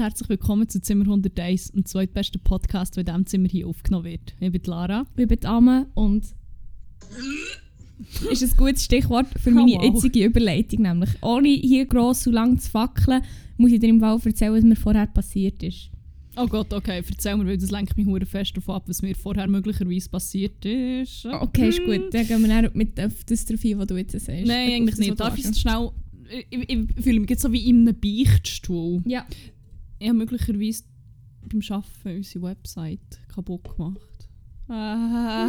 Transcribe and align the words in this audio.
Und 0.00 0.04
herzlich 0.06 0.30
willkommen 0.30 0.66
zu 0.66 0.80
Zimmer 0.80 1.04
101, 1.04 1.72
dem 1.72 1.84
zweitbesten 1.84 2.40
Podcast, 2.40 2.96
der 2.96 3.02
in 3.02 3.06
diesem 3.06 3.26
Zimmer 3.26 3.48
hier 3.48 3.68
aufgenommen 3.68 4.06
wird. 4.06 4.34
Ich 4.40 4.50
bin 4.50 4.62
Lara. 4.64 5.04
Ich 5.14 5.28
bin 5.28 5.44
Amme 5.44 5.88
und 5.92 6.24
ist 8.30 8.42
ein 8.42 8.56
gutes 8.56 8.82
Stichwort 8.82 9.26
für 9.38 9.50
meine 9.50 9.72
Oh, 9.72 9.82
wow. 9.82 9.94
jetzige 10.02 10.24
Überleitung. 10.24 10.80
Nämlich, 10.80 11.10
ohne 11.20 11.48
hier 11.50 11.84
gross 11.84 12.26
und 12.26 12.32
lang 12.32 12.58
zu 12.58 12.70
fackeln, 12.70 13.20
muss 13.58 13.72
ich 13.72 13.78
dir 13.78 13.90
im 13.90 14.00
Fall 14.00 14.18
erzählen, 14.24 14.54
was 14.54 14.64
mir 14.64 14.74
vorher 14.74 15.06
passiert 15.06 15.62
ist. 15.62 15.90
Oh 16.34 16.46
Gott, 16.46 16.72
okay, 16.72 17.02
erzähl 17.06 17.36
mir, 17.36 17.44
weil 17.44 17.58
das 17.58 17.70
lenkt 17.70 17.94
mich 17.98 18.06
hure 18.06 18.24
fest 18.24 18.56
davon 18.56 18.76
ab, 18.76 18.84
was 18.86 19.02
mir 19.02 19.14
vorher 19.14 19.48
möglicherweise 19.48 20.08
passiert 20.08 20.64
ist. 20.64 21.26
Okay, 21.26 21.68
ist 21.68 21.84
gut. 21.84 22.14
Dann 22.14 22.26
gehen 22.26 22.40
wir 22.40 22.48
dann 22.48 22.70
mit 22.72 22.98
auf 22.98 23.22
das 23.24 23.44
drauf 23.44 23.62
ein, 23.62 23.78
was 23.78 23.86
du 23.86 23.98
jetzt 23.98 24.12
sagst. 24.12 24.46
Nein, 24.46 24.72
eigentlich 24.72 24.96
nicht. 24.96 25.20
Darf 25.20 25.36
ich 25.36 25.44
es 25.44 25.60
schnell... 25.60 25.90
Ich, 26.48 26.70
ich, 26.70 26.70
ich 26.70 27.04
fühle 27.04 27.20
mich 27.20 27.28
jetzt 27.28 27.42
so 27.42 27.52
wie 27.52 27.68
in 27.68 27.86
einem 27.86 28.00
Beichtstuhl. 28.00 29.02
Ja. 29.04 29.26
Ich 30.00 30.08
habe 30.08 30.18
möglicherweise 30.18 30.82
beim 31.48 31.60
Arbeiten 31.68 32.16
unsere 32.16 32.42
Website 32.44 33.20
kaputt 33.32 33.64
gemacht. 33.76 34.00
Ah, 34.68 35.46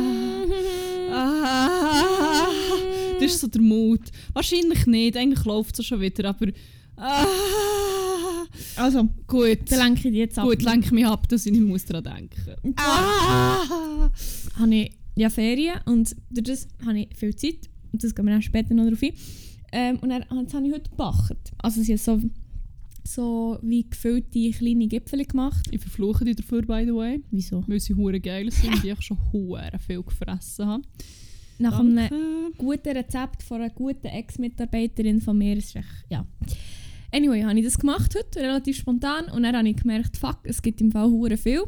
ah, 1.11 2.47
das 3.19 3.31
ist 3.31 3.39
so 3.39 3.47
der 3.47 3.61
Mut. 3.61 4.01
Wahrscheinlich 4.33 4.85
nicht, 4.87 5.15
eigentlich 5.15 5.45
läuft 5.45 5.79
es 5.79 5.85
schon 5.85 6.01
wieder, 6.01 6.27
aber... 6.29 6.47
Ah, 6.97 7.25
Also, 8.75 9.07
gut. 9.27 9.59
dann 9.71 9.79
lenke 9.79 10.09
ich 10.09 10.15
jetzt 10.15 10.37
ab. 10.37 10.45
Gut, 10.45 10.61
lenk 10.63 10.91
mich 10.91 11.05
ab, 11.05 11.27
dass 11.29 11.45
ich 11.45 11.51
nicht 11.53 11.63
muss 11.63 11.85
daran 11.85 12.03
denken 12.03 12.55
zwar 12.75 12.75
Ah! 12.77 14.11
habe 14.59 14.75
ich 14.75 14.91
ja 15.15 15.29
Ferien 15.29 15.79
und 15.85 16.13
durch 16.29 16.43
das 16.47 16.67
habe 16.85 16.99
ich 16.99 17.15
viel 17.15 17.35
Zeit. 17.35 17.69
Und 17.93 18.03
das 18.03 18.13
gehen 18.13 18.25
wir 18.25 18.31
dann 18.33 18.41
später 18.41 18.73
noch 18.73 18.87
drauf 18.89 19.01
ein. 19.01 19.13
Ähm, 19.71 19.99
und 19.99 20.09
dann, 20.09 20.23
jetzt 20.41 20.53
habe 20.53 20.67
ich 20.67 20.73
heute 20.73 20.89
gebacken. 20.89 21.37
Also 21.59 21.81
sie 21.81 21.93
haben 21.93 21.97
so, 21.97 22.19
so 23.03 23.57
wie 23.61 23.89
gefüllte 23.89 24.51
kleine 24.51 24.87
Gipfel 24.87 25.25
gemacht. 25.25 25.65
Ich 25.71 25.81
verfluche 25.81 26.25
dich 26.25 26.35
dafür, 26.35 26.61
by 26.61 26.83
the 26.85 26.93
way, 26.93 27.21
Wieso? 27.31 27.63
weil 27.67 27.79
sie 27.79 27.93
hure 27.95 28.19
geil 28.19 28.51
sind 28.51 28.75
und 28.75 28.83
ich 28.83 29.01
schon 29.01 29.17
hure 29.31 29.71
viel 29.85 30.03
gefressen 30.03 30.65
habe. 30.67 30.83
Nach 31.59 31.79
einem 31.79 31.95
Danke. 31.95 32.15
guten 32.57 32.89
Rezept 32.97 33.43
von 33.43 33.61
einer 33.61 33.69
guten 33.69 34.07
Ex-Mitarbeiterin 34.07 35.21
von 35.21 35.37
mir. 35.37 35.57
Ist 35.57 35.75
recht, 35.75 36.05
ja. 36.09 36.25
Anyway, 37.11 37.43
habe 37.43 37.59
ich 37.59 37.65
das 37.65 37.77
gemacht 37.77 38.15
heute, 38.17 38.39
relativ 38.39 38.77
spontan. 38.77 39.25
Und 39.25 39.43
dann 39.43 39.55
habe 39.55 39.69
ich 39.69 39.75
gemerkt, 39.75 40.17
fuck, 40.17 40.39
es 40.43 40.61
gibt 40.61 40.81
im 40.81 40.91
Fall 40.91 41.09
hure 41.09 41.37
viel. 41.37 41.63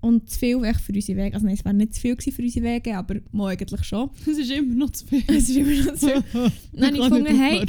Und 0.00 0.28
zu 0.28 0.38
viel 0.38 0.62
echt 0.64 0.80
für 0.80 0.92
unsere 0.92 1.18
Wege. 1.18 1.34
Also 1.34 1.46
nein, 1.46 1.54
es 1.54 1.64
wäre 1.64 1.74
nicht 1.74 1.94
zu 1.94 2.00
viel 2.02 2.16
für 2.16 2.42
unsere 2.42 2.66
Wege, 2.66 2.94
aber 2.94 3.16
mal 3.32 3.52
eigentlich 3.52 3.84
schon. 3.84 4.10
Es 4.20 4.36
ist 4.36 4.50
immer 4.50 4.74
noch 4.74 4.90
zu 4.90 5.06
viel. 5.06 5.22
Es 5.28 5.48
ist 5.48 5.56
immer 5.56 5.84
noch 5.84 5.94
zu 5.94 6.08
viel. 6.08 6.22
Dann 6.72 6.84
habe 6.86 6.96
ich 6.96 7.02
gefunden, 7.02 7.40
hey, 7.40 7.64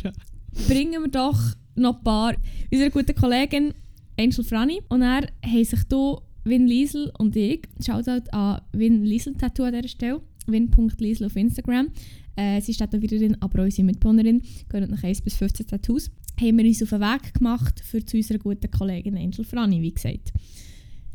bringen 0.67 1.03
wir 1.03 1.09
doch 1.09 1.39
noch 1.75 1.97
ein 1.97 2.03
paar 2.03 2.35
unserer 2.71 2.89
guten 2.89 3.15
Kollegin 3.15 3.73
Angel 4.17 4.43
Franny. 4.43 4.81
Und 4.89 5.01
er 5.01 5.27
haben 5.43 5.63
sich 5.63 5.79
hier 5.89 6.17
Win 6.43 6.67
Liesel 6.67 7.11
und 7.17 7.35
ich, 7.35 7.67
Shoutout 7.83 8.29
an 8.31 8.61
Win 8.71 9.03
Liesel 9.03 9.33
Tattoo 9.35 9.63
an 9.63 9.73
dieser 9.73 9.87
Stelle, 9.87 10.21
win.liesel 10.47 11.25
auf 11.25 11.35
Instagram. 11.35 11.87
Äh, 12.35 12.61
sie 12.61 12.71
ist 12.71 12.77
Tätowiererin, 12.79 13.37
aber 13.39 13.61
auch 13.61 13.65
unsere 13.65 13.85
Mitbewohnerin, 13.85 14.41
gehören 14.69 14.91
nach 14.91 15.03
1 15.03 15.21
bis 15.21 15.35
15 15.35 15.67
Tattoos. 15.67 16.11
Haben 16.39 16.57
wir 16.57 16.65
uns 16.65 16.83
auf 16.83 16.89
den 16.89 17.01
Weg 17.01 17.33
gemacht 17.33 17.79
für 17.79 18.05
zu 18.05 18.17
unserer 18.17 18.39
guten 18.39 18.69
Kollegin 18.69 19.17
Angel 19.17 19.45
Franny, 19.45 19.81
wie 19.81 19.93
gesagt. 19.93 20.33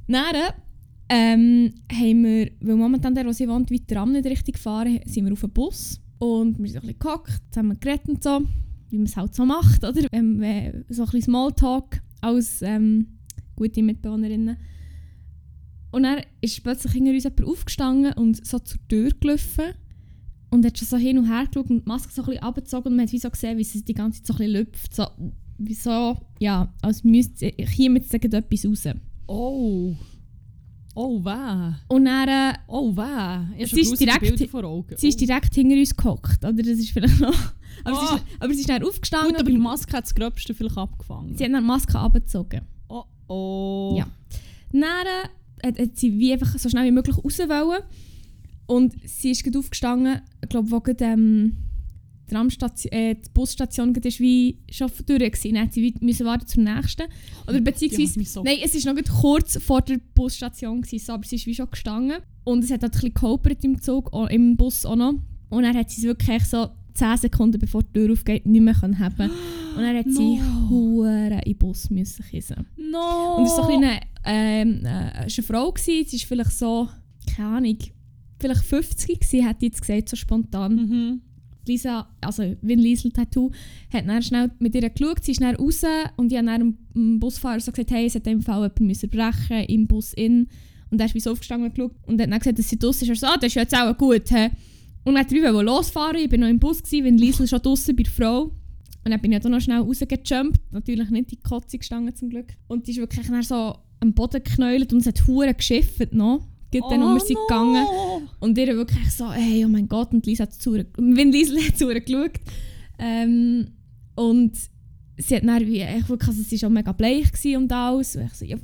Dann 0.08 0.36
ähm, 1.10 1.74
haben 1.92 2.24
wir, 2.24 2.50
weil 2.60 2.76
momentan 2.76 3.14
der, 3.14 3.26
wo 3.26 3.32
sie 3.32 3.48
wohnt, 3.48 3.70
weiter 3.70 4.00
am 4.00 4.12
nicht 4.12 4.26
richtig 4.26 4.58
fahren, 4.58 5.00
sind 5.04 5.26
wir 5.26 5.32
auf 5.32 5.40
den 5.40 5.50
Bus 5.50 6.00
und 6.18 6.58
wir 6.58 6.68
sind 6.68 6.82
ein 6.82 6.86
bisschen 6.86 6.98
gehockt, 6.98 7.40
zusammen 7.50 7.78
geredet 7.78 8.08
und 8.08 8.22
so, 8.22 8.42
wie 8.90 8.96
man 8.98 9.06
es 9.06 9.16
halt 9.16 9.34
so 9.34 9.44
macht, 9.44 9.84
oder? 9.84 10.06
Ähm, 10.12 10.42
äh, 10.42 10.72
so 10.88 11.02
ein 11.02 11.06
bisschen 11.06 11.22
Smalltalk 11.22 12.02
als 12.20 12.62
ähm, 12.62 13.18
gute 13.56 13.82
Mitbewohnerinnen. 13.82 14.56
Und 15.92 16.02
dann 16.04 16.20
ist 16.40 16.62
plötzlich 16.62 16.92
hinter 16.92 17.12
uns 17.12 17.24
jemand 17.24 17.44
aufgestanden 17.44 18.12
und 18.12 18.46
so 18.46 18.58
zur 18.58 18.78
Tür 18.88 19.10
gelaufen 19.18 19.74
und 20.50 20.64
hat 20.64 20.78
schon 20.78 20.88
so 20.88 20.96
hin 20.96 21.18
und 21.18 21.26
her 21.26 21.46
geschaut 21.46 21.70
und 21.70 21.84
die 21.84 21.88
Maske 21.88 22.12
so 22.12 22.22
ein 22.22 22.26
bisschen 22.26 22.42
abgezogen 22.42 22.90
und 22.92 22.96
man 22.96 23.06
hat 23.06 23.12
wie 23.12 23.18
so 23.18 23.30
gesehen, 23.30 23.58
wie 23.58 23.64
sie 23.64 23.84
die 23.84 23.94
ganze 23.94 24.22
Zeit 24.22 24.26
so 24.26 24.34
ein 24.34 24.38
bisschen 24.38 24.52
lüpft, 24.52 24.94
so, 24.94 25.06
wie 25.58 25.74
so, 25.74 26.16
ja, 26.38 26.72
als 26.82 27.04
müsste 27.04 27.52
hier 27.56 27.90
mit 27.90 28.12
etwas 28.12 28.64
raus. 28.64 28.94
Oh. 29.26 29.94
Oh, 30.94 31.24
weh. 31.24 31.74
Und 31.88 32.04
dann... 32.04 32.28
Äh, 32.28 32.58
Oh, 32.66 32.96
weh. 32.96 33.62
Ich 33.62 33.70
Sie 33.70 33.80
ist 33.80 34.00
direkt-. 34.00 34.26
Sie 34.96 35.08
ist 35.08 35.20
direkt 35.20 35.54
hinter 35.54 35.76
uns 35.76 35.96
gehockt, 35.96 36.44
oder? 36.44 36.52
Das 36.52 36.66
ist 36.66 36.90
vielleicht 36.90 37.20
noch... 37.20 37.52
Aber, 37.84 37.96
sie, 37.96 38.06
Ah. 38.06 38.16
ist, 38.16 38.24
aber 38.40 38.54
sie 38.54 38.60
ist 38.60 38.68
dann 38.68 38.82
aufgestanden 38.84 39.32
Gut, 39.32 39.40
aber 39.40 39.50
die 39.50 39.58
Maske 39.58 39.92
hat 39.96 40.04
das 40.04 40.14
Gröbste 40.14 40.54
vielleicht 40.54 40.76
abgefangen. 40.76 41.36
sie 41.36 41.44
hat 41.44 41.52
dann 41.52 41.62
die 41.62 41.66
Maske 41.66 41.98
abgezogen. 41.98 42.62
oh, 42.88 43.04
oh. 43.28 43.94
Ja. 43.98 44.06
Dann 44.72 44.82
äh, 44.82 45.66
hat, 45.66 45.78
hat 45.78 45.96
sie 45.98 46.18
wie 46.18 46.32
einfach 46.32 46.56
so 46.58 46.68
schnell 46.68 46.86
wie 46.86 46.90
möglich 46.92 47.16
raus 47.16 47.38
wollen. 47.38 47.82
Und 48.66 48.94
sie 49.04 49.32
ist 49.32 49.42
gerade 49.42 49.58
aufgestanden, 49.58 50.20
ich 50.42 50.48
glaube, 50.48 50.70
wo 50.70 50.80
gerade, 50.80 51.04
ähm, 51.04 51.56
die, 52.30 52.92
äh, 52.92 53.14
die 53.16 53.28
Busstation 53.34 53.92
gerade 53.92 54.06
ist 54.06 54.20
wie 54.20 54.58
schon 54.70 54.88
durch 55.06 55.20
war. 55.20 55.52
Dann 55.52 55.62
hat 55.62 55.72
sie 55.72 55.94
müssen 56.00 56.24
warten 56.24 56.46
zum 56.46 56.62
nächsten. 56.62 57.02
Oder 57.48 57.60
beziehungsweise... 57.60 58.18
mich 58.18 58.30
so 58.30 58.44
Nein, 58.44 58.58
es 58.62 58.86
war 58.86 58.94
noch 58.94 59.02
kurz 59.20 59.58
vor 59.58 59.82
der 59.82 59.98
Busstation, 60.14 60.82
gewesen, 60.82 61.04
so, 61.04 61.12
aber 61.14 61.24
sie 61.26 61.34
ist 61.36 61.46
wie 61.46 61.54
schon 61.54 61.68
gestanden. 61.68 62.18
Und 62.44 62.62
es 62.62 62.70
hat 62.70 62.82
halt 62.82 62.92
ein 62.94 63.00
bisschen 63.00 63.14
gehopert 63.14 63.64
im 63.64 63.80
Zug, 63.82 64.12
im 64.30 64.56
Bus 64.56 64.86
auch 64.86 64.94
noch. 64.94 65.14
Und 65.48 65.64
dann 65.64 65.76
hat 65.76 65.90
sie 65.90 66.02
es 66.02 66.06
wirklich 66.06 66.44
so 66.44 66.68
10 66.94 67.16
Sekunden 67.18 67.58
bevor 67.58 67.82
die 67.82 67.92
Tür 67.92 68.12
aufgeht 68.12 68.46
nicht 68.46 68.62
mehr 68.62 68.74
können 68.74 68.98
haben. 68.98 69.30
Und 69.76 69.82
dann 69.82 69.96
hat 69.96 70.06
sie 70.10 70.38
No. 70.38 70.68
hure 70.68 71.40
in 71.44 71.52
den 71.52 71.58
Bus 71.58 71.90
müssen 71.90 72.24
kissen. 72.24 72.66
No! 72.76 73.36
Und 73.38 73.44
es 73.44 73.56
war 73.56 73.66
so 73.66 73.68
eine, 73.74 74.00
ähm, 74.24 74.80
äh, 74.80 74.84
war 74.84 75.14
eine 75.20 75.28
Frau, 75.46 75.70
gewesen, 75.72 76.04
sie 76.08 76.16
ist 76.16 76.24
vielleicht 76.24 76.52
so, 76.52 76.88
keine 77.36 77.48
Ahnung, 77.56 77.78
vielleicht 78.40 78.64
50 78.64 79.20
gewesen, 79.20 79.46
hat 79.46 79.62
jetzt 79.62 79.80
gesagt, 79.80 80.08
so 80.08 80.16
spontan. 80.16 80.74
Mhm. 80.74 81.20
Lisa, 81.66 82.08
also 82.20 82.42
Win 82.62 82.78
Liesel 82.80 83.12
Tattoo, 83.12 83.50
hat 83.92 84.08
dann 84.08 84.22
schnell 84.22 84.50
mit 84.58 84.74
ihr 84.74 84.88
geschaut, 84.90 85.22
sie 85.22 85.32
ist 85.32 85.40
dann 85.42 85.54
raus 85.54 85.82
und 86.16 86.32
ich 86.32 86.38
habe 86.38 86.46
dann 86.46 86.76
dem- 86.94 87.20
Busfahrer 87.20 87.60
so 87.60 87.70
gesagt, 87.70 87.90
hey, 87.92 88.06
es 88.06 88.14
hat 88.16 88.26
im 88.26 88.42
Fall 88.42 88.62
jemand 88.62 88.80
müssen 88.80 89.08
brechen 89.10 89.64
im 89.68 89.86
Bus 89.86 90.12
in. 90.14 90.48
Und 90.90 90.98
er 91.00 91.06
ist 91.06 91.14
wie 91.14 91.20
so 91.20 91.30
aufgestanden 91.30 91.68
und 91.68 91.74
geschaut 91.76 91.92
und 92.06 92.20
hat 92.20 92.28
dann 92.32 92.38
gesagt, 92.40 92.58
dass 92.58 92.68
sie 92.68 92.78
draussen 92.78 93.04
ist. 93.04 93.10
Er 93.10 93.14
so, 93.16 93.26
ah, 93.28 93.36
das 93.36 93.48
ist 93.48 93.54
jetzt 93.54 93.76
auch 93.76 93.96
gut, 93.96 94.28
hä? 94.32 94.50
Und 95.04 95.14
dann 95.14 95.24
er 95.24 95.30
wie 95.30 95.42
wollte 95.42 95.62
losfahren, 95.62 96.20
ich 96.20 96.28
bin 96.28 96.40
noch 96.40 96.48
im 96.48 96.58
Bus, 96.58 96.82
gewesen, 96.82 97.04
Win 97.04 97.18
Liesel 97.18 97.48
schon 97.48 97.60
draussen 97.60 97.96
bei 97.96 98.02
der 98.02 98.12
Frau. 98.12 98.42
Und 99.02 99.10
dann 99.10 99.20
bin 99.20 99.32
ich 99.32 99.40
dann 99.40 99.52
noch 99.52 99.60
schnell 99.60 99.80
rausgejumpt, 99.80 100.60
natürlich 100.72 101.08
nicht 101.10 101.32
in 101.32 101.38
die 101.38 101.48
Kotze 101.48 101.78
gestanden 101.78 102.14
zum 102.14 102.28
Glück. 102.28 102.48
Und 102.68 102.86
die 102.86 102.92
ist 102.92 102.98
wirklich 102.98 103.26
dann 103.26 103.42
so 103.42 103.76
am 104.00 104.12
Boden 104.12 104.42
geknäult 104.42 104.92
und 104.92 105.00
es 105.00 105.06
hat 105.06 105.26
hure 105.26 105.54
geschifft 105.54 106.12
noch. 106.12 106.46
Gibt 106.70 106.84
dann, 106.90 107.00
wo 107.00 107.14
wir 107.14 107.20
sind 107.20 107.36
Oh, 107.36 107.40
no. 107.40 107.46
gegangen. 107.48 107.86
Und 108.38 108.58
ihr 108.58 108.76
wirklich 108.76 109.10
so, 109.10 109.32
hey, 109.32 109.64
oh 109.64 109.68
mein 109.68 109.88
Gott, 109.88 110.12
und 110.12 110.24
Lisa 110.26 110.42
hat 110.42 110.54
zu 110.54 110.72
wenn 110.96 111.32
Liesel 111.32 111.58
hat 111.66 111.76
zu 111.76 111.86
geschaut. 111.88 112.38
Ähm, 112.98 113.68
und 114.14 114.52
sie 115.16 115.36
hat 115.36 115.44
dann 115.44 115.66
wie, 115.66 115.82
ich 115.82 116.08
wirklich, 116.08 116.28
also 116.28 116.42
sie 116.42 116.60
war 116.62 116.68
auch 116.68 116.72
mega 116.72 116.92
bleich 116.92 117.56
und 117.56 117.72
alles. 117.72 118.16
Und 118.16 118.26
ich 118.26 118.34
so, 118.34 118.44
ja, 118.44 118.56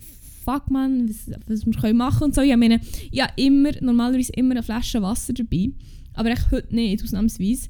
fuck 0.45 0.71
man, 0.71 1.09
was, 1.09 1.31
was 1.47 1.67
wir 1.67 1.73
können 1.73 1.97
machen 1.99 2.25
und 2.25 2.35
so. 2.35 2.43
Ich 2.43 2.57
meine, 2.57 2.81
ja 3.11 3.29
immer, 3.37 3.71
normalerweise 3.81 4.33
immer 4.35 4.53
eine 4.53 4.63
Flasche 4.63 5.03
Wasser 5.03 5.33
dabei. 5.33 5.71
Aber 6.17 6.33
ich 6.33 6.51
heute 6.51 6.75
nicht, 6.75 7.05
ausnahmsweise. 7.05 7.69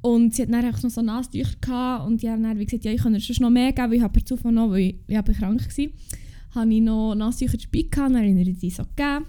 Und 0.00 0.34
sie 0.34 0.42
hat 0.42 0.52
dann 0.52 0.64
einfach 0.64 0.82
noch 0.82 0.90
so 0.90 1.00
Nasentücher 1.00 1.54
gehabt 1.60 2.06
und 2.06 2.22
ich 2.22 2.28
habe 2.28 2.42
dann 2.42 2.58
wie 2.58 2.64
gesagt, 2.64 2.84
ja, 2.84 2.90
ich 2.90 3.02
kann 3.02 3.14
ihr 3.14 3.20
sonst 3.20 3.40
noch 3.40 3.50
mehr 3.50 3.72
geben, 3.72 3.90
weil 3.90 3.98
ich 3.98 4.02
habe 4.02 4.12
per 4.12 4.24
Zufall 4.24 4.50
noch, 4.50 4.70
weil 4.70 4.80
ich, 4.80 4.94
ich 5.06 5.16
habe 5.16 5.32
krank 5.32 5.60
war, 5.60 5.86
habe 6.54 6.74
ich 6.74 6.80
noch 6.80 7.14
Nasentücher 7.14 7.58
dabei 7.58 7.82
gehabt, 7.82 7.96
dann 7.96 8.16
habe 8.16 8.26
ich 8.26 8.46
ihr 8.48 8.54
die 8.54 8.70
so 8.70 8.82
gegeben. 8.84 9.26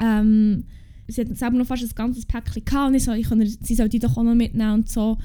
Ähm, 0.00 0.64
sie 1.08 1.20
hat 1.20 1.36
selber 1.36 1.58
noch 1.58 1.66
fast 1.66 1.82
ein 1.82 1.90
ganzes 1.94 2.24
Päckchen 2.24 2.64
gehabt 2.64 2.88
und 2.88 2.94
ich 2.94 3.04
so, 3.04 3.12
ich 3.12 3.30
ihr, 3.30 3.46
sie 3.46 3.74
soll 3.74 3.88
die 3.90 3.98
doch 3.98 4.16
auch 4.16 4.22
noch 4.22 4.34
mitnehmen 4.34 4.72
und 4.72 4.88
so. 4.88 5.18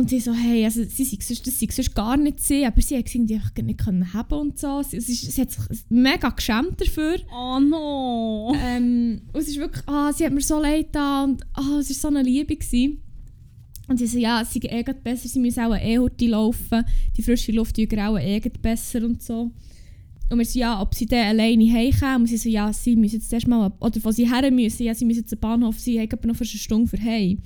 Und 0.00 0.08
sie 0.08 0.18
so, 0.18 0.32
hey, 0.32 0.64
also 0.64 0.82
sie 0.82 1.04
sei 1.04 1.18
sonst, 1.20 1.46
das 1.46 1.60
sei 1.60 1.68
sonst 1.70 1.94
gar 1.94 2.16
nicht 2.16 2.40
sie, 2.40 2.64
aber 2.64 2.80
sie 2.80 2.94
es 2.94 3.14
irgendwie 3.14 3.34
einfach 3.34 3.54
nicht 3.56 3.80
können 3.80 4.14
haben 4.14 4.32
und 4.32 4.58
so. 4.58 4.82
Sie, 4.82 4.98
sie, 4.98 5.12
sie 5.12 5.42
hat 5.42 5.50
sich 5.50 5.62
mega 5.90 6.30
geschämt 6.30 6.80
dafür. 6.80 7.18
Oh 7.30 7.60
no! 7.60 8.56
Ähm, 8.64 9.20
und 9.30 9.40
es 9.40 9.48
ist 9.48 9.58
wirklich, 9.58 9.86
ah, 9.86 10.10
sie 10.10 10.24
hat 10.24 10.32
mir 10.32 10.40
so 10.40 10.58
leid 10.58 10.86
da 10.92 11.24
und 11.24 11.42
ah, 11.52 11.80
es 11.80 11.90
war 11.90 11.96
so 11.96 12.08
eine 12.08 12.22
Liebe. 12.22 12.56
Gewesen. 12.56 13.02
Und 13.88 13.98
sie 13.98 14.06
so, 14.06 14.16
ja, 14.16 14.40
es 14.40 14.54
sei 14.54 14.60
eh 14.62 14.82
besser, 14.82 15.28
sie 15.28 15.38
müssen 15.38 15.60
auch 15.60 15.76
eh 15.76 15.98
heute 15.98 16.28
laufen, 16.28 16.82
die 17.14 17.22
frische 17.22 17.52
Luft 17.52 17.76
tut 17.76 17.98
auch 17.98 18.16
eh 18.18 18.40
besser 18.40 19.04
und 19.04 19.22
so. 19.22 19.50
Und 20.30 20.38
wir 20.38 20.46
so, 20.46 20.58
ja, 20.58 20.80
ob 20.80 20.94
sie 20.94 21.04
dann 21.04 21.26
alleine 21.26 21.70
heimkommen. 21.70 22.22
Und 22.22 22.26
sie 22.28 22.38
so, 22.38 22.48
ja, 22.48 22.72
sie 22.72 22.96
müssen 22.96 23.16
jetzt 23.16 23.30
erst 23.34 23.48
mal, 23.48 23.70
oder 23.80 24.00
wo 24.02 24.10
sie 24.12 24.32
her 24.32 24.50
müssen, 24.50 24.84
ja, 24.84 24.94
sie 24.94 25.04
müssen 25.04 25.20
jetzt 25.20 25.34
am 25.34 25.40
Bahnhof, 25.40 25.78
sie 25.78 26.00
haben 26.00 26.26
noch 26.26 26.36
für 26.36 26.44
eine 26.44 26.48
Stunde 26.48 26.88
für 26.88 27.02
heim. 27.04 27.40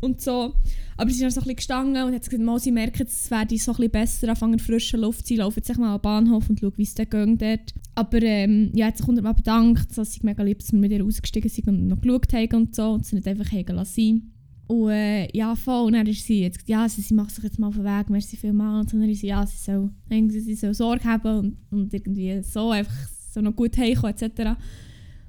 Und 0.00 0.20
so. 0.20 0.54
Aber 0.96 1.10
sie 1.10 1.16
ist 1.16 1.22
dann 1.22 1.30
so 1.30 1.40
ein 1.40 1.44
bisschen 1.44 1.56
gestanden 1.56 2.02
und 2.04 2.14
hat 2.14 2.24
gesagt, 2.24 2.42
mal, 2.42 2.58
sie 2.58 2.70
merken, 2.70 3.06
es 3.06 3.30
werde 3.30 3.56
so 3.58 3.72
ein 3.72 3.76
bisschen 3.76 3.90
besser, 3.90 4.28
anfangen 4.28 4.54
in 4.54 4.58
frischer 4.58 4.98
Luft, 4.98 5.26
sie 5.26 5.36
laufen 5.36 5.62
echt 5.66 5.78
mal 5.78 5.94
am 5.94 6.00
Bahnhof 6.00 6.48
und 6.48 6.60
schauen, 6.60 6.72
wie 6.76 6.82
es 6.82 6.94
dann 6.94 7.08
geht 7.08 7.42
dort. 7.42 7.74
Aber 7.94 8.22
ähm, 8.22 8.70
ja, 8.74 8.86
hat 8.86 8.98
sich 8.98 9.06
hundertmal 9.06 9.34
bedankt, 9.34 9.96
dass 9.96 10.12
sie 10.12 10.20
mega 10.22 10.42
lieb, 10.42 10.58
dass 10.60 10.72
wir 10.72 10.78
mit 10.78 10.92
ihr 10.92 11.04
ausgestiegen 11.04 11.48
sind 11.48 11.68
und 11.68 11.88
noch 11.88 12.00
geschaut 12.00 12.32
haben 12.32 12.54
und 12.54 12.74
so 12.74 12.92
und 12.92 13.06
sie 13.06 13.16
nicht 13.16 13.26
einfach 13.26 13.50
haben 13.52 13.76
lassen. 13.76 14.32
Und 14.66 14.90
äh, 14.90 15.28
ja, 15.36 15.54
voll. 15.54 15.86
Und 15.86 15.92
dann 15.94 16.06
ist 16.06 16.24
sie 16.24 16.42
jetzt, 16.42 16.68
ja, 16.68 16.88
sie, 16.88 17.02
sie 17.02 17.14
macht 17.14 17.34
sich 17.34 17.44
jetzt 17.44 17.58
mal 17.58 17.68
auf 17.68 17.74
den 17.74 17.84
Weg, 17.84 18.08
merci 18.08 18.36
vielmals. 18.36 18.92
Und 18.92 19.00
dann 19.00 19.08
ist 19.08 19.20
sie, 19.20 19.28
ja, 19.28 19.46
sie 19.46 19.58
soll, 19.58 19.90
sie 20.08 20.54
soll 20.54 20.74
Sorge 20.74 21.04
haben 21.04 21.38
und, 21.38 21.56
und 21.70 21.94
irgendwie 21.94 22.42
so 22.42 22.70
einfach 22.70 23.08
so 23.32 23.40
noch 23.40 23.56
gut 23.56 23.76
heimkommen 23.76 24.14
etc. 24.14 24.56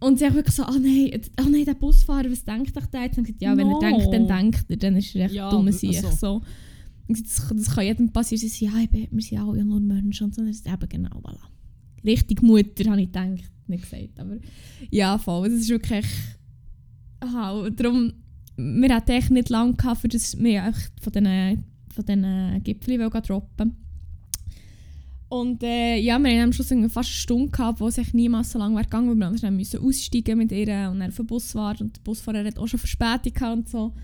Und 0.06 0.20
sie 0.20 0.26
hat 0.26 0.34
wirklich 0.34 0.56
so, 0.56 0.64
ah 0.64 0.78
nein, 0.80 1.12
oh 1.40 1.50
nein, 1.50 1.66
der 1.66 1.74
Busfahrer, 1.76 2.30
was 2.32 2.44
denkt 2.44 2.76
euch 2.78 2.86
der 2.88 3.04
jetzt? 3.04 3.18
Und 3.18 3.24
gesagt, 3.26 3.42
ja, 3.42 3.56
wenn 3.56 3.68
No. 3.68 3.80
er 3.80 3.90
denkt, 3.90 4.14
dann 4.14 4.28
denkt 4.28 4.66
er, 4.70 4.78
dann 4.78 4.96
ist 4.98 5.16
er 5.16 5.26
echt 5.26 5.36
Ja, 5.36 5.50
aber 5.50 5.72
Sieg. 5.72 5.96
also- 6.04 6.10
So. 6.16 6.42
Und 7.08 7.18
sie, 7.18 7.24
das, 7.24 7.48
das 7.56 7.70
kann 7.76 7.86
jedem 7.86 8.10
passieren. 8.12 8.40
Sie 8.42 8.48
sagt, 8.50 8.62
ja, 8.74 8.80
ich 8.82 8.90
bin, 8.90 9.08
wir 9.12 9.22
sind 9.22 9.40
alle 9.40 9.58
ja 9.60 9.64
nur 9.64 9.80
Menschen. 9.80 10.26
Und 10.26 10.36
so, 10.36 10.42
dann 10.42 10.50
ist 10.52 10.66
es 10.66 10.72
eben 10.74 10.90
genau, 10.90 11.20
voilà. 11.22 11.40
Richtig 12.06 12.42
Mutter, 12.42 12.90
habe 12.90 13.02
ich 13.02 13.08
gedacht, 13.08 13.44
nicht 13.68 13.84
gesagt. 13.90 14.20
Aber 14.20 14.38
ja, 14.92 15.18
voll, 15.18 15.50
das 15.50 15.60
ist 15.62 15.70
wirklich... 15.70 16.06
Aha, 17.22 17.70
darum, 17.70 18.12
wir 18.58 18.94
hatten 18.96 19.12
echt 19.12 19.32
nicht 19.32 19.50
lange 19.50 19.74
gehabt, 19.76 20.02
für 20.02 20.08
das 20.10 20.38
wir 20.38 20.74
von 21.02 21.14
diesen 21.14 21.64
von 21.94 22.06
diesen 22.06 22.64
Gipfeln 22.64 23.10
droppen 23.10 23.76
Und 25.34 25.64
äh, 25.64 25.98
ja, 25.98 26.20
wir 26.20 26.30
haben 26.30 26.44
am 26.44 26.54
Schluss 26.54 26.68
fast 26.68 26.96
eine 26.96 27.04
Stunde 27.06 27.50
gehabt, 27.50 27.80
wo 27.80 27.88
es 27.88 27.98
echt 27.98 28.14
niemals 28.14 28.52
so 28.52 28.60
lange 28.60 28.76
wäre 28.76 28.84
gegangen, 28.84 29.10
weil 29.10 29.16
wir 29.16 29.26
anders 29.26 29.42
müssen 29.42 29.84
aussteigen 29.84 30.38
mit 30.38 30.52
ihr 30.52 30.92
und 30.92 31.00
dann 31.00 31.10
auf 31.10 31.16
den 31.16 31.26
Bus 31.26 31.56
war 31.56 31.76
und 31.82 31.96
der 31.96 32.02
Busfahrer 32.04 32.46
hat 32.46 32.60
auch 32.60 32.68
schon 32.68 32.78
Verspätung 32.78 33.54
und 33.54 33.68
so. 33.68 33.96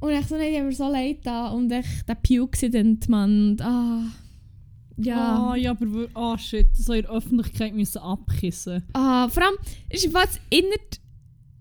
Und 0.00 0.10
ich 0.10 0.26
so, 0.26 0.34
nein, 0.34 0.50
die 0.50 0.58
haben 0.58 0.66
mir 0.66 0.72
so 0.72 0.90
leid 0.90 1.18
da 1.22 1.50
und 1.50 1.70
echt 1.70 2.08
der 2.08 2.16
Puke-Accident, 2.16 3.08
Mann, 3.08 3.50
und 3.50 3.62
ah, 3.62 4.02
ja. 4.96 5.50
Ah, 5.50 5.54
ja, 5.54 5.70
aber 5.70 5.86
ah, 6.14 6.36
shit, 6.36 6.76
so 6.76 6.94
in 6.94 7.02
der 7.02 7.12
Öffentlichkeit 7.12 7.72
müssen 7.72 7.98
abkissen. 7.98 8.82
Ah, 8.92 9.28
vor 9.28 9.44
allem, 9.44 9.54
ist 9.88 10.10
fast 10.10 10.40
innerhalb 10.50 10.98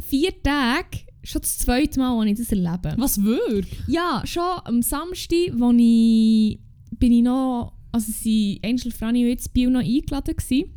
vier 0.04 0.32
Tagen 0.42 0.98
schon 1.22 1.42
das 1.42 1.60
zweite 1.60 2.00
Mal, 2.00 2.20
als 2.20 2.32
ich 2.32 2.48
das 2.48 2.52
erlebe. 2.52 2.96
Was 2.98 3.22
wirklich? 3.22 3.84
Ja, 3.86 4.24
schon 4.26 4.62
am 4.64 4.82
Samstag, 4.82 5.52
wo 5.58 5.72
ich 5.78 6.60
bin 6.98 7.12
ich 7.12 7.22
noch, 7.22 7.74
also 7.94 8.12
sie 8.12 8.60
Angel, 8.64 8.92
Franny 8.92 9.24
und 9.24 9.32
ich 9.32 9.46
in 9.46 9.52
Bio 9.54 9.70
noch 9.70 9.80
eingeladen 9.80 10.36
gewesen. 10.36 10.72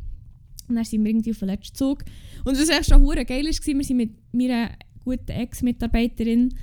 Und 0.69 0.75
dann 0.75 0.85
sind 0.85 1.03
wir 1.03 1.09
irgendwie 1.09 1.31
auf 1.31 1.39
den 1.39 1.49
letzten 1.49 1.75
Zug. 1.75 2.05
Und 2.45 2.57
was 2.57 2.69
echt 2.69 2.89
schon 2.89 3.01
hure 3.01 3.25
geil 3.25 3.45
war, 3.45 3.51
wir 3.77 3.83
sind 3.83 3.97
mit 3.97 4.11
meiner 4.31 4.69
guten 5.03 5.31
Ex-Mitarbeiterin 5.31 6.53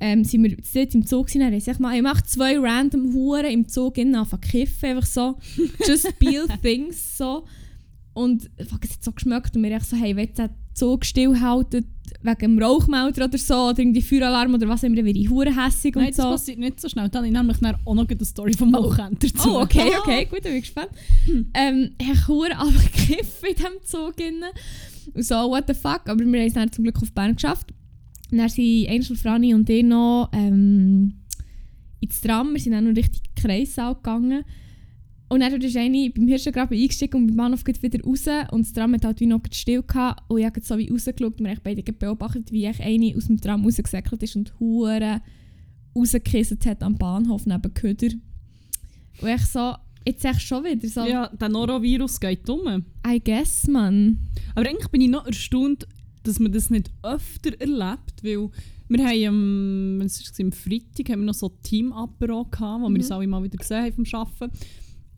ähm, 0.00 0.24
sind 0.24 0.44
wir 0.44 0.56
dort 0.56 0.94
im 0.94 1.06
Zug 1.06 1.26
gewesen, 1.26 1.40
dann 1.40 1.60
sie 1.60 1.70
gesagt, 1.70 1.94
ich 1.94 2.02
mache 2.02 2.24
zwei 2.24 2.58
random 2.58 3.12
Huren 3.12 3.50
im 3.50 3.68
Zug 3.68 3.98
innen 3.98 4.14
anfangen 4.14 4.40
kiffen, 4.40 4.90
einfach 4.90 5.06
so, 5.06 5.36
just 5.86 6.08
feel 6.18 6.46
things, 6.62 7.18
so. 7.18 7.44
Und 8.12 8.50
fuck, 8.68 8.84
es 8.84 8.94
hat 8.94 9.04
so 9.04 9.12
geschmeckt 9.12 9.56
und 9.56 9.62
wir 9.62 9.70
echt 9.70 9.86
so, 9.86 9.96
hey, 9.96 10.16
wenn 10.16 10.32
der 10.34 10.50
Zug 10.74 11.04
stillhalten 11.04 11.84
wegen 12.22 12.38
dem 12.38 12.58
Rauchmelder 12.62 13.26
oder 13.26 13.38
so, 13.38 13.54
oder 13.68 13.78
irgendwie 13.78 14.02
Feueralarm 14.02 14.52
oder 14.54 14.68
was 14.68 14.82
immer, 14.82 14.96
werde 14.96 15.18
ich 15.18 15.30
hure 15.30 15.54
hässig 15.54 15.94
und 15.94 16.02
Nein, 16.02 16.12
das 16.14 16.24
so. 16.24 16.30
passiert 16.30 16.58
nicht 16.58 16.80
so 16.80 16.88
schnell. 16.88 17.08
Dann 17.08 17.18
habe 17.20 17.26
ich 17.28 17.32
nämlich 17.32 17.58
dann 17.58 17.76
auch 17.84 17.94
noch 17.94 18.08
eine 18.08 18.24
Story 18.24 18.52
vom 18.54 18.74
Oh. 18.74 18.84
Wochenende 18.84 19.28
dazu. 19.28 19.50
Oh, 19.56 19.60
okay, 19.62 19.92
okay, 20.00 20.24
gut, 20.24 20.44
dann 20.44 20.52
bin 20.52 20.56
ich 20.56 20.62
gespannt. 20.64 20.90
Ähm, 21.54 21.90
ich 21.98 22.08
habe 22.08 22.28
hure 22.28 22.50
einfach 22.58 22.84
gekifft 22.92 23.44
in 23.48 23.54
diesem 23.54 23.72
Zug. 23.84 24.18
Innen. 24.18 24.50
Und 25.14 25.24
so, 25.24 25.34
what 25.34 25.64
the 25.68 25.74
fuck. 25.74 26.02
Aber 26.06 26.18
wir 26.18 26.26
haben 26.40 26.46
es 26.48 26.54
dann 26.54 26.72
zum 26.72 26.84
Glück 26.84 27.00
auf 27.00 27.12
Bern 27.12 27.34
geschafft. 27.36 27.72
Und 28.32 28.38
dann 28.38 28.48
sind 28.48 28.88
Angel, 28.88 29.16
Franny 29.16 29.54
und 29.54 29.68
ich 29.70 29.84
noch 29.84 30.30
ähm, 30.32 31.14
ins 32.00 32.20
Tram. 32.20 32.52
Wir 32.54 32.60
sind 32.60 32.72
dann 32.72 32.88
noch 32.88 32.96
richtig 32.96 33.22
Kreissaal 33.36 33.94
gegangen. 33.94 34.44
Und 35.30 35.40
dann 35.40 35.60
ist 35.62 35.76
eine 35.76 36.10
beim 36.10 36.26
Hirschengraben 36.26 36.76
eingestiegen 36.76 37.16
und 37.16 37.26
beim 37.28 37.36
Bahnhof 37.36 37.62
geht 37.62 37.80
wieder 37.82 38.02
raus. 38.04 38.26
Und 38.50 38.66
das 38.66 38.72
Tram 38.72 38.92
hat 38.94 39.04
halt 39.04 39.20
wie 39.20 39.26
noch 39.26 39.40
still 39.52 39.82
gehabt. 39.82 40.24
Und 40.28 40.38
ich 40.40 40.44
habe 40.44 40.60
so 40.60 40.76
wie 40.76 40.88
rausgeschaut 40.90 41.38
und 41.38 41.44
wir 41.44 41.50
haben 41.50 41.60
beide 41.62 41.82
beobachtet, 41.92 42.50
wie 42.50 42.64
echt 42.64 42.80
eine 42.80 43.14
aus 43.16 43.26
dem 43.26 43.40
Tram 43.40 43.64
rausgesäckelt 43.64 44.22
ist 44.24 44.34
und 44.34 44.52
hure 44.58 45.22
rausgekisselt 45.94 46.66
hat 46.66 46.82
am 46.82 46.96
Bahnhof 46.96 47.46
neben 47.46 47.72
Köder. 47.74 48.08
Und 49.22 49.28
ich 49.28 49.46
so, 49.46 49.74
jetzt 50.04 50.24
echt 50.24 50.42
schon 50.42 50.64
wieder 50.64 50.88
so, 50.88 51.04
Ja, 51.04 51.28
der 51.28 51.48
Norovirus 51.48 52.18
geht 52.18 52.48
um. 52.50 52.84
I 53.06 53.20
guess, 53.22 53.68
man. 53.68 54.18
Aber 54.56 54.68
eigentlich 54.68 54.88
bin 54.88 55.00
ich 55.02 55.10
noch 55.10 55.26
erstaunt, 55.26 55.86
dass 56.24 56.40
man 56.40 56.50
das 56.52 56.70
nicht 56.70 56.90
öfter 57.02 57.52
erlebt, 57.60 58.22
weil 58.24 58.50
wir 58.88 59.04
haben 59.06 59.26
am, 59.26 60.00
war 60.00 60.52
Freitag 60.52 61.08
haben 61.12 61.20
wir 61.20 61.26
noch 61.26 61.34
so 61.34 61.48
Team-Apero 61.62 62.46
gehabt, 62.46 62.80
wo 62.82 62.86
wir 62.86 62.90
Mhm. 62.90 62.96
uns 62.96 63.10
alle 63.12 63.26
mal 63.28 63.42
wieder 63.44 63.56
gesehen 63.58 63.84
haben 63.84 64.04
vom 64.04 64.20
Arbeiten. 64.20 64.50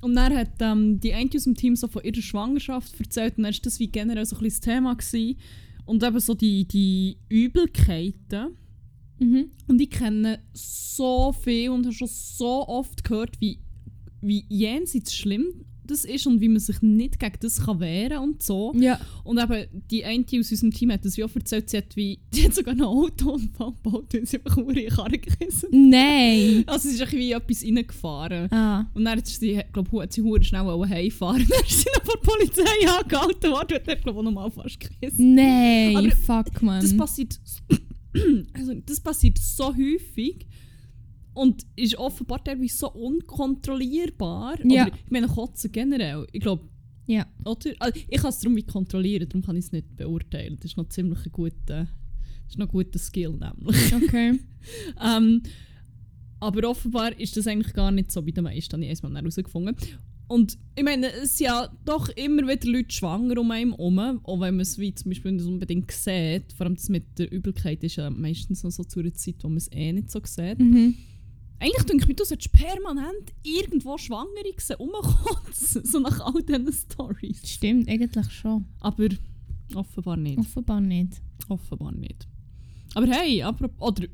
Und 0.03 0.17
dann 0.17 0.37
hat 0.37 0.51
ähm, 0.61 0.99
die 0.99 1.15
eine 1.15 1.31
aus 1.35 1.45
dem 1.45 1.55
Team 1.55 1.77
so 1.77 1.87
von 1.87 2.03
ihrer 2.03 2.21
Schwangerschaft 2.21 2.99
erzählt 2.99 3.39
und 3.39 3.45
dann 3.45 3.55
war 3.55 3.61
das 3.63 3.79
wie 3.79 3.87
generell 3.87 4.27
so 4.27 4.37
ein 4.37 4.43
bisschen 4.43 4.61
das 4.61 4.75
Thema. 4.75 4.95
Gewesen. 4.95 5.39
Und 5.85 6.03
eben 6.03 6.21
so 6.21 6.35
die, 6.35 6.65
die 6.67 7.19
Übelkeiten. 7.29 8.57
Mhm. 9.21 9.51
Und 9.69 9.81
ich 9.81 9.91
kenne 9.91 10.41
so 10.53 11.33
viel 11.33 11.71
und 11.71 11.87
habe 11.87 11.95
schon 11.95 12.09
so 12.09 12.67
oft 12.67 13.05
gehört, 13.05 13.41
wie, 13.41 13.61
wie 14.21 14.45
jenseits 14.49 15.15
schlimm 15.15 15.65
das 15.85 16.05
ist 16.05 16.27
und 16.27 16.41
wie 16.41 16.49
man 16.49 16.61
sich 16.61 16.81
nicht 16.83 17.19
gegen 17.19 17.37
das 17.41 17.65
kann 17.65 17.81
wehren 17.81 18.19
und 18.19 18.43
so. 18.43 18.73
Ja. 18.77 19.01
Und 19.25 19.41
eben 19.41 19.83
die 19.91 20.05
eine 20.05 20.25
aus 20.25 20.51
unserem 20.51 20.71
Team 20.73 20.93
hat 20.93 21.05
das 21.05 21.17
wie 21.17 21.25
auch 21.25 21.35
erzählt, 21.35 21.71
sie 21.71 21.79
hat, 21.79 21.97
wie, 21.97 22.19
die 22.35 22.45
hat 22.45 22.55
sogar 22.55 22.73
einen 22.73 22.83
Autounfall 22.83 23.73
gebaut 23.83 24.15
und 24.15 24.29
sie 24.29 24.39
einfach 24.39 24.57
nur 24.57 24.71
in 24.71 24.75
die 24.75 24.87
Karre 24.87 25.19
gerissen. 25.19 25.69
Nein. 25.71 26.65
Also 26.73 26.89
es 26.89 27.01
ist 27.01 27.13
wie 27.13 27.33
etwas 27.33 27.65
reingefahren. 27.65 28.51
Ah. 28.53 28.87
Und 28.95 29.05
dann 29.05 29.19
hat 29.19 29.27
sie, 29.27 29.61
glaub, 29.73 29.93
hat 30.01 30.13
sie 30.13 30.23
schnell 30.43 30.65
wollen 30.65 30.89
heimfahren. 30.89 31.47
Dann 31.49 31.61
ist 31.67 31.81
sie 31.81 31.89
noch 31.95 32.05
von 32.05 32.15
der 32.23 32.31
Polizei 32.31 32.89
angehalten 32.89 33.51
worden 33.51 33.79
und 33.79 33.89
hat, 33.89 34.03
glaube 34.03 34.11
ich, 34.11 34.17
auch 34.17 34.23
nochmal 34.23 34.51
fast 34.51 34.79
gerissen. 34.81 35.35
Nein, 35.35 35.97
Aber 35.97 36.11
fuck, 36.11 36.63
man. 36.63 36.81
Das 36.81 36.97
passiert, 36.97 37.39
also, 38.55 38.75
das 38.87 39.01
passiert 39.01 39.39
so 39.39 39.75
häufig 39.75 40.47
und 41.35 41.63
ist 41.77 41.97
offenbar 41.99 42.43
teilweise 42.45 42.77
so 42.77 42.91
unkontrollierbar. 42.93 44.59
Ja. 44.65 44.87
Oder, 44.87 44.95
ich 45.05 45.11
meine, 45.11 45.29
Kotzen 45.29 45.73
generell. 45.73 46.27
Ich 46.33 46.41
glaube, 46.41 46.69
Ja. 47.07 47.27
oder? 47.45 47.71
Also, 47.79 48.01
ich 48.09 48.21
kann 48.21 48.31
es 48.31 48.39
darum 48.41 48.55
nicht 48.55 48.69
kontrollieren, 48.69 49.29
darum 49.29 49.43
kann 49.43 49.57
ich 49.57 49.67
es 49.67 49.73
nicht 49.73 49.97
beurteilen. 49.97 50.57
Das 50.61 50.73
ist 50.73 50.77
noch 50.77 50.89
ziemlich 50.89 51.25
ein 51.27 51.33
guter, 51.33 51.87
das 51.87 51.89
ist 52.51 52.59
noch 52.59 52.67
ein 52.67 52.73
guter 52.73 52.99
Skill 52.99 53.31
nämlich. 53.39 53.95
Okay. 53.95 54.39
ähm, 55.05 55.43
aber 56.41 56.69
offenbar 56.69 57.19
ist 57.19 57.37
das 57.37 57.47
eigentlich 57.47 57.73
gar 57.73 57.91
nicht 57.93 58.11
so 58.11 58.21
bei 58.23 58.33
den 58.33 58.45
meisten, 58.45 58.73
habe 58.73 58.83
ich 58.83 58.89
erstmal 58.91 59.15
herausgefunden. 59.15 59.77
Und 60.29 60.57
ich 60.77 60.83
meine, 60.83 61.13
es 61.13 61.37
sind 61.37 61.47
ja 61.49 61.69
doch 61.85 62.09
immer 62.11 62.49
wieder 62.49 62.67
Leute 62.71 62.91
schwanger 62.95 63.39
um 63.39 63.51
einen 63.51 63.73
herum, 63.73 63.99
auch 64.25 64.41
wenn 64.41 64.55
man 64.55 64.61
es 64.61 64.79
wie 64.79 64.95
zum 64.95 65.11
Beispiel 65.11 65.33
nicht 65.33 65.45
unbedingt 65.47 65.91
sieht. 65.93 66.53
Vor 66.55 66.65
allem 66.67 66.77
das 66.77 66.89
mit 66.89 67.19
der 67.19 67.31
Übelkeit 67.31 67.85
ist 67.85 67.97
ja 67.97 68.09
meistens 68.09 68.63
noch 68.63 68.71
so 68.71 68.83
zu 68.83 69.01
einer 69.01 69.13
Zeit, 69.13 69.37
wo 69.43 69.49
man 69.49 69.59
es 69.59 69.71
eh 69.73 69.93
nicht 69.93 70.11
so 70.11 70.21
sieht. 70.25 70.59
Mhm. 70.59 70.95
Eigentlich 71.63 71.85
denke 71.85 72.03
ich 72.03 72.09
mir, 72.09 72.15
du 72.15 72.25
solltest 72.25 72.53
permanent 72.53 73.33
irgendwo 73.45 73.97
Schwangere 73.97 74.53
rumkotzen, 74.79 75.85
so 75.87 76.01
nach 76.01 76.19
all 76.21 76.43
diesen 76.43 76.73
Stories. 76.73 77.41
Stimmt, 77.49 77.89
eigentlich 77.89 78.31
schon. 78.33 78.65
Aber 78.81 79.09
offenbar 79.75 80.17
nicht. 80.17 80.39
Offenbar 80.39 80.81
nicht. 80.81 81.21
Offenbar 81.49 81.93
nicht. 81.93 82.27
Aber 82.95 83.07
hey, 83.07 83.43
apropos, 83.43 83.89
oder 83.89 84.09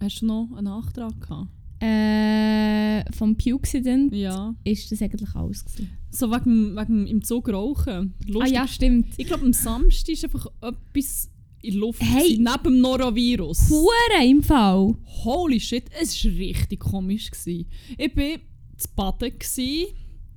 hast 0.00 0.20
du 0.22 0.26
noch 0.26 0.48
einen 0.56 0.64
Nachtrag 0.64 1.18
gehabt? 1.20 1.48
Äh, 1.82 3.10
vom 3.12 3.36
Puke-Accident 3.36 4.14
Ja. 4.14 4.54
ist 4.64 4.90
das 4.92 5.00
eigentlich 5.00 5.34
alles. 5.34 5.64
Gewesen. 5.64 5.90
So 6.10 6.30
wegen, 6.30 6.76
wegen 6.76 7.06
im 7.06 7.22
Zug 7.22 7.48
rauchen. 7.48 8.14
Ah 8.20 8.26
Lustig. 8.26 8.52
ja, 8.54 8.66
stimmt. 8.68 9.06
Ich 9.16 9.26
glaube, 9.26 9.44
am 9.46 9.52
Samstag 9.52 10.12
ist 10.12 10.24
einfach 10.24 10.46
etwas 10.60 11.30
in 11.62 11.72
der 11.72 11.80
Luft 11.80 12.00
Hey. 12.02 12.22
gewesen, 12.36 12.44
neben 12.44 12.62
dem 12.64 12.80
Norovirus. 12.80 13.68
Hure 13.70 14.24
im 14.26 14.42
Fall. 14.42 14.94
Holy 15.24 15.60
shit, 15.60 15.84
es 16.00 16.24
war 16.24 16.32
richtig 16.32 16.80
komisch. 16.80 17.30
Gewesen. 17.30 17.66
Ich 17.98 18.16
war 18.16 18.38
zu 18.76 18.88
baden, 18.96 19.38
gewesen, 19.38 19.86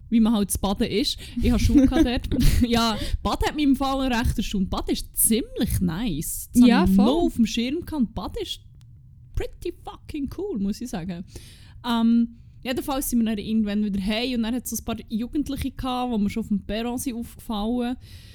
wie 0.09 0.19
man 0.19 0.33
halt 0.33 0.51
zu 0.51 0.59
baden 0.59 0.87
ist. 0.87 1.17
Ich 1.41 1.49
habe 1.51 1.63
Schuhe 1.63 1.87
dort. 1.87 2.29
Ja, 2.67 2.97
Baden 3.23 3.47
hat 3.47 3.55
mir 3.55 3.63
im 3.63 3.75
Fall 3.75 4.11
recht 4.13 4.37
erstaunt. 4.37 4.69
Baden 4.69 4.91
ist 4.91 5.15
ziemlich 5.17 5.79
nice. 5.79 6.49
Das 6.53 6.67
Ja, 6.67 6.83
ich 6.85 6.91
voll. 6.95 7.07
auf 7.07 7.35
dem 7.35 7.45
Schirm 7.45 7.85
gehabt. 7.85 8.13
Baden 8.13 8.41
ist 8.43 8.59
pretty 9.35 9.73
fucking 9.83 10.29
cool, 10.37 10.59
muss 10.59 10.81
ich 10.81 10.89
sagen. 10.89 11.23
Ähm, 11.89 12.35
jedenfalls 12.63 13.09
sind 13.09 13.19
wir 13.19 13.25
dann 13.35 13.37
irgendwann 13.43 13.83
wieder 13.83 14.01
heim 14.01 14.35
und 14.35 14.43
dann 14.43 14.53
hat 14.55 14.65
es 14.65 14.69
so 14.71 14.77
ein 14.81 14.85
paar 14.85 14.97
Jugendliche 15.09 15.71
gehabt, 15.71 16.13
die 16.13 16.21
mir 16.21 16.29
schon 16.29 16.41
auf 16.43 16.47
dem 16.49 16.59
Perron 16.65 16.97
sind 16.97 17.15
aufgefallen 17.15 17.95
sind, 17.99 18.32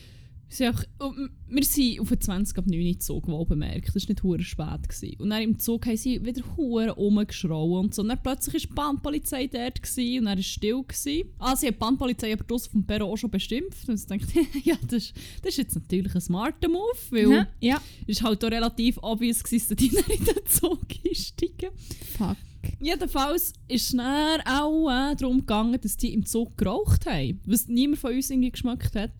auch, 0.62 1.08
und 1.08 1.30
wir 1.48 1.62
sind 1.64 2.00
auf 2.00 2.08
den 2.08 2.20
20 2.20 2.56
ab 2.58 2.66
9 2.66 2.80
Uhr 2.94 2.98
Zug, 3.00 3.28
wohl 3.28 3.44
bemerkt. 3.44 3.88
Das 3.94 4.04
war 4.04 4.08
nicht 4.08 4.22
hure 4.22 4.42
spät. 4.42 4.88
Gewesen. 4.88 5.20
Und 5.20 5.30
dann 5.30 5.42
im 5.42 5.58
Zug 5.58 5.84
haben 5.86 5.96
sie 5.96 6.24
wieder 6.24 6.42
hure 6.56 6.90
rumgeschrauen 6.90 7.84
und 7.86 7.94
so. 7.94 8.02
Und 8.02 8.08
dann 8.08 8.22
plötzlich 8.22 8.54
war 8.54 8.60
die 8.68 8.74
Bahnpolizei 8.74 9.46
dort 9.46 9.82
gewesen, 9.82 10.18
und 10.20 10.24
dann 10.24 10.34
war 10.34 10.38
es 10.38 10.46
still. 10.46 10.82
Gewesen. 10.82 11.28
Ah, 11.38 11.54
sie 11.54 11.66
hat 11.66 11.74
die 11.74 11.78
Bahnpolizei 11.78 12.32
aber 12.32 12.44
draussen 12.44 12.70
vom 12.72 12.84
Perron 12.86 13.10
auch 13.12 13.16
schon 13.16 13.30
bestimmt. 13.30 13.74
Und 13.86 13.94
ich 14.00 14.06
dachte, 14.06 14.40
ja, 14.64 14.76
das, 14.86 14.92
ist- 15.04 15.14
das 15.42 15.50
ist 15.50 15.56
jetzt 15.58 15.74
natürlich 15.74 16.14
ein 16.14 16.20
smarter 16.20 16.68
Move, 16.68 16.80
weil 17.10 17.30
Ja. 17.30 17.48
ja. 17.60 17.80
es 18.06 18.22
war 18.22 18.30
halt 18.30 18.44
auch 18.44 18.50
relativ 18.50 18.98
obvious, 19.02 19.42
gewesen, 19.44 19.66
dass 19.68 19.76
die 19.76 19.86
in 20.18 20.24
den 20.24 20.46
Zug 20.46 20.80
einsteigen. 21.06 21.70
Fuck. 22.16 22.36
Jedenfalls 22.80 23.52
ist 23.68 23.94
es 23.94 23.98
auch 24.00 24.88
äh, 24.90 25.14
darum 25.16 25.38
gegangen, 25.40 25.78
dass 25.80 25.96
die 25.96 26.12
im 26.12 26.26
Zug 26.26 26.56
geraucht 26.56 27.06
haben, 27.06 27.40
was 27.46 27.68
niemand 27.68 27.98
von 28.00 28.12
uns 28.14 28.30
irgendwie 28.30 28.50
geschmeckt 28.50 28.94
hat. 28.96 29.12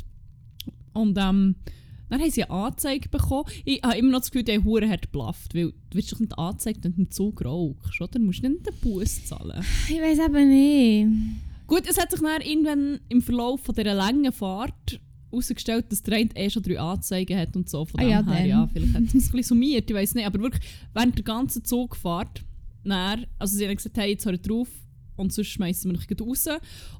Und 0.98 1.16
ähm, 1.18 1.54
Dann 2.10 2.20
haben 2.20 2.30
sie 2.30 2.42
eine 2.44 2.50
Anzeige 2.52 3.08
bekommen. 3.08 3.44
Ich 3.64 3.82
habe 3.82 3.96
immer 3.98 4.10
noch 4.12 4.20
das 4.20 4.30
Gefühl, 4.30 4.52
haben 4.54 4.64
Huren 4.64 4.88
hat 4.90 5.02
geblufft, 5.02 5.54
weil 5.54 5.72
du 5.90 5.98
wirst 5.98 6.12
doch 6.12 6.20
nicht 6.20 6.38
angezeigt, 6.38 6.84
wenn 6.84 6.94
du 6.94 7.02
im 7.02 7.10
Zug 7.10 7.44
rauchst, 7.44 8.00
oder? 8.00 8.18
Du 8.18 8.20
musst 8.20 8.42
nicht 8.42 8.66
den 8.66 8.74
Bus 8.80 9.24
zahlen. 9.26 9.62
Ich 9.88 10.00
weiß 10.00 10.18
eben 10.26 10.48
nicht. 10.48 11.08
Gut, 11.66 11.82
es 11.88 11.98
hat 12.00 12.10
sich 12.10 12.20
dann 12.20 12.40
irgendwann 12.40 12.98
im 13.10 13.20
Verlauf 13.20 13.60
von 13.60 13.74
dieser 13.74 13.92
langen 13.94 14.32
Fahrt 14.32 15.00
herausgestellt, 15.30 15.84
dass 15.92 16.02
der 16.02 16.16
eine 16.16 16.30
eh 16.34 16.48
schon 16.48 16.62
drei 16.62 16.80
Anzeigen 16.80 17.38
hat 17.38 17.54
und 17.54 17.68
so. 17.68 17.84
Von 17.84 18.00
Ah 18.00 18.02
dem 18.04 18.10
ja, 18.10 18.22
her, 18.24 18.38
dann. 18.38 18.48
ja, 18.48 18.70
vielleicht 18.72 18.94
hat 18.94 19.02
es 19.02 19.12
ein 19.12 19.18
bisschen 19.18 19.42
summiert, 19.42 19.90
ich 19.90 19.94
weiß 19.96 20.14
nicht. 20.14 20.26
Aber 20.26 20.40
wirklich, 20.40 20.64
während 20.94 21.16
der 21.16 21.24
ganzen 21.24 21.62
Zugfahrt, 21.64 22.42
dann, 22.84 23.26
also 23.38 23.54
sie 23.54 23.66
haben 23.68 23.76
gesagt, 23.76 23.98
hey, 23.98 24.12
jetzt 24.12 24.24
hört 24.24 24.48
drauf 24.48 24.68
und 25.18 25.32
sonst 25.32 25.48
schmeißen 25.48 25.90
wir 25.90 25.98
gleich 25.98 26.20
raus. 26.26 26.46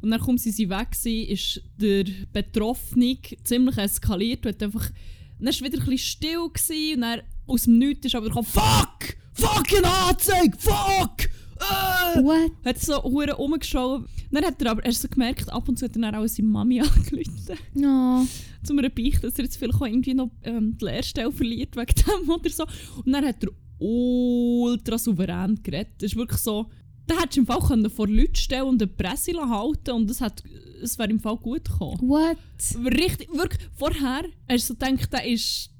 Und 0.00 0.10
dann, 0.10 0.20
kaum 0.20 0.38
sie 0.38 0.50
sie 0.50 0.68
weg 0.68 0.88
waren, 0.92 1.26
ist 1.28 1.62
der 1.80 2.04
Betroffene 2.32 3.18
ziemlich 3.44 3.76
eskaliert 3.78 4.44
und 4.46 4.52
hat 4.54 4.62
einfach, 4.62 4.90
dann 5.38 5.46
war 5.54 5.66
wieder 5.66 5.78
ein 5.80 5.87
bisschen 5.87 5.98
still 5.98 6.48
gewesen, 6.52 6.94
und 6.96 7.00
dann 7.02 7.20
aus 7.46 7.64
dem 7.64 7.78
Nichts 7.78 8.06
ist 8.06 8.14
aber 8.14 8.26
gekommen, 8.26 8.46
Fuck! 8.46 9.16
Fuck, 9.32 9.72
eine 9.76 9.88
Anzeige! 9.88 10.56
Fuck! 10.58 11.25
Äh! 11.60 12.22
What? 12.22 12.52
hat 12.64 12.78
so 12.78 13.02
hure 13.02 13.32
rumgeschaut. 13.32 14.04
Dann 14.30 14.44
hat 14.44 14.60
er 14.62 14.70
aber 14.72 14.84
erst 14.84 15.02
so 15.02 15.08
gemerkt, 15.08 15.50
ab 15.50 15.68
und 15.68 15.78
zu 15.78 15.87
hat 15.87 15.96
er 15.96 16.02
dann 16.02 16.14
auch 16.14 16.26
seine 16.26 16.48
Mami 16.48 16.80
angerufen, 16.82 17.56
No. 17.75 18.26
zu 18.62 18.75
mir 18.75 18.90
beichten, 18.90 19.22
dass 19.22 19.38
er 19.38 19.44
jetzt 19.44 19.56
vielleicht 19.56 19.80
auch 19.80 19.87
irgendwie 19.87 20.14
noch 20.14 20.30
ähm, 20.44 20.76
die 20.78 20.84
Lehrstelle 20.84 21.32
verliert 21.32 21.75
wegen 21.76 21.94
dem 21.94 22.28
oder 22.30 22.50
so. 22.50 22.64
Und 23.04 23.12
dann 23.12 23.25
hat 23.25 23.42
er 23.42 23.50
ultra 23.80 24.98
souverän 24.98 25.58
geredet. 25.62 25.94
Das 25.98 26.12
ist 26.12 26.16
wirklich 26.16 26.40
so, 26.40 26.68
da 27.08 27.16
hättest 27.16 27.36
du 27.36 27.40
im 27.40 27.46
Fall 27.46 27.60
können 27.60 27.90
vor 27.90 28.08
Leuten 28.08 28.36
stellen 28.36 28.68
und 28.68 28.82
eine 28.82 28.90
Presse 28.90 29.32
halten 29.32 29.90
und 29.92 30.08
das 30.08 30.20
hat, 30.20 30.42
es 30.82 30.98
wäre 30.98 31.10
im 31.10 31.20
Fall 31.20 31.36
gut 31.36 31.64
gekommen. 31.64 31.98
What? 32.02 32.36
Richtig, 32.84 33.32
wirklich, 33.34 33.68
vorher 33.76 34.24
hast 34.48 34.70
du 34.70 34.74
so 34.74 34.74
gedacht, 34.74 35.12
der 35.12 35.26
ist 35.26 35.70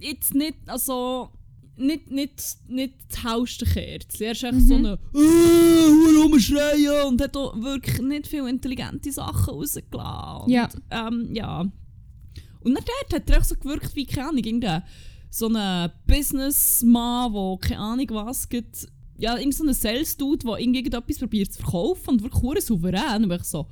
jetzt 0.00 0.34
nicht, 0.34 0.56
also, 0.66 1.30
nicht, 1.76 2.10
nicht, 2.10 2.42
nicht 2.68 2.94
das 3.08 3.24
hellste 3.24 3.64
Kerzchen. 3.64 4.26
Er 4.26 4.32
ist 4.32 4.44
echt 4.44 4.60
so 4.60 4.74
eine 4.74 4.98
«Äh, 5.12 6.20
rumschreien» 6.22 7.06
und 7.08 7.20
hat 7.20 7.36
auch 7.36 7.60
wirklich 7.60 8.00
nicht 8.00 8.26
viele 8.26 8.48
intelligente 8.48 9.10
Sachen 9.10 9.54
rausgelassen. 9.54 10.50
Ja. 10.50 10.64
Und, 10.64 10.82
ähm, 10.90 11.34
ja. 11.34 11.60
Und 11.60 12.74
dann 12.74 12.84
dort 12.84 13.22
hat 13.22 13.30
er 13.30 13.40
auch 13.40 13.44
so 13.44 13.56
gewirkt 13.56 13.94
wie, 13.96 14.06
keine 14.06 14.28
Ahnung, 14.28 14.44
irgendein 14.44 14.82
so 15.30 15.48
ein 15.52 15.90
Businessman, 16.06 17.32
der 17.32 17.58
keine 17.60 17.80
Ahnung 17.80 18.06
was 18.10 18.48
gibt. 18.48 18.86
Ja, 19.18 19.36
irgend 19.38 19.54
so 19.54 19.64
ein 19.64 19.72
Sales-Dude, 19.72 20.46
der 20.46 20.58
irgendwie 20.58 20.84
etwas 20.86 21.18
probiert 21.18 21.52
zu 21.52 21.60
verkaufen 21.62 22.10
und 22.10 22.22
wirklich 22.22 22.64
souverän. 22.64 23.24
Und 23.24 23.32
ich 23.32 23.44
so, 23.44 23.66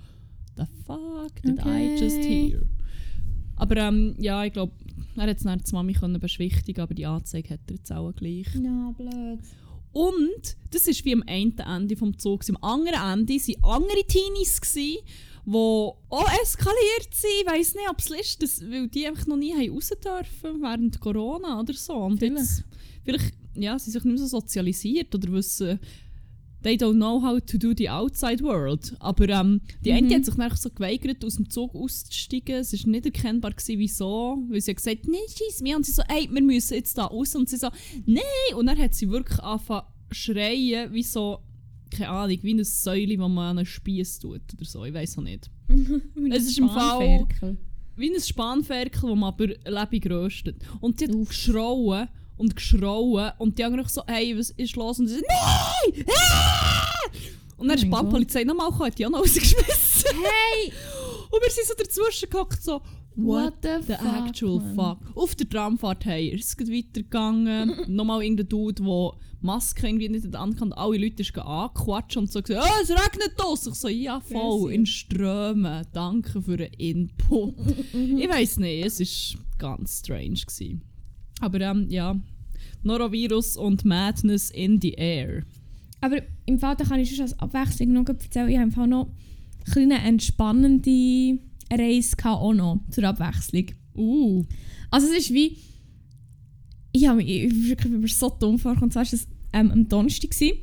the 0.57 0.65
fuck 0.87 1.35
did 1.43 1.59
I 1.65 1.97
just 1.99 2.19
Okay. 2.19 2.51
hear? 2.51 2.63
Aber 3.57 3.77
ähm, 3.77 4.15
ja, 4.19 4.45
ich 4.45 4.53
glaube, 4.53 4.73
er 5.17 5.25
hat 5.29 5.37
es 5.37 5.43
dann 5.43 5.59
die 5.59 5.73
Mami 5.73 5.93
können 5.93 6.19
beschwichtigen, 6.21 6.81
aber 6.81 6.95
die 6.95 7.07
Anzeige 7.07 7.51
hat 7.51 7.61
er 7.69 7.75
jetzt 7.77 7.93
auch 7.93 8.13
gleich. 8.13 8.47
Ja, 8.55 8.93
blöd. 8.97 9.41
Und 9.93 10.57
das 10.71 10.89
ist 10.89 11.05
wie 11.05 11.13
am 11.13 11.23
einen 11.27 11.59
Ende 11.59 11.97
vom 11.97 12.19
Zug. 12.19 12.43
Am 12.49 12.57
anderen 12.63 13.21
Ende 13.21 13.35
waren 13.35 13.65
andere 13.83 14.07
Teenies, 14.07 14.61
die 14.75 14.99
auch 15.45 15.99
eskaliert 16.43 17.13
sind. 17.13 17.31
Ich 17.43 17.47
weiss 17.47 17.75
nicht, 17.75 17.91
ob 17.91 17.99
es 17.99 18.11
ist, 18.11 18.43
das, 18.43 18.63
weil 18.63 18.89
die 18.89 19.07
einfach 19.07 19.27
noch 19.27 19.37
nie 19.37 19.53
raus 19.69 19.91
dürfen 19.91 20.63
während 20.63 20.99
Corona 21.01 21.61
oder 21.61 21.75
so. 21.75 21.95
Und 21.95 22.19
Vielleicht. 22.19 22.39
jetzt, 22.39 22.65
vielleicht 23.05 23.35
ja, 23.55 23.79
sie 23.79 23.91
sind 23.91 24.03
sich 24.03 24.05
nicht 24.05 24.19
mehr 24.19 24.27
so 24.29 24.41
sozialisiert 24.41 25.15
oder 25.15 25.31
wissen, 25.33 25.79
they 26.63 26.75
don't 26.77 26.95
know 26.95 27.21
how 27.21 27.41
to 27.45 27.59
do 27.59 27.73
the 27.77 27.89
outside 27.91 28.43
world. 28.43 28.95
Aber 29.01 29.29
ähm, 29.29 29.61
die 29.85 29.93
Mhm. 29.93 30.11
hat 30.15 30.25
sich 30.25 30.35
dann 30.37 30.57
so 30.57 30.71
geweigert, 30.71 31.25
aus 31.25 31.35
dem 31.37 31.51
Zug 31.51 31.75
auszusteigen. 31.75 32.57
Es 32.57 32.73
war 32.73 32.91
nicht 32.91 33.05
erkennbar, 33.07 33.51
gewesen, 33.51 33.79
wieso. 33.79 34.39
Weil 34.49 34.61
sie 34.61 34.71
hat 34.71 34.77
gesagt, 34.77 35.07
nein, 35.09 35.21
scheiss 35.29 35.61
mir. 35.61 35.77
Und 35.77 35.85
sie 35.87 35.93
so, 35.93 36.03
ey, 36.09 36.29
wir 36.33 36.43
müssen 36.43 36.75
jetzt 36.75 36.97
da 36.97 37.07
raus. 37.07 37.35
Und 37.35 37.49
sie 37.49 37.57
so, 37.57 37.69
nein. 38.07 38.23
Und 38.57 38.67
dann 38.67 38.79
hat 38.79 38.95
sie 38.95 39.11
wirklich 39.11 39.41
angefangen 39.41 39.87
schreien, 40.13 40.93
wie 40.93 41.03
so, 41.03 41.39
keine 41.91 42.11
Ahnung, 42.11 42.39
wie 42.43 42.53
eine 42.53 42.65
Säule, 42.65 43.07
die 43.09 43.17
man 43.17 43.39
an 43.39 43.59
einen 43.59 43.67
Spieß 43.67 44.21
tut 44.21 44.43
oder 44.55 44.65
so. 44.65 44.85
Ich 44.85 44.95
weiß 44.95 45.19
auch 45.19 45.23
nicht. 45.23 45.51
Es 46.31 46.45
ist 46.45 46.59
im 46.59 46.69
Fall-. 46.69 47.27
Wie 47.97 48.15
ein 48.15 48.21
Spanferkel, 48.21 49.11
das 49.11 49.19
man 49.19 49.25
aber 49.25 49.49
lebendig 49.49 50.09
röstet. 50.11 50.63
Und 50.81 50.99
sie 51.01 51.07
hat 51.07 51.15
Uff. 51.15 51.29
geschrauen 51.29 52.09
und 52.43 52.57
geschrauen 52.57 53.31
und 53.39 53.59
die 53.59 53.65
anderen 53.65 53.89
so, 53.89 54.03
hey, 54.07 54.37
was 54.37 54.51
ist 54.51 54.77
los? 54.77 54.99
Und 54.99 55.07
sie 55.09 55.17
so, 55.17 55.21
nein! 55.29 56.05
Ah! 56.09 57.09
Und 57.57 57.69
dann 57.69 57.71
Oh 57.71 57.75
ist 57.77 57.85
die. 57.85 57.89
Bahnpolizei 57.91 58.45
nochmal 58.45 58.71
gekommen, 58.71 58.87
hat 58.91 58.99
die 58.99 59.07
auch 59.07 59.11
noch 59.11 59.21
rausgeschmissen. 59.23 60.11
Hey! 60.11 60.73
Und 61.31 61.41
wir 61.41 61.51
sind 61.51 61.67
so 61.67 61.75
dazwischen 61.79 62.29
gehockt, 62.29 62.63
so, 62.63 62.83
What 63.15 63.55
the 63.63 63.69
the 63.87 63.93
fuck, 63.95 64.27
actual 64.27 64.59
man? 64.61 64.75
fuck. 64.75 65.17
Auf 65.17 65.35
der 65.35 65.49
Tramfahrt 65.49 66.05
hey, 66.07 66.29
ist 66.31 66.59
es 66.61 66.69
weitergegangen. 66.69 67.83
nochmal 67.95 68.23
irgendein 68.23 68.49
Dude, 68.49 68.83
der 68.83 69.13
Maske 69.43 69.87
irgendwie 69.87 70.09
nicht 70.09 70.25
hatte. 70.25 70.39
Alle 70.77 70.99
Leute 70.99 71.23
sind 71.23 71.39
angequatscht 71.39 72.17
und 72.17 72.33
so 72.33 72.41
gesagt, 72.43 72.67
oh, 72.67 72.83
es 72.83 72.91
regnet 72.91 73.39
aus. 73.39 73.67
Ich 73.67 73.75
so, 73.75 73.89
ja 73.89 74.19
voll, 74.21 74.63
Crazy. 74.63 74.75
in 74.75 74.87
Strömen. 74.87 75.87
Danke 75.93 76.41
für 76.41 76.57
den 76.57 76.73
Input. 76.73 77.55
ich 77.93 78.29
weiß 78.29 78.59
nicht, 78.59 78.87
es 78.87 79.35
war 79.37 79.45
ganz 79.59 79.99
strange. 80.01 80.41
Gewesen. 80.47 80.83
Aber 81.41 81.61
ähm, 81.61 81.87
ja, 81.91 82.17
Norovirus 82.83 83.57
und 83.57 83.85
Madness 83.85 84.51
in 84.51 84.81
the 84.81 84.93
air. 84.93 85.45
Aber 86.01 86.21
im 86.47 86.59
Fall 86.59 86.77
da 86.77 86.85
kann 86.85 87.01
ich 87.01 87.15
schon 87.15 87.23
als 87.23 87.39
Abwechslung 87.39 87.93
noch 87.93 88.07
erzählen, 88.07 88.49
ich 88.49 88.57
habe 88.57 88.65
im 88.65 88.73
Fall 88.73 88.89
noch 88.89 89.09
eine 89.65 89.73
kleine 89.73 89.99
entspannende 89.99 91.39
Reise 91.71 92.17
auch 92.25 92.53
noch 92.53 92.81
zur 92.91 93.05
Abwechslung. 93.05 93.67
Uh, 93.95 94.45
Also 94.91 95.09
es 95.09 95.21
ist 95.21 95.35
wie... 95.35 95.59
Ich 96.95 97.07
habe 97.07 97.19
mich 97.19 97.29
wirklich 97.29 97.93
ich 97.93 98.01
bin 98.01 98.07
so 98.07 98.29
dumm 98.29 98.59
vorgekommen. 98.59 98.91
Und 98.91 98.93
zwar 98.93 99.05
war 99.05 99.13
es 99.13 99.27
ähm, 99.55 99.71
am 99.71 99.89
Donnerstag. 99.89 100.31
gewesen. 100.31 100.59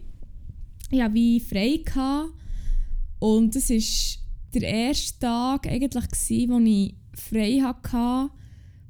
Ich 0.92 1.02
hatte 1.02 1.14
wie 1.16 1.40
frei. 1.40 1.82
Gehabt. 1.84 2.34
Und 3.20 3.56
das 3.56 3.70
war 3.70 3.80
der 4.54 4.70
erste 4.70 5.20
Tag, 5.20 5.68
eigentlich, 5.68 6.08
gewesen, 6.08 6.50
wo 6.52 6.60
ich 6.60 6.96
frei 7.14 7.62
hatte 7.62 8.32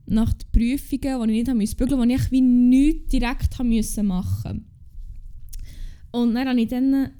nach 0.09 0.33
den 0.33 0.51
Prüfungen, 0.51 1.19
wo 1.19 1.23
ich 1.23 1.29
nicht 1.29 1.47
haben 1.47 1.57
musste 1.57 1.75
bügeln, 1.75 1.99
wo 1.99 2.03
ich 2.03 2.31
wie 2.31 2.41
nichts 2.41 3.09
direkt 3.09 3.57
haben 3.57 3.69
müssen 3.69 4.07
machen 4.07 4.65
Und 6.11 6.33
dann 6.35 6.47
musste 6.47 6.61
ich 6.61 6.67
dann 6.69 7.11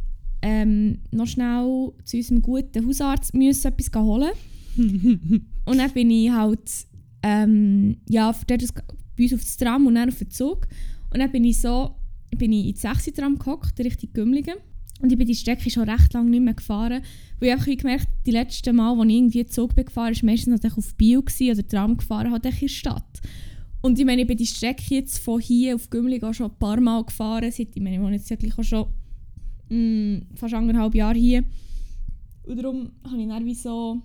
ähm, 0.42 1.00
noch 1.12 1.28
schnell 1.28 1.92
zu 2.06 2.18
unserem 2.18 2.42
guten 2.42 2.86
Hausarzt 2.86 3.34
müssen 3.34 3.68
etwas 3.68 4.02
holen. 4.02 4.32
Und 5.66 5.78
dann 5.78 5.92
bin 5.92 6.10
ich 6.10 6.32
halt 6.32 6.88
ähm, 7.22 7.98
ja, 8.08 8.34
bei 8.48 8.56
uns 8.56 9.34
auf 9.34 9.42
das 9.42 9.58
Tram 9.58 9.88
und 9.88 9.96
dann 9.96 10.10
auf 10.10 10.18
den 10.18 10.32
Zug. 10.32 10.68
Und 11.12 11.20
dann 11.20 11.32
bin 11.32 11.44
ich 11.44 11.60
so, 11.60 11.96
bin 12.38 12.54
ich 12.54 12.68
ins 12.68 12.82
6 12.82 13.14
Tram 13.14 13.38
gehockt, 13.38 13.80
Richtung 13.80 14.14
Gümligen. 14.14 14.56
Und 15.00 15.12
ich 15.12 15.18
bin 15.18 15.28
die 15.28 15.36
Strecke 15.36 15.70
schon 15.70 15.90
recht 15.90 16.14
lange 16.14 16.30
nicht 16.30 16.44
mehr 16.44 16.54
gefahren. 16.54 17.02
Weil 17.40 17.58
ich 17.58 17.66
wie 17.66 17.78
gemerkt 17.78 18.08
die 18.26 18.32
letzten 18.32 18.76
Mal, 18.76 19.00
als 19.00 19.10
ich 19.10 19.16
irgendwie 19.16 19.46
Zug 19.46 19.76
bin 19.76 19.86
gefahren 19.86 20.14
bin, 20.14 20.22
war 20.22 20.32
meistens 20.32 20.52
natürlich 20.52 20.78
auf 20.78 20.96
Bio 20.96 21.22
gewesen, 21.22 21.52
oder 21.52 21.68
Tram 21.68 21.98
gefahren, 21.98 22.32
halt 22.32 22.46
in 22.46 22.52
der 22.60 22.68
Stadt. 22.68 23.22
Und 23.82 23.98
ich 23.98 24.06
meine, 24.06 24.22
ich 24.22 24.28
bin 24.28 24.38
die 24.38 24.46
Strecke 24.46 24.96
jetzt 24.96 25.20
von 25.20 25.40
hier 25.40 25.76
auf 25.76 25.90
Gümligen 25.90 26.28
auch 26.28 26.34
schon 26.34 26.52
ein 26.52 26.60
paar 26.60 26.82
Mal 26.82 27.04
gefahren. 27.06 27.50
Seit, 27.52 27.70
ich 27.74 27.82
meine, 27.82 27.96
ich 27.96 28.02
wohne 28.02 28.16
jetzt 28.18 28.30
wirklich 28.30 28.58
auch 28.58 28.64
schon 28.64 28.88
mm, 29.70 30.36
fast 30.36 30.54
anderthalb 30.54 30.96
Jahre 30.96 31.18
hier. 31.18 31.46
Und 32.44 32.58
darum 32.58 32.92
habe 33.06 33.22
ich 33.22 33.28
dann 33.28 33.54
so 33.56 34.02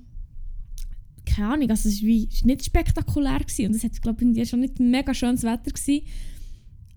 keine 1.25 1.55
Ahnung, 1.55 1.71
also 1.71 1.89
es 1.89 2.03
war 2.03 2.09
war 2.09 2.47
nicht 2.47 2.65
spektakulär 2.65 3.39
gewesen. 3.39 3.67
und 3.67 3.75
es 3.75 3.85
hat, 3.85 4.01
glaube 4.03 4.25
ich, 4.25 4.49
schon 4.49 4.61
nicht 4.61 4.79
mega 4.79 5.15
schönes 5.15 5.43
Wetter 5.43 5.71
gewesen. 5.71 6.07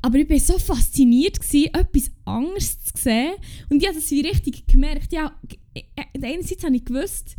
Aber 0.01 0.17
ich 0.19 0.29
war 0.29 0.39
so 0.39 0.57
fasziniert, 0.59 1.39
gewesen, 1.39 1.73
etwas 1.73 2.11
anderes 2.25 2.81
zu 2.83 2.91
sehen. 2.95 3.33
Und 3.69 3.81
ich 3.81 3.87
habe 3.87 3.99
das 3.99 4.09
wie 4.11 4.21
richtig 4.21 4.67
gemerkt. 4.67 5.11
Ja, 5.11 5.35
g- 5.47 5.57
äh, 5.73 5.83
einerseits 6.21 6.63
habe 6.63 6.75
ich 6.75 6.85
gewusst, 6.85 7.35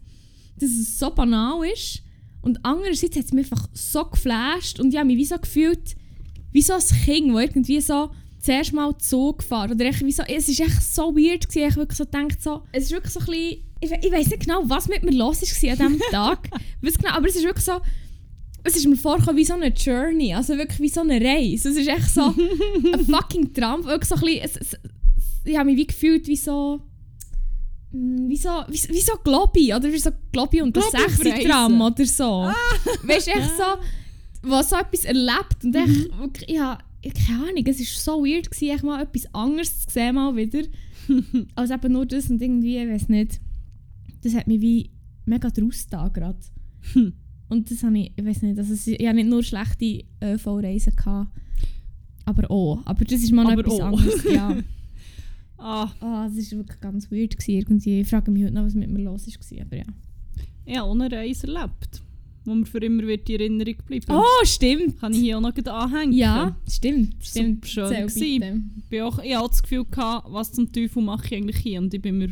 dass 0.56 0.70
es 0.70 0.98
so 0.98 1.10
banal 1.10 1.64
ist. 1.72 2.02
Und 2.42 2.64
andererseits 2.64 3.16
hat 3.16 3.24
es 3.24 3.32
mich 3.32 3.50
einfach 3.50 3.68
so 3.72 4.04
geflasht. 4.04 4.80
Und 4.80 4.90
ich 4.92 4.96
habe 4.96 5.06
mich 5.06 5.16
wie 5.18 5.24
so 5.24 5.38
gefühlt, 5.38 5.96
wie 6.52 6.62
so 6.62 6.74
ein 6.74 6.80
Kind, 7.04 7.32
das 7.34 7.42
irgendwie 7.42 7.80
so 7.80 8.10
zuerst 8.40 8.72
mal 8.72 8.96
Zug 8.98 9.38
gefahren 9.38 9.72
oder 9.72 9.84
echt 9.86 10.04
wie 10.04 10.12
so, 10.12 10.22
es 10.22 10.48
ist 10.48 10.60
echt 10.60 10.80
so 10.82 11.14
weird 11.16 11.48
gewesen, 11.48 11.68
ich 11.70 11.76
wirklich 11.76 11.98
so 11.98 12.04
gedacht 12.04 12.40
so, 12.40 12.62
es 12.70 12.84
ist 12.84 12.92
wirklich 12.92 13.12
so 13.12 13.18
ein 13.20 13.26
bisschen, 13.26 13.64
ich, 13.80 13.90
we- 13.90 13.98
ich 14.00 14.12
weiß 14.12 14.28
nicht 14.28 14.40
genau, 14.46 14.62
was 14.64 14.86
mit 14.88 15.02
mir 15.02 15.10
los 15.10 15.42
war 15.42 15.70
an 15.72 15.76
diesem 15.76 15.98
Tag, 16.12 16.48
genau, 16.80 17.14
aber 17.14 17.26
es 17.26 17.34
ist 17.34 17.42
wirklich 17.44 17.64
so, 17.64 17.80
es 18.68 18.76
ist 18.76 18.86
mir 18.86 18.96
vorgekommen 18.96 19.36
wie 19.36 19.44
so 19.44 19.54
eine 19.54 19.68
Journey, 19.68 20.34
also 20.34 20.56
wirklich 20.56 20.80
wie 20.80 20.88
so 20.88 21.00
eine 21.00 21.20
Reise, 21.20 21.70
es 21.70 21.76
ist 21.76 21.88
echt 21.88 22.10
so 22.10 22.22
ein 22.92 23.04
fucking 23.04 23.54
wirklich 23.56 24.08
so 24.08 24.14
ein 24.14 24.20
bisschen, 24.20 24.40
es, 24.42 24.56
es, 24.56 24.76
ich 25.44 25.56
habe 25.56 25.70
mich 25.70 25.78
wie 25.78 25.86
gefühlt 25.86 26.26
wie 26.28 26.36
so, 26.36 26.80
mm, 27.92 28.28
wie 28.28 28.36
so, 28.36 28.50
wie, 28.68 28.94
wie 28.94 29.00
so 29.00 29.14
Globi, 29.24 29.74
oder 29.74 29.92
wie 29.92 29.98
so 29.98 30.10
Globi 30.32 30.62
und 30.62 30.76
das 30.76 30.90
Globi 30.90 31.04
auf 31.04 31.12
60 31.12 31.44
Tram 31.44 31.80
oder 31.80 32.04
so. 32.06 32.50
Weißt 33.04 33.26
du, 33.26 33.30
echt 33.30 33.56
so, 33.56 33.64
was 34.42 34.70
so 34.70 34.76
etwas 34.76 35.04
erlebt 35.04 35.64
und 35.64 35.74
echt, 35.74 36.18
wirklich, 36.18 36.50
ja, 36.50 36.78
keine 37.02 37.48
Ahnung, 37.48 37.66
es 37.66 37.78
war 37.78 37.86
so 38.16 38.24
weird, 38.24 38.50
gewesen, 38.50 38.74
echt 38.74 38.84
mal 38.84 39.02
etwas 39.02 39.34
anderes 39.34 39.86
zu 39.86 39.92
sehen 39.92 40.14
mal 40.14 40.36
wieder, 40.36 40.62
als 41.54 41.70
eben 41.70 41.92
nur 41.92 42.06
das 42.06 42.28
und 42.30 42.42
irgendwie, 42.42 42.78
ich 42.78 42.88
weiß 42.88 43.08
nicht, 43.08 43.40
das 44.22 44.34
hat 44.34 44.46
mich 44.46 44.60
wie 44.60 44.90
mega 45.24 45.48
draus 45.50 45.86
da 45.88 46.08
gerade. 46.08 46.38
Und 47.48 47.70
das 47.70 47.82
habe 47.82 47.98
ich, 47.98 48.12
ich 48.16 48.24
weiß 48.24 48.42
nicht, 48.42 48.58
also 48.58 48.72
es- 48.74 48.86
ich 48.86 49.06
habe 49.06 49.16
nicht 49.16 49.28
nur 49.30 49.42
schlechte 49.42 50.04
ÖV-Reisen 50.22 50.94
gehabt, 50.96 51.30
aber 52.24 52.50
auch. 52.50 52.80
Aber 52.84 53.04
das 53.04 53.22
ist 53.22 53.32
mal 53.32 53.44
noch 53.44 53.52
Aber 53.52 53.60
etwas 53.62 53.80
auch. 53.80 53.86
anderes. 53.98 54.24
Ja. 54.24 54.56
Ah, 55.60 55.90
Ah, 56.00 56.28
das 56.28 56.52
war 56.52 56.58
wirklich 56.60 56.80
ganz 56.80 57.10
weird. 57.10 57.36
Gewesen, 57.36 57.50
irgendwie. 57.58 58.00
Ich 58.02 58.06
frage 58.06 58.30
mich 58.30 58.44
heute 58.44 58.54
noch, 58.54 58.62
was 58.64 58.74
mit 58.76 58.90
mir 58.90 59.02
los 59.02 59.26
war. 59.26 59.60
Aber 59.62 59.76
ja. 59.76 59.84
ich 60.64 60.76
habe 60.76 60.86
auch 60.86 60.92
eine 60.94 61.10
Reise 61.10 61.48
erlebt, 61.48 62.00
wo 62.44 62.54
mir 62.54 62.64
für 62.64 62.78
immer 62.78 63.02
wird 63.04 63.28
in 63.28 63.40
Erinnerung 63.40 63.74
bleiben. 63.84 64.04
Oh, 64.08 64.44
stimmt! 64.44 65.00
Kann 65.00 65.12
ich 65.12 65.18
hier 65.18 65.36
auch 65.36 65.40
noch 65.40 65.52
anhängen? 65.66 66.12
Ja, 66.12 66.56
stimmt. 66.70 67.16
Das 67.18 67.30
stimmt. 67.30 67.76
war 67.76 67.88
schön 67.88 68.08
bin 68.88 69.02
auch, 69.02 69.18
ich 69.18 69.34
hatte 69.34 69.48
das 69.48 69.62
Gefühl, 69.64 69.84
gehabt, 69.90 70.28
was 70.30 70.52
zum 70.52 70.70
Teufel 70.70 71.02
mache 71.02 71.26
ich 71.26 71.34
eigentlich 71.34 71.56
hier? 71.56 71.80
Und 71.80 71.92
ich 71.92 72.02
bin 72.02 72.18
mir 72.18 72.28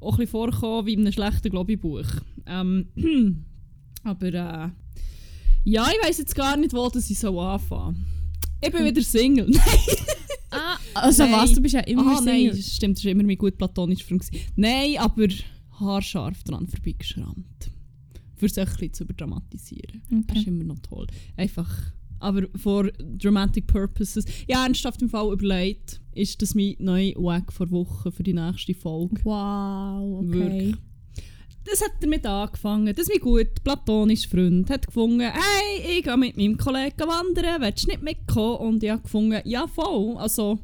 auch 0.00 0.12
ein 0.12 0.18
bisschen 0.18 0.30
vorgekommen 0.30 0.84
wie 0.86 0.92
in 0.92 1.00
einem 1.00 1.12
schlechten 1.12 1.48
Globi-Buch. 1.48 2.06
Ähm, 2.44 2.86
aber 4.02 4.26
äh, 4.28 4.68
ja, 5.64 5.86
ich 5.90 6.06
weiß 6.08 6.18
jetzt 6.18 6.34
gar 6.34 6.56
nicht, 6.56 6.72
wo 6.72 6.88
das 6.88 7.10
ich 7.10 7.18
so 7.18 7.38
anfange. 7.40 7.96
Ich 8.62 8.70
bin 8.72 8.84
wieder 8.84 9.02
Single. 9.02 9.50
Ah, 10.52 10.76
also 10.94 11.22
Nein. 11.22 11.32
was? 11.32 11.52
Du 11.52 11.60
bist 11.62 11.74
ja 11.74 11.80
immer 11.82 12.02
Aha, 12.02 12.20
nein, 12.22 12.38
Single. 12.40 12.56
das 12.56 12.74
stimmt, 12.74 12.98
das 12.98 13.04
war 13.04 13.12
immer 13.12 13.22
mein 13.22 13.38
gut 13.38 13.56
platonischer 13.56 14.04
Freund. 14.04 14.28
Nein, 14.56 14.96
aber 14.98 15.28
haarscharf 15.78 16.42
dran 16.42 16.66
vorbeigeschrammt. 16.66 17.70
Für 18.34 18.46
es 18.46 18.58
ein 18.58 18.64
bisschen 18.66 18.92
zu 18.92 19.04
überdramatisieren. 19.04 20.02
Das 20.10 20.18
Okay. 20.30 20.38
ist 20.40 20.46
immer 20.48 20.64
noch 20.64 20.80
toll. 20.80 21.06
Einfach, 21.36 21.70
aber 22.18 22.48
for 22.56 22.90
dramatic 23.16 23.68
purposes. 23.68 24.24
Ja, 24.48 24.64
ernsthaft 24.64 25.00
im 25.02 25.08
Fall 25.08 25.32
überlegt, 25.32 26.00
ist 26.14 26.42
das 26.42 26.56
mein 26.56 26.74
neuer 26.80 27.14
Wack 27.14 27.52
vor 27.52 27.70
Woche 27.70 28.10
für 28.10 28.24
die 28.24 28.34
nächste 28.34 28.74
Folge. 28.74 29.20
Wow, 29.22 30.24
okay. 30.24 30.32
Wirklich. 30.32 30.76
Das 31.70 31.82
hat 31.82 31.92
damit 32.00 32.26
angefangen, 32.26 32.92
dass 32.94 33.08
mein 33.08 33.20
gut 33.20 33.62
platonischer 33.62 34.30
Freund 34.30 34.68
hat 34.70 34.86
gefunden, 34.86 35.20
hey, 35.20 35.98
ich 35.98 36.02
gehe 36.02 36.16
mit 36.16 36.36
meinem 36.36 36.56
Kollegen 36.56 36.98
wandern, 36.98 37.60
willst 37.62 37.84
du 37.84 37.90
nicht 37.90 38.02
mitkommen? 38.02 38.56
Und 38.56 38.82
ich 38.82 38.90
habe 38.90 39.02
gefunden, 39.02 39.40
ja 39.44 39.68
voll, 39.68 40.16
also 40.16 40.58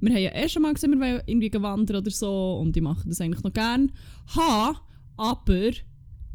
wir 0.00 0.10
haben 0.14 0.22
ja 0.22 0.30
erst 0.30 0.56
einmal 0.56 0.74
gesehen, 0.74 0.92
wir 0.92 1.00
wollen 1.00 1.22
irgendwie 1.24 1.62
wandern 1.62 1.96
oder 1.96 2.10
so 2.10 2.58
und 2.60 2.76
ich 2.76 2.82
mache 2.82 3.08
das 3.08 3.20
eigentlich 3.22 3.42
noch 3.42 3.54
gern. 3.54 3.92
Ha, 4.36 4.80
aber 5.16 5.70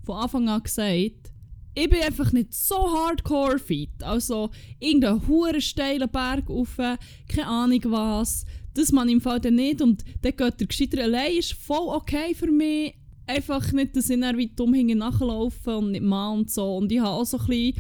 von 0.03 0.17
Anfang 0.17 0.49
an 0.49 0.63
gesagt, 0.63 1.31
ich 1.75 1.89
bin 1.89 2.01
einfach 2.01 2.31
nicht 2.31 2.53
so 2.53 2.75
hardcore 2.75 3.59
fit. 3.59 4.01
Also 4.01 4.49
irgendeinen 4.79 5.27
huren 5.27 5.61
steilen 5.61 6.09
Berg 6.09 6.49
rauf, 6.49 6.77
keine 6.77 7.47
Ahnung 7.47 7.81
was. 7.85 8.45
Das 8.73 8.91
man 8.91 9.09
im 9.09 9.21
Fall 9.21 9.39
dann 9.39 9.55
nicht 9.55 9.81
und 9.81 10.03
dann 10.21 10.35
geht 10.35 10.59
der 10.59 10.67
gescheiter 10.67 11.03
allein, 11.03 11.35
ist 11.37 11.53
voll 11.53 11.95
okay 11.95 12.33
für 12.33 12.51
mich. 12.51 12.95
Einfach 13.27 13.71
nicht, 13.71 13.95
dass 13.95 14.09
ich 14.09 14.19
dann 14.19 14.37
weit 14.37 14.59
umhinge 14.59 14.95
nachlaufe 14.95 15.77
und 15.77 15.91
nicht 15.91 16.03
mal 16.03 16.31
und 16.31 16.51
so. 16.51 16.77
Und 16.77 16.91
ich 16.91 16.99
habe 16.99 17.09
auch 17.09 17.25
so 17.25 17.37
ein 17.37 17.47
bisschen 17.47 17.73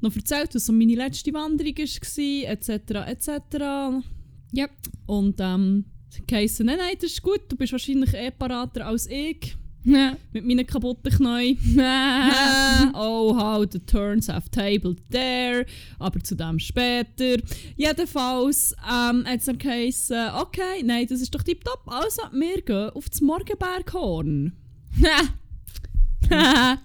noch 0.00 0.14
erzählt, 0.14 0.54
was 0.54 0.66
so 0.66 0.72
meine 0.72 0.94
letzte 0.94 1.32
Wanderung 1.32 1.76
war, 1.76 2.50
etc. 2.50 2.70
etc. 3.08 4.04
Ja. 4.52 4.68
Und 5.06 5.36
ähm, 5.40 5.84
geheißen, 6.26 6.66
nein, 6.66 6.78
nein, 6.78 6.96
das 7.00 7.12
ist 7.12 7.22
gut, 7.22 7.40
du 7.48 7.56
bist 7.56 7.72
wahrscheinlich 7.72 8.14
eh 8.14 8.30
parater 8.30 8.86
als 8.86 9.06
ich. 9.06 9.56
Ja. 9.82 10.16
Mit 10.32 10.44
meinen 10.44 10.66
kaputten 10.66 11.10
Knien. 11.10 11.58
Ah. 11.80 12.92
oh, 12.94 13.34
how 13.34 13.66
the 13.70 13.78
turns 13.78 14.28
have 14.28 14.50
tabled 14.50 15.00
there. 15.10 15.64
Aber 15.98 16.20
zu 16.20 16.34
dem 16.34 16.58
später. 16.58 17.36
Jedenfalls 17.76 18.74
ähm, 18.86 19.24
hat 19.26 19.38
es 19.38 19.46
dann 19.46 19.58
geheißen, 19.58 20.34
okay, 20.38 20.82
nein, 20.84 21.06
das 21.08 21.20
ist 21.20 21.34
doch 21.34 21.42
tipptopp. 21.42 21.82
Also, 21.86 22.22
wir 22.32 22.60
gehen 22.60 22.90
auf 22.90 23.08
das 23.08 23.20
Morgenberghorn. 23.20 24.52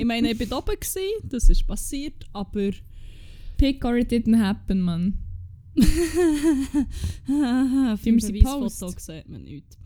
Ich 0.00 0.06
meine, 0.06 0.30
ich 0.30 0.50
war 0.50 0.58
oben, 0.58 0.76
gewesen, 0.78 1.00
das 1.24 1.50
ist 1.50 1.66
passiert, 1.66 2.24
aber... 2.32 2.70
Pick 3.56 3.84
or 3.84 3.96
it 3.96 4.12
didn't 4.12 4.40
happen, 4.40 4.80
man. 4.80 5.18
Auf 5.76 5.84
Filmen 7.26 7.98
dem 8.04 8.20
Sie 8.20 8.32
Beweisfoto 8.32 8.94
sieht 8.96 9.28
man 9.28 9.42
nichts. 9.42 9.76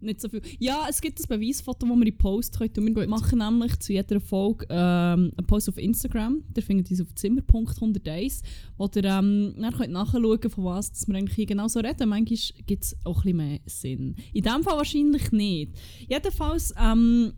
Nicht 0.00 0.20
so 0.20 0.28
viel. 0.28 0.40
Ja, 0.58 0.86
es 0.88 1.00
gibt 1.00 1.20
ein 1.20 1.26
Beweisfoto, 1.28 1.86
das 1.86 1.96
wir 1.96 2.06
in 2.06 2.16
Post 2.16 2.58
können. 2.58 2.72
tun. 2.72 2.96
Wir 2.96 3.06
machen 3.06 3.38
nämlich 3.38 3.78
zu 3.80 3.92
jeder 3.92 4.20
Folge 4.20 4.66
ähm, 4.70 5.32
einen 5.36 5.46
Post 5.46 5.68
auf 5.68 5.76
Instagram. 5.76 6.42
Der 6.48 6.62
findet 6.62 6.90
ihr 6.90 7.02
auf 7.02 7.14
zimmer.101, 7.14 8.42
wo 8.78 8.88
ihr 8.94 9.04
ähm, 9.04 9.54
dann 9.58 9.72
könnt 9.74 9.92
nachschauen 9.92 10.50
von 10.50 10.64
was 10.64 10.92
dass 10.92 11.06
wir 11.06 11.14
eigentlich 11.14 11.36
hier 11.36 11.46
genau 11.46 11.68
so 11.68 11.80
reden. 11.80 12.08
Manchmal 12.08 12.38
gibt 12.66 12.84
es 12.84 12.96
auch 13.04 13.18
ein 13.18 13.22
bisschen 13.22 13.36
mehr 13.36 13.60
Sinn. 13.66 14.16
In 14.32 14.42
diesem 14.42 14.62
Fall 14.62 14.76
wahrscheinlich 14.76 15.32
nicht. 15.32 15.72
Jedenfalls, 16.08 16.74
ähm, 16.80 17.32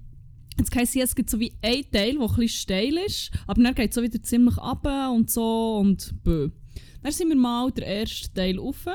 Jetzt 0.58 0.74
heisst 0.76 0.96
es, 0.96 1.02
es 1.02 1.14
gibt 1.14 1.30
so 1.30 1.40
wie 1.40 1.54
einen 1.62 1.90
Teil, 1.90 2.12
der 2.12 2.20
ein 2.20 2.28
bisschen 2.28 2.48
steil 2.48 2.96
ist, 3.06 3.30
aber 3.46 3.62
dann 3.62 3.74
geht 3.74 3.88
es 3.88 3.94
so 3.94 4.02
wieder 4.02 4.22
ziemlich 4.22 4.58
ab 4.58 4.86
und 5.10 5.30
so 5.30 5.78
und 5.78 6.14
bö. 6.22 6.50
Dann 7.02 7.12
sind 7.12 7.30
wir 7.30 7.36
mal 7.36 7.70
den 7.72 7.84
ersten 7.84 8.34
Teil 8.34 8.58
rauf 8.58 8.86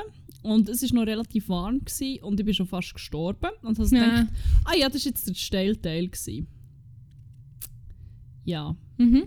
und 0.48 0.68
es 0.68 0.82
war 0.82 0.94
noch 1.00 1.06
relativ 1.06 1.48
warm 1.48 1.80
gewesen, 1.84 2.22
und 2.24 2.40
ich 2.40 2.46
bin 2.46 2.54
schon 2.54 2.66
fast 2.66 2.92
gestorben. 2.94 3.50
Und 3.62 3.78
habe 3.78 3.96
Ja. 3.96 4.04
gedacht, 4.04 4.26
ah 4.64 4.74
ja, 4.76 4.88
das 4.88 5.04
war 5.04 5.10
jetzt 5.10 5.28
der 5.28 5.34
steile 5.34 5.80
Teil. 5.80 6.08
Gewesen. 6.08 6.46
Ja, 8.44 8.74
Mhm. 8.96 9.24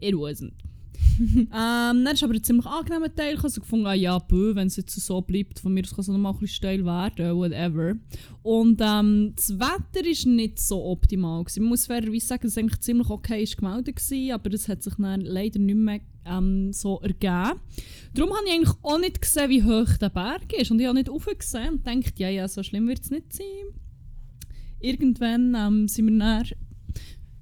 it 0.00 0.14
wasn't. 0.14 0.52
ähm, 1.20 1.48
dann 1.50 2.06
ist 2.14 2.22
aber 2.24 2.32
ein 2.34 2.42
ziemlich 2.42 2.64
angenehmer 2.64 3.14
Teil. 3.14 3.34
Ich 3.34 3.38
habe 3.38 3.50
so 3.50 3.60
gefunden, 3.60 3.86
ah, 3.86 3.92
ja, 3.92 4.18
bö, 4.18 4.54
wenn 4.54 4.68
es 4.68 4.76
jetzt 4.76 4.94
so 4.98 5.20
bleibt, 5.20 5.58
von 5.60 5.74
mir 5.74 5.82
aus 5.82 5.90
kann 5.90 6.00
es 6.00 6.08
noch 6.08 6.16
mal 6.16 6.30
ein 6.30 6.38
bisschen 6.38 6.54
steil 6.56 6.84
werden, 6.86 7.36
whatever. 7.36 7.94
Und 8.42 8.80
ähm, 8.82 9.32
das 9.36 9.50
Wetter 9.58 10.06
war 10.06 10.32
nicht 10.32 10.58
so 10.60 10.82
optimal. 10.86 11.44
Gewesen. 11.44 11.62
Man 11.64 11.68
muss 11.70 11.86
fairerweise 11.86 12.26
sagen, 12.26 12.42
dass 12.44 12.52
es 12.52 12.58
eigentlich 12.58 12.80
ziemlich 12.80 13.10
okay 13.10 13.42
ist 13.42 13.58
gemeldet 13.58 13.98
war, 14.10 14.34
aber 14.34 14.54
es 14.54 14.68
hat 14.68 14.82
sich 14.82 14.94
dann 14.94 15.20
leider 15.20 15.58
nicht 15.58 15.76
mehr 15.76 16.00
ähm, 16.24 16.72
so 16.72 17.00
ergeben. 17.00 17.60
Darum 18.14 18.32
habe 18.32 18.46
ich 18.46 18.52
eigentlich 18.52 18.76
auch 18.82 18.98
nicht 18.98 19.20
gesehen, 19.20 19.50
wie 19.50 19.62
hoch 19.62 19.96
der 19.98 20.10
Berg 20.10 20.52
ist. 20.52 20.70
Und 20.70 20.80
ich 20.80 20.86
habe 20.86 20.98
nicht 20.98 21.08
raufgesehen 21.08 21.74
und 21.74 21.86
dachte, 21.86 22.12
ja, 22.16 22.28
ja, 22.28 22.48
so 22.48 22.62
schlimm 22.62 22.88
wird 22.88 23.00
es 23.00 23.10
nicht 23.10 23.32
sein. 23.32 23.46
Irgendwann 24.80 25.54
ähm, 25.54 25.88
sind 25.88 26.06
wir 26.06 26.18
dann 26.18 26.46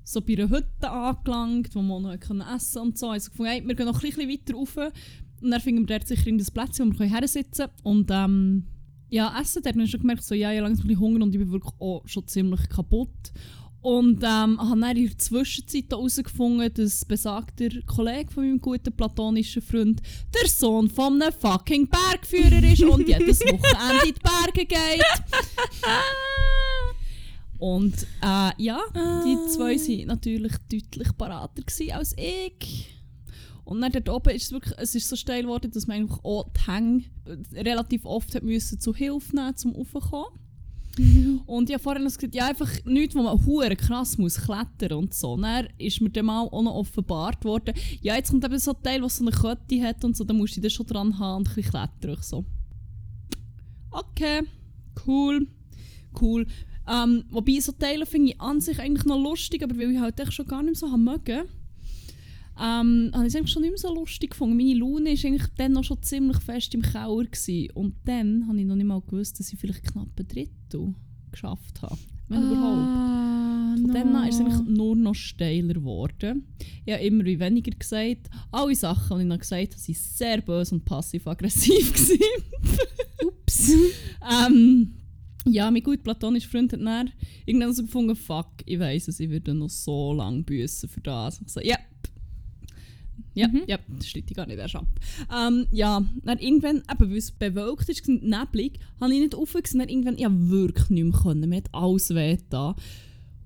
so 0.05 0.21
bei 0.21 0.35
einer 0.35 0.51
Hütte 0.51 0.91
angelangt, 0.91 1.75
wo 1.75 1.83
man 1.83 2.03
noch 2.03 2.21
können 2.21 2.43
essen 2.43 2.83
und 2.83 2.99
so. 2.99 3.11
Also 3.11 3.31
gefunden, 3.31 3.53
hey, 3.53 3.67
wir 3.67 3.75
gehen 3.75 3.87
noch 3.87 4.03
ein 4.03 4.11
bisschen 4.11 4.29
weiter 4.29 4.55
rauf. 4.55 4.77
Und 4.77 5.51
dann 5.51 5.61
finden 5.61 5.89
wir 5.89 5.99
dort 5.99 6.09
sicher 6.09 6.27
in 6.27 6.39
das 6.39 6.51
Plätzchen, 6.51 6.93
wo 6.93 6.99
wir 6.99 7.07
her 7.07 7.27
sitzen 7.27 7.69
Und 7.83 8.11
ähm, 8.11 8.67
ja, 9.09 9.35
essen. 9.41 9.63
Dort 9.63 9.75
habe 9.75 9.85
ich 9.85 9.91
schon 9.91 10.01
gemerkt, 10.01 10.23
so, 10.23 10.35
ja, 10.35 10.53
ich 10.53 10.59
habe 10.59 10.69
langsam 10.69 10.85
ein 10.85 10.89
bisschen 10.89 11.01
Hunger 11.01 11.25
und 11.25 11.35
ich 11.35 11.41
bin 11.41 11.51
wirklich 11.51 11.75
auch 11.79 12.03
schon 12.07 12.27
ziemlich 12.27 12.69
kaputt. 12.69 13.33
Und 13.83 14.23
ähm, 14.23 14.61
habe 14.61 14.81
dann 14.81 14.97
in 14.97 15.09
der 15.09 15.19
Zwischenzeit 15.19 15.87
herausgefunden, 15.91 16.71
dass 16.75 17.05
besagter 17.05 17.69
Kollege 17.87 18.31
von 18.31 18.45
meinem 18.45 18.61
guten 18.61 18.93
platonischen 18.93 19.63
Freund 19.63 20.03
der 20.35 20.49
Sohn 20.49 20.91
von 20.91 21.21
einem 21.21 21.33
fucking 21.33 21.89
Bergführer 21.89 22.63
ist 22.63 22.83
und 22.83 23.09
jedes 23.09 23.41
Wochenende 23.41 24.07
in 24.07 24.15
die 24.15 24.21
Berge 24.21 24.67
geht. 24.67 25.05
Und 27.59 28.07
äh, 28.23 28.51
ja, 28.57 28.81
die 28.95 29.37
zwei 29.49 29.77
waren 29.77 30.07
natürlich 30.07 30.53
deutlich 30.71 31.17
parater 31.17 31.63
als 31.95 32.15
ich. 32.17 32.89
Und 33.65 33.83
dann 33.83 33.93
dort 33.93 34.09
oben 34.09 34.35
ist 34.35 34.45
es 34.45 34.53
wirklich, 34.53 34.75
es 34.79 34.95
ist 34.95 35.09
so 35.09 35.15
steil 35.15 35.43
geworden, 35.43 35.71
dass 35.71 35.87
man 35.87 35.99
einfach 35.99 36.25
auch 36.25 36.51
die 36.51 36.71
Hänge 36.71 37.05
relativ 37.53 38.05
oft 38.05 38.35
hat 38.35 38.43
müssen 38.43 38.81
zu 38.81 38.95
Hilfe 38.95 39.37
nehmen 39.37 39.57
zum 39.57 39.75
Und 41.47 41.69
ich 41.69 41.75
habe 41.75 41.83
vorhin 41.83 42.05
noch 42.05 42.13
gesagt, 42.13 42.35
ja, 42.35 42.47
einfach 42.47 42.71
nichts, 42.85 43.15
wo 43.15 43.23
man 43.23 43.45
hure 43.45 43.77
krass 43.77 44.19
muss 44.19 44.41
klettern 44.41 44.99
und 44.99 45.15
so. 45.15 45.37
Dann 45.37 45.69
ist 45.79 46.01
mir 46.01 46.11
dann 46.11 46.31
auch 46.31 46.63
noch 46.63 46.75
offenbart 46.75 47.45
worden, 47.45 47.75
ja, 48.01 48.17
jetzt 48.17 48.31
kommt 48.31 48.45
eben 48.45 48.59
so 48.59 48.73
ein 48.73 48.83
Teil, 48.83 49.03
was 49.03 49.17
so 49.17 49.25
eine 49.25 49.33
Kette 49.33 49.83
hat 49.83 50.05
und 50.05 50.17
so, 50.17 50.25
da 50.25 50.35
musst 50.35 50.57
du 50.57 50.61
dich 50.61 50.73
schon 50.73 50.87
dran 50.87 51.19
haben 51.19 51.39
und 51.39 51.49
ein 51.49 51.55
bisschen 51.55 51.71
klettern. 51.71 52.17
Ich 52.19 52.25
so. 52.25 52.45
Okay, 53.91 54.43
cool, 55.07 55.47
cool. 56.21 56.47
Ähm, 56.89 57.25
wobei 57.31 57.61
so 57.61 57.73
Teile 57.73 58.07
finde 58.07 58.33
ich 58.33 58.41
an 58.41 58.61
sich 58.61 58.79
eigentlich 58.81 59.05
noch 59.05 59.21
lustig, 59.21 59.63
aber 59.63 59.77
weil 59.77 59.93
ich 59.93 60.01
halt 60.01 60.19
echt 60.19 60.33
schon 60.33 60.47
gar 60.47 60.63
nicht 60.63 60.81
mehr 60.81 60.89
so 60.89 60.93
haben 60.93 61.05
mögen, 61.05 61.43
ähm, 62.61 63.11
habe 63.15 63.27
ich 63.27 63.33
es 63.33 63.37
eigentlich 63.37 63.53
schon 63.53 63.63
nicht 63.63 63.71
mehr 63.71 63.79
so 63.79 63.95
lustig 63.95 64.31
gefunden. 64.31 64.57
Meine 64.57 64.75
Laune 64.75 65.11
war 65.11 65.25
eigentlich 65.25 65.47
dann 65.57 65.73
noch 65.73 65.85
schon 65.85 66.03
ziemlich 66.03 66.39
fest 66.39 66.75
im 66.75 66.83
Keller. 66.83 67.25
Gewesen. 67.25 67.71
Und 67.73 67.95
dann 68.05 68.47
habe 68.47 68.61
ich 68.61 68.67
noch 68.67 68.77
nicht 68.77 68.87
mal 68.87 69.01
gewusst, 69.01 69.41
dass 69.41 69.53
ich 69.53 69.59
vielleicht 69.59 69.85
knapp 69.85 70.09
ein 70.19 70.29
Drittel 70.29 70.95
geschafft 71.31 71.81
habe. 71.81 71.99
Wenn 72.29 72.43
überhaupt. 72.43 72.87
Ah, 72.87 73.75
Von 73.75 73.83
no. 73.87 73.93
dann 73.95 74.17
an 74.17 74.29
ist 74.29 74.35
es 74.37 74.41
eigentlich 74.41 74.77
nur 74.77 74.95
noch 74.95 75.15
steiler 75.15 75.75
geworden. 75.75 76.47
Ich 76.85 76.93
habe 76.93 77.03
immer 77.03 77.25
wie 77.25 77.41
weniger 77.41 77.73
gesagt. 77.73 78.29
Alle 78.53 78.75
Sachen, 78.75 79.17
die 79.17 79.23
ich 79.25 79.29
noch 79.29 79.39
gesagt 79.39 79.75
habe, 79.75 79.83
waren 79.83 79.95
sehr 79.95 80.41
böse 80.41 80.75
und 80.75 80.85
passiv-aggressiv. 80.85 81.93
Ups. 83.25 83.73
ähm, 84.47 84.95
ja, 85.47 85.71
mein 85.71 85.83
gut 85.83 86.03
platonischer 86.03 86.51
Freund 86.51 86.73
hat 86.73 86.81
dann 86.81 87.11
irgendwann 87.47 87.73
so 87.73 87.83
gefunden, 87.83 88.15
fuck, 88.15 88.49
ich 88.67 88.79
weiss 88.79 89.09
es, 89.09 89.21
ich 89.21 89.31
werde 89.31 89.55
noch 89.55 89.71
so 89.71 90.13
lange 90.13 90.43
büssen 90.43 90.89
für 90.89 91.01
das. 91.01 91.41
Ich 91.41 91.49
so, 91.51 91.61
ja. 91.61 91.79
Ja, 93.35 93.49
Mhm. 93.49 93.63
ja, 93.67 93.79
das 93.89 94.09
steht 94.09 94.35
gar 94.35 94.47
nicht 94.47 94.59
erst 94.59 94.77
ab. 94.77 94.87
Ähm, 95.35 95.67
ja, 95.71 96.05
dann 96.25 96.39
irgendwann, 96.39 96.83
eben, 96.91 97.11
weil 97.11 97.17
es 97.17 97.31
bewölkt 97.31 97.89
ist, 97.89 98.07
neblig, 98.09 98.81
habe 99.01 99.15
ich 99.15 99.21
nicht 99.21 99.35
aufgesehen. 99.35 99.89
Irgendwann, 99.89 100.19
ich 100.19 100.27
wirklich 100.51 100.91
nicht 100.91 101.05
mehr. 101.05 101.21
Können. 101.21 101.49
Mir 101.49 101.57
hat 101.59 101.73
alles 101.73 102.15
weh 102.15 102.39
da. 102.49 102.75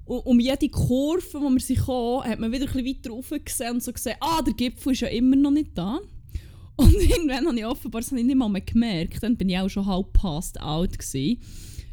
Um 0.06 0.38
jede 0.40 0.68
Kurve, 0.68 1.40
wo 1.40 1.48
wir 1.50 1.60
sie 1.60 1.76
kamen, 1.76 2.24
hat 2.24 2.38
man 2.38 2.52
wieder 2.52 2.66
ein 2.66 2.72
bisschen 2.72 2.86
weiter 2.86 3.10
rauf 3.10 3.32
gesehen 3.44 3.72
und 3.74 3.82
so 3.82 3.92
gesehen, 3.92 4.16
ah, 4.20 4.42
der 4.42 4.52
Gipfel 4.54 4.92
ist 4.92 5.00
ja 5.00 5.08
immer 5.08 5.36
noch 5.36 5.50
nicht 5.50 5.70
da. 5.74 5.98
Und 6.76 6.92
irgendwann 6.92 7.46
habe 7.46 7.56
ich 7.56 7.64
offenbar 7.64 8.00
das 8.00 8.10
habe 8.10 8.20
ich 8.20 8.26
nicht 8.26 8.36
mal 8.36 8.48
mehr 8.48 8.60
gemerkt, 8.60 9.22
dann 9.22 9.36
bin 9.36 9.48
ich 9.48 9.58
auch 9.58 9.68
schon 9.68 9.86
halb 9.86 10.12
past 10.12 10.60
out 10.60 10.98
gewesen. 10.98 11.40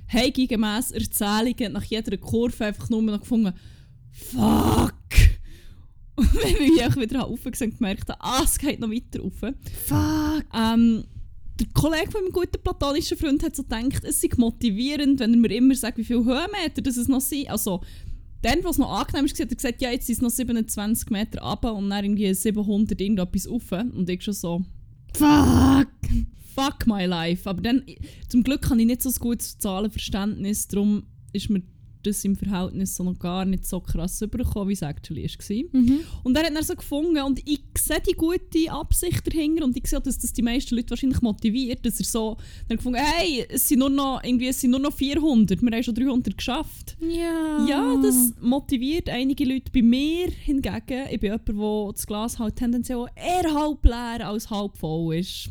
Hey, 0.08 0.32
gemäss 0.32 0.90
Erzählungen 0.92 1.74
nach 1.74 1.84
jeder 1.84 2.18
Kurve 2.18 2.66
einfach 2.66 2.90
nur 2.90 3.04
noch 3.04 3.20
gefunden, 3.20 3.54
fuck! 4.12 4.96
Und 6.34 6.36
wenn 6.36 6.74
ich 6.74 6.86
auch 6.86 6.96
wieder 6.96 7.20
raufgesehen 7.22 7.72
und 7.72 7.78
gemerkt 7.78 8.10
habe, 8.10 8.22
ah, 8.22 8.42
es 8.44 8.58
geht 8.58 8.80
noch 8.80 8.90
weiter 8.90 9.22
rauf. 9.22 9.34
Fuck! 9.86 10.46
Ähm, 10.54 11.04
der 11.60 11.68
Kollege 11.74 12.12
von 12.12 12.22
meinem 12.22 12.32
guten 12.32 12.62
platonischen 12.64 13.18
Freund 13.18 13.44
hat 13.44 13.56
so 13.56 13.64
gedacht, 13.64 14.04
es 14.04 14.22
sei 14.22 14.30
motivierend, 14.38 15.20
wenn 15.20 15.34
er 15.34 15.40
mir 15.40 15.56
immer 15.56 15.76
sagt, 15.76 15.98
wie 15.98 16.04
viele 16.04 16.26
Höhenmeter 16.26 16.82
das 16.82 16.98
es 16.98 17.08
noch 17.08 17.22
sind. 17.22 17.50
Also, 17.50 17.82
dann, 18.42 18.64
was 18.64 18.78
noch 18.78 18.92
angenehm 18.92 19.26
ist, 19.26 19.40
hat 19.40 19.50
er 19.50 19.56
gesagt, 19.56 19.82
ja, 19.82 19.92
jetzt 19.92 20.08
sind 20.08 20.16
es 20.16 20.22
noch 20.22 20.32
27 20.32 21.10
Meter 21.10 21.42
runter 21.42 21.76
und 21.76 21.90
dann 21.90 22.04
irgendwie 22.04 22.34
700 22.34 23.00
irgendetwas 23.00 23.50
rauf. 23.50 23.72
Und 23.72 24.10
ich 24.10 24.24
schon 24.24 24.34
so, 24.34 24.66
Fuck! 25.14 25.88
fuck 26.56 26.88
my 26.88 27.06
life. 27.06 27.50
Aber 27.50 27.62
dann, 27.62 27.84
zum 28.28 28.44
Glück 28.44 28.70
habe 28.70 28.80
ich 28.82 28.88
nicht 28.88 29.04
so 29.04 29.10
ein 29.10 29.16
gutes 29.20 29.58
Zahlenverständnis, 29.58 30.68
darum 30.68 31.04
ist 31.34 31.50
mir 31.50 31.62
das 32.04 32.24
im 32.26 32.36
Verhältnis 32.36 32.96
so 32.96 33.04
noch 33.04 33.18
gar 33.20 33.46
nicht 33.46 33.66
so 33.66 33.80
krass 33.80 34.22
übergekommen, 34.22 34.70
wie 34.70 34.74
es 34.74 34.82
actually 34.82 35.24
war. 35.24 35.82
Mhm. 35.82 36.00
Und 36.24 36.38
er 36.38 36.44
hat 36.46 36.56
dann 36.56 36.64
so 36.64 36.76
gefunden 36.76 37.22
und 37.22 37.40
ich 37.48 37.62
sehe 37.78 38.02
die 38.02 38.14
gute 38.14 38.72
Absicht 38.72 39.26
dahinter 39.28 39.66
und 39.66 39.78
ich 39.78 39.88
sehe, 39.88 40.02
dass 40.02 40.20
das 40.20 40.34
die 40.34 40.42
meisten 40.42 40.76
Leute 40.76 40.90
wahrscheinlich 40.92 41.22
motiviert, 41.22 41.86
dass 41.86 42.00
er 42.00 42.06
so 42.06 42.38
dann 42.68 42.78
gefunden 42.78 43.00
hey, 43.00 43.46
es 43.50 43.68
sind 43.68 43.80
nur 43.80 43.90
noch, 43.90 44.24
irgendwie, 44.24 44.48
es 44.48 44.62
sind 44.62 44.72
nur 44.72 44.80
noch 44.80 44.94
400, 44.94 45.62
wir 45.62 45.72
haben 45.72 45.84
schon 45.84 45.96
300 45.96 46.38
geschafft. 46.38 46.98
Ja. 47.00 47.66
Ja, 47.68 48.00
das 48.02 48.34
motiviert 48.42 49.10
einige 49.10 49.46
Leute. 49.46 49.72
Bei 49.72 49.82
mir 49.82 50.30
hingegen, 50.30 51.08
ich 51.10 51.20
bin 51.20 51.32
jemand, 51.32 51.48
der 51.48 51.92
das 51.94 52.08
Glas 52.08 52.40
halt 52.40 52.56
tendenziell 52.56 53.06
eher 53.16 53.54
halb 53.54 53.84
leer 53.86 54.28
als 54.28 54.50
halb 54.50 54.78
voll 54.78 55.16
ist, 55.16 55.50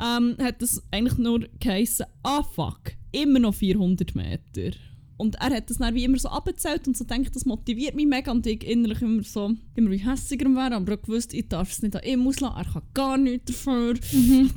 ähm, 0.00 0.36
hat 0.40 0.60
das 0.60 0.82
eigentlich 0.90 1.18
nur 1.18 1.46
geheissen, 1.60 2.06
ah 2.22 2.42
fuck, 2.42 2.92
immer 3.12 3.38
noch 3.38 3.54
400 3.54 4.14
Meter. 4.14 4.76
Und 5.16 5.36
er 5.36 5.50
hat 5.54 5.70
das 5.70 5.78
dann 5.78 5.94
wie 5.94 6.04
immer 6.04 6.18
so 6.18 6.28
abgezählt 6.28 6.88
und 6.88 6.96
so 6.96 7.04
denkt, 7.04 7.34
das 7.36 7.44
motiviert 7.44 7.94
mich 7.94 8.06
mega 8.06 8.32
und 8.32 8.44
ich 8.46 8.64
innerlich 8.64 9.00
immer 9.00 9.22
so, 9.22 9.52
immer 9.76 9.90
wie 9.90 9.98
hässiger 10.04 10.46
wäre, 10.46 10.74
aber 10.74 10.94
auch 10.94 11.02
gewusst, 11.02 11.32
ich 11.34 11.48
darf 11.48 11.70
es 11.70 11.82
nicht 11.82 11.94
an 11.94 12.02
ihm 12.02 12.26
auslassen, 12.26 12.56
er 12.56 12.64
kann 12.64 12.82
gar 12.94 13.16
nichts 13.16 13.52
dafür. 13.52 13.94
Mhm. 14.12 14.50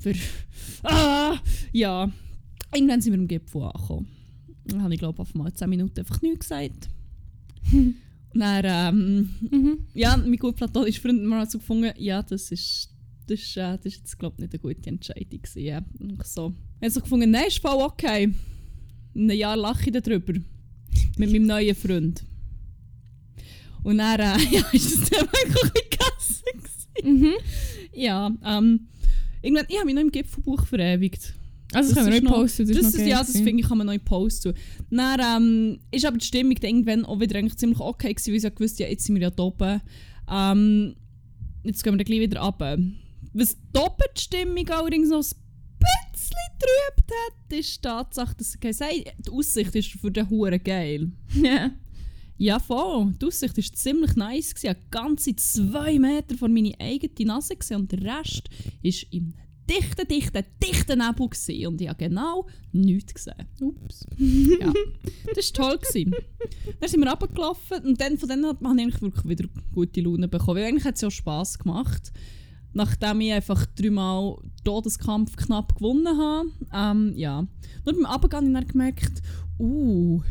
Aber, 0.84 0.96
ah, 0.96 1.38
ja. 1.72 2.12
Irgendwann 2.74 3.02
sind 3.02 3.13
wir 3.13 3.20
im 3.20 3.28
Gipfel 3.28 3.62
angekommen. 3.63 4.08
Dann 4.65 4.82
habe 4.84 4.93
ich 4.93 5.00
glaube 5.00 5.15
ich 5.15 5.20
auf 5.22 5.36
mal 5.36 5.54
10 5.54 5.70
Minuten 5.70 6.00
einfach 6.00 6.22
nichts 6.22 6.39
gesagt. 6.50 6.89
Und 7.72 8.41
dann, 8.41 8.65
ähm, 8.65 9.30
Mhm. 9.52 9.78
ja, 9.93 10.17
mein 10.17 10.36
gut 10.38 10.56
platonischer 10.58 11.02
Freund 11.02 11.22
hat 11.22 11.28
mir 11.28 11.39
also 11.39 11.60
gefunden, 11.60 11.91
ja, 11.98 12.22
das 12.24 12.52
ist, 12.52 12.89
das 13.28 13.39
ist, 13.39 13.58
äh, 13.58 13.78
das 13.78 13.86
ist 13.86 13.98
jetzt 14.00 14.20
glaube 14.20 14.36
ich 14.38 14.41
nicht 14.41 14.54
eine 14.54 14.74
gute 14.76 14.89
Entscheidung 14.89 15.41
gewesen. 15.41 15.62
Ja. 15.63 15.82
Und 16.00 16.12
ich 16.13 16.24
so, 16.24 16.54
ich 16.80 16.84
habe 16.84 16.91
so 16.91 17.02
gefunden, 17.02 17.32
nein, 17.32 17.46
ist 17.48 17.60
voll 17.60 17.82
okay. 17.84 18.34
In 19.17 19.23
einem 19.32 19.39
Jahr 19.39 19.58
lache 19.58 19.89
ich 19.89 19.99
darüber. 19.99 20.34
Mit 21.17 21.32
meinem 21.32 21.47
neuen 21.47 21.75
Freund. 21.75 22.23
Und 23.84 23.97
dann, 23.97 24.19
äh, 24.19 24.38
ja, 24.51 24.62
ist 24.71 25.01
das 25.01 25.10
dann 25.10 25.27
wirklich 25.27 25.99
ein 25.99 26.17
bisschen. 27.01 27.19
Mhm. 27.19 27.34
Ja, 27.93 28.32
ähm, 28.45 28.88
irgendwann, 29.41 29.65
ich 29.69 29.75
habe 29.77 29.86
mich 29.88 29.95
noch 29.95 30.03
im 30.03 30.12
Gipfelbuch 30.12 30.67
verewigt. 30.67 31.34
Also, 31.73 31.95
das 31.95 32.03
können 32.03 32.13
wir 32.13 32.21
noch- 32.21 32.36
posten. 32.36 32.67
Das, 32.67 32.77
Das 32.77 32.93
ist 32.93 33.08
ja, 33.08 33.17
das 33.19 33.32
finde 33.32 33.62
ich, 33.62 33.67
kann 33.67 33.80
man 33.80 33.88
neu 33.88 33.97
posten. 33.97 34.53
Dann 34.91 35.19
ähm, 35.43 35.80
ist 35.91 36.06
aber 36.06 36.17
die 36.19 36.25
Stimmung 36.25 36.56
irgendwann 36.62 37.03
auch 37.03 37.19
wieder 37.19 37.39
eigentlich 37.39 37.58
ziemlich 37.58 37.80
okay 37.80 38.13
gewesen, 38.13 38.30
weil 38.32 38.38
ich 38.38 38.43
ja 38.43 38.49
gewusst 38.49 38.80
ja, 38.80 38.88
jetzt 38.88 39.06
sind 39.06 39.15
wir 39.19 39.23
ja 39.30 39.43
oben. 39.43 39.82
Ähm, 40.30 40.95
jetzt 41.63 41.84
gehen 41.84 41.93
wir 41.93 41.97
dann 41.97 42.06
gleich 42.06 42.19
wieder 42.19 42.41
runter. 42.41 42.77
Was 43.34 43.58
doppelt 43.73 44.12
die 44.15 44.21
Stimmung 44.21 44.69
allerdings 44.69 45.10
noch 45.10 45.23
ein 45.23 45.47
bisschen 46.58 46.96
trübt 46.96 47.12
hat, 47.12 47.58
ist 47.58 47.76
die 47.76 47.82
Tatsache, 47.82 48.36
dass 48.36 48.56
okay, 48.56 48.72
sei, 48.72 49.06
die 49.17 49.32
Aussicht 49.32 49.76
ist 49.76 49.91
für 49.91 50.12
den 50.12 50.30
Huren 50.30 50.63
geil. 50.63 51.12
Ja. 51.34 51.72
Ja, 52.39 52.60
voll. 52.60 53.13
Die 53.20 53.26
Aussicht 53.26 53.58
war 53.58 53.63
ziemlich 53.63 54.15
nice. 54.15 54.54
gewesen. 54.54 54.76
Ich 54.80 54.91
ganze 54.91 55.36
zwei 55.36 55.98
Meter 55.98 56.38
vor 56.38 56.50
meine 56.50 56.74
eigene 56.80 57.28
Nase 57.28 57.56
gewesen 57.56 57.78
und 57.78 57.91
der 57.91 58.20
Rest 58.20 58.50
war 58.84 58.93
im 59.12 59.34
dichten, 59.67 60.08
dichten, 60.08 60.43
dichten 60.63 61.00
Nebel. 61.00 61.30
Gewesen. 61.30 61.67
Und 61.67 61.82
ich 61.82 61.89
habe 61.89 61.98
genau 61.98 62.48
nichts 62.72 63.13
gesehen. 63.13 63.48
Ups. 63.60 64.06
ja, 64.17 64.74
das 65.36 65.54
war 65.58 65.70
toll. 65.70 65.78
Gewesen. 65.80 66.15
Dann 66.80 66.89
sind 66.89 67.00
wir 67.00 67.10
runtergelaufen 67.10 67.84
und 67.86 68.00
dann, 68.00 68.17
von 68.17 68.30
dann 68.30 68.46
hat 68.46 68.62
man 68.62 68.80
eigentlich 68.80 69.02
wirklich 69.02 69.26
wieder 69.28 69.50
gute 69.74 70.02
Laune 70.02 70.28
bekommen. 70.28 70.58
Weil 70.58 70.65
eigentlich 70.65 70.86
hat 70.86 70.96
es 70.96 71.02
ja 71.02 71.12
Spass 71.12 71.58
gemacht. 71.58 72.12
Nachdem 72.73 73.21
ich 73.21 73.34
einfach 73.34 73.65
dreimal 73.75 74.38
Todeskampf 74.63 75.36
knapp 75.36 75.75
gewonnen 75.75 76.17
habe. 76.17 76.49
Ähm, 76.73 77.13
ja. 77.15 77.47
Nur 77.86 77.95
beim 77.95 78.06
Abgehen 78.06 78.56
habe 78.56 78.65
ich 78.65 78.71
gemerkt, 78.71 79.21
uh, 79.60 80.21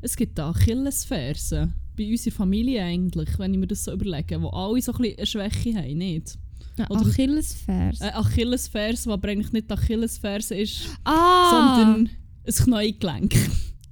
es 0.00 0.16
gibt 0.16 0.38
da 0.38 0.50
Achillesfersen. 0.50 1.74
Bei 1.96 2.10
unserer 2.10 2.34
Familie 2.34 2.82
eigentlich, 2.82 3.38
wenn 3.38 3.52
ich 3.52 3.60
mir 3.60 3.66
das 3.66 3.84
so 3.84 3.92
überlege, 3.92 4.40
wo 4.40 4.48
alle 4.48 4.80
so 4.80 4.92
ein 4.92 4.98
bisschen 4.98 5.18
eine 5.18 5.26
Schwäche 5.26 5.74
haben, 5.74 5.98
nicht? 5.98 6.38
Ja, 6.78 6.88
Oder- 6.88 7.02
Achillesferse. 7.02 8.02
Eine 8.02 8.16
Achillesferse, 8.16 9.04
die 9.04 9.12
aber 9.12 9.28
eigentlich 9.28 9.52
nicht 9.52 9.70
die 9.70 9.74
Achillesferse 9.74 10.54
ist, 10.54 10.88
ah! 11.04 11.50
sondern 11.50 12.10
ein 12.46 12.54
Kniegelenk. 12.54 13.34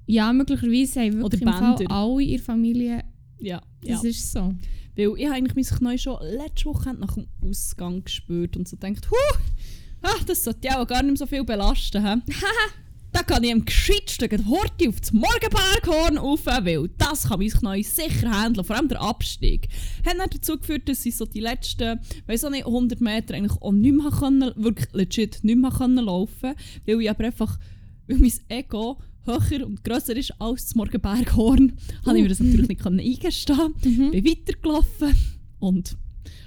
Ja, 0.07 0.33
möglicherweise 0.33 1.00
haben 1.00 1.20
wirklich 1.20 1.42
Oder 1.42 1.53
im 1.53 1.76
Fall 1.76 1.87
alle 1.87 2.22
in 2.22 2.31
der 2.31 2.40
Familie. 2.40 3.05
Ja, 3.38 3.61
ja. 3.83 3.94
Das 3.94 4.05
ist 4.05 4.33
so. 4.33 4.55
Weil 5.01 5.19
ich 5.19 5.25
habe 5.25 5.37
eigentlich 5.37 5.71
mein 5.71 5.79
Knie 5.79 5.99
schon 5.99 6.19
letzte 6.23 6.67
Woche 6.67 6.93
nach 6.93 7.15
dem 7.15 7.27
Ausgang 7.43 8.05
gespürt 8.05 8.55
und 8.59 8.69
so 8.69 8.77
gedacht, 8.77 9.11
huh, 9.11 9.39
ah, 10.03 10.23
das 10.27 10.45
sollte 10.45 10.69
ja 10.69 10.79
auch 10.79 10.87
gar 10.87 11.03
nicht 11.03 11.17
so 11.17 11.27
viel 11.27 11.43
belasten. 11.43 12.05
hä? 12.05 12.17
da 13.13 13.23
kann 13.23 13.43
ich 13.43 13.51
am 13.51 13.65
gescheitsten 13.65 14.29
gleich 14.29 14.47
Horti 14.47 14.89
auf 14.89 15.01
das 15.01 15.13
Morgenberghorn 15.13 16.19
rauf, 16.19 16.45
weil 16.45 16.89
das 16.99 17.29
kann 17.29 17.39
mein 17.39 17.49
Knie 17.49 17.83
sicher 17.83 18.31
handeln, 18.31 18.63
vor 18.63 18.77
allem 18.77 18.89
der 18.89 19.01
Abstieg. 19.01 19.69
Hat 20.05 20.19
dann 20.19 20.29
dazu 20.31 20.59
geführt, 20.59 20.87
dass 20.87 21.07
ich 21.07 21.17
so 21.17 21.25
die 21.25 21.41
letzten, 21.41 21.99
weiss 22.27 22.45
auch 22.45 22.51
nicht, 22.51 22.67
100 22.67 23.01
Meter 23.01 23.35
eigentlich 23.35 23.59
auch 23.63 23.73
nicht 23.73 23.97
mehr 23.97 24.11
können, 24.11 24.53
wirklich 24.57 24.93
legit 24.93 25.43
nicht 25.43 25.59
mehr 25.59 25.71
können 25.71 26.05
laufen 26.05 26.55
weil 26.85 27.01
ich 27.01 27.09
aber 27.09 27.25
einfach, 27.25 27.59
weil 28.07 28.19
mein 28.19 28.33
Ego 28.49 28.99
höher 29.27 29.67
und 29.67 29.85
grösser 29.85 30.17
ist 30.17 30.33
als 30.41 30.65
das 30.65 30.75
Morgenberghorn, 30.75 31.73
habe 32.07 32.17
ich 32.19 32.23
mir 32.23 32.29
das 32.29 32.41
natürlich 32.41 32.69
nicht 32.69 32.81
können 32.81 33.01
eingestehen 33.01 33.75
Mhm. 33.85 34.11
bin 34.11 34.25
weitergelaufen 34.25 35.15
und 35.59 35.97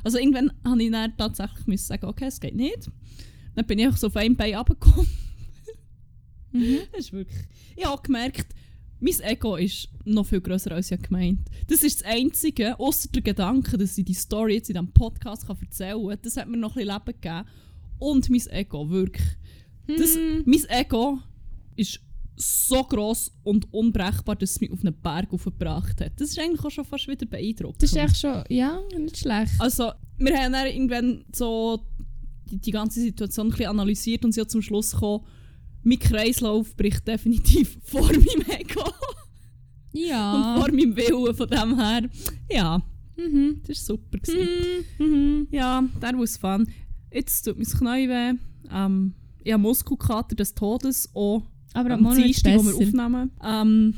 also 0.04 0.18
irgendwann 0.18 0.52
habe 0.66 0.84
ich 0.84 0.92
dann 0.92 1.16
tatsächlich 1.18 1.66
müssen 1.68 1.86
sagen, 1.88 2.06
okay, 2.08 2.26
es 2.26 2.40
geht 2.40 2.56
nicht. 2.56 2.90
Dann 3.56 3.66
bin 3.66 3.80
ich 3.80 3.86
einfach 3.86 3.98
so 4.00 4.08
auf 4.08 4.16
einem 4.18 4.36
Bein 4.36 4.56
runtergekommen. 4.56 5.08
Mhm. 6.52 6.80
Das 6.92 7.06
ist 7.06 7.14
wirklich... 7.14 7.46
Ich 7.76 7.86
habe 7.86 8.02
gemerkt, 8.02 8.48
mein 9.00 9.20
Ego 9.22 9.56
ist 9.56 9.90
noch 10.06 10.26
viel 10.26 10.42
grösser 10.42 10.72
als 10.74 10.92
ich 10.92 11.02
gemeint. 11.02 11.40
Das 11.68 11.84
ist 11.84 12.02
das 12.02 12.08
Einzige, 12.10 12.80
außer 12.80 13.10
der 13.10 13.22
Gedanke, 13.22 13.78
dass 13.78 13.98
ich 13.98 14.06
die 14.06 14.14
Story 14.14 14.56
jetzt 14.56 14.70
in 14.70 14.76
diesem 14.76 14.92
Podcast 14.92 15.48
kann 15.48 15.58
erzählen 15.62 16.08
kann, 16.08 16.18
das 16.22 16.38
hat 16.38 16.48
mir 16.48 16.58
noch 16.58 16.76
ein 16.76 16.86
bisschen 16.86 16.94
Leben 16.94 17.20
gegeben. 17.22 17.48
Und 18.00 18.30
mein 18.30 18.48
Ego, 18.50 18.90
wirklich. 18.90 19.26
Das, 19.88 20.16
Mhm. 20.16 20.44
Mein 20.46 20.66
Ego 20.70 21.20
ist 21.76 22.00
so 22.36 22.84
gross 22.84 23.32
und 23.44 23.72
unbrechbar, 23.74 24.36
dass 24.36 24.52
es 24.52 24.62
mich 24.62 24.72
auf 24.72 24.80
einen 24.84 24.94
Berg 25.00 25.32
aufgebracht 25.32 26.02
hat. 26.02 26.14
Das 26.20 26.30
ist 26.30 26.40
eigentlich 26.40 26.64
auch 26.66 26.72
schon 26.72 26.86
fast 26.86 27.08
wieder 27.08 27.26
beeindruckend. 27.26 27.82
Das 27.84 27.92
ist 27.92 27.96
echt 27.98 28.18
schon, 28.18 28.44
ja, 28.50 28.80
nicht 28.98 29.18
schlecht. 29.18 29.54
Also, 29.60 29.92
wir 30.18 30.36
haben 30.38 30.54
dann 30.54 30.68
irgendwann 30.68 31.26
so 31.34 31.80
die, 32.50 32.58
die 32.60 32.72
ganze 32.72 33.02
Situation 33.02 33.48
ein 33.48 33.52
bisschen 33.52 33.68
analysiert 33.70 34.26
und 34.26 34.32
sind 34.32 34.50
zum 34.50 34.62
Schluss 34.62 34.92
gekommen, 34.92 35.26
mein 35.84 36.00
Kreislauf 36.00 36.76
bricht 36.76 37.08
definitiv 37.08 37.78
vor 37.84 38.08
meinem 38.08 38.46
Ego 38.60 38.84
und 38.84 40.00
Ja. 40.00 40.56
vor 40.58 40.72
meinem 40.72 40.96
Willen. 40.96 41.36
Von 41.36 41.48
dem 41.50 41.80
her, 41.80 42.10
ja, 42.50 42.82
Mhm. 43.16 43.62
das 43.68 43.78
war 43.90 43.96
super. 43.98 44.18
gewesen. 44.18 44.48
Mhm. 44.98 45.06
Mhm. 45.06 45.48
Ja, 45.52 45.84
der 46.02 46.18
was 46.18 46.38
fun. 46.38 46.68
Jetzt 47.12 47.44
tut 47.44 47.58
mein 47.58 47.68
Knie 47.68 48.10
weh. 48.10 48.34
Ähm, 48.72 49.14
ich 49.44 49.54
habe 49.54 49.62
Muskelkater 49.62 50.36
des 50.36 50.56
Todes, 50.56 51.10
auch 51.14 51.44
Aber 51.74 51.92
am 51.92 52.06
am 52.06 52.16
Dienstag, 52.16 52.58
wo 52.60 52.64
wir 52.66 52.78
besser. 52.78 52.88
aufnehmen. 53.06 53.32
Ähm, 53.44 53.94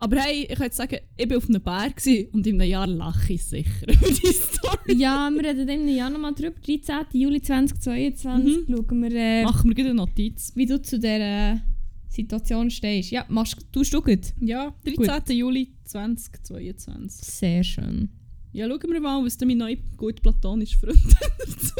aber 0.00 0.16
hey, 0.20 0.46
ich 0.50 0.58
jetzt 0.58 0.76
sagen, 0.76 0.98
ich 1.16 1.30
war 1.30 1.36
auf 1.38 1.48
einem 1.48 1.62
Berg 1.62 2.02
und 2.32 2.46
in 2.46 2.60
einem 2.60 2.68
Jahr 2.70 2.86
lache 2.86 3.32
ich 3.32 3.44
sicher 3.44 3.82
über 3.88 4.08
die 4.08 4.26
Story. 4.32 4.94
Ja, 4.96 5.30
wir 5.32 5.42
reden 5.42 5.66
dann 5.66 5.88
im 5.88 5.96
Jahr 5.96 6.10
nochmal 6.10 6.34
drüber. 6.34 6.56
13. 6.60 7.06
Juli 7.12 7.40
2022 7.40 8.68
Mhm. 8.68 8.74
schauen 8.76 9.02
wir, 9.02 9.12
äh, 9.14 9.42
Machen 9.44 9.70
wir 9.70 9.74
gleich 9.74 9.86
eine 9.86 9.94
Notiz. 9.94 10.52
wie 10.54 10.66
du 10.66 10.80
zu 10.82 10.98
dieser 10.98 11.60
Situation 12.08 12.70
stehst. 12.70 13.10
Ja, 13.12 13.24
machst, 13.28 13.56
tust 13.72 13.94
du 13.94 14.02
gut. 14.02 14.34
Ja, 14.40 14.74
13. 14.84 15.36
Juli 15.36 15.72
2022. 15.84 17.24
Sehr 17.26 17.64
schön. 17.64 18.08
Ja, 18.54 18.68
schauen 18.68 18.92
wir 18.92 19.00
mal, 19.00 19.24
was 19.24 19.36
mein 19.40 19.58
neuer 19.58 19.76
gut 19.96 20.22
platonischer 20.22 20.78
Freund 20.78 20.98
dazu 21.38 21.74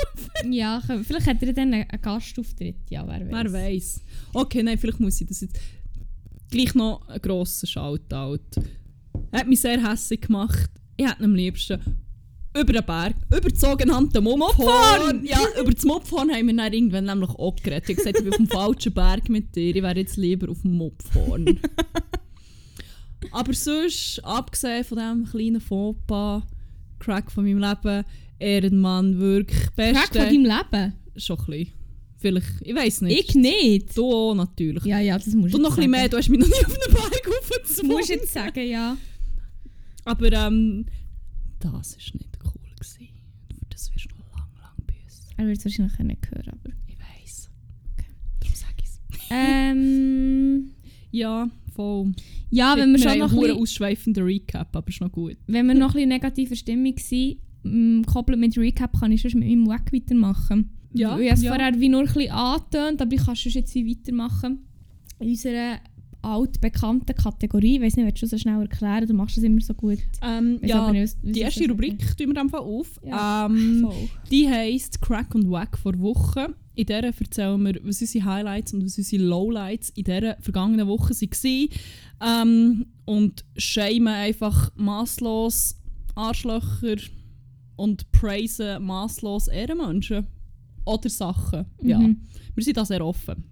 Ja, 0.50 0.82
können- 0.87 1.04
vielleicht 1.04 1.26
hat 1.26 1.42
er 1.42 1.52
dann 1.52 1.72
einen 1.72 1.87
Gastauftritt. 2.02 2.90
Ja, 2.90 3.06
wer 3.06 3.20
weiß. 3.30 3.30
Wer 3.30 3.52
weiß. 3.52 4.00
Okay, 4.32 4.62
nein, 4.62 4.76
vielleicht 4.76 4.98
muss 5.00 5.20
ich 5.20 5.26
das 5.28 5.40
jetzt 5.42 5.56
gleich 6.50 6.74
noch 6.74 7.06
einen 7.08 7.22
grossen 7.22 7.66
Shoutout. 7.68 8.40
hat 9.32 9.46
mich 9.46 9.60
sehr 9.60 9.88
hässlich 9.88 10.20
gemacht. 10.22 10.68
Ich 10.96 11.06
hätte 11.06 11.20
ihn 11.22 11.24
am 11.26 11.34
liebsten 11.34 11.80
über 12.56 12.72
den 12.72 12.84
Berg, 12.84 13.14
über 13.37 13.50
das 13.50 13.60
sogenannte 13.60 14.20
Mopphorn. 14.20 15.24
Ja, 15.24 15.40
über 15.60 15.72
das 15.72 15.84
Mopphorn 15.84 16.30
haben 16.32 16.46
wir 16.46 16.56
dann 16.56 16.72
irgendwann 16.72 17.04
nämlich 17.04 17.30
auch 17.30 17.54
geredet. 17.56 17.88
Ich 17.88 17.96
habe 17.98 18.12
gesagt, 18.12 18.18
ich 18.18 18.24
bin 18.24 18.32
auf 18.32 18.37
dem 18.37 18.46
falschen 18.48 18.92
Berg 18.94 19.28
mit 19.28 19.54
dir. 19.56 19.74
Ich 19.74 19.82
wäre 19.82 19.96
jetzt 19.98 20.16
lieber 20.16 20.48
auf 20.50 20.62
dem 20.62 20.76
Mopphorn. 20.76 21.58
Aber 23.32 23.52
sonst, 23.54 24.20
abgesehen 24.24 24.84
von 24.84 24.98
diesem 24.98 25.24
kleinen 25.24 25.60
Fauxpas, 25.60 26.42
Crack 27.04 27.30
von 27.30 27.44
meinem 27.44 27.58
Leben, 27.58 28.04
Ehrenmann, 28.38 29.18
wirklich 29.18 29.70
beste. 29.76 29.94
Crack 29.94 30.08
von 30.08 30.22
deinem 30.22 30.44
Leben? 30.44 30.92
Schon 31.16 31.38
ein 31.38 31.44
bisschen. 31.46 31.72
Vielleicht, 32.18 32.46
ich 32.62 32.74
weiß 32.74 33.00
nicht. 33.02 33.20
Ich 33.28 33.34
nicht. 33.34 33.96
Du 33.96 34.10
auch, 34.10 34.34
natürlich. 34.34 34.82
Ja, 34.84 34.98
ja, 34.98 35.18
das 35.18 35.26
musst 35.34 35.52
du 35.52 35.58
jetzt 35.58 35.62
noch 35.62 35.70
ein 35.72 35.76
bisschen 35.76 35.90
mehr, 35.90 36.08
du 36.08 36.16
hast 36.16 36.28
mich 36.30 36.40
noch 36.40 36.46
nie 36.46 36.64
auf 36.64 36.72
einen 36.72 36.94
Berg 36.94 37.22
Das 37.24 37.34
aufgezwungen. 37.50 37.92
musst 37.92 38.08
du 38.08 38.12
jetzt 38.14 38.32
sagen, 38.32 38.66
ja. 38.66 38.96
Aber 40.06 40.32
ähm, 40.32 40.86
das 41.60 41.72
war 41.72 41.80
nicht 41.82 42.38
cool. 42.44 42.52
Gewesen. 42.78 43.08
Das 43.70 43.94
wirst 43.94 44.06
du 44.10 44.16
noch 44.16 44.32
lang, 44.38 44.48
lang 44.60 44.86
büssen. 44.86 45.26
Er 45.36 45.46
wird 45.46 45.58
es 45.58 45.64
wahrscheinlich 45.66 45.98
nicht 45.98 46.30
hören, 46.30 46.48
aber... 46.48 46.74
Ich 46.88 46.96
weiss. 46.98 47.50
Okay. 47.92 48.06
Darum 48.40 48.54
sag 48.56 48.74
ich's. 48.82 49.00
Ähm... 49.30 50.70
Ja, 51.10 51.48
voll. 51.74 52.12
Ja, 52.50 52.74
wenn 52.76 52.92
wir 52.92 52.98
schon 52.98 53.18
noch 53.18 53.24
ein 53.26 53.30
bisschen, 53.30 53.40
verdammt 53.40 53.60
ausschweifenden 53.62 54.22
Recap, 54.24 54.74
aber 54.76 54.88
ist 54.88 55.00
noch 55.00 55.12
gut. 55.12 55.37
wenn 55.46 55.66
wir 55.66 55.74
noch 55.74 55.90
ein 55.90 55.94
bisschen 55.94 56.08
negative 56.08 56.56
Stimmung 56.56 56.94
sind, 56.98 57.38
m, 57.64 58.04
koppelt 58.06 58.38
mit 58.38 58.56
Recap, 58.56 58.98
kann 58.98 59.12
ich 59.12 59.20
schon 59.22 59.38
mit 59.40 59.48
meinem 59.48 59.66
Wack 59.66 59.92
weitermachen. 59.92 60.70
Ja, 60.92 61.18
Ich 61.18 61.26
habe 61.30 61.34
es 61.38 61.42
ja. 61.42 61.52
vorher 61.54 61.80
wie 61.80 61.88
nur 61.88 62.00
ein 62.02 62.06
bisschen 62.06 62.30
angetönt, 62.30 63.02
aber 63.02 63.12
ich 63.12 63.24
kann 63.24 63.34
schon 63.37 63.52
jetzt 63.52 63.74
wie 63.74 63.90
weitermachen. 63.90 64.60
In 65.18 65.28
unserer 65.30 65.78
altbekannten 66.22 67.14
Kategorie, 67.14 67.76
ich 67.76 67.82
weiß 67.82 67.96
nicht, 67.96 68.06
willst 68.06 68.22
du 68.22 68.26
so 68.26 68.38
schnell 68.38 68.60
erklären, 68.62 69.06
du 69.06 69.12
machst 69.14 69.37
das 69.37 69.44
immer 69.44 69.60
so 69.60 69.74
gut. 69.74 69.98
Ähm, 70.22 70.58
ja, 70.62 70.90
nicht, 70.90 71.16
die 71.22 71.40
erste 71.40 71.60
das 71.64 71.70
Rubrik 71.70 72.16
tun 72.16 72.32
wir 72.34 72.40
einfach 72.40 72.60
auf. 72.60 72.98
Ja, 73.06 73.46
Ähm, 73.46 73.87
die 74.30 74.48
heisst 74.48 75.00
Crack 75.02 75.34
und 75.34 75.50
Wack 75.50 75.76
vor 75.76 75.98
Woche. 75.98 76.54
In 76.76 76.87
der 76.87 77.04
erzählen 77.04 77.62
wir, 77.62 77.74
was 77.84 78.00
unsere 78.00 78.24
Highlights 78.24 78.72
und 78.74 78.84
was 78.84 78.98
unsere 78.98 79.22
Lowlights 79.22 79.90
in 79.90 80.04
dieser 80.04 80.37
vergangenen 80.40 80.88
Woche 80.88 81.10
waren. 81.14 81.68
Ähm, 82.20 82.87
und 83.04 83.44
shamen 83.56 84.08
einfach 84.08 84.72
masslos 84.76 85.76
Arschlöcher 86.16 86.96
und 87.76 88.10
praisen 88.12 88.82
masslos 88.84 89.48
Ehrenmenschen. 89.48 90.26
Oder 90.84 91.08
Sachen. 91.08 91.64
Ja. 91.82 91.98
Mhm. 91.98 92.20
Wir 92.54 92.64
sind 92.64 92.76
da 92.76 92.84
sehr 92.84 93.04
offen. 93.04 93.44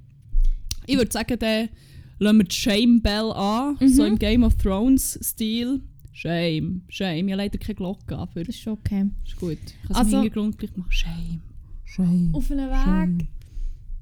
Ich 0.86 0.96
würde 0.96 1.10
sagen, 1.12 1.38
dann 1.38 1.68
lassen 2.18 2.38
wir 2.38 2.44
die 2.44 2.54
Shame 2.54 3.00
Bell 3.00 3.32
an, 3.32 3.76
Mhm. 3.80 3.88
so 3.88 4.04
im 4.04 4.18
Game 4.18 4.42
of 4.42 4.54
Thrones 4.56 5.18
Stil. 5.22 5.80
Shame, 6.12 6.82
Shame. 6.88 7.26
Ich 7.28 7.32
habe 7.32 7.42
leider 7.42 7.58
keine 7.58 7.74
Glocke, 7.76 8.16
aber 8.16 8.40
Das 8.44 8.48
ist 8.54 8.60
schon 8.60 8.74
okay. 8.74 9.06
ist 9.24 9.36
gut. 9.36 9.56
Ich 9.64 9.88
kann 9.88 9.96
Also- 9.96 10.16
im 10.18 10.22
Hintergrund 10.24 10.58
gleich 10.58 10.76
machen. 10.76 10.90
Shame, 10.92 11.40
Shame. 11.94 12.30
Auf 12.32 12.50
einem 12.50 12.70
Weg 12.70 13.28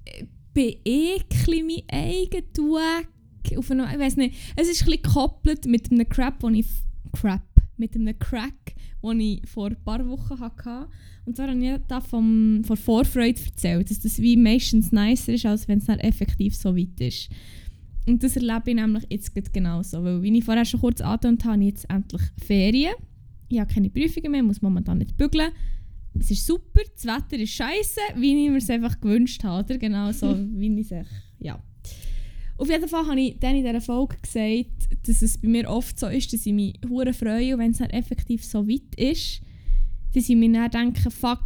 äh, 0.05 0.25
bin 0.55 0.75
ich 0.85 1.21
ein 1.21 1.29
bisschen 1.29 1.67
mein 1.67 1.83
eigenes 1.91 2.57
Weg. 2.57 3.59
Auf 3.59 3.71
einem, 3.71 3.87
ich 3.91 3.99
weiß 3.99 4.17
nicht, 4.17 4.37
es 4.55 4.69
ist 4.69 4.83
ein 4.83 4.87
bisschen 4.87 5.03
gekoppelt 5.03 5.67
mit 5.67 5.91
einem 5.91 6.09
Crap, 6.09 6.39
den 6.41 6.55
ich... 6.55 6.67
Crap. 7.13 7.43
Mit 7.77 7.97
einem 7.97 8.17
Crack, 8.19 8.75
den 9.03 9.21
ich 9.21 9.49
vor 9.49 9.69
ein 9.69 9.77
paar 9.85 10.07
Wochen 10.07 10.39
hatte. 10.39 10.87
Und 11.25 11.37
zwar 11.37 11.49
habe 11.49 11.59
ich 11.59 11.81
da 11.89 12.01
vom, 12.01 12.63
von 12.63 12.77
Vorfreude 12.77 13.41
erzählt, 13.41 13.91
dass 13.91 14.01
das 14.01 14.19
wie 14.19 14.37
meistens 14.37 14.93
nicer 14.93 15.33
ist, 15.33 15.47
als 15.47 15.67
wenn 15.67 15.79
es 15.79 15.87
dann 15.87 15.99
effektiv 15.99 16.55
so 16.55 16.77
weit 16.77 17.01
ist. 17.01 17.31
Und 18.07 18.23
das 18.23 18.37
erlebe 18.37 18.71
ich 18.71 18.75
nämlich 18.75 19.05
jetzt 19.11 19.53
genauso. 19.53 20.05
Weil, 20.05 20.23
wie 20.23 20.39
ich 20.39 20.45
vorher 20.45 20.65
schon 20.65 20.81
kurz 20.81 21.01
angetönt 21.01 21.45
habe, 21.45 21.55
habe 21.55 21.65
ich 21.65 21.71
jetzt 21.71 21.91
endlich 21.91 22.23
Ferien. 22.37 22.95
Ich 23.49 23.59
habe 23.59 23.73
keine 23.73 23.91
Prüfungen 23.91 24.31
mehr, 24.31 24.43
muss 24.43 24.63
momentan 24.63 24.99
nicht 24.99 25.17
bügeln. 25.17 25.51
Es 26.19 26.31
ist 26.31 26.47
super, 26.47 26.81
das 26.95 27.05
Wetter 27.05 27.43
ist 27.43 27.53
scheiße, 27.53 28.01
wie 28.17 28.45
ich 28.45 28.51
mir 28.51 28.59
es 28.59 28.71
einfach 28.71 29.01
gewünscht 29.01 29.43
habe. 29.45 29.65
Oder? 29.65 29.79
Genau 29.79 30.13
so, 30.13 30.37
wie 30.53 30.81
ich 30.81 30.91
es 30.91 31.07
ja. 31.39 31.63
Auf 32.59 32.69
jeden 32.69 32.89
Fall 32.89 33.07
habe 33.07 33.19
ich 33.19 33.39
dann 33.39 33.57
in 33.57 33.65
dieser 33.65 33.81
Folge 33.81 34.17
gesagt, 34.21 35.07
dass 35.07 35.23
es 35.23 35.39
bei 35.39 35.49
mir 35.49 35.71
oft 35.71 35.99
so 35.99 36.09
ist, 36.09 36.31
dass 36.33 36.45
ich 36.45 36.53
mich 36.53 36.79
hure 36.87 37.15
freue, 37.15 37.57
wenn 37.57 37.71
es 37.71 37.79
dann 37.79 37.89
effektiv 37.89 38.45
so 38.45 38.69
weit 38.69 38.95
ist, 38.97 39.41
dass 40.13 40.29
ich 40.29 40.37
mir 40.37 40.53
dann 40.53 40.71
denke, 40.71 41.11
fuck, 41.11 41.41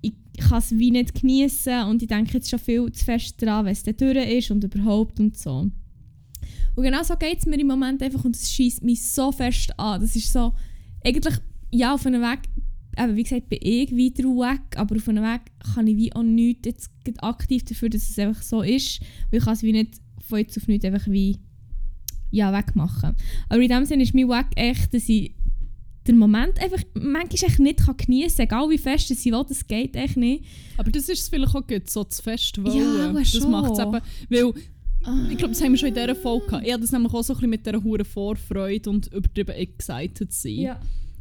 ich 0.00 0.14
kann 0.36 0.58
es 0.58 0.76
wie 0.76 0.90
nicht 0.90 1.20
genießen 1.20 1.84
und 1.84 2.02
ich 2.02 2.08
denke 2.08 2.32
jetzt 2.34 2.50
schon 2.50 2.58
viel 2.58 2.90
zu 2.90 3.04
fest 3.04 3.40
dran, 3.40 3.66
wenn 3.66 3.72
es 3.72 3.84
dann 3.84 3.96
durch 3.96 4.16
ist 4.16 4.50
und 4.50 4.64
überhaupt 4.64 5.20
und 5.20 5.38
so. 5.38 5.70
Und 6.74 6.84
genau 6.84 7.02
so 7.02 7.14
geht 7.14 7.38
es 7.38 7.46
mir 7.46 7.60
im 7.60 7.68
Moment 7.68 8.02
einfach 8.02 8.24
und 8.24 8.34
es 8.34 8.50
schießt 8.50 8.82
mich 8.82 9.08
so 9.08 9.30
fest 9.30 9.78
an. 9.78 10.00
Das 10.00 10.16
ist 10.16 10.32
so, 10.32 10.52
eigentlich, 11.04 11.34
ja, 11.70 11.94
auf 11.94 12.06
einem 12.06 12.22
Weg, 12.22 12.40
eben, 12.98 13.16
wie 13.16 13.22
gesagt, 13.22 13.48
bin 13.48 13.58
ich 13.62 13.92
weiter 13.92 14.24
weg, 14.24 14.76
aber 14.76 14.96
auf 14.96 15.08
einem 15.08 15.24
Weg 15.24 15.42
kann 15.74 15.86
ich 15.86 15.96
wie 15.96 16.12
auch 16.12 16.22
nichts 16.22 16.66
jetzt 16.66 16.90
aktiv 17.22 17.64
dafür, 17.64 17.88
dass 17.88 18.08
es 18.08 18.18
einfach 18.18 18.42
so 18.42 18.62
ist. 18.62 19.00
Weil 19.30 19.38
ich 19.38 19.44
kann 19.44 19.54
es 19.54 19.62
wie 19.62 19.72
nicht 19.72 20.00
von 20.20 20.38
jetzt 20.38 20.56
auf 20.56 20.68
nichts 20.68 20.84
einfach 20.84 21.06
wie 21.06 21.38
ja, 22.30 22.52
wegmachen. 22.52 23.16
Aber 23.48 23.60
in 23.60 23.68
dem 23.68 23.84
Sinne 23.84 24.04
ist 24.04 24.14
mein 24.14 24.28
Weg 24.28 24.46
echt, 24.56 24.94
dass 24.94 25.08
ich 25.08 25.34
den 26.06 26.16
Moment 26.16 26.58
einfach 26.60 26.82
manchmal 26.94 27.50
echt 27.50 27.58
nicht 27.58 27.84
kann 27.84 27.96
geniessen 27.96 28.48
kann, 28.48 28.64
egal 28.64 28.70
wie 28.70 28.78
fest 28.78 29.10
ich 29.10 29.24
will, 29.26 29.44
das 29.46 29.66
geht 29.66 29.96
echt 29.96 30.16
nicht. 30.16 30.44
Aber 30.76 30.90
das 30.90 31.08
ist 31.08 31.20
es 31.20 31.28
vielleicht 31.28 31.54
auch 31.54 31.66
gut, 31.66 31.90
so 31.90 32.04
zu 32.04 32.22
fest 32.22 32.62
wollen. 32.62 32.76
Ja, 32.76 33.08
aber 33.10 33.20
das 33.20 33.30
schon. 33.30 33.50
macht 33.50 33.72
es 33.72 33.78
eben, 33.78 34.00
weil 34.30 34.52
ich 35.30 35.38
glaube, 35.38 35.54
das 35.54 35.62
haben 35.62 35.72
wir 35.72 35.78
schon 35.78 35.88
in 35.88 35.94
dieser 35.94 36.14
Folge 36.14 36.46
gehabt. 36.46 36.66
Ich 36.66 36.72
habe 36.72 36.82
das 36.82 36.92
nämlich 36.92 37.12
auch 37.12 37.22
so 37.22 37.32
ein 37.32 37.36
bisschen 37.36 37.50
mit 37.50 37.66
dieser 37.66 37.82
hohen 37.82 38.04
Vorfreude 38.04 38.90
und 38.90 39.06
übertrieben 39.12 39.52
excited 39.52 40.32
sein. 40.32 40.76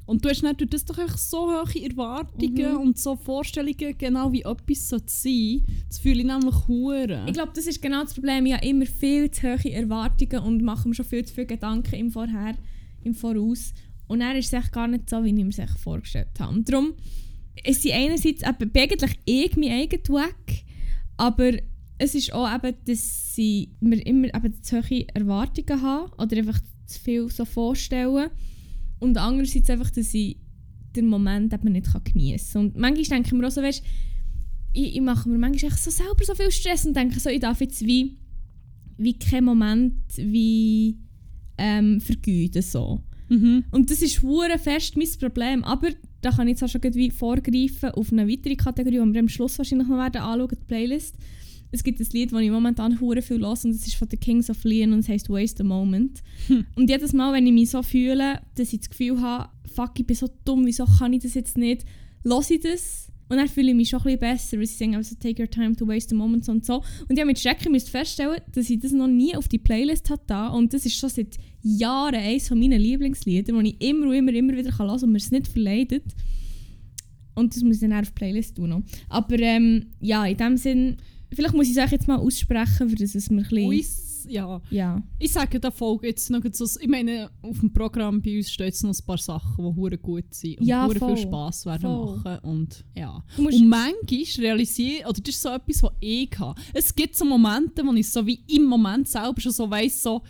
Und 0.09 0.25
du 0.25 0.29
hast 0.29 0.41
durch 0.41 0.69
das 0.71 0.85
doch 0.85 0.97
einfach 0.97 1.19
so 1.19 1.51
hohe 1.51 1.83
Erwartungen 1.83 2.73
Mhm. 2.73 2.79
und 2.79 2.97
so 2.97 3.15
Vorstellungen, 3.15 3.95
genau 3.95 4.31
wie 4.31 4.41
etwas 4.41 4.89
sein 4.89 5.01
sollte. 5.05 5.61
Das 5.87 5.99
fühle 5.99 6.21
ich 6.21 6.25
nämlich 6.25 6.67
hure. 6.67 7.25
Ich 7.27 7.33
glaube, 7.33 7.51
das 7.53 7.67
ist 7.67 7.79
genau 7.79 8.01
das 8.01 8.15
Problem. 8.15 8.47
Ich 8.47 8.53
habe 8.53 8.65
immer 8.65 8.87
viel 8.87 9.29
zu 9.29 9.43
hohe 9.43 9.71
Erwartungen 9.71 10.43
und 10.43 10.63
mache 10.63 10.87
mir 10.87 10.95
schon 10.95 11.05
viel 11.05 11.23
zu 11.25 11.35
viele 11.35 11.45
Gedanken 11.45 11.93
im 11.93 12.09
Vorher, 12.09 12.55
im 13.03 13.13
Voraus. 13.13 13.73
Und 14.07 14.21
dann 14.21 14.35
ist 14.35 14.51
es 14.51 14.71
gar 14.71 14.87
nicht 14.87 15.07
so, 15.09 15.23
wie 15.23 15.29
ich 15.29 15.35
mir 15.35 15.49
es 15.49 15.79
vorgestellt 15.79 16.39
habe. 16.39 16.55
Und 16.55 16.67
darum 16.67 16.93
ist 17.63 17.83
sie 17.83 17.93
einerseits 17.93 18.41
eben, 18.41 18.71
eigentlich 18.75 19.19
ich 19.25 19.55
mein 19.57 19.71
eigenes 19.71 20.09
Weg, 20.09 20.65
aber 21.17 21.51
es 21.99 22.15
ist 22.15 22.33
auch 22.33 22.51
eben, 22.51 22.75
dass 22.85 23.35
sie 23.35 23.75
mir 23.79 24.03
immer 24.07 24.33
eben 24.33 24.63
zu 24.63 24.81
hohe 24.81 25.07
Erwartungen 25.13 25.81
haben 25.83 26.11
oder 26.17 26.37
einfach 26.37 26.59
zu 26.87 26.99
viel 26.99 27.29
so 27.29 27.45
vorstellen. 27.45 28.31
Und 28.99 29.17
andererseits 29.17 29.69
einfach, 29.69 29.91
dass 29.91 30.13
ich 30.13 30.37
den 30.95 31.07
Moment 31.07 31.53
eben 31.53 31.71
nicht 31.71 31.87
geniessen 32.05 32.53
kann. 32.53 32.61
Und 32.65 32.77
manchmal 32.77 33.03
denke 33.03 33.27
ich 33.27 33.33
mir 33.33 33.47
auch 33.47 33.51
so, 33.51 33.61
weißt, 33.61 33.83
ich, 34.73 34.95
ich 34.95 35.01
mache 35.01 35.29
mir 35.29 35.37
manchmal 35.37 35.71
echt 35.71 35.81
so 35.81 35.91
selber 35.91 36.23
so 36.23 36.35
viel 36.35 36.51
Stress 36.51 36.85
und 36.85 36.95
denke 36.95 37.19
so, 37.19 37.29
ich 37.29 37.39
darf 37.39 37.61
jetzt 37.61 37.85
wie, 37.85 38.17
wie 38.97 39.17
keinen 39.17 39.45
Moment 39.45 39.95
wie 40.17 40.97
ähm, 41.57 42.01
vergeuden. 42.01 42.61
So. 42.61 43.03
Mhm. 43.29 43.63
Und 43.71 43.89
das 43.89 44.01
ist 44.01 44.21
hure 44.21 44.57
fest 44.57 44.97
mein 44.97 45.07
Problem. 45.19 45.63
Aber 45.63 45.89
da 46.21 46.31
kann 46.31 46.47
ich 46.47 46.59
jetzt 46.59 46.63
auch 46.63 46.69
schon 46.69 46.93
wie 46.93 47.11
vorgreifen 47.11 47.91
auf 47.91 48.11
eine 48.11 48.27
weitere 48.27 48.55
Kategorie, 48.55 48.99
die 48.99 49.13
wir 49.13 49.19
am 49.21 49.29
Schluss 49.29 49.57
wahrscheinlich 49.57 49.87
noch 49.87 49.97
werden 49.97 50.21
anschauen, 50.21 50.57
die 50.59 50.65
Playlist. 50.65 51.15
Es 51.71 51.83
gibt 51.83 51.99
ein 51.99 52.07
Lied, 52.11 52.31
das 52.31 52.41
ich 52.41 52.49
momentan 52.49 52.99
hure 52.99 53.21
viel 53.21 53.39
höre 53.39 53.49
und 53.49 53.73
das 53.73 53.87
ist 53.87 53.95
von 53.95 54.07
The 54.09 54.17
Kings 54.17 54.49
of 54.49 54.63
Leon 54.63 54.93
und 54.93 54.99
es 54.99 55.09
heisst 55.09 55.29
«Waste 55.29 55.63
a 55.63 55.65
Moment». 55.65 56.21
Hm. 56.47 56.65
Und 56.75 56.89
jedes 56.89 57.13
Mal, 57.13 57.33
wenn 57.33 57.45
ich 57.45 57.53
mich 57.53 57.69
so 57.69 57.83
fühle, 57.83 58.41
dass 58.55 58.73
ich 58.73 58.79
das 58.79 58.89
Gefühl 58.89 59.21
habe, 59.21 59.49
fuck, 59.73 59.91
ich 59.99 60.07
bin 60.07 60.15
so 60.15 60.29
dumm, 60.45 60.65
wieso 60.65 60.85
kann 60.85 61.13
ich 61.13 61.21
das 61.21 61.35
jetzt 61.35 61.57
nicht, 61.57 61.85
höre 62.23 62.41
ich 62.49 62.59
das 62.61 63.09
und 63.29 63.37
dann 63.37 63.47
fühle 63.47 63.69
ich 63.69 63.75
mich 63.75 63.89
schon 63.89 63.99
ein 63.99 64.03
bisschen 64.05 64.19
besser, 64.19 64.57
weil 64.57 64.65
sie 64.65 64.75
sagen 64.75 64.95
also 64.95 65.15
«Take 65.15 65.41
your 65.41 65.49
time 65.49 65.75
to 65.75 65.87
waste 65.87 66.15
a 66.15 66.17
moment» 66.17 66.49
und 66.49 66.65
so. 66.65 66.77
Und 66.77 67.11
ich 67.11 67.19
habe 67.19 67.27
mit 67.27 67.39
Schrecken 67.39 67.71
müsst 67.71 67.89
feststellen, 67.89 68.41
dass 68.53 68.69
ich 68.69 68.79
das 68.79 68.91
noch 68.91 69.07
nie 69.07 69.35
auf 69.35 69.47
die 69.47 69.59
Playlist 69.59 70.09
hatte 70.09 70.51
und 70.55 70.73
das 70.73 70.85
ist 70.85 70.97
schon 70.97 71.09
seit 71.09 71.37
Jahren 71.61 72.15
eines 72.15 72.47
von 72.47 72.59
meinen 72.59 72.81
Lieblingsliedern, 72.81 73.63
die 73.63 73.77
ich 73.79 73.87
immer 73.87 74.07
und 74.07 74.13
immer, 74.13 74.33
immer 74.33 74.53
wieder 74.53 74.75
hören 74.75 74.89
kann 74.89 75.03
und 75.03 75.11
mir 75.11 75.19
es 75.19 75.29
nicht 75.29 75.47
verleidet. 75.47 76.05
Und 77.35 77.55
das 77.55 77.61
muss 77.61 77.75
ich 77.75 77.81
dann 77.81 77.93
auch 77.93 77.99
auf 77.99 78.09
die 78.09 78.15
Playlist 78.15 78.55
tun. 78.55 78.69
noch. 78.69 78.81
Aber 79.07 79.39
ähm, 79.39 79.85
ja, 80.01 80.25
in 80.25 80.35
dem 80.35 80.57
Sinn, 80.57 80.97
vielleicht 81.33 81.55
muss 81.55 81.67
ich 81.69 81.77
es 81.77 81.83
euch 81.83 81.91
jetzt 81.91 82.07
mal 82.07 82.17
aussprechen, 82.17 82.89
für 82.89 83.03
es 83.03 83.29
mir 83.29 83.41
ein 83.43 83.69
bisschen... 83.69 84.05
Ja. 84.27 84.61
Ja. 84.69 85.01
Ich 85.17 85.31
sage 85.31 85.59
der 85.61 85.71
Folge 85.71 86.07
jetzt 86.07 86.29
noch 86.29 86.41
so, 86.51 86.65
ich 86.79 86.87
meine, 86.89 87.31
auf 87.41 87.57
dem 87.61 87.71
Programm 87.71 88.21
bei 88.21 88.37
uns 88.37 88.51
steht 88.51 88.67
jetzt 88.67 88.83
noch 88.83 88.91
ein 88.93 89.05
paar 89.05 89.17
Sachen, 89.17 89.55
die 89.57 89.75
hure 89.79 89.97
gut 89.97 90.25
sind 90.33 90.59
und 90.59 90.67
Ja, 90.67 90.87
voll. 90.89 91.15
viel 91.15 91.23
Spass 91.25 91.65
werden 91.65 91.81
Voll. 91.81 92.17
machen 92.17 92.39
und 92.43 92.83
ja. 92.95 93.23
Und 93.37 93.67
manchmal 93.67 93.93
realisiere 94.39 95.07
oder 95.07 95.21
das 95.21 95.35
ist 95.35 95.41
so 95.41 95.49
etwas, 95.49 95.81
was 95.81 95.91
ich 96.01 96.29
habe. 96.37 96.59
Es 96.73 96.93
gibt 96.93 97.15
so 97.15 97.23
Momente, 97.25 97.83
wo 97.83 97.93
ich 97.93 98.09
so 98.09 98.25
wie 98.27 98.39
im 98.53 98.65
Moment 98.65 99.07
selber 99.07 99.39
schon 99.39 99.53
so 99.53 99.69
weiss, 99.71 100.03
so, 100.03 100.21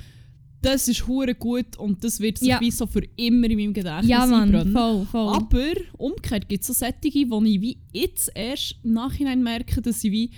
das 0.62 0.88
ist 0.88 1.08
hure 1.08 1.34
gut 1.36 1.76
und 1.78 2.04
das 2.04 2.20
wird 2.20 2.38
sich 2.38 2.50
Ja. 2.50 2.62
wie 2.62 2.72
so 2.72 2.86
für 2.86 3.04
immer 3.16 3.50
in 3.50 3.58
meinem 3.58 3.74
Gedächtnis 3.74 4.08
Ja, 4.10 4.26
Mann, 4.28 4.44
einbrennen. 4.44 4.72
voll, 4.74 5.06
voll. 5.08 5.34
Aber 5.36 5.74
umgekehrt 5.98 6.48
gibt 6.48 6.62
es 6.62 6.68
so 6.68 6.74
Sättige, 6.74 7.30
wo 7.30 7.42
ich 7.44 7.60
wie 7.60 7.78
jetzt 7.92 8.32
erst 8.36 8.76
im 8.84 8.94
Nachhinein 8.94 9.42
merke, 9.42 9.82
dass 9.82 10.04
ich 10.04 10.12
wie 10.12 10.30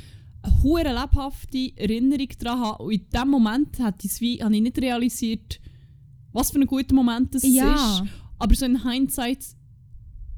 eine 0.44 1.00
lebhafte 1.02 1.72
Erinnerung 1.78 2.28
daran 2.40 2.60
habe. 2.60 2.84
Und 2.84 2.92
in 2.94 3.06
dem 3.14 3.30
Moment 3.30 3.80
hat 3.80 4.04
ich's 4.04 4.22
wie, 4.22 4.42
habe 4.44 4.56
ich 4.56 4.62
nicht 4.62 4.80
realisiert, 4.80 5.60
was 6.34 6.52
für 6.52 6.60
ein 6.60 6.66
guter 6.68 6.96
Moment 6.96 7.34
das 7.36 7.44
Ja. 7.44 7.74
ist. 7.74 8.04
Aber 8.40 8.56
so 8.56 8.66
in 8.66 8.84
Hindsight 8.90 9.46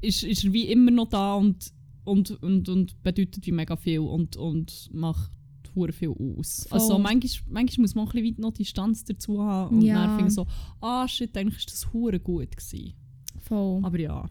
ist, 0.02 0.22
ist 0.24 0.44
er 0.44 0.52
wie 0.52 0.68
immer 0.68 0.90
noch 0.90 1.08
da 1.08 1.34
und, 1.36 1.72
und, 2.04 2.30
und, 2.42 2.68
und 2.68 3.02
bedeutet 3.02 3.46
wie 3.46 3.52
mega 3.52 3.76
viel 3.76 4.00
und, 4.00 4.36
und 4.36 4.90
macht 4.92 5.30
hure 5.74 5.92
viel 5.92 6.10
aus. 6.10 6.66
Voll. 6.68 6.78
Also 6.80 6.98
manchmal, 6.98 7.48
manchmal 7.50 7.82
muss 7.82 7.94
man 7.94 8.06
ein 8.06 8.12
bisschen 8.12 8.40
noch 8.40 8.52
Distanz 8.52 9.04
dazu 9.04 9.42
haben 9.42 9.76
und 9.78 9.82
Ja. 9.82 9.94
dann 10.06 10.16
finde 10.16 10.28
ich 10.28 10.34
so, 10.34 10.46
ah 10.80 11.08
shit, 11.08 11.36
eigentlich 11.36 11.56
ist 11.58 11.72
das 11.72 11.92
hure 11.92 12.20
gut 12.20 12.54
gewesen. 12.56 12.92
Voll. 13.40 13.80
Aber 13.82 13.98
ja. 13.98 14.28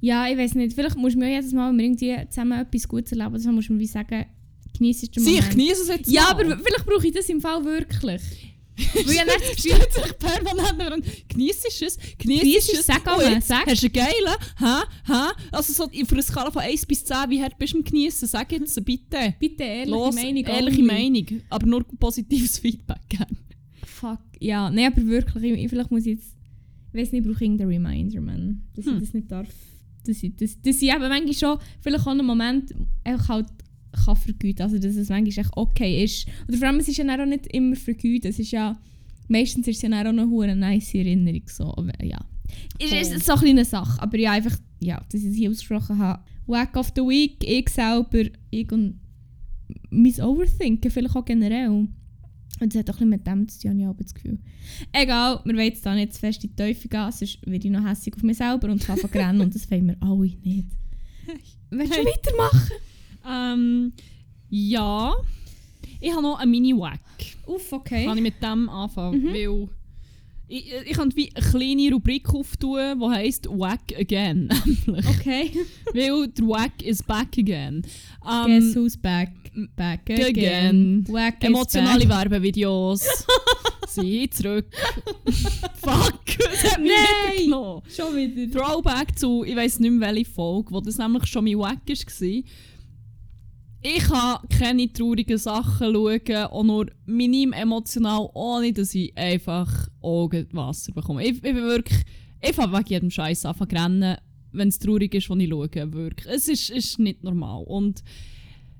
Ja, 0.00 0.26
ich 0.28 0.36
weiß 0.36 0.54
nicht. 0.56 0.74
Vielleicht 0.74 0.96
muss 0.96 1.14
man 1.14 1.28
ja 1.28 1.36
jedes 1.36 1.52
Mal, 1.52 1.70
wenn 1.70 1.78
wir 1.78 1.84
irgendwie 1.84 2.28
zusammen 2.28 2.60
etwas 2.60 2.88
Gutes 2.88 3.12
erleben, 3.12 3.42
dann 3.42 3.54
muss 3.54 3.68
man 3.68 3.78
wie 3.78 3.86
sagen, 3.86 4.24
genießt 4.76 5.16
den 5.16 5.24
Sie, 5.24 5.38
ich 5.38 5.50
genieße 5.50 5.82
es 5.82 5.88
jetzt 5.88 6.10
Ja, 6.10 6.22
mal. 6.24 6.30
aber 6.32 6.58
vielleicht 6.58 6.86
brauche 6.86 7.06
ich 7.06 7.12
das 7.12 7.28
im 7.28 7.40
Fall 7.40 7.64
wirklich. 7.64 8.22
Weil 8.76 9.02
ich 9.08 9.20
habe 9.20 9.30
nicht 9.30 9.56
das 9.56 9.62
Gefühl, 9.62 9.86
sich 10.04 10.18
permanent 10.18 10.80
daran. 10.80 11.02
Genießt 11.28 11.66
es? 11.82 11.98
Genießt 12.18 12.72
es? 12.72 12.78
es, 12.80 12.86
sag 12.86 13.02
Oh, 13.06 13.10
einmal, 13.20 13.34
jetzt 13.34 13.46
sag. 13.46 13.66
Hast 13.66 13.82
du 13.84 13.88
geilen? 13.90 14.34
Hä? 14.58 14.82
Hä? 15.06 15.30
Also 15.52 15.72
so 15.72 15.88
für 15.88 16.12
eine 16.14 16.22
Skala 16.22 16.50
von 16.50 16.60
1 16.62 16.84
bis 16.86 17.04
10, 17.04 17.16
wie 17.30 17.40
hart 17.40 17.56
bist 17.56 17.72
du 17.74 17.78
im 17.78 17.84
Genießen? 17.84 18.26
Sag 18.26 18.50
jetzt 18.50 18.84
bitte. 18.84 19.34
bitte 19.38 19.62
ehrliche 19.62 19.90
Los, 19.90 20.14
Meinung. 20.16 20.44
ehrliche. 20.44 20.82
Meinung. 20.82 21.26
Aber 21.50 21.66
nur 21.66 21.84
positives 21.84 22.58
Feedback 22.60 23.08
geben. 23.08 23.38
Fuck. 23.84 24.18
Ja, 24.40 24.68
nein, 24.70 24.92
aber 24.92 25.06
wirklich, 25.06 25.44
ich, 25.52 25.68
vielleicht 25.70 25.90
muss 25.92 26.00
ich 26.06 26.18
jetzt. 26.18 26.34
Ich 26.92 27.00
weiß 27.00 27.12
nicht, 27.12 27.24
ich 27.24 27.32
brauche 27.32 27.44
irgendeinen 27.44 27.70
Reminder, 27.70 28.20
man. 28.20 28.62
Dass 28.74 28.86
Hm. 28.86 28.94
ich 28.94 29.00
das 29.00 29.14
nicht 29.14 29.30
darf. 29.30 29.48
Dass 30.04 30.20
ich, 30.22 30.34
das, 30.36 30.60
dass 30.60 30.82
ich 30.82 30.88
eben 30.90 30.98
manchmal 31.00 31.32
schon, 31.32 31.58
vielleicht 31.80 32.02
auch 32.06 32.10
einen 32.10 32.26
Moment 32.26 32.74
einfach 33.04 33.28
halt 33.28 33.46
kann 33.94 34.16
vergeuden. 34.16 34.62
Also, 34.62 34.78
dass 34.78 34.96
es 34.96 35.08
manchmal 35.08 35.44
echt 35.44 35.56
okay 35.56 36.04
ist. 36.04 36.26
Oder 36.48 36.58
vor 36.58 36.68
allem, 36.68 36.80
es 36.80 36.88
ist 36.88 36.96
ja 36.96 37.04
auch 37.04 37.26
nicht 37.26 37.46
immer 37.48 37.76
vergeuden. 37.76 38.30
Es 38.30 38.38
ist 38.38 38.50
ja. 38.50 38.78
Meistens 39.28 39.66
ist 39.66 39.82
es 39.82 39.82
ja 39.82 40.00
auch 40.00 40.42
eine 40.42 40.56
nice 40.56 40.94
Erinnerung. 40.94 41.42
So. 41.46 41.74
Aber, 41.76 41.92
ja. 42.04 42.18
Ist, 42.78 42.90
Voll. 42.90 42.98
ist 42.98 43.26
so 43.26 43.32
eine 43.32 43.40
kleine 43.40 43.64
Sache. 43.64 44.02
Aber 44.02 44.18
ja, 44.18 44.32
einfach, 44.32 44.56
ja, 44.80 45.02
dass 45.10 45.22
ich 45.22 45.30
es 45.30 45.36
hier 45.36 45.50
ausgesprochen 45.50 45.98
habe. 45.98 46.22
Wack 46.46 46.76
of 46.76 46.92
the 46.94 47.00
Week, 47.00 47.42
ich 47.42 47.70
selber, 47.70 48.24
ich 48.50 48.70
und 48.70 49.00
mein 49.90 50.20
Overthinken 50.20 50.90
vielleicht 50.90 51.16
auch 51.16 51.24
generell. 51.24 51.68
Und 52.60 52.74
das 52.74 52.80
hat 52.80 52.90
auch 52.90 53.00
ein 53.00 53.10
bisschen 53.10 53.10
mit 53.10 53.26
dem 53.26 53.48
zu 53.48 53.60
tun, 53.60 53.80
ich 53.80 54.04
das 54.04 54.14
Gefühl. 54.14 54.38
Egal, 54.92 55.40
wir 55.44 55.54
wollen 55.54 55.66
jetzt 55.66 55.84
da 55.84 55.94
nicht 55.94 56.14
zu 56.14 56.20
fest 56.20 56.44
in 56.44 56.50
die 56.50 56.56
Teufel 56.56 56.88
gehen, 56.88 57.10
sonst 57.10 57.46
werde 57.46 57.66
ich 57.66 57.72
noch 57.72 57.84
hässlich 57.84 58.14
auf 58.14 58.22
mich 58.22 58.36
selber 58.36 58.70
und 58.70 58.82
fange 58.82 59.02
an 59.02 59.10
rennen 59.10 59.40
und 59.40 59.54
das 59.54 59.70
wollen 59.70 59.86
wir 59.86 59.96
alle 60.00 60.20
nicht. 60.20 60.68
Willst 61.70 61.96
du 61.96 62.04
weitermachen? 62.04 62.70
Ähm, 63.28 63.92
ja. 64.50 65.14
Ich 66.00 66.12
habe 66.12 66.22
noch 66.22 66.38
einen 66.38 66.50
Mini-Wack. 66.50 67.00
Uff, 67.46 67.72
okay. 67.72 68.06
Kann 68.06 68.16
ich 68.18 68.22
mit 68.22 68.42
dem 68.42 68.68
anfangen? 68.68 69.22
Mhm. 69.22 69.32
Weil 69.32 69.68
ich, 70.46 70.72
ich 70.84 70.92
kann 70.92 71.14
wie 71.16 71.30
eine 71.34 71.46
kleine 71.46 71.92
Rubrik 71.92 72.28
auftun, 72.28 73.00
die 73.00 73.08
heisst 73.08 73.48
Wack 73.48 73.80
Again. 73.98 74.48
Okay. 74.86 75.50
Weil 75.92 76.28
der 76.28 76.46
Wack 76.46 76.82
is 76.82 77.02
back 77.02 77.38
again. 77.38 77.82
Ähm, 78.30 78.46
Guess 78.46 78.76
who's 78.76 78.96
back? 78.96 79.30
Back 79.74 80.10
again. 80.10 80.26
again. 80.26 81.04
Wack 81.08 81.42
emotionale 81.42 82.06
back. 82.06 82.30
Werbevideos. 82.30 83.06
Sie 83.88 84.28
zurück. 84.30 84.66
Fuck, 85.76 86.24
das 86.38 86.72
hat 86.72 86.80
mich 86.80 86.92
Nein! 87.48 87.82
Schon 87.88 88.16
wieder. 88.16 88.58
Throwback 88.58 89.18
zu, 89.18 89.44
ich 89.44 89.56
weiß 89.56 89.80
nicht 89.80 89.92
mehr 89.92 90.12
welche 90.12 90.30
Folge, 90.30 90.72
wo 90.72 90.80
das 90.80 90.98
nämlich 90.98 91.26
schon 91.26 91.44
mein 91.44 91.58
Wack 91.58 91.80
war. 91.88 92.42
Ich 93.86 94.04
kann 94.04 94.38
keine 94.48 94.90
traurigen 94.90 95.36
Sachen 95.36 95.92
schauen, 95.92 96.46
auch 96.46 96.62
nur 96.62 96.86
minim 97.04 97.52
emotional, 97.52 98.30
ohne 98.32 98.72
dass 98.72 98.94
ich 98.94 99.14
einfach 99.14 99.90
Augenwasser 100.00 100.92
bekomme. 100.92 101.22
Ich, 101.22 101.32
ich 101.32 101.42
bin 101.42 101.56
wirklich, 101.56 102.00
ich 102.40 102.54
fange 102.54 102.78
wegen 102.78 102.88
jedem 102.88 103.10
Scheiß 103.10 103.44
an 103.44 103.54
zu 103.58 103.64
rennen, 103.64 104.16
wenn 104.52 104.68
es 104.68 104.78
traurig 104.78 105.14
ist, 105.14 105.28
was 105.28 105.38
ich 105.38 105.50
schaue. 105.50 105.92
Wirklich. 105.92 106.34
Es 106.34 106.48
ist, 106.48 106.70
ist 106.70 106.98
nicht 106.98 107.22
normal. 107.22 107.62
Und 107.66 108.02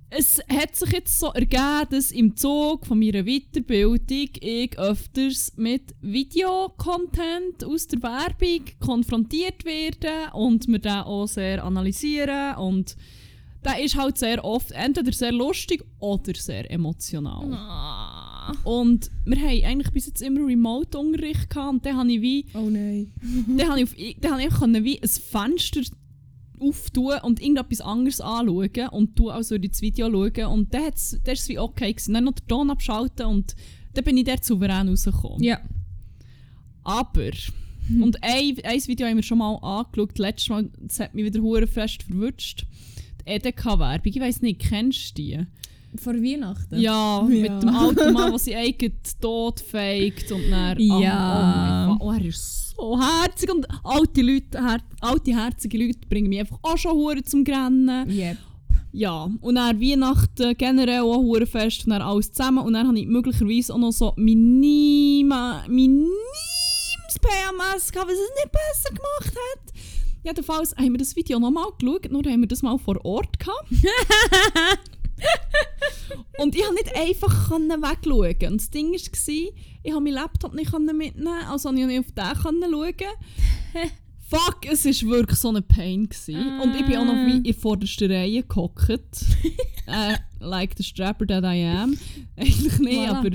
es 0.08 0.40
hat 0.48 0.74
sich 0.74 0.92
jetzt 0.92 1.20
so 1.20 1.26
ergeben, 1.32 1.86
dass 1.90 2.10
im 2.10 2.34
Zug 2.34 2.86
von 2.86 2.98
meiner 2.98 3.24
Weiterbildung 3.24 4.30
ich 4.40 4.78
öfters 4.78 5.52
mit 5.56 5.94
Videocontent 6.00 7.62
aus 7.62 7.88
der 7.88 8.02
Werbung 8.02 8.64
konfrontiert 8.80 9.66
werde 9.66 10.32
und 10.32 10.66
wir 10.66 10.78
den 10.78 11.02
auch 11.02 11.26
sehr 11.26 11.62
analysieren 11.62 12.56
und 12.56 12.96
der 13.64 13.82
ist 13.82 13.96
halt 13.96 14.18
sehr 14.18 14.44
oft 14.44 14.70
entweder 14.72 15.12
sehr 15.12 15.32
lustig 15.32 15.84
oder 15.98 16.34
sehr 16.34 16.70
emotional. 16.70 17.52
Ah. 17.52 18.52
Und 18.64 19.10
wir 19.24 19.38
haben 19.38 19.64
eigentlich 19.64 19.92
bis 19.92 20.06
jetzt 20.06 20.20
immer 20.20 20.46
Remote-Unterricht 20.46 21.48
gehabt 21.48 21.72
und 21.72 21.86
dann 21.86 21.96
habe 21.96 22.12
ich 22.12 22.20
wie 22.20 22.46
Oh 22.54 22.68
nein. 22.68 23.12
dann 23.56 23.68
habe 23.68 23.80
ich, 23.80 23.84
auf, 23.84 24.20
dann 24.20 24.32
habe 24.32 24.42
ich 24.42 24.50
können 24.50 24.84
wie 24.84 25.00
ein 25.00 25.08
Fenster 25.08 25.80
auftun 26.60 27.14
und 27.22 27.40
irgendetwas 27.40 27.80
anderes 27.80 28.20
anschauen 28.20 28.88
und 28.90 29.18
du 29.18 29.30
also 29.30 29.54
ins 29.54 29.80
Video 29.80 30.10
schauen 30.10 30.46
und 30.52 30.74
dann 30.74 30.82
war 30.82 30.92
es 30.92 31.48
wie 31.48 31.58
okay. 31.58 31.92
Gewesen. 31.92 32.14
Dann 32.14 32.24
noch 32.24 32.34
den 32.34 32.46
Ton 32.46 32.70
abschalten 32.70 33.26
und 33.26 33.54
dann 33.94 34.04
bin 34.04 34.16
ich 34.16 34.24
dort 34.24 34.44
souverän 34.44 34.88
rausgekommen. 34.88 35.42
Ja. 35.42 35.60
Aber, 36.82 37.30
und 38.00 38.22
ein, 38.22 38.56
ein 38.62 38.86
Video 38.86 39.06
haben 39.06 39.16
wir 39.16 39.22
schon 39.22 39.38
mal 39.38 39.56
angeschaut, 39.56 40.18
letztes 40.18 40.48
Mal, 40.50 40.70
das 40.80 41.00
hat 41.00 41.14
mich 41.14 41.24
wieder 41.24 41.66
fest 41.66 42.02
verwutscht. 42.02 42.66
Die 43.26 43.30
EDK-Werbung, 43.32 44.00
ich 44.12 44.20
weiss 44.20 44.42
nicht, 44.42 44.60
kennst 44.60 45.10
du 45.18 45.22
die? 45.22 45.46
Vor 45.96 46.14
Weihnachten? 46.14 46.78
Ja, 46.80 47.20
Ja. 47.20 47.22
mit 47.22 47.62
dem 47.62 47.68
alten 47.76 48.12
Mann, 48.12 48.30
der 48.30 48.38
seinen 48.38 48.56
eigenen 48.56 48.98
Tod 49.20 49.60
faked 49.60 50.32
und 50.32 50.50
dann... 50.50 50.78
Ja. 50.80 51.96
Oh, 52.00 52.06
oh, 52.08 52.12
er 52.12 52.24
ist 52.24 52.70
so 52.76 52.98
herzig 53.00 53.50
und 53.52 53.66
alte 53.84 54.20
Leute, 54.22 54.60
her 54.60 54.78
alte 55.00 55.32
herzige 55.32 55.78
Leute 55.78 56.00
bringen 56.08 56.28
mich 56.28 56.40
einfach 56.40 56.58
auch 56.62 56.76
schon 56.76 56.92
hure 56.92 57.22
zum 57.22 57.44
Grennen. 57.44 58.10
Yep. 58.10 58.36
Ja, 58.90 59.28
und 59.40 59.54
dann 59.54 59.80
Weihnachten 59.80 60.56
generell 60.56 61.00
auch 61.00 61.18
hure 61.18 61.46
fest 61.46 61.84
und 61.84 61.90
dann 61.90 62.02
alles 62.02 62.32
zusammen 62.32 62.58
und 62.64 62.72
dann 62.74 62.86
habe 62.88 62.98
ich 62.98 63.06
möglicherweise 63.06 63.74
auch 63.74 63.78
noch 63.78 63.92
so 63.92 64.12
minima, 64.16 65.64
minimes 65.68 66.10
PMS 67.20 67.90
gehabt, 67.92 68.10
was 68.10 68.16
es 68.18 68.30
nicht 68.42 68.52
besser 68.52 68.88
gemacht 68.94 69.36
hat. 69.36 69.73
Jedenfalls 70.24 70.74
haben 70.76 70.92
wir 70.92 70.98
das 70.98 71.14
Video 71.16 71.38
nochmal 71.38 71.66
geschaut, 71.78 72.10
nur 72.10 72.22
haben 72.24 72.40
wir 72.40 72.48
das 72.48 72.62
mal 72.62 72.78
vor 72.78 73.04
Ort 73.04 73.38
gehabt. 73.38 73.70
und 76.38 76.54
ich 76.56 76.62
konnte 76.62 76.82
nicht 76.82 76.96
einfach 76.96 77.50
wegschauen. 77.50 78.52
Und 78.52 78.60
das 78.60 78.70
Ding 78.70 78.90
war, 78.90 78.96
ich 78.96 79.92
konnte 79.92 80.00
meinen 80.00 80.14
Laptop 80.14 80.54
nicht 80.54 80.72
mitnehmen, 80.72 81.28
also 81.48 81.68
konnte 81.68 81.82
ich 81.82 81.88
nicht 81.88 82.00
auf 82.00 82.12
den 82.12 82.24
schauen. 82.70 82.94
Fuck, 84.26 84.66
es 84.70 84.84
war 84.86 85.10
wirklich 85.10 85.38
so 85.38 85.50
ein 85.52 85.62
Pain. 85.62 86.08
Gewesen. 86.08 86.60
Und 86.60 86.74
ich 86.74 86.86
bin 86.86 86.96
auch 86.96 87.04
noch 87.04 87.26
wie 87.26 87.36
in 87.36 87.44
der 87.44 87.54
vordersten 87.54 88.10
Reihe 88.10 88.42
gehockt. 88.42 88.88
äh, 89.86 90.16
like 90.40 90.74
the 90.76 90.82
strapper 90.82 91.26
that 91.26 91.44
I 91.44 91.64
am. 91.64 91.96
Eigentlich 92.36 92.78
nicht, 92.78 92.98
Voilà. 92.98 93.18
aber 93.18 93.30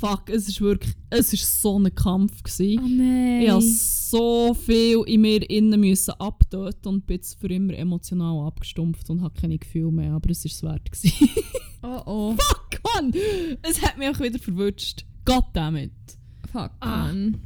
fuck, 0.00 0.30
es 0.30 0.48
ist 0.48 0.60
wirklich, 0.60 0.94
es 1.10 1.32
ist 1.32 1.60
so 1.60 1.78
ein 1.78 1.94
Kampf. 1.94 2.42
Gewesen. 2.42 2.80
Oh 2.82 2.88
nein. 2.88 3.42
Ich 3.42 3.52
musste 3.52 4.16
so 4.16 4.54
viel 4.54 5.02
in 5.06 5.20
mir 5.20 5.48
innen 5.48 5.80
müssen 5.80 6.12
abtöten 6.18 6.88
und 6.94 7.06
bin 7.06 7.16
jetzt 7.16 7.38
für 7.38 7.48
immer 7.48 7.74
emotional 7.74 8.46
abgestumpft 8.46 9.10
und 9.10 9.22
habe 9.22 9.38
keine 9.38 9.58
Gefühle 9.58 9.92
mehr, 9.92 10.12
aber 10.12 10.30
es 10.30 10.44
war 10.44 10.50
es 10.50 10.62
wert. 10.62 10.90
Gewesen. 10.90 11.28
Oh 11.82 12.02
oh. 12.04 12.36
Fuck, 12.38 12.78
Mann! 12.94 13.10
Es 13.62 13.80
hat 13.80 13.96
mich 13.96 14.06
auch 14.06 14.20
wieder 14.20 14.38
verwutscht. 14.38 15.06
Goddammit. 15.24 15.92
Fuck, 16.52 16.72
Ah. 16.80 17.06
man. 17.06 17.40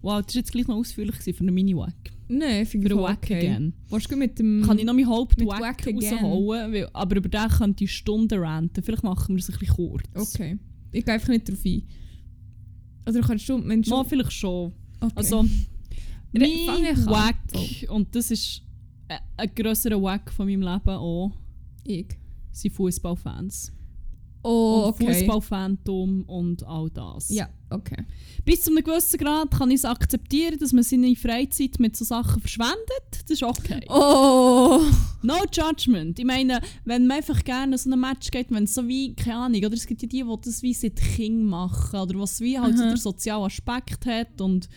Wow, 0.00 0.22
das 0.24 0.34
war 0.34 0.40
jetzt 0.40 0.52
gleich 0.52 0.66
noch 0.66 0.76
ausführlich 0.76 1.16
für 1.16 1.40
einen 1.40 1.52
Mini-Wack. 1.52 2.12
Nein, 2.28 2.64
finde 2.64 2.86
ich 2.86 2.92
voll 2.94 3.12
okay. 3.12 3.36
again. 3.36 3.74
Willst 3.90 4.10
du 4.10 4.16
mit 4.16 4.38
dem... 4.38 4.62
Kann 4.64 4.78
ich 4.78 4.86
noch 4.86 4.94
meinen 4.94 5.04
Mit 5.04 5.14
Hauptwack 5.14 5.86
rausholen, 5.86 6.72
weil, 6.72 6.88
aber 6.94 7.16
über 7.16 7.28
den 7.28 7.48
könnte 7.50 7.84
ich 7.84 7.92
Stunden 7.92 8.38
ranten. 8.42 8.82
Vielleicht 8.82 9.02
machen 9.02 9.36
wir 9.36 9.40
es 9.40 9.50
ein 9.50 9.58
bisschen 9.58 9.74
kurz. 9.76 10.04
Okay. 10.14 10.58
Ich 10.96 11.04
gehe 11.04 11.14
einfach 11.14 11.28
nicht 11.28 11.48
drauf 11.48 11.64
ein. 11.64 11.82
Oder 13.06 13.20
kannst 13.20 13.48
du... 13.48 13.62
Wenn 13.66 13.82
du 13.82 13.90
Mal 13.90 14.04
vielleicht 14.04 14.32
schon. 14.32 14.72
okay. 15.00 15.12
Also, 15.14 15.44
mein. 16.32 17.06
Wack, 17.06 17.36
So. 17.52 17.94
und 17.94 18.14
das 18.14 18.30
ist 18.30 18.62
ein, 19.08 19.18
ein 19.36 19.54
grösserer 19.54 20.00
Wack 20.02 20.32
von 20.32 20.46
meinem 20.46 20.62
Leben 20.62 20.88
auch, 20.96 21.32
ich. 21.84 22.06
sind 22.52 22.74
Fußballfans. 22.74 23.72
Oh, 24.46 24.84
und 24.84 24.88
okay. 24.94 25.28
Und 26.26 26.62
all 26.66 26.88
das. 26.90 27.30
Ja, 27.30 27.48
okay. 27.70 28.04
Bis 28.44 28.62
zu 28.62 28.70
einem 28.70 28.84
gewissen 28.84 29.18
Grad 29.18 29.50
kann 29.50 29.70
ich 29.70 29.76
es 29.78 29.84
akzeptieren, 29.84 30.56
dass 30.58 30.72
man 30.72 30.84
seine 30.84 31.16
Freizeit 31.16 31.80
mit 31.80 31.96
so 31.96 32.04
Sachen 32.04 32.40
verschwendet. 32.40 32.76
Das 33.10 33.30
ist 33.30 33.42
okay. 33.42 33.84
Oh! 33.88 34.80
No 35.22 35.34
judgment. 35.52 36.18
Ich 36.18 36.24
meine, 36.24 36.60
wenn 36.84 37.06
man 37.08 37.18
einfach 37.18 37.42
gerne 37.42 37.76
so 37.76 37.90
ein 37.90 37.98
Match 37.98 38.30
geht, 38.30 38.50
wenn 38.50 38.64
es 38.64 38.74
so 38.74 38.86
wie, 38.86 39.14
keine 39.14 39.36
Ahnung, 39.38 39.64
oder 39.64 39.74
es 39.74 39.86
gibt 39.86 40.02
ja 40.02 40.08
die, 40.08 40.22
die 40.22 40.36
das 40.44 40.62
wie 40.62 40.74
seit 40.74 40.96
Kind 40.96 41.42
machen, 41.44 41.98
oder 41.98 42.18
was 42.20 42.40
wie 42.40 42.58
halt 42.58 42.76
so 42.76 42.84
Aha. 42.84 42.90
den 42.92 42.98
sozialen 42.98 43.46
Aspekt 43.46 44.06
hat 44.06 44.40
und 44.40 44.68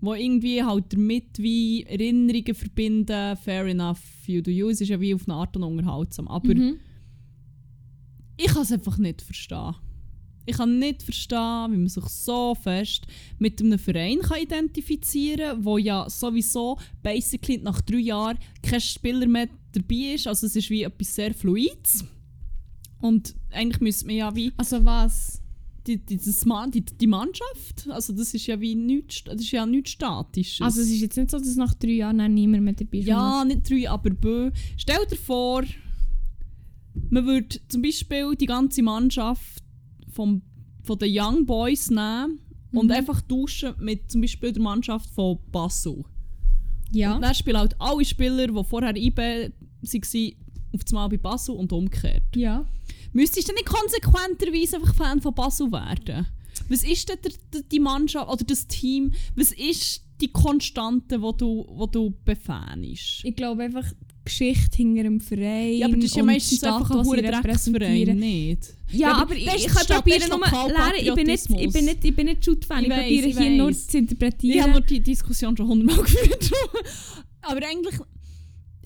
wo 0.00 0.14
irgendwie 0.14 0.64
halt 0.64 0.92
damit 0.92 1.38
wie 1.38 1.84
Erinnerungen 1.84 2.54
verbinden, 2.56 3.36
fair 3.36 3.66
enough, 3.66 4.00
you 4.26 4.42
do 4.42 4.50
you, 4.50 4.68
es 4.68 4.80
ist 4.80 4.88
ja 4.88 5.00
wie 5.00 5.14
auf 5.14 5.28
eine 5.28 5.36
Art 5.36 5.56
und 5.56 5.62
unterhaltsam, 5.62 6.26
aber 6.26 6.54
Mhm. 6.54 6.80
Ich 8.44 8.52
kann 8.52 8.62
es 8.62 8.72
einfach 8.72 8.98
nicht 8.98 9.22
verstehen. 9.22 9.74
Ich 10.44 10.56
kann 10.56 10.78
nicht 10.80 11.02
verstehen, 11.04 11.72
wie 11.72 11.76
man 11.76 11.88
sich 11.88 12.04
so 12.06 12.54
fest 12.56 13.06
mit 13.38 13.60
einem 13.60 13.78
Verein 13.78 14.18
kann 14.18 14.40
identifizieren 14.42 15.50
kann, 15.56 15.64
wo 15.64 15.78
ja 15.78 16.10
sowieso 16.10 16.78
basically 17.02 17.58
nach 17.58 17.80
drei 17.80 17.98
Jahren 17.98 18.38
kein 18.60 18.80
Spieler 18.80 19.26
mehr 19.28 19.48
dabei 19.70 20.14
ist. 20.14 20.26
Also 20.26 20.46
es 20.46 20.56
ist 20.56 20.68
wie 20.68 20.82
etwas 20.82 21.14
sehr 21.14 21.32
Fluides. 21.32 22.04
Und 23.00 23.34
eigentlich 23.50 23.80
müsste 23.80 24.06
man 24.06 24.16
ja 24.16 24.34
wie 24.34 24.52
Also 24.56 24.84
was? 24.84 25.40
die, 25.86 25.96
die, 25.98 26.16
das 26.16 26.44
Ma- 26.44 26.66
die, 26.68 26.80
die 26.84 27.06
Mannschaft, 27.08 27.88
also 27.88 28.12
das 28.12 28.32
ist 28.34 28.46
ja 28.46 28.60
wie 28.60 28.74
nichts, 28.76 29.24
das 29.24 29.40
ist 29.40 29.50
ja 29.50 29.66
nichts 29.66 29.90
Statisches. 29.90 30.60
Also 30.60 30.80
es 30.80 30.88
ist 30.88 31.00
jetzt 31.00 31.16
nicht 31.16 31.30
so, 31.30 31.38
dass 31.38 31.56
nach 31.56 31.74
drei 31.74 31.90
Jahren 31.94 32.32
niemand 32.34 32.62
mehr 32.62 32.74
dabei 32.74 32.98
ist. 32.98 33.06
ja, 33.06 33.44
nicht 33.44 33.68
drei, 33.68 33.90
aber 33.90 34.10
bö. 34.10 34.50
Stell 34.76 35.04
dir 35.10 35.16
vor, 35.16 35.62
man 37.10 37.26
würde 37.26 37.60
zum 37.68 37.82
Beispiel 37.82 38.34
die 38.36 38.46
ganze 38.46 38.82
Mannschaft 38.82 39.62
vom, 40.12 40.42
von 40.82 40.98
den 40.98 41.10
Young 41.16 41.46
Boys 41.46 41.90
nehmen 41.90 42.38
und 42.72 42.86
Mhm. 42.86 42.90
einfach 42.92 43.20
tauschen 43.22 43.74
mit 43.80 44.10
zum 44.10 44.20
Beispiel 44.22 44.52
der 44.52 44.62
Mannschaft 44.62 45.10
von 45.10 45.38
Basel. 45.50 46.04
Ja. 46.90 47.14
Und 47.16 47.22
dann 47.22 47.34
spielen 47.34 47.56
halt 47.58 47.74
alle 47.80 48.04
Spieler, 48.04 48.46
die 48.46 48.64
vorher 48.64 48.96
IB 48.96 49.16
waren, 49.18 49.52
auf 50.74 50.80
einmal 50.88 51.08
bei 51.08 51.16
Basel 51.18 51.54
und 51.54 51.72
umgekehrt. 51.72 52.22
ja. 52.36 52.66
Müsstest 53.14 53.46
du 53.46 53.52
nicht 53.52 53.66
konsequenterweise 53.66 54.76
einfach 54.76 54.94
Fan 54.94 55.20
von 55.20 55.34
Basel 55.34 55.70
werden? 55.70 56.26
Was 56.70 56.82
ist 56.82 57.10
denn 57.10 57.18
der, 57.22 57.32
der, 57.52 57.62
die 57.70 57.78
Mannschaft 57.80 58.26
oder 58.30 58.42
das 58.44 58.66
Team? 58.66 59.12
Was 59.36 59.52
ist 59.52 60.02
die 60.22 60.28
Konstante, 60.28 61.20
wo 61.20 61.32
du, 61.32 61.66
wo 61.68 61.84
du 61.86 62.14
befähnst? 62.24 63.22
Ich 63.22 63.36
glaube 63.36 63.64
einfach 63.64 63.84
die 63.84 64.11
Geschichte 64.24 64.76
hinter 64.76 65.02
dem 65.04 65.20
Verein. 65.20 65.74
Ja, 65.74 65.86
aber 65.86 65.96
das 65.96 66.04
ist 66.06 66.16
ja 66.16 66.22
meistens 66.22 66.58
Stadt, 66.58 66.74
einfach 66.80 66.90
ein 66.90 67.04
hoher 67.04 67.22
Drecksverein, 67.22 68.16
nicht? 68.16 68.74
Ja, 68.90 69.14
aber 69.14 69.34
ich, 69.34 69.44
das 69.46 69.56
ich 69.56 69.66
kann 69.66 69.86
probieren, 69.86 70.28
nur 70.28 70.38
lernen. 70.38 70.92
Ich 71.00 71.14
bin 71.14 71.26
nicht, 71.26 71.50
ich 71.50 71.72
bin 71.72 71.84
nicht, 71.84 72.04
ich 72.04 72.16
bin 72.16 72.26
nicht 72.26 72.44
Shoot-Fan. 72.44 72.84
Ich, 72.84 72.90
Ich 72.90 72.94
probiere 72.96 73.42
hier 73.42 73.50
nur 73.50 73.72
zu 73.72 73.98
interpretieren. 73.98 74.56
Ich 74.56 74.62
habe 74.62 74.72
nur 74.72 74.80
die 74.82 75.00
Diskussion 75.00 75.56
schon 75.56 75.66
hundertmal 75.66 76.04
geführt. 76.04 76.50
aber 77.42 77.66
eigentlich, 77.66 77.94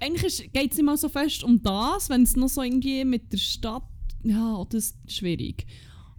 eigentlich 0.00 0.50
geht 0.52 0.70
es 0.72 0.76
nicht 0.78 0.86
mal 0.86 0.96
so 0.96 1.08
fest 1.08 1.44
um 1.44 1.62
das, 1.62 2.08
wenn 2.08 2.22
es 2.22 2.36
noch 2.36 2.48
so 2.48 2.62
irgendwie 2.62 3.04
mit 3.04 3.32
der 3.32 3.38
Stadt. 3.38 3.82
Ja, 4.22 4.64
das 4.70 4.84
ist 4.84 5.12
schwierig. 5.12 5.66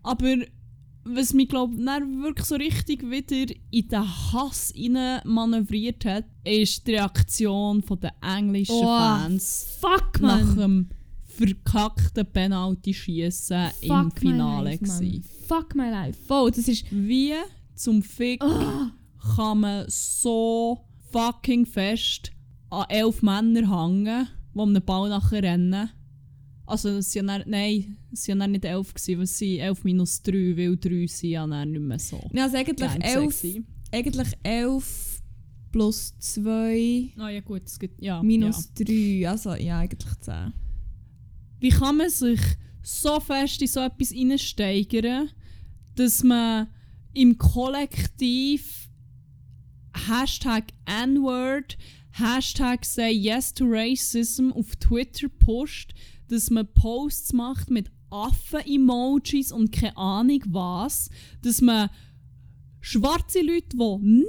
Aber 0.03 0.37
was 1.15 1.33
mich, 1.33 1.49
glaube 1.49 1.75
ich, 1.75 1.79
wirklich 1.81 2.45
so 2.45 2.55
richtig 2.55 3.03
wieder 3.09 3.53
in 3.71 3.87
den 3.87 4.33
Hass 4.33 4.71
hinein 4.75 5.21
manövriert 5.25 6.05
hat, 6.05 6.25
ist 6.43 6.85
die 6.87 6.91
Reaktion 6.95 7.83
der 8.01 8.13
englischen 8.21 8.75
Oh, 8.75 8.83
Fans 8.83 9.77
Fuck, 9.79 10.21
nach 10.21 10.55
dem 10.55 10.89
verkackten 11.25 12.25
Penalty-Schießen 12.25 13.67
im 13.81 13.87
Fuck 13.89 14.13
my 14.23 14.31
Finale. 14.31 14.63
life, 14.71 14.85
man. 14.85 15.23
Fuck 15.47 15.75
my 15.75 15.89
life. 15.89 16.19
Voll, 16.25 16.51
das 16.51 16.67
ist... 16.67 16.85
Wie 16.89 17.33
zum 17.75 18.01
Fick 18.01 18.43
Oh, 18.43 18.87
kann 19.35 19.59
man 19.59 19.85
so 19.87 20.83
fucking 21.11 21.65
fest 21.65 22.31
an 22.69 22.85
elf 22.89 23.21
Männer 23.21 23.69
hängen, 23.69 24.27
die 24.53 24.59
um 24.59 24.73
den 24.73 24.83
Ball 24.83 25.09
nachher 25.09 25.43
rennen? 25.43 25.89
Also, 26.67 26.89
es 26.89 27.13
ja 27.13 27.23
dann, 27.23 27.43
nein, 27.47 27.97
es 28.11 28.27
waren 28.27 28.41
ja 28.41 28.47
nicht 28.47 28.65
elf, 28.65 28.93
gewesen, 28.93 29.21
es 29.21 29.37
sind 29.37 29.59
elf 29.59 29.83
minus 29.83 30.21
drei, 30.21 30.55
weil 30.57 30.77
drei 30.77 31.07
sind 31.07 31.29
ja 31.29 31.47
dann 31.47 31.71
nicht 31.71 31.81
mehr 31.81 31.97
so. 31.97 32.21
ja, 32.33 32.43
also 32.43 32.57
eigentlich 32.57 32.89
elf, 33.01 33.45
eigentlich 33.91 34.33
elf 34.43 35.21
plus 35.71 36.17
zwei 36.19 37.11
Ah 37.17 37.29
ja 37.29 37.41
gut, 37.41 37.63
es 37.65 37.79
gibt, 37.79 38.01
ja. 38.01 38.17
ja. 38.17 38.23
minus 38.23 38.73
drei. 38.73 39.27
Also 39.27 39.55
ja, 39.55 39.79
eigentlich 39.79 40.15
zehn. 40.19 40.53
Wie 41.59 41.69
kann 41.69 41.97
man 41.97 42.09
sich 42.09 42.39
so 42.81 43.19
fest 43.19 43.61
in 43.61 43.67
so 43.67 43.81
etwas 43.81 44.09
hineinsteigern, 44.09 45.29
dass 45.95 46.23
man 46.23 46.67
im 47.13 47.37
Kollektiv 47.37 48.89
Hashtag 50.07 50.73
N-Word, 50.85 51.77
Hashtag 52.11 52.85
Say 52.85 53.11
Yes 53.11 53.53
to 53.53 53.65
Racism 53.67 54.51
auf 54.51 54.75
Twitter 54.75 55.27
pusht, 55.29 55.93
dass 56.29 56.49
man 56.49 56.67
Posts 56.73 57.33
macht 57.33 57.69
mit 57.69 57.89
Affen-Emojis 58.09 59.51
und 59.51 59.71
keine 59.71 59.97
Ahnung 59.97 60.41
was, 60.47 61.09
dass 61.41 61.61
man 61.61 61.89
schwarze 62.81 63.41
Leute, 63.41 63.75
die 63.75 64.23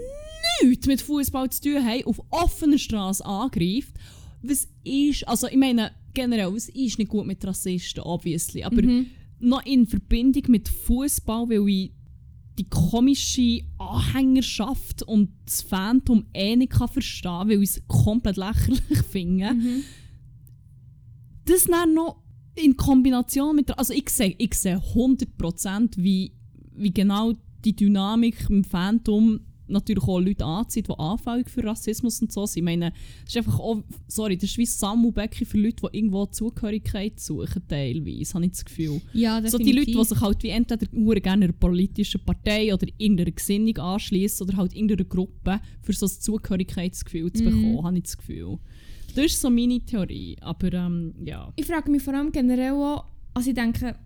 nichts 0.66 0.86
mit 0.86 1.00
Fußball 1.00 1.50
zu 1.50 1.62
tun 1.62 1.84
haben, 1.84 2.04
auf 2.04 2.20
offener 2.30 2.78
Straße 2.78 3.24
angreift. 3.24 3.94
Was 4.42 4.68
ist, 4.84 5.26
also 5.28 5.46
ich 5.48 5.56
meine, 5.56 5.92
generell, 6.14 6.52
was 6.54 6.68
ist 6.68 6.98
nicht 6.98 7.08
gut 7.08 7.26
mit 7.26 7.44
Rassisten, 7.44 8.02
obviously, 8.02 8.64
aber 8.64 8.82
Mhm. 8.82 9.06
noch 9.40 9.64
in 9.66 9.86
Verbindung 9.86 10.44
mit 10.48 10.68
Fußball, 10.68 11.48
weil 11.48 11.68
ich 11.68 11.92
die 12.58 12.68
komische 12.68 13.60
Anhängerschaft 13.78 15.02
und 15.04 15.30
das 15.44 15.62
Phantom 15.62 16.26
eh 16.34 16.56
nicht 16.56 16.72
kann 16.72 16.88
verstehen 16.88 17.48
weil 17.48 17.62
ich 17.62 17.70
es 17.70 17.82
komplett 17.86 18.36
lächerlich 18.36 18.80
finde. 19.12 19.54
Mhm. 19.54 19.84
Das 21.48 21.64
dann 21.64 21.94
noch 21.94 22.22
in 22.54 22.76
Kombination 22.76 23.56
mit 23.56 23.68
der, 23.68 23.78
also 23.78 23.92
ich 23.94 24.10
sehe, 24.10 24.34
ich 24.38 24.54
sehe 24.54 24.78
100% 24.78 25.96
wie, 25.96 26.32
wie 26.74 26.92
genau 26.92 27.32
die 27.64 27.74
Dynamik 27.74 28.46
im 28.50 28.64
Phantom 28.64 29.40
natürlich 29.70 30.04
auch 30.04 30.18
Leute 30.18 30.46
anzieht, 30.46 30.88
die 30.88 30.98
anfällig 30.98 31.50
für 31.50 31.62
Rassismus 31.62 32.22
und 32.22 32.32
so 32.32 32.46
sind. 32.46 32.60
Ich 32.60 32.64
meine, 32.64 32.90
das 33.24 33.34
ist 33.34 33.36
einfach 33.36 33.58
auch, 33.60 33.82
sorry, 34.06 34.36
das 34.38 34.44
ist 34.50 34.56
wie 34.56 34.64
Sammelbecken 34.64 35.46
für 35.46 35.58
Leute, 35.58 35.86
die 35.92 35.98
irgendwo 35.98 36.24
Zugehörigkeit 36.24 37.20
suchen 37.20 37.62
teilweise, 37.68 38.32
habe 38.34 38.46
ich 38.46 38.52
das 38.52 38.64
Gefühl. 38.64 39.02
Ja, 39.12 39.46
So 39.46 39.58
die. 39.58 39.72
Leute, 39.72 39.90
die 39.92 40.04
sich 40.04 40.20
halt 40.22 40.42
wie 40.42 40.48
entweder 40.48 40.86
hure 40.92 41.20
gerne 41.20 41.44
einer 41.44 41.52
politischen 41.52 42.24
Partei 42.24 42.72
oder 42.72 42.86
irgendeiner 42.96 43.30
Gesinnung 43.32 43.76
anschließen 43.76 44.48
oder 44.48 44.56
halt 44.56 44.72
irgendeiner 44.74 45.04
Gruppe 45.04 45.60
für 45.82 45.92
so 45.92 46.06
ein 46.06 46.12
Zugehörigkeitsgefühl 46.18 47.30
zu 47.32 47.42
Mhm. 47.44 47.46
bekommen, 47.50 47.84
habe 47.84 47.96
ich 47.98 48.04
das 48.04 48.16
Gefühl. 48.16 48.58
Das 49.14 49.24
ist 49.24 49.40
so 49.40 49.50
meine 49.50 49.80
Theorie, 49.80 50.36
aber 50.40 50.72
ähm, 50.72 51.14
ja. 51.24 51.52
Ich 51.56 51.66
frage 51.66 51.90
mich 51.90 52.02
vor 52.02 52.14
allem 52.14 52.30
generell 52.30 52.72
auch, 52.72 53.04
also 53.34 53.50
ich 53.50 53.56
denke, 53.56 53.96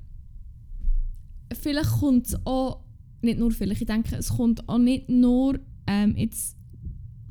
vielleicht 1.61 1.91
kommt 1.91 2.27
es 2.27 2.47
auch, 2.47 2.85
nicht 3.21 3.39
nur 3.39 3.51
vielleicht, 3.51 3.83
ich 3.83 3.87
denke, 3.87 4.17
es 4.17 4.31
kommt 4.31 4.69
auch 4.69 4.79
nicht 4.79 5.09
nur 5.09 5.59
ähm, 5.87 6.17
jetzt, 6.17 6.57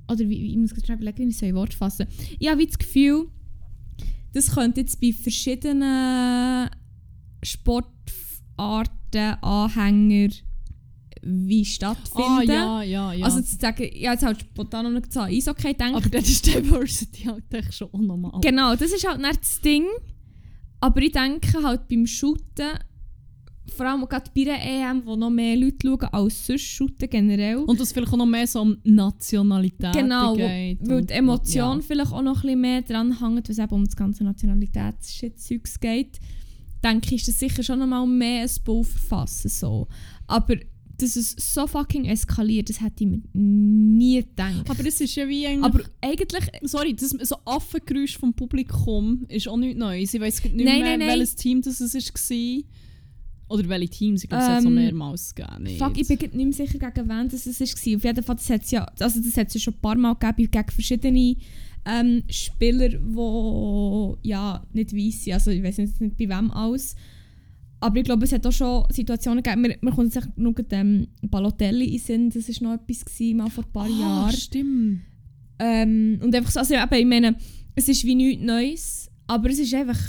oder 0.09 0.27
wie, 0.29 0.51
ich 0.51 0.57
muss 0.57 0.73
gerade 0.73 0.93
überlegen, 0.93 1.25
wie 1.25 1.29
ich 1.29 1.37
so 1.37 1.45
in 1.45 1.55
Wort 1.55 1.73
fassen. 1.73 2.07
Ich 2.39 2.49
habe 2.49 2.65
das 2.65 2.77
Gefühl, 2.77 3.27
das 4.33 4.53
könnte 4.53 4.81
jetzt 4.81 5.01
bei 5.01 5.11
verschiedenen 5.11 6.69
Sportarten, 7.43 9.37
Anhänger 9.41 10.29
wie 11.21 11.65
stattfinden. 11.65 12.51
Ah, 12.51 12.81
ja, 12.81 12.83
ja, 12.83 13.13
ja. 13.13 13.25
Also 13.25 13.41
zu 13.41 13.55
sagen, 13.55 13.83
habe 13.83 13.95
jetzt 13.95 14.23
halt 14.23 14.41
spontan 14.41 14.93
noch 14.93 15.01
gesagt, 15.01 15.31
Eishockey 15.31 15.73
gedacht, 15.73 15.93
aber 15.95 16.09
das 16.09 16.29
ist 16.29 16.45
Diversity 16.47 17.23
halt 17.23 17.53
echt 17.53 17.73
schon 17.73 17.89
unnormal. 17.89 18.41
Genau, 18.41 18.75
das 18.75 18.91
ist 18.91 19.07
halt 19.07 19.21
nicht 19.21 19.41
das 19.41 19.61
Ding. 19.61 19.85
Aber 20.79 20.99
ich 21.01 21.11
denke 21.11 21.61
halt 21.61 21.87
beim 21.87 22.07
Shooten, 22.07 22.71
vor 23.75 23.85
allem 23.85 24.07
gerade 24.07 24.31
bei 24.35 24.43
der 24.43 24.59
EM, 24.61 25.05
wo 25.05 25.15
noch 25.15 25.29
mehr 25.29 25.55
Leute 25.55 25.77
schauen 25.87 26.09
als 26.11 26.47
sonst 26.47 26.63
Shooten 26.63 27.09
generell. 27.09 27.57
Und 27.57 27.79
das 27.79 27.91
vielleicht 27.91 28.11
auch 28.11 28.17
noch 28.17 28.25
mehr 28.25 28.47
so 28.47 28.61
um 28.61 28.77
Nationalität 28.83 29.93
genau, 29.93 30.35
geht. 30.35 30.79
weil 30.87 30.97
und- 30.97 31.09
die 31.09 31.13
Emotion 31.13 31.77
ja. 31.77 31.85
vielleicht 31.85 32.11
auch 32.11 32.21
noch 32.23 32.37
ein 32.37 32.41
bisschen 32.41 32.61
mehr 32.61 32.81
dran 32.81 33.19
hängt, 33.19 33.47
wenn 33.47 33.51
es 33.51 33.59
eben 33.59 33.73
um 33.73 33.85
das 33.85 33.95
ganze 33.95 34.23
Nationalitätszeugs 34.23 35.79
geht. 35.79 36.19
Denke 36.83 37.13
ich, 37.13 37.21
ist 37.21 37.27
das 37.27 37.39
sicher 37.39 37.61
schon 37.61 37.77
noch 37.79 37.85
mal 37.85 38.07
mehr 38.07 38.41
ein 38.41 38.49
Buch 38.65 38.85
verfassen. 38.85 39.49
So. 39.49 39.87
Aber 40.25 40.55
dass 41.01 41.15
es 41.15 41.35
so 41.37 41.67
fucking 41.67 42.05
eskaliert, 42.05 42.69
das 42.69 42.81
hätte 42.81 43.03
ich 43.03 43.09
mir 43.09 43.21
nie 43.33 44.17
gedacht. 44.23 44.69
Aber 44.69 44.83
das 44.83 45.01
ist 45.01 45.15
ja 45.15 45.27
wie 45.27 45.47
eigentlich... 45.47 45.63
Aber 45.63 45.81
eigentlich 46.01 46.43
Sorry, 46.63 46.93
das, 46.95 47.09
so 47.09 47.35
Affengeräusch 47.45 48.17
vom 48.17 48.33
Publikum 48.33 49.25
ist 49.27 49.47
auch 49.47 49.57
nichts 49.57 49.79
Neues. 49.79 50.13
Ich 50.13 50.21
weiß 50.21 50.43
nicht 50.43 50.55
Nein, 50.55 50.63
mehr, 50.63 50.79
nein, 50.81 50.99
nein. 50.99 51.09
welches 51.09 51.35
Team 51.35 51.61
das 51.61 51.79
es 51.81 51.95
war. 51.95 52.63
Oder 53.49 53.67
welche 53.67 53.89
Teams. 53.89 54.23
Ich 54.23 54.29
glaube, 54.29 54.43
es 54.43 54.49
hat 54.49 54.61
so 54.61 54.69
Ähm, 54.69 54.75
mehrmals 54.75 55.35
gegeben. 55.35 55.63
nicht? 55.63 55.77
Fuck, 55.77 55.97
ich 55.97 56.07
bin 56.07 56.17
nicht 56.19 56.33
mehr 56.33 56.53
sicher, 56.67 56.79
gegen 56.79 57.09
wen 57.09 57.27
das 57.27 57.45
es 57.45 57.59
war. 57.59 57.95
Auf 57.97 58.03
jeden 58.03 58.23
Fall, 58.23 58.35
das 58.35 58.49
hat 58.49 58.63
es 58.63 58.71
ja, 58.71 58.85
also 58.99 59.19
das 59.19 59.35
hat's 59.37 59.53
ja 59.53 59.59
schon 59.59 59.73
ein 59.73 59.81
paar 59.81 59.95
Mal 59.97 60.13
gegeben, 60.15 60.49
gegen 60.51 60.71
verschiedene 60.71 61.35
ähm, 61.85 62.23
Spieler, 62.29 62.89
die 62.89 64.27
ja, 64.29 64.63
nicht 64.71 64.95
weiss 64.95 65.23
sind. 65.23 65.33
Also 65.33 65.51
ich 65.51 65.61
weiß 65.63 65.77
jetzt 65.77 65.99
nicht 65.99 66.15
bei 66.17 66.29
wem 66.29 66.49
alles. 66.51 66.95
Aber 67.81 67.97
ich 67.97 68.03
glaube, 68.03 68.25
es 68.25 68.31
hat 68.31 68.45
auch 68.45 68.51
schon 68.51 68.85
Situationen 68.91 69.43
gegeben, 69.43 69.63
mir, 69.63 69.77
mir 69.81 69.91
kommt 69.91 70.15
echt 70.15 70.37
nur 70.37 70.53
gerade, 70.53 70.75
ähm, 70.75 71.07
Balotelli 71.23 71.95
in 71.95 71.99
Sinn, 71.99 72.29
das 72.29 72.47
war 72.47 72.69
noch 72.69 72.81
etwas, 72.81 73.03
gewesen, 73.03 73.37
mal 73.37 73.49
vor 73.49 73.63
ein 73.63 73.71
paar 73.71 73.85
ah, 73.85 73.99
Jahren. 73.99 74.31
stimmt. 74.31 75.01
Ähm, 75.57 76.19
und 76.21 76.33
einfach 76.33 76.51
so, 76.51 76.59
also 76.59 76.75
eben, 76.75 76.93
ich 76.93 77.05
meine, 77.05 77.35
es 77.75 77.89
ist 77.89 78.05
wie 78.05 78.15
nichts 78.15 78.43
Neues, 78.43 79.11
aber 79.27 79.49
es 79.49 79.59
ist 79.59 79.73
einfach, 79.73 79.99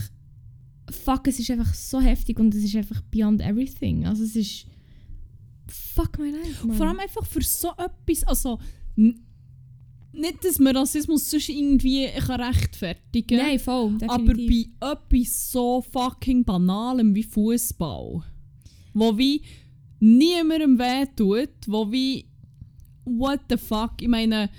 fuck, 0.91 1.27
es 1.29 1.39
ist 1.39 1.51
einfach 1.51 1.73
so 1.73 2.01
heftig 2.01 2.39
und 2.39 2.55
es 2.55 2.63
ist 2.63 2.77
einfach 2.77 3.01
beyond 3.11 3.41
everything. 3.41 4.07
Also 4.07 4.25
es 4.25 4.37
ist, 4.37 4.67
fuck 5.67 6.19
my 6.19 6.31
life, 6.31 6.67
man. 6.67 6.77
Vor 6.77 6.87
allem 6.89 7.01
einfach 7.01 7.25
für 7.25 7.43
so 7.43 7.71
etwas. 7.71 8.25
Also, 8.25 8.59
nicht, 10.13 10.45
dass 10.45 10.59
man 10.59 10.77
Rassismus 10.77 11.31
sonst 11.31 11.49
irgendwie 11.49 12.07
kann 12.09 12.41
rechtfertigen 12.41 13.39
kann. 13.39 13.47
Nein, 13.47 13.59
voll, 13.59 13.99
Aber 14.07 14.35
definitiv. 14.35 14.69
bei 14.79 14.93
etwas 14.93 15.51
so 15.51 15.81
fucking 15.81 16.45
Banalem 16.45 17.15
wie 17.15 17.23
Fußball. 17.23 18.23
wo 18.95 19.19
wie 19.19 19.43
niemandem 20.01 20.79
weh 20.79 21.07
tut, 21.17 21.51
wo 21.67 21.91
wie 21.91 22.27
what 23.05 23.41
the 23.49 23.57
fuck, 23.57 24.01
ich 24.01 24.09
meine 24.09 24.51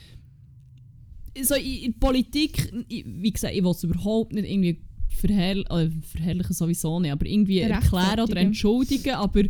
so 1.41 1.55
in, 1.55 1.93
Politik, 1.99 2.71
ich, 2.89 3.05
wie 3.07 3.31
gesagt, 3.31 3.55
ich 3.55 3.63
will 3.63 3.71
es 3.71 3.83
überhaupt 3.83 4.33
nicht 4.33 4.49
irgendwie 4.49 4.81
verherrlichen, 5.09 5.71
äh, 5.71 5.89
verherrlichen 6.01 6.53
sowieso 6.53 6.99
nicht, 6.99 7.11
aber 7.11 7.25
irgendwie 7.25 7.59
erklären 7.59 8.19
oder 8.19 8.37
entschuldigen, 8.37 9.15
aber 9.15 9.43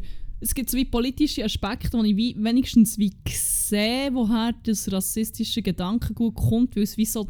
es 0.43 0.53
gibt 0.53 0.69
so 0.69 0.77
wie 0.77 0.85
politische 0.85 1.43
Aspekte, 1.45 1.97
wo 1.97 2.03
ich 2.03 2.17
wie, 2.17 2.35
wenigstens 2.37 2.97
wie 2.97 3.13
sehe, 3.29 4.13
woher 4.13 4.53
das 4.63 4.91
rassistische 4.91 5.61
Gedankengut 5.61 6.35
kommt, 6.35 6.75
weil 6.75 6.83
es 6.83 6.97
wie 6.97 7.05
so 7.05 7.29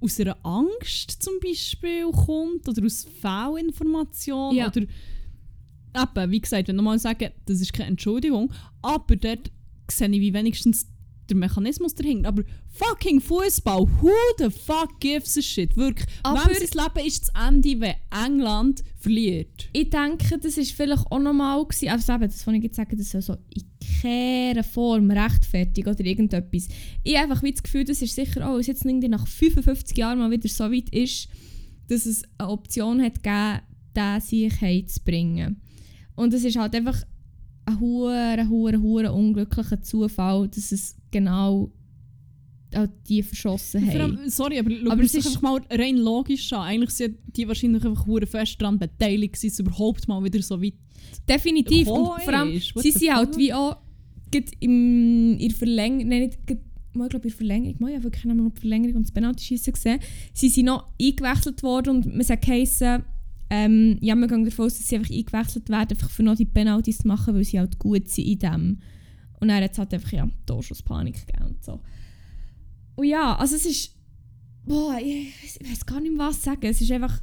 aus 0.00 0.20
einer 0.20 0.36
Angst 0.44 1.22
zum 1.22 1.34
Beispiel 1.42 2.10
kommt 2.10 2.68
oder 2.68 2.84
aus 2.84 3.06
Fehlinformation 3.20 4.54
Ja. 4.54 4.66
oder 4.68 4.82
eben, 4.82 6.30
wie 6.30 6.40
gesagt, 6.40 6.68
wenn 6.68 6.76
nochmal 6.76 6.98
sagen, 6.98 7.30
das 7.46 7.60
ist 7.60 7.72
keine 7.72 7.88
Entschuldigung, 7.90 8.52
aber 8.82 9.16
dort 9.16 9.50
sehe 9.90 10.08
ich 10.08 10.20
wie 10.20 10.34
wenigstens 10.34 10.86
der 11.32 11.48
Mechanismus 11.48 11.94
dahinter. 11.94 12.28
Aber 12.28 12.42
fucking 12.68 13.20
Fußball, 13.20 13.86
who 14.00 14.10
the 14.38 14.50
fuck 14.50 14.98
gives 15.00 15.36
a 15.36 15.42
shit? 15.42 15.76
Wirklich, 15.76 16.06
Aber- 16.22 16.40
wem 16.46 16.54
sein 16.54 16.84
Leben 16.94 17.06
ist 17.06 17.28
das 17.34 17.48
Ende, 17.48 17.80
wenn 17.80 17.94
England 18.26 18.82
verliert? 18.98 19.68
Ich 19.72 19.90
denke, 19.90 20.38
das 20.38 20.56
war 20.56 20.64
vielleicht 20.64 21.06
auch 21.10 21.18
normal. 21.18 21.64
Gewesen. 21.64 21.88
Also 21.88 22.12
eben, 22.12 22.22
das, 22.22 22.46
was 22.46 22.54
ich 22.54 22.62
jetzt 22.62 22.76
sage, 22.76 22.96
das 22.96 23.10
soll 23.10 23.22
so 23.22 23.36
in 23.54 23.62
keiner 24.00 24.64
Form 24.64 25.10
rechtfertigen 25.10 25.88
oder 25.92 26.04
irgendetwas. 26.04 26.68
Ich 27.02 27.16
habe 27.16 27.30
einfach 27.30 27.42
wie 27.42 27.52
das 27.52 27.62
Gefühl, 27.62 27.84
das 27.84 28.02
ist 28.02 28.14
sicher 28.14 28.48
auch, 28.48 28.56
dass 28.56 28.66
jetzt 28.66 28.84
irgendwie 28.84 29.08
nach 29.08 29.26
55 29.26 29.96
Jahren 29.96 30.18
mal 30.18 30.30
wieder 30.30 30.48
so 30.48 30.64
weit 30.64 30.88
ist, 30.90 31.28
dass 31.88 32.06
es 32.06 32.22
eine 32.38 32.48
Option 32.48 33.02
hat 33.02 33.22
gegeben, 33.22 33.60
den 33.96 34.20
sich 34.20 34.60
heimzubringen. 34.60 35.60
Und 36.14 36.32
es 36.34 36.44
ist 36.44 36.56
halt 36.56 36.74
einfach 36.74 37.02
ein 37.64 37.78
hure, 37.80 38.46
hure, 38.48 38.80
hure 38.80 39.12
unglücklicher 39.12 39.82
Zufall, 39.82 40.48
dass 40.48 40.72
es 40.72 40.96
genau 41.12 41.70
auch 42.74 42.88
die 43.06 43.22
verschossen 43.22 43.86
haben. 43.86 44.00
allem, 44.00 44.18
sorry, 44.28 44.58
aber 44.58 44.70
schau 44.70 44.90
Aber 44.90 45.02
es 45.02 45.14
ist- 45.14 45.26
einfach 45.26 45.42
mal 45.42 45.60
rein 45.70 45.96
logisch 45.98 46.52
an. 46.52 46.62
Eigentlich 46.62 46.90
sind 46.90 47.18
die 47.36 47.46
wahrscheinlich 47.46 47.84
einfach 47.84 48.06
hure 48.06 48.26
fest 48.26 48.56
daran 48.60 48.78
beteiligt, 48.78 49.34
dass 49.34 49.44
es 49.44 49.58
überhaupt 49.58 50.08
mal 50.08 50.24
wieder 50.24 50.42
so 50.42 50.60
weit 50.60 50.74
Definitiv. 51.28 51.88
Und 51.88 52.22
vor 52.22 52.32
allem, 52.34 52.52
ist. 52.52 52.72
Sie 52.78 52.90
sind 52.90 53.14
halt 53.14 53.36
wie 53.36 53.52
auch 53.52 53.76
im, 54.60 55.36
in 55.38 55.50
Verlängerung, 55.50 56.08
nein, 56.08 56.20
nicht, 56.22 56.38
mal, 56.94 57.04
ich 57.04 57.10
glaube 57.10 57.24
in 57.24 57.30
der 57.30 57.36
Verlängerung, 57.36 57.76
mal, 57.80 57.88
ich 57.90 57.94
habe 57.96 58.04
wirklich 58.04 58.24
noch 58.24 58.50
die 58.54 58.60
Verlängerung 58.60 58.96
und 58.96 59.02
das 59.06 59.12
Penalty-Schiessen 59.12 59.72
gesehen, 59.74 60.00
sie 60.32 60.48
sind 60.48 60.66
noch 60.66 60.86
eingewechselt 61.00 61.62
worden 61.62 61.96
und 61.96 62.06
man 62.14 62.22
sagt 62.24 62.46
geheißen, 62.46 63.02
ähm, 63.50 63.98
ja, 64.00 64.14
wir 64.14 64.26
gehen 64.28 64.44
davon 64.44 64.64
aus, 64.66 64.78
dass 64.78 64.88
sie 64.88 64.96
einfach 64.96 65.10
eingewechselt 65.14 65.68
werden, 65.68 65.90
einfach 65.90 66.08
für 66.10 66.22
noch 66.22 66.36
die 66.36 66.46
Penalties 66.46 66.98
zu 66.98 67.08
machen, 67.08 67.34
weil 67.34 67.44
sie 67.44 67.58
halt 67.58 67.78
gut 67.78 68.08
sind 68.08 68.26
in 68.26 68.38
dem. 68.38 68.78
Und 69.42 69.48
dann 69.48 69.62
hat 69.62 69.72
es 69.72 69.78
halt 69.78 69.92
einfach, 69.92 70.12
ja, 70.12 70.28
Torschusspanik 70.46 71.26
gegeben 71.26 71.46
und 71.48 71.64
so. 71.64 71.80
Und 72.94 73.06
ja, 73.06 73.34
also 73.36 73.56
es 73.56 73.66
ist, 73.66 73.94
boah, 74.64 74.96
ich, 75.02 75.32
ich 75.44 75.68
weiß 75.68 75.84
gar 75.84 76.00
nicht 76.00 76.16
mehr, 76.16 76.28
was 76.28 76.40
sagen. 76.42 76.64
Es 76.66 76.80
ist 76.80 76.92
einfach 76.92 77.20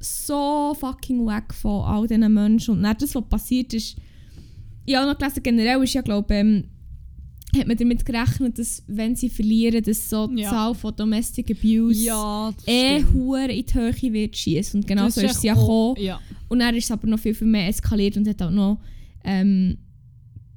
so 0.00 0.76
fucking 0.78 1.26
weg 1.26 1.52
von 1.52 1.82
all 1.84 2.06
diesen 2.06 2.32
Menschen. 2.32 2.76
Und 2.76 2.82
dann 2.84 2.96
das, 2.96 3.12
was 3.14 3.28
passiert 3.28 3.74
ist, 3.74 3.96
ich 4.84 4.94
habe 4.94 5.06
auch 5.06 5.12
noch 5.12 5.18
gelesen, 5.18 5.42
generell 5.42 5.82
ist 5.82 5.94
ja, 5.94 6.02
glaube 6.02 6.32
ähm, 6.34 6.64
hat 7.56 7.66
man 7.66 7.76
damit 7.76 8.04
gerechnet, 8.06 8.58
dass 8.58 8.84
wenn 8.86 9.16
sie 9.16 9.28
verlieren, 9.28 9.82
dass 9.82 10.08
so 10.08 10.28
die 10.28 10.42
Ja. 10.42 10.50
Zahl 10.50 10.74
von 10.76 10.94
Domestic 10.94 11.50
Abuse 11.50 12.04
Ja, 12.04 12.52
eh 12.66 13.02
hure 13.12 13.50
in 13.50 13.66
die 13.66 13.74
Höhe 13.74 14.12
wird 14.12 14.36
schießen. 14.36 14.80
Und 14.80 14.86
genau 14.86 15.06
Das 15.06 15.16
so 15.16 15.22
ist 15.22 15.38
es 15.38 15.42
ja 15.42 15.54
gekommen. 15.54 15.68
auch- 15.70 15.98
Ja. 15.98 16.20
Und 16.48 16.60
dann 16.60 16.76
ist 16.76 16.84
es 16.84 16.90
aber 16.92 17.08
noch 17.08 17.18
viel, 17.18 17.34
viel 17.34 17.48
mehr 17.48 17.66
eskaliert 17.68 18.16
und 18.16 18.28
hat 18.28 18.40
auch 18.42 18.50
noch 18.50 18.78
ähm, 19.24 19.76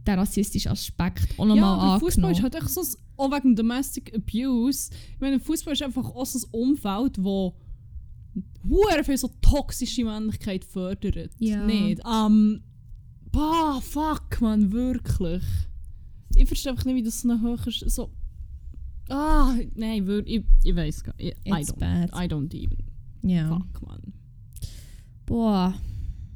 den 0.08 0.20
rassistischen 0.20 0.72
Aspekt 0.72 1.38
auch 1.38 1.46
noch 1.46 1.56
ja, 1.56 1.64
aber 1.66 2.00
Fußball 2.00 2.26
angenommen. 2.26 2.34
ist 2.34 2.44
halt 2.44 2.56
echt 2.64 2.70
so, 2.74 2.82
ein- 2.82 2.88
auch 3.18 3.32
wegen 3.32 3.56
Domestic 3.56 4.14
Abuse. 4.16 4.90
Ich 5.14 5.20
meine, 5.20 5.40
Fußball 5.40 5.74
ist 5.74 5.84
einfach 5.84 6.06
auch 6.06 6.26
so 6.26 6.40
ein 6.40 6.50
Umfeld, 6.52 7.24
wo 7.24 7.56
hure 8.68 9.04
viel 9.04 9.18
so 9.18 9.30
toxische 9.42 10.04
Männlichkeit 10.04 10.64
fördert. 10.66 11.32
Ja. 11.38 11.66
Nicht? 11.66 12.02
Ähm, 12.10 12.62
boah, 13.32 13.80
fuck, 13.82 14.42
man, 14.42 14.72
wirklich. 14.72 15.44
Ich 16.36 16.48
verstehe 16.48 16.72
einfach 16.72 16.86
nicht, 16.86 16.96
wie 16.96 17.04
das 17.04 17.22
so 17.22 17.30
eine 17.30 17.42
hohe 17.42 17.58
so. 17.70 18.12
Ah, 19.10 19.54
nein, 19.76 20.08
wir, 20.08 20.26
ich, 20.26 20.44
ich 20.64 20.76
weiß 20.76 21.04
gar 21.04 21.16
nicht. 21.18 21.36
I 21.46 21.50
It's 21.60 21.74
don't, 21.74 21.80
bad. 21.80 22.10
I 22.14 22.28
don't 22.28 22.54
even. 22.56 22.78
ja. 23.24 23.50
Fuck, 23.50 23.86
man. 23.88 24.14
Boah. 25.26 25.74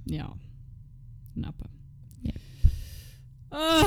Ja. 0.07 0.35
Neben. 1.33 1.74
Ah. 3.57 3.85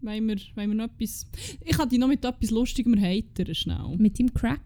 Wollen 0.00 0.28
wir, 0.28 0.36
wollen 0.54 0.70
wir 0.70 0.74
noch 0.74 0.84
etwas... 0.84 1.26
Ich 1.64 1.76
hatte 1.78 1.88
dich 1.90 1.98
noch 1.98 2.08
mit 2.08 2.24
etwas 2.24 2.50
Lustigem 2.50 2.98
heitern, 3.00 3.54
schnell. 3.54 3.96
Mit 3.98 4.18
dem 4.18 4.32
Crack. 4.32 4.60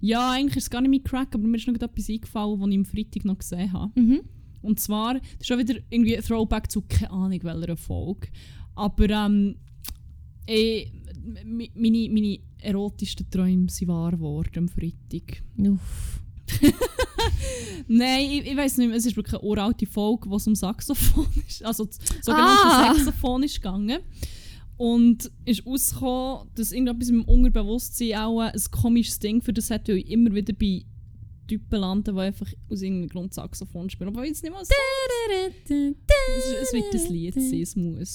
Ja, 0.00 0.32
eigentlich 0.32 0.56
ist 0.58 0.64
es 0.64 0.70
gar 0.70 0.80
nicht 0.82 0.90
mein 0.90 1.02
Crack, 1.04 1.34
aber 1.34 1.44
mir 1.46 1.56
ist 1.56 1.66
noch 1.66 1.74
etwas 1.74 2.08
eingefallen, 2.10 2.60
was 2.60 2.68
ich 2.70 2.76
am 2.76 2.84
Freitag 2.84 3.24
noch 3.24 3.38
gesehen 3.38 3.72
habe. 3.72 3.98
Mhm. 4.00 4.20
Und 4.62 4.80
zwar, 4.80 5.14
das 5.14 5.22
ist 5.40 5.46
schon 5.46 5.58
wieder 5.58 5.74
irgendwie 5.90 6.16
ein 6.16 6.22
Throwback 6.22 6.70
zu 6.70 6.82
keine 6.82 7.10
Ahnung 7.10 7.42
welcher 7.42 7.76
Folge. 7.76 8.28
Aber 8.74 9.08
ähm, 9.10 9.56
eh, 10.46 10.82
m- 10.84 11.60
m- 11.60 11.70
meine, 11.74 12.08
meine 12.10 12.38
erotischsten 12.58 13.30
Träume 13.30 13.68
sind 13.70 13.88
wahr 13.88 14.10
geworden 14.12 14.50
am 14.58 14.68
Freitag. 14.68 15.42
Uff. 15.58 16.20
Nein, 17.88 18.24
ich, 18.30 18.46
ich 18.46 18.56
weiß 18.56 18.78
nicht 18.78 18.88
mehr, 18.88 18.96
es 18.96 19.06
ist 19.06 19.16
wirklich 19.16 19.34
eine 19.34 19.42
uralte 19.44 19.86
Folge, 19.86 20.28
wo 20.30 20.36
es 20.36 20.46
um 20.46 20.54
Saxophon 20.54 21.26
ist. 21.46 21.64
Also 21.64 21.84
das 21.84 21.98
sogenannte 22.22 22.62
Ah! 22.64 22.94
Saxophon 22.94 23.42
ist 23.42 23.56
gegangen. 23.56 23.98
Und 24.76 25.30
ist 25.44 25.64
rausgekommen, 25.64 26.48
dass 26.56 26.72
irgendetwas 26.72 27.08
im 27.08 27.22
Unterbewusstsein 27.24 28.14
auch 28.16 28.40
ein 28.40 28.52
komisches 28.72 29.18
Ding 29.20 29.40
für 29.40 29.52
das 29.52 29.70
hat, 29.70 29.88
weil 29.88 29.98
ich 29.98 30.10
immer 30.10 30.34
wieder 30.34 30.52
bei 30.52 30.84
Typen 31.46 31.78
lande, 31.80 32.12
die 32.12 32.18
einfach 32.18 32.46
aus 32.70 32.82
irgendeinem 32.82 33.10
Grund 33.10 33.34
Saxophon 33.34 33.88
spielen. 33.90 34.08
Aber 34.08 34.24
jetzt 34.26 34.42
nicht 34.42 34.52
mal 34.52 34.64
so. 34.64 34.72
Es, 35.68 35.70
ist- 35.70 36.56
es 36.62 36.72
wird 36.72 36.92
ein 36.94 37.12
Lied 37.12 37.34
sein, 37.34 37.60
es 37.60 37.76
muss. 37.76 38.14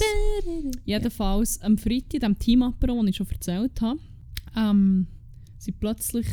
Jedenfalls 0.84 1.62
am 1.62 1.78
Freitag, 1.78 2.20
dem 2.22 2.38
Team-Apero, 2.38 2.96
den 2.98 3.08
ich 3.08 3.16
schon 3.16 3.30
erzählt 3.30 3.80
habe, 3.82 4.00
ähm, 4.58 5.08
sind 5.60 5.80
plötzlich 5.80 6.28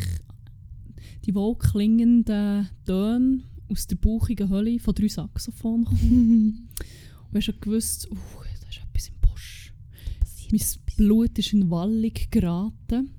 die 1.27 1.35
wohlklingenden 1.35 2.69
Töne 2.85 3.43
aus 3.69 3.87
der 3.87 3.97
bauchigen 3.97 4.49
Hölle 4.49 4.79
von 4.79 4.95
drei 4.95 5.09
Saxophonen 5.09 5.85
gekommen. 5.85 6.69
Und 7.27 7.33
du 7.33 7.37
hast 7.39 7.45
schon 7.45 7.61
gewusst, 7.61 8.09
uh, 8.11 8.15
da 8.63 8.69
ist 8.69 8.79
etwas 8.79 9.09
im 9.09 9.15
Busch. 9.21 9.73
Mein 10.53 10.61
Blut 10.97 11.39
ist 11.39 11.53
in 11.53 11.71
Wallung 11.71 12.13
geraten. 12.31 13.11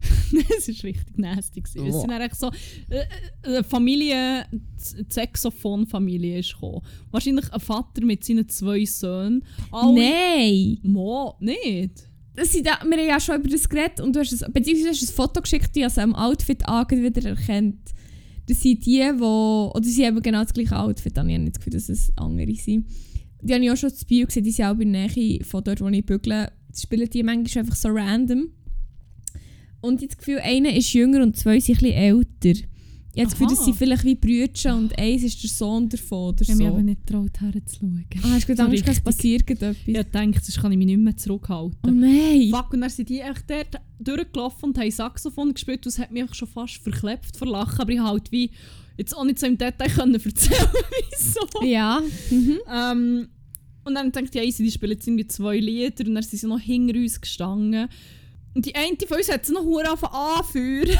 Es 0.58 0.68
war 0.68 0.84
richtig 0.84 1.16
nasty. 1.18 1.60
gewesen. 1.62 1.86
Es 1.88 1.94
Oh. 1.94 2.00
sind 2.02 2.10
dann 2.10 2.20
echt 2.20 2.36
so 2.36 2.50
äh, 2.90 2.98
äh, 2.98 3.06
eine 3.42 3.64
Familie, 3.64 4.46
die 4.52 5.06
Saxophon-Familie 5.08 6.38
ist 6.38 6.52
gekommen. 6.52 6.82
Wahrscheinlich 7.10 7.50
ein 7.52 7.60
Vater 7.60 8.04
mit 8.04 8.22
seinen 8.22 8.48
zwei 8.48 8.84
Söhnen. 8.84 9.42
Alle- 9.72 9.94
Nein! 10.00 10.78
Mo, 10.82 11.34
nicht? 11.40 12.07
Das 12.38 12.52
sind 12.52 12.66
wir 12.66 12.72
haben 12.72 12.92
ja 12.92 13.18
schon 13.18 13.40
über 13.40 13.48
das 13.48 13.68
geredet 13.68 14.00
und 14.00 14.14
du 14.14 14.20
hast 14.20 14.32
es, 14.32 14.44
beziehungsweise 14.52 14.90
hast 14.90 15.10
ein 15.10 15.14
Foto 15.14 15.40
geschickt, 15.40 15.74
die 15.74 15.82
also 15.82 16.00
am 16.00 16.14
Outfit 16.14 16.68
angeht, 16.68 17.02
wieder 17.02 17.30
erkennt. 17.30 17.80
Das 18.46 18.62
sind 18.62 18.86
die, 18.86 18.98
die, 19.00 19.02
oder 19.02 19.82
sie 19.82 20.06
haben 20.06 20.22
genau 20.22 20.42
das 20.42 20.54
gleiche 20.54 20.78
Outfit, 20.78 21.16
dann 21.16 21.28
ich 21.28 21.34
habe 21.34 21.42
nicht 21.42 21.56
das 21.56 21.64
Gefühl, 21.64 21.72
dass 21.72 21.88
es 21.88 22.12
andere 22.16 22.54
sind. 22.54 22.86
Die 23.42 23.52
habe 23.52 23.64
ich 23.64 23.70
auch 23.72 23.76
schon 23.76 23.92
zu 23.92 24.06
Bio 24.06 24.26
gesehen, 24.26 24.44
die 24.44 24.52
sind 24.52 24.66
auch 24.66 24.76
der 24.76 24.86
Nähe 24.86 25.44
von 25.44 25.64
dort, 25.64 25.80
wo 25.80 25.88
ich 25.88 26.06
bügle. 26.06 26.52
Das 26.70 26.82
spielen 26.82 27.10
die 27.10 27.22
manchmal 27.24 27.64
einfach 27.64 27.76
so 27.76 27.88
random. 27.88 28.50
Und 29.80 29.96
ich 29.96 30.02
habe 30.02 30.06
das 30.06 30.18
Gefühl, 30.18 30.38
einer 30.38 30.72
ist 30.74 30.92
jünger 30.92 31.22
und 31.22 31.36
zwei 31.36 31.58
sind 31.58 31.78
ein 31.78 31.82
bisschen 31.82 31.96
älter. 32.44 32.68
Ich 33.18 33.24
habe 33.24 33.30
das 33.36 33.38
Gefühl, 33.48 33.64
sind 33.64 33.76
vielleicht 33.76 34.04
wie 34.04 34.14
Brüder 34.14 34.76
und 34.76 34.96
eins 34.96 35.24
ist 35.24 35.42
der 35.42 35.50
Sohn 35.50 35.88
davon 35.88 36.28
oder 36.28 36.42
Ich 36.42 36.48
habe 36.50 36.58
mich 36.58 36.66
so. 36.68 36.72
aber 36.72 36.82
nicht 36.82 37.04
getraut, 37.06 37.40
herzuschauen. 37.40 38.04
Ah, 38.22 38.30
hast 38.30 38.48
du 38.48 38.56
So 38.56 38.68
gedacht, 38.68 38.88
es 38.88 39.00
passiert 39.00 39.50
etwas? 39.50 39.76
Ich 39.86 39.94
dachte, 39.96 40.30
sonst 40.40 40.60
kann 40.60 40.70
ich 40.70 40.78
mich 40.78 40.86
nicht 40.86 41.00
mehr 41.00 41.16
zurückhalten. 41.16 41.78
Oh 41.84 41.90
nein! 41.90 42.50
Fuck, 42.50 42.74
und 42.74 42.80
dann 42.82 42.90
sind 42.90 43.08
die 43.08 43.18
echt 43.18 43.44
dort 43.48 43.80
durchgelaufen 43.98 44.68
und 44.68 44.78
haben 44.78 44.90
Saxophon 44.90 45.52
gespielt. 45.52 45.84
Das 45.84 45.98
hat 45.98 46.12
mich 46.12 46.32
schon 46.34 46.46
fast 46.46 46.76
verklebt 46.76 47.36
vor 47.36 47.48
Lachen. 47.48 47.80
Aber 47.80 47.90
ich 47.90 47.98
halt 48.00 48.30
wie 48.30 48.50
jetzt 48.96 49.16
auch 49.16 49.24
nicht 49.24 49.40
so 49.40 49.46
im 49.46 49.58
Detail 49.58 49.88
können 49.88 50.14
erzählen, 50.14 50.68
wieso. 51.10 51.64
Ja. 51.64 52.00
Mhm. 52.30 52.58
Ähm, 52.72 53.28
und 53.84 53.94
dann 53.94 54.12
dachte 54.12 54.26
ich, 54.26 54.34
ja, 54.34 54.64
die 54.64 54.70
spielen 54.70 54.92
jetzt 54.92 55.08
irgendwie 55.08 55.26
zwei 55.26 55.58
Lieder 55.58 56.06
und 56.06 56.14
dann 56.14 56.22
sind 56.22 56.38
sie 56.38 56.46
noch 56.46 56.60
hinter 56.60 56.94
uns 56.96 57.20
gestanden. 57.20 57.88
Und 58.58 58.66
die 58.66 58.74
eine 58.74 58.96
von 59.06 59.18
uns 59.18 59.30
hat 59.30 59.46
sie 59.46 59.52
noch 59.52 59.62
hure 59.62 59.88
angefangen 59.88 60.14
anführen. 60.14 60.98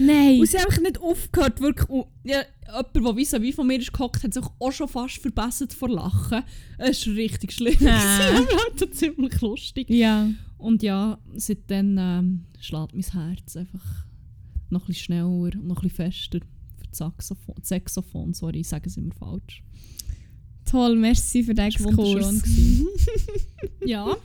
Nein! 0.00 0.40
Und 0.40 0.48
sie 0.48 0.58
haben 0.58 0.66
einfach 0.66 0.82
nicht 0.82 1.00
aufgehört, 1.00 1.60
wirklich. 1.60 1.88
Und 1.88 2.06
ja, 2.24 2.42
jemand, 2.66 2.96
der 2.96 3.16
wie 3.16 3.42
wie 3.44 3.52
von 3.52 3.64
mir 3.68 3.78
ist 3.78 3.92
gehockt, 3.92 4.24
hat 4.24 4.34
sich 4.34 4.42
auch 4.58 4.72
schon 4.72 4.88
fast 4.88 5.18
verbessert 5.18 5.72
vor 5.72 5.88
Lachen. 5.88 6.42
Es 6.78 7.06
war 7.06 7.14
richtig 7.14 7.52
schlimm. 7.52 7.76
Ah. 7.86 8.28
aber 8.38 8.56
halt 8.80 8.92
ziemlich 8.96 9.40
lustig. 9.40 9.88
Ja. 9.88 10.28
Und 10.58 10.82
ja, 10.82 11.20
seitdem 11.36 11.96
ähm, 11.96 12.46
schlägt 12.58 12.92
mein 12.92 13.04
Herz 13.04 13.56
einfach 13.56 14.04
noch 14.70 14.82
ein 14.82 14.86
bisschen 14.88 15.04
schneller 15.04 15.26
und 15.28 15.64
noch 15.64 15.84
ein 15.84 15.88
bisschen 15.88 16.10
fester 16.10 16.40
für 16.76 16.88
das 16.88 16.98
Saxophon. 16.98 17.54
Saxophon, 17.62 18.34
sorry, 18.34 18.58
ich 18.62 18.68
sage 18.68 18.88
es 18.88 18.96
immer 18.96 19.14
falsch. 19.14 19.62
Toll, 20.64 20.96
merci 20.96 21.44
für 21.44 21.54
Das 21.54 21.78
war. 21.78 21.92
Exkurs. 21.92 22.42
gewesen. 22.42 22.88
ja. 23.86 24.16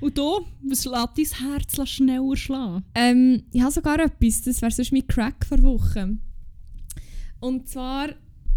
Und 0.00 0.18
du, 0.18 0.46
was 0.62 0.84
lässt 0.84 1.40
dein 1.40 1.50
Herz 1.50 1.88
schneller 1.88 2.36
schlagen? 2.36 2.84
Ähm, 2.94 3.44
ich 3.52 3.62
habe 3.62 3.72
sogar 3.72 3.98
etwas, 3.98 4.42
das 4.42 4.60
wäre 4.60 4.70
sonst 4.70 4.92
mein 4.92 5.06
Crack 5.06 5.46
vor 5.46 5.62
Wochen. 5.62 6.20
Und 7.40 7.68
zwar 7.68 8.08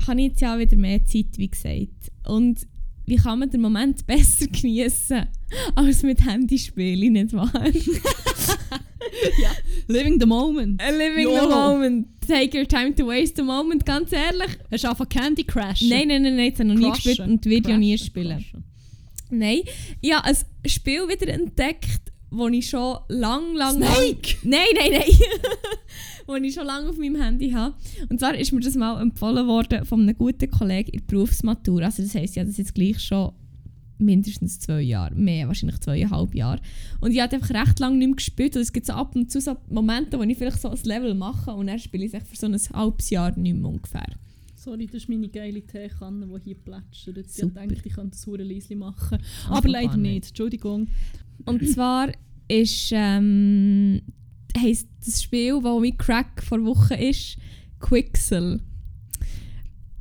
habe 0.08 0.20
ich 0.22 0.28
jetzt 0.30 0.42
ja 0.42 0.58
wieder 0.58 0.78
mehr 0.78 1.04
Zeit, 1.06 1.38
wie 1.38 1.50
gesagt. 1.50 2.12
Und 2.28 2.68
wie 3.06 3.16
kann 3.16 3.40
man 3.40 3.50
den 3.50 3.62
Moment 3.62 4.06
besser 4.08 4.48
genießen 4.48 5.26
als 5.76 6.04
mit 6.04 6.24
Handyspielen, 6.24 7.14
nicht 7.14 7.34
wahr? 7.34 7.52
Living 9.88 10.20
the 10.20 10.26
moment. 10.26 10.82
A 10.82 10.92
living 10.92 11.28
the 11.28 11.34
YOLO. 11.34 11.74
moment. 11.74 12.08
Take 12.28 12.56
your 12.56 12.68
time 12.68 12.94
to 12.96 13.08
waste 13.08 13.38
the 13.38 13.44
moment, 13.44 13.86
ganz 13.86 14.12
ehrlich. 14.12 14.58
Hast 14.72 14.84
du 14.84 14.90
einfach 14.90 15.10
Candy 15.10 15.44
Crash? 15.44 15.82
Nein, 15.82 16.10
nein, 16.10 16.22
nein, 16.22 16.36
nein, 16.36 16.52
das 16.52 16.60
habe 16.60 16.70
ich 16.70 16.76
noch 16.76 16.88
nie 16.88 16.92
gespielt 16.92 17.20
und 17.20 17.46
ja 17.46 17.78
nie 17.78 17.98
spielen. 17.98 18.38
Crashen. 18.38 18.69
Nein, 19.30 19.62
ich 20.02 20.14
habe 20.14 20.26
ein 20.26 20.36
Spiel 20.66 21.08
wieder 21.08 21.28
entdeckt, 21.28 22.12
das 22.32 22.52
ich 22.52 22.70
schon 22.70 22.98
lang, 23.08 23.56
lang, 23.56 23.80
lang... 23.80 23.94
Snake! 23.94 24.38
Nein, 24.44 24.68
nein, 24.76 24.92
nein. 24.92 25.20
das 26.28 26.42
ich 26.42 26.54
schon 26.54 26.66
lange 26.66 26.90
auf 26.90 26.98
meinem 26.98 27.20
Handy 27.20 27.52
habe. 27.52 27.76
Und 28.10 28.20
zwar 28.20 28.36
ist 28.36 28.52
mir 28.52 28.60
das 28.60 28.76
mal 28.76 29.02
empfohlen 29.02 29.48
worden 29.48 29.86
von 29.86 30.02
einem 30.02 30.16
guten 30.16 30.50
Kollegen 30.50 30.92
in 30.92 31.00
der 31.00 31.06
Berufsmatur. 31.08 31.82
Also 31.82 32.04
das 32.04 32.14
heisst, 32.14 32.36
ja, 32.36 32.44
das 32.44 32.52
ist 32.52 32.60
jetzt 32.60 32.76
gleich 32.76 33.00
schon 33.00 33.32
mindestens 33.98 34.60
zwei 34.60 34.82
Jahre, 34.82 35.14
mehr, 35.16 35.48
wahrscheinlich 35.48 35.80
zweieinhalb 35.80 36.34
Jahre. 36.34 36.62
Und 37.02 37.12
ich 37.12 37.20
habe 37.20 37.36
einfach 37.36 37.50
recht 37.50 37.80
lange 37.80 37.98
nicht 37.98 38.08
mehr 38.08 38.16
gespielt. 38.16 38.56
Und 38.56 38.62
es 38.62 38.74
gibt 38.74 38.86
so 38.86 38.94
ab 38.94 39.16
und 39.16 39.32
zu 39.32 39.42
so 39.42 39.58
Momente, 39.70 40.18
wo 40.18 40.24
ich 40.24 40.38
vielleicht 40.38 40.62
so 40.62 40.70
ein 40.70 40.80
Level 40.84 41.14
mache 41.16 41.52
und 41.52 41.68
dann 41.68 41.80
spiele 41.80 42.06
ich 42.06 42.14
es 42.14 42.24
für 42.24 42.36
so 42.36 42.48
ein 42.48 42.58
halbes 42.74 43.10
Jahr 43.10 43.38
nicht 43.38 43.56
mehr 43.56 43.70
ungefähr. 43.70 44.08
Sorry, 44.60 44.88
das 44.88 45.04
ist 45.04 45.10
meine 45.10 45.30
geile 45.30 45.62
Teekanne, 45.62 46.28
die 46.28 46.44
hier 46.44 46.56
plätschert. 46.56 47.18
Ich 47.18 47.54
denke, 47.54 47.82
ich 47.82 47.94
könnte 47.94 48.10
das 48.10 48.28
hure 48.28 48.44
leise 48.44 48.76
machen. 48.76 49.18
Ah, 49.48 49.58
Aber 49.58 49.70
leider 49.70 49.96
nicht. 49.96 50.14
nicht. 50.14 50.28
Entschuldigung. 50.30 50.90
Und 51.46 51.66
zwar 51.70 52.12
ist, 52.50 52.90
ähm, 52.92 54.02
heisst 54.58 54.90
das 55.06 55.24
Spiel, 55.24 55.62
das 55.64 55.80
mein 55.80 55.98
Crack 55.98 56.44
vor 56.44 56.62
Wochen 56.66 56.96
ist, 56.96 57.38
Quixel. 57.80 58.60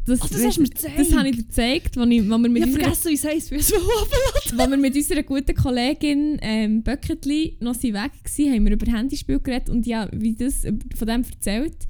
Das, 0.06 0.22
Ah, 0.22 0.26
das 0.28 0.44
hast 0.44 0.56
du 0.56 0.62
mir 0.62 0.68
gezeigt. 0.70 0.98
Das 0.98 1.12
habe 1.12 1.28
ich 1.28 1.36
dir 1.36 1.42
gezeigt, 1.44 1.96
wo, 1.96 2.02
ich, 2.02 2.24
wo, 2.24 2.38
wir 2.38 2.38
mit 2.38 2.56
Ich 2.56 2.66
unserer, 2.66 2.82
vergessen, 2.82 3.10
wie 3.10 3.14
es 3.14 3.24
heisst. 3.24 3.50
Wie 3.52 3.56
es 3.56 3.70
wo 3.72 4.70
wir 4.70 4.76
mit 4.76 4.96
unserer 4.96 5.22
guten 5.22 5.54
Kollegin 5.54 6.38
ähm, 6.42 6.82
Böcketli 6.82 7.58
noch 7.60 7.74
sie 7.74 7.94
weg 7.94 8.10
waren, 8.24 8.52
haben 8.54 8.64
wir 8.64 8.72
über 8.72 8.90
Handyspiel 8.90 9.38
geredet 9.38 9.70
und 9.70 9.86
ja, 9.86 10.08
wie 10.10 10.34
das 10.34 10.64
äh, 10.64 10.72
von 10.96 11.06
dem 11.06 11.22
erzählt. 11.22 11.86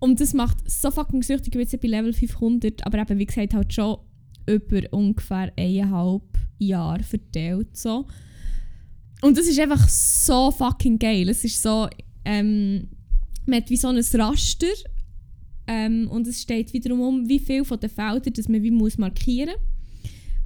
Und 0.00 0.18
das 0.20 0.32
macht 0.32 0.68
so 0.68 0.90
fucking 0.90 1.22
süchtig, 1.22 1.52
bin 1.52 1.60
jetzt 1.60 1.80
bei 1.80 1.88
Level 1.88 2.12
500, 2.12 2.84
aber 2.86 2.98
eben, 3.00 3.18
wie 3.18 3.26
gesagt, 3.26 3.54
halt 3.54 3.72
schon 3.72 3.98
über 4.46 4.80
ungefähr 4.90 5.52
eineinhalb 5.56 6.22
Jahre 6.58 7.02
verteilt. 7.02 7.76
So. 7.76 8.06
Und 9.20 9.36
das 9.36 9.46
ist 9.46 9.60
einfach 9.60 9.86
so 9.88 10.50
fucking 10.50 10.98
geil. 10.98 11.28
Es 11.28 11.44
ist 11.44 11.62
so, 11.62 11.88
ähm, 12.24 12.88
man 13.46 13.60
hat 13.60 13.70
wie 13.70 13.76
so 13.76 13.88
ein 13.88 13.98
Raster 13.98 14.66
ähm, 15.66 16.08
und 16.10 16.26
es 16.26 16.40
steht 16.40 16.72
wiederum 16.72 17.00
um, 17.00 17.28
wie 17.28 17.38
viel 17.38 17.64
von 17.64 17.78
den 17.78 17.90
Feldern 17.90 18.32
das 18.32 18.48
man 18.48 18.62
wie 18.62 18.70
muss 18.70 18.96
markieren 18.96 19.56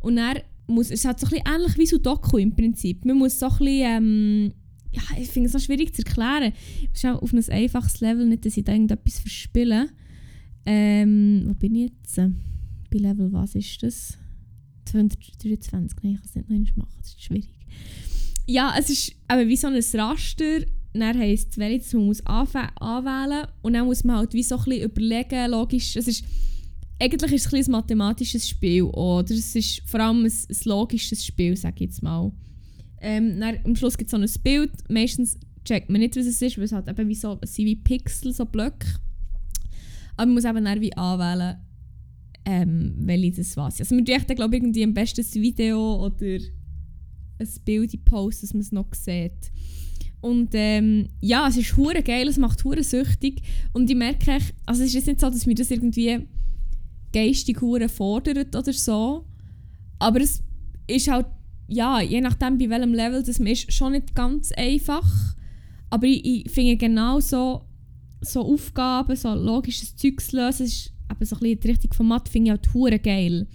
Und 0.00 0.16
dann 0.16 0.38
muss, 0.66 0.90
es 0.90 1.04
hat 1.04 1.20
so 1.20 1.26
ein 1.26 1.30
bisschen 1.30 1.46
ähnlich 1.54 1.78
wie 1.78 1.86
Sudoku 1.86 2.38
im 2.38 2.54
Prinzip. 2.54 3.04
Man 3.04 3.18
muss 3.18 3.38
so 3.38 3.46
ein 3.46 3.58
bisschen, 3.58 3.82
ähm, 3.84 4.52
ja, 4.94 5.02
ich 5.18 5.28
finde 5.28 5.46
es 5.48 5.52
so 5.52 5.58
schwierig 5.58 5.94
zu 5.94 6.02
erklären. 6.04 6.52
Es 6.92 7.02
ist 7.02 7.06
auch 7.06 7.20
auf 7.20 7.32
ein 7.32 7.48
einfaches 7.48 8.00
Level, 8.00 8.26
nicht, 8.26 8.46
dass 8.46 8.56
ich 8.56 8.64
da 8.64 8.72
irgendetwas 8.72 9.18
verspiele. 9.18 9.88
Ähm, 10.66 11.44
wo 11.46 11.54
bin 11.54 11.74
ich 11.74 11.90
jetzt? 11.90 12.16
Bei 12.90 12.98
Level 12.98 13.32
was 13.32 13.54
ist 13.54 13.82
das? 13.82 14.18
223, 14.86 15.98
nein, 16.02 16.12
ich 16.12 16.18
kann 16.18 16.24
es 16.24 16.34
nicht 16.34 16.48
noch 16.48 16.56
einmal 16.56 16.72
machen, 16.76 16.96
das 16.98 17.08
ist 17.08 17.22
schwierig. 17.22 17.54
Ja, 18.46 18.74
es 18.78 18.90
ist 18.90 19.12
aber 19.26 19.48
wie 19.48 19.56
so 19.56 19.68
ein 19.68 19.74
Raster. 19.74 20.60
Dann 20.92 21.18
heisst 21.18 21.52
es, 21.52 21.58
welches 21.58 21.92
man 21.92 22.06
muss 22.06 22.24
anwählen 22.24 23.48
und 23.62 23.72
dann 23.72 23.86
muss 23.86 24.04
man 24.04 24.16
halt 24.18 24.32
wie 24.32 24.44
so 24.44 24.56
ein 24.56 24.64
bisschen 24.64 24.84
überlegen, 24.84 25.50
logisch, 25.50 25.96
es 25.96 26.06
ist, 26.06 26.24
eigentlich 27.00 27.32
ist 27.32 27.46
es 27.46 27.52
ein, 27.52 27.64
ein 27.64 27.70
mathematisches 27.72 28.48
Spiel, 28.48 28.84
oder 28.84 29.34
es 29.34 29.56
ist 29.56 29.82
vor 29.86 29.98
allem 29.98 30.24
ein, 30.24 30.30
ein 30.30 30.56
logisches 30.64 31.26
Spiel, 31.26 31.56
sage 31.56 31.74
ich 31.78 31.90
jetzt 31.90 32.02
mal. 32.02 32.30
Ähm, 33.04 33.38
dann, 33.38 33.58
am 33.64 33.76
Schluss 33.76 33.98
gibt 33.98 34.08
es 34.08 34.12
so 34.12 34.16
ein 34.16 34.42
Bild, 34.42 34.72
meistens 34.88 35.38
checkt 35.64 35.90
man 35.90 36.00
nicht, 36.00 36.16
was 36.16 36.24
es 36.24 36.40
ist, 36.40 36.56
weil 36.56 36.64
es 36.64 36.72
halt 36.72 36.88
eben 36.88 37.06
wie 37.06 37.14
so, 37.14 37.38
es 37.42 37.54
sind 37.54 37.66
wie 37.66 37.76
Pixel, 37.76 38.32
so 38.32 38.46
Blöcke. 38.46 38.86
Aber 40.16 40.26
man 40.26 40.34
muss 40.34 40.44
eben 40.44 40.64
dann 40.64 40.80
wie 40.80 40.96
anwählen, 40.96 41.58
ähm, 42.46 42.94
welche 42.96 43.32
das 43.32 43.56
was. 43.58 43.80
Also 43.80 43.94
man 43.94 44.06
tut 44.06 44.34
glaube 44.36 44.56
ich 44.56 44.84
am 44.84 44.94
besten 44.94 45.20
ein 45.20 45.42
Video 45.42 46.06
oder 46.06 46.38
ein 47.38 47.48
Bild 47.66 48.04
posten, 48.06 48.46
dass 48.46 48.54
man 48.54 48.62
es 48.62 48.72
noch 48.72 48.94
sieht. 48.94 49.52
Und 50.22 50.50
ähm, 50.54 51.10
ja, 51.20 51.46
es 51.48 51.58
ist 51.58 51.76
hure 51.76 52.02
geil, 52.02 52.26
es 52.28 52.38
macht 52.38 52.64
hure 52.64 52.82
süchtig 52.82 53.42
und 53.74 53.90
ich 53.90 53.96
merke, 53.96 54.38
also 54.64 54.82
es 54.82 54.88
ist 54.88 54.94
jetzt 54.94 55.06
nicht 55.08 55.20
so, 55.20 55.28
dass 55.28 55.44
mir 55.44 55.54
das 55.54 55.70
irgendwie 55.70 56.26
geistig 57.12 57.60
hure 57.60 57.90
fordert 57.90 58.56
oder 58.56 58.72
so, 58.72 59.26
aber 59.98 60.22
es 60.22 60.42
ist 60.86 61.10
halt, 61.10 61.26
ja, 61.66 62.00
je 62.00 62.20
nachdem 62.20 62.58
bei 62.58 62.68
welchem 62.68 62.94
Level 62.94 63.22
das 63.22 63.38
man 63.38 63.48
ist, 63.48 63.72
schon 63.72 63.92
nicht 63.92 64.14
ganz 64.14 64.52
einfach, 64.52 65.36
aber 65.90 66.06
ich, 66.06 66.24
ich 66.24 66.50
finde 66.50 66.76
genau 66.76 67.20
so, 67.20 67.62
so 68.20 68.40
Aufgaben, 68.42 69.16
so 69.16 69.34
logisches 69.34 69.96
Zeug 69.96 70.20
zu 70.20 70.36
lösen, 70.36 70.66
ist 70.66 70.92
eben 71.10 71.24
so 71.24 71.36
ein 71.36 71.40
bisschen 71.40 71.60
die 71.60 71.68
Richtung 71.68 71.92
von 71.92 72.08
Mathe, 72.08 72.30
finde 72.30 72.46
ich 72.46 72.50
halt 72.50 72.74
hure 72.74 72.98
geil. 72.98 73.46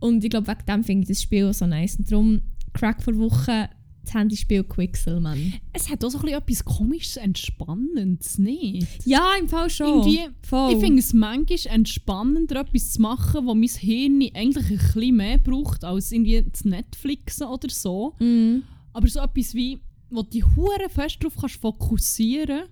Und 0.00 0.22
ich 0.22 0.30
glaube, 0.30 0.48
wegen 0.48 0.66
dem 0.66 0.84
finde 0.84 1.02
ich 1.02 1.08
das 1.08 1.22
Spiel 1.22 1.52
so 1.52 1.66
nice. 1.66 1.96
Und 1.96 2.10
darum, 2.10 2.42
Crack 2.74 3.02
vor 3.02 3.16
Woche, 3.16 3.70
das 4.04 4.14
Handyspiel 4.14 4.64
Quixel, 4.64 5.20
Mann. 5.20 5.54
Es 5.72 5.90
hat 5.90 6.04
auch 6.04 6.10
so 6.10 6.18
ein 6.18 6.22
bisschen 6.22 6.38
etwas 6.38 6.64
komisches, 6.64 7.16
entspannendes, 7.16 8.38
nicht? 8.38 8.86
Ja, 9.04 9.32
im 9.38 9.48
Fall 9.48 9.70
schon. 9.70 10.02
Irgendwie, 10.02 10.28
Voll. 10.42 10.72
Ich 10.72 10.78
finde 10.78 11.00
es 11.00 11.12
manchmal 11.12 11.74
entspannender, 11.74 12.60
etwas 12.60 12.92
zu 12.92 13.02
machen, 13.02 13.46
wo 13.46 13.54
mein 13.54 13.68
Hirn 13.68 14.22
eigentlich 14.34 14.70
ein 14.70 14.76
bisschen 14.78 15.16
mehr 15.16 15.38
braucht, 15.38 15.84
als 15.84 16.12
irgendwie 16.12 16.50
zu 16.52 16.68
Netflixen 16.68 17.46
oder 17.46 17.68
so. 17.70 18.14
Mhm. 18.20 18.62
Aber 18.92 19.08
so 19.08 19.20
etwas 19.20 19.54
wie, 19.54 19.80
wo 20.10 20.22
du 20.22 20.30
dich 20.30 20.44
fest 20.90 21.18
darauf 21.20 21.36
kannst 21.36 21.56
fokussieren 21.56 22.64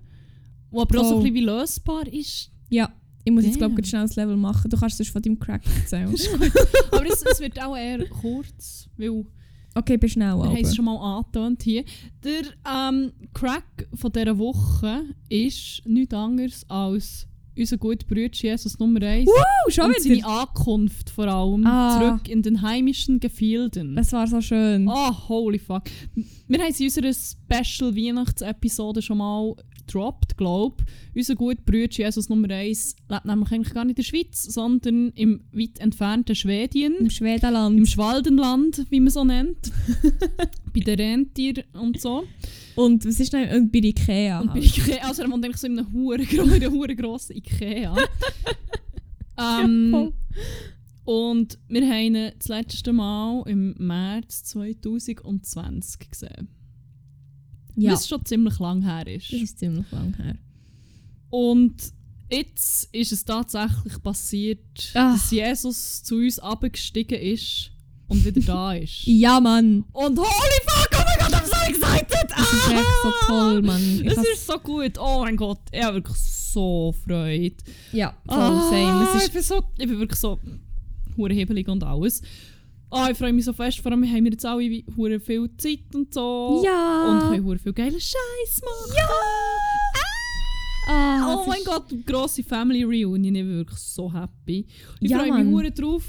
wo 0.73 0.81
aber 0.81 0.99
auch 0.99 1.03
so 1.03 1.09
ein 1.09 1.21
Voll. 1.21 1.31
bisschen 1.31 1.35
wie 1.35 1.45
lösbar 1.45 2.07
ist. 2.07 2.51
Ja, 2.69 2.91
ich 3.23 3.31
muss 3.31 3.45
jetzt, 3.45 3.57
glaube 3.57 3.75
Damn. 3.75 3.83
ich, 3.83 3.89
schnell 3.89 4.01
das 4.01 4.15
Level 4.15 4.35
machen. 4.35 4.69
Du 4.69 4.77
kannst 4.77 4.99
es 4.99 5.07
von 5.07 5.21
deinem 5.21 5.39
Crack 5.39 5.61
erzählen. 5.79 6.07
Aber 6.91 7.05
es, 7.05 7.23
es 7.23 7.39
wird 7.39 7.61
auch 7.61 7.77
eher 7.77 8.05
kurz, 8.09 8.89
weil 8.97 9.25
okay, 9.75 9.97
bin 9.97 10.09
schnell. 10.09 10.35
wir 10.37 10.45
haben 10.45 10.55
es 10.57 10.75
schon 10.75 10.85
mal 10.85 10.97
angetönt 10.97 11.63
hier. 11.63 11.83
Der 12.23 12.43
ähm, 12.71 13.11
Crack 13.33 13.87
von 13.93 14.11
dieser 14.11 14.37
Woche 14.37 15.03
ist 15.29 15.81
nichts 15.85 16.13
anderes 16.13 16.65
als 16.69 17.27
unser 17.55 17.77
guter 17.77 18.05
Bruder 18.07 18.29
Jesus 18.33 18.79
Nummer 18.79 19.01
1. 19.03 19.29
Oh, 19.29 19.69
schon 19.69 19.85
und 19.85 20.01
seine 20.01 20.15
wieder? 20.15 20.27
Ankunft 20.27 21.11
vor 21.11 21.27
allem 21.27 21.65
Ah. 21.67 21.99
zurück 21.99 22.27
in 22.27 22.41
den 22.41 22.61
heimischen 22.63 23.19
Gefilden. 23.19 23.95
Das 23.95 24.11
war 24.11 24.25
so 24.25 24.41
schön. 24.41 24.87
Oh, 24.87 25.11
holy 25.29 25.59
fuck. 25.59 25.83
Wir 26.47 26.59
haben 26.59 26.71
es 26.71 26.79
in 26.79 26.87
unserer 26.87 27.13
Special 27.13 27.95
Weihnachtsepisode 27.95 29.03
schon 29.03 29.19
mal 29.19 29.53
gedroppt, 29.85 30.37
glaube 30.37 30.83
Unser 31.15 31.35
guter 31.35 31.61
Bruder 31.61 31.89
Jesus 31.89 32.29
Nummer 32.29 32.49
1 32.49 32.95
lebt 33.09 33.25
nämlich 33.25 33.51
eigentlich 33.51 33.73
gar 33.73 33.85
nicht 33.85 33.97
in 33.97 34.03
der 34.03 34.03
Schweiz, 34.03 34.43
sondern 34.43 35.09
im 35.15 35.41
weit 35.51 35.79
entfernten 35.79 36.35
Schwedien. 36.35 36.95
Im 36.99 37.09
Schwedenland. 37.09 37.77
Im 37.77 37.85
Schwaldenland, 37.85 38.85
wie 38.89 38.99
man 38.99 39.11
so 39.11 39.23
nennt. 39.23 39.71
bei 40.73 40.79
den 40.79 40.99
Rentieren 40.99 41.63
und 41.73 42.01
so. 42.01 42.23
und 42.75 43.05
was 43.05 43.19
ist 43.19 43.33
denn? 43.33 43.49
Und 43.55 43.71
bei 43.71 43.79
Ikea. 43.79 44.41
Und 44.41 44.53
bei 44.53 44.61
halt. 44.61 44.77
Ikea, 44.77 45.07
also 45.07 45.23
er 45.23 45.31
wohnt 45.31 45.45
eigentlich 45.45 45.57
so 45.57 45.67
in 45.67 45.79
einer 45.79 45.91
hure 45.91 46.95
grossen 46.95 47.37
Ikea. 47.37 47.95
ähm, 49.37 50.13
und 51.05 51.59
wir 51.67 51.87
haben 51.87 52.15
ihn 52.15 52.31
das 52.37 52.47
letzte 52.47 52.93
Mal 52.93 53.43
im 53.47 53.75
März 53.77 54.45
2020 54.45 56.09
gesehen. 56.09 56.62
Ja, 57.75 57.93
Was 57.93 58.07
schon 58.07 58.23
ziemlich 58.25 58.59
lang 58.59 58.81
her 58.83 59.07
ist. 59.07 59.31
das 59.31 59.39
ist 59.41 59.59
ziemlich 59.59 59.89
lang 59.91 60.13
her. 60.17 60.35
Und 61.29 61.75
jetzt 62.29 62.89
ist 62.93 63.11
es 63.11 63.25
tatsächlich 63.25 64.01
passiert, 64.01 64.59
Ah. 64.93 65.13
dass 65.13 65.31
Jesus 65.31 66.03
zu 66.03 66.15
uns 66.15 66.39
abgestiegen 66.39 67.19
ist 67.19 67.71
und 68.07 68.23
wieder 68.25 68.41
da 68.41 68.73
ist. 68.73 69.03
Ja, 69.05 69.39
Mann. 69.39 69.83
Und 69.93 70.17
holy 70.19 70.59
fuck, 70.67 70.89
oh 70.93 71.03
mein 71.05 71.19
Gott, 71.31 71.41
I'm 71.41 71.45
so 71.45 71.69
excited! 71.71 72.29
Das 72.29 72.53
ist 72.53 72.69
echt 72.71 72.85
so 73.03 73.11
toll, 73.27 73.61
Mann. 73.61 73.81
Ich 74.01 74.05
Es 74.05 74.17
has- 74.17 74.25
ist 74.33 74.47
so 74.47 74.59
gut, 74.59 74.97
oh 74.99 75.21
mein 75.21 75.35
Gott, 75.37 75.59
ich 75.71 75.81
habe 75.83 75.95
wirklich 75.95 76.17
so 76.17 76.93
Freude. 77.03 77.55
ja, 77.91 78.15
voll 78.27 78.37
Ah, 78.37 78.69
same. 78.69 79.03
Es 79.09 79.15
ich, 79.15 79.23
ist, 79.23 79.33
bin 79.33 79.41
so, 79.41 79.63
ich 79.77 79.87
bin 79.87 79.99
wirklich 79.99 80.19
so 80.19 80.39
hure 81.17 81.33
hebelig 81.33 81.67
und 81.67 81.83
alles. 81.83 82.21
Ah, 82.95 83.09
ich 83.11 83.17
freue 83.17 83.33
mich 83.33 83.43
so 83.45 83.53
fest, 83.53 83.79
vor 83.79 83.91
allem 83.91 84.03
haben 84.05 84.23
wir 84.23 84.31
jetzt 84.31 84.45
alle 84.45 84.59
wie 84.61 84.85
viel 85.19 85.49
Zeit 85.57 85.79
und 85.95 86.13
so. 86.13 86.61
ja. 86.63 87.07
Und 87.09 87.19
können 87.31 87.43
hure 87.45 87.57
viel 87.57 87.73
geile 87.73 87.99
Scheiß 87.99 88.61
machen. 88.61 88.93
ja. 88.95 89.07
Ah, 90.87 91.33
Oh 91.33 91.37
das 91.37 91.47
mein 91.47 91.63
Gott, 91.63 92.05
grosse 92.05 92.43
Family 92.43 92.83
Reunion, 92.83 93.33
ich 93.35 93.41
bin 93.41 93.49
wirklich 93.57 93.79
so 93.79 94.11
happy. 94.13 94.67
Ich 94.99 95.09
Ja, 95.09 95.19
freue 95.19 95.31
mich 95.31 95.45
hure 95.51 95.71
drauf. 95.71 96.03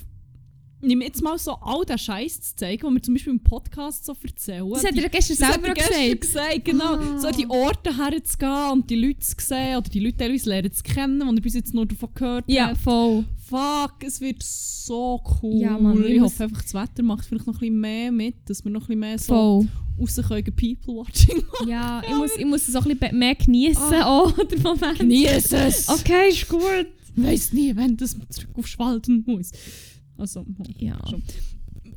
Nimm 0.87 1.01
jetzt 1.01 1.23
mal 1.23 1.39
so 1.39 1.53
all 1.61 1.85
den 1.85 1.99
Scheiß 1.99 2.41
zu 2.41 2.57
zeigen, 2.57 2.87
den 2.87 2.95
wir 2.95 3.03
zum 3.03 3.15
Beispiel 3.15 3.33
im 3.33 3.41
Podcast 3.41 4.05
so 4.05 4.15
erzählen. 4.23 4.69
Das 4.71 4.85
hat 4.85 4.97
er 4.97 5.09
gestern 5.09 5.37
das 5.39 5.49
selber 5.53 5.69
er 5.69 5.75
gestern 5.75 6.21
gesagt. 6.21 6.21
gesagt. 6.21 6.65
Genau, 6.65 6.95
Ah. 6.95 7.19
so 7.21 7.29
an 7.29 7.35
die 7.37 7.47
Orte 7.49 7.97
herzugehen 7.97 8.71
und 8.73 8.91
die 8.91 8.97
Leute 8.97 9.21
zu 9.21 9.35
sehen 9.39 9.77
oder 9.79 9.89
die 9.91 10.01
Leute 10.01 10.17
teilweise 10.19 10.49
lernen 10.49 10.73
zu 10.73 10.83
kennen, 10.83 11.21
die 11.21 11.37
er 11.37 11.43
bis 11.43 11.55
jetzt 11.55 11.75
nur 11.75 11.87
davon 11.87 12.09
gehört 12.15 12.45
Ja, 12.49 12.69
hat. 12.69 12.79
voll. 12.79 13.25
Fuck, 13.49 13.95
es 14.07 14.21
wird 14.21 14.43
so 14.43 15.21
cool. 15.43 15.61
Ja, 15.61 15.79
Mann, 15.79 16.03
ich 16.05 16.13
ich 16.13 16.21
hoffe 16.21 16.45
einfach, 16.45 16.63
das 16.63 16.73
Wetter 16.75 17.03
macht 17.03 17.27
vielleicht 17.27 17.47
noch 17.47 17.55
ein 17.55 17.61
bisschen 17.61 17.81
mehr 17.81 18.11
mit, 18.13 18.35
dass 18.47 18.65
wir 18.65 18.71
noch 18.71 18.83
ein 18.83 18.87
bisschen 18.87 19.01
mehr 19.01 19.19
so 19.19 19.35
Voll. 19.35 19.69
raus 20.01 20.21
können 20.29 20.45
People-Watching 20.57 21.43
machen. 21.47 21.69
Ja, 21.69 22.03
ich 22.09 22.15
muss, 22.17 22.31
ich 22.39 22.45
muss 22.47 22.69
es 22.69 22.75
auch 22.75 22.87
ein 22.87 22.97
bisschen 22.97 23.19
mehr 23.19 23.35
genießen, 23.35 23.83
Ah. 23.83 24.33
der 24.51 24.59
Moment. 24.61 24.99
Genieß 24.99 25.53
es! 25.53 25.89
Okay, 25.89 26.31
ist 26.31 26.49
gut. 26.49 26.87
Weiss 27.17 27.53
nie, 27.53 27.77
wenn 27.77 27.97
das 27.97 28.17
zurück 28.31 28.49
auf 28.55 28.67
Schwalden 28.67 29.23
muss. 29.27 29.53
Also, 30.17 30.47
Ja. 30.79 30.99
schon. 31.09 31.23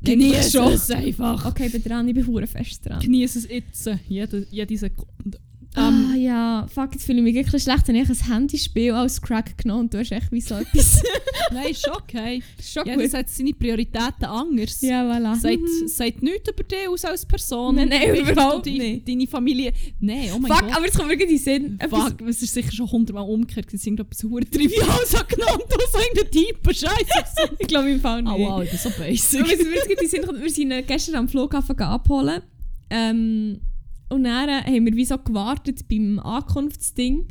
Genieß 0.02 0.54
es 0.54 0.90
einfach. 0.90 1.44
Okay, 1.46 1.68
bin 1.68 1.82
dran, 1.82 2.06
ich 2.08 2.14
bin 2.14 2.24
fest 2.46 2.86
dran. 2.86 3.00
Genieß 3.00 3.36
es 3.36 3.48
jetzt. 3.48 3.88
Jede, 4.08 4.46
jede 4.50 4.76
Sekunde. 4.78 5.38
Ah, 5.74 5.88
Ähm, 5.88 6.14
ja, 6.20 6.66
fuck, 6.72 6.92
jetzt 6.94 7.04
fühle 7.04 7.18
ich 7.18 7.24
mich 7.24 7.34
wirklich 7.34 7.62
schlecht. 7.62 7.88
Habe 7.88 7.98
ich 7.98 8.08
ein 8.08 8.28
Handyspiel 8.32 8.92
als 8.92 9.20
Crack 9.20 9.56
genommen 9.58 9.80
und 9.82 9.94
du 9.94 9.98
hast 9.98 10.10
echt 10.12 10.30
wie 10.32 10.40
so 10.40 10.54
etwas. 10.56 11.02
nein, 11.52 11.70
ist 11.70 11.84
schon 11.84 11.94
okay. 11.94 12.42
Schon 12.62 12.86
Jeder 12.86 13.18
hat 13.18 13.28
seine 13.28 13.52
Prioritäten 13.54 14.24
anders. 14.24 14.80
Ja, 14.80 15.02
voilà. 15.04 15.38
Sagt, 15.38 15.60
sagt 15.86 16.22
nichts 16.22 16.48
über 16.50 16.64
dich 16.64 16.88
aus 16.88 17.04
als 17.04 17.24
Person. 17.26 17.76
Nein, 17.76 17.88
nein, 17.88 18.14
überhaupt 18.16 18.66
die- 18.66 18.78
nicht. 18.78 19.08
Deine 19.08 19.26
Familie. 19.26 19.72
Nein, 20.00 20.30
oh 20.34 20.38
mein 20.38 20.50
Fuck, 20.52 20.62
Gott. 20.62 20.76
aber 20.76 20.84
jetzt 20.86 20.96
kommt 20.96 21.08
gerade 21.10 21.22
in 21.22 21.28
den 21.28 21.38
Sinn. 21.38 21.78
Fuck, 21.88 22.20
es 22.28 22.42
ist 22.42 22.54
sicher 22.54 22.72
schon 22.72 22.90
hundertmal 22.90 23.28
umgekehrt. 23.28 23.66
Es 23.68 23.74
ist 23.74 23.86
irgendetwas 23.86 24.22
hure 24.24 24.44
Triviales 24.48 25.14
angenommen, 25.14 25.62
du 25.68 25.76
so 25.92 25.98
irgendein 25.98 26.30
Typ 26.30 26.74
Scheiße. 26.74 27.50
Ich 27.58 27.66
glaube 27.66 27.90
im 27.90 28.00
Fall 28.00 28.22
nicht. 28.22 28.32
Oh 28.32 28.38
wow, 28.38 28.64
das 28.64 28.74
ist 28.74 28.82
so 28.84 28.88
Aber 28.90 28.98
basic. 29.04 29.40
mir 29.40 29.48
jetzt 29.54 29.64
gerade 29.64 29.92
in 29.92 29.96
den 30.00 30.08
Sinn 30.08 30.22
wir 30.42 30.50
sind 30.50 30.70
äh, 30.70 30.82
gestern 30.82 31.16
am 31.16 31.28
Flughafen 31.28 31.78
abholen. 31.78 32.42
Ähm, 32.90 33.60
und 34.08 34.24
dann 34.24 34.48
äh, 34.48 34.62
haben 34.62 34.86
wir 34.86 34.94
wie 34.94 35.04
so 35.04 35.18
gewartet 35.18 35.88
beim 35.88 36.18
Ankunftsding. 36.18 37.28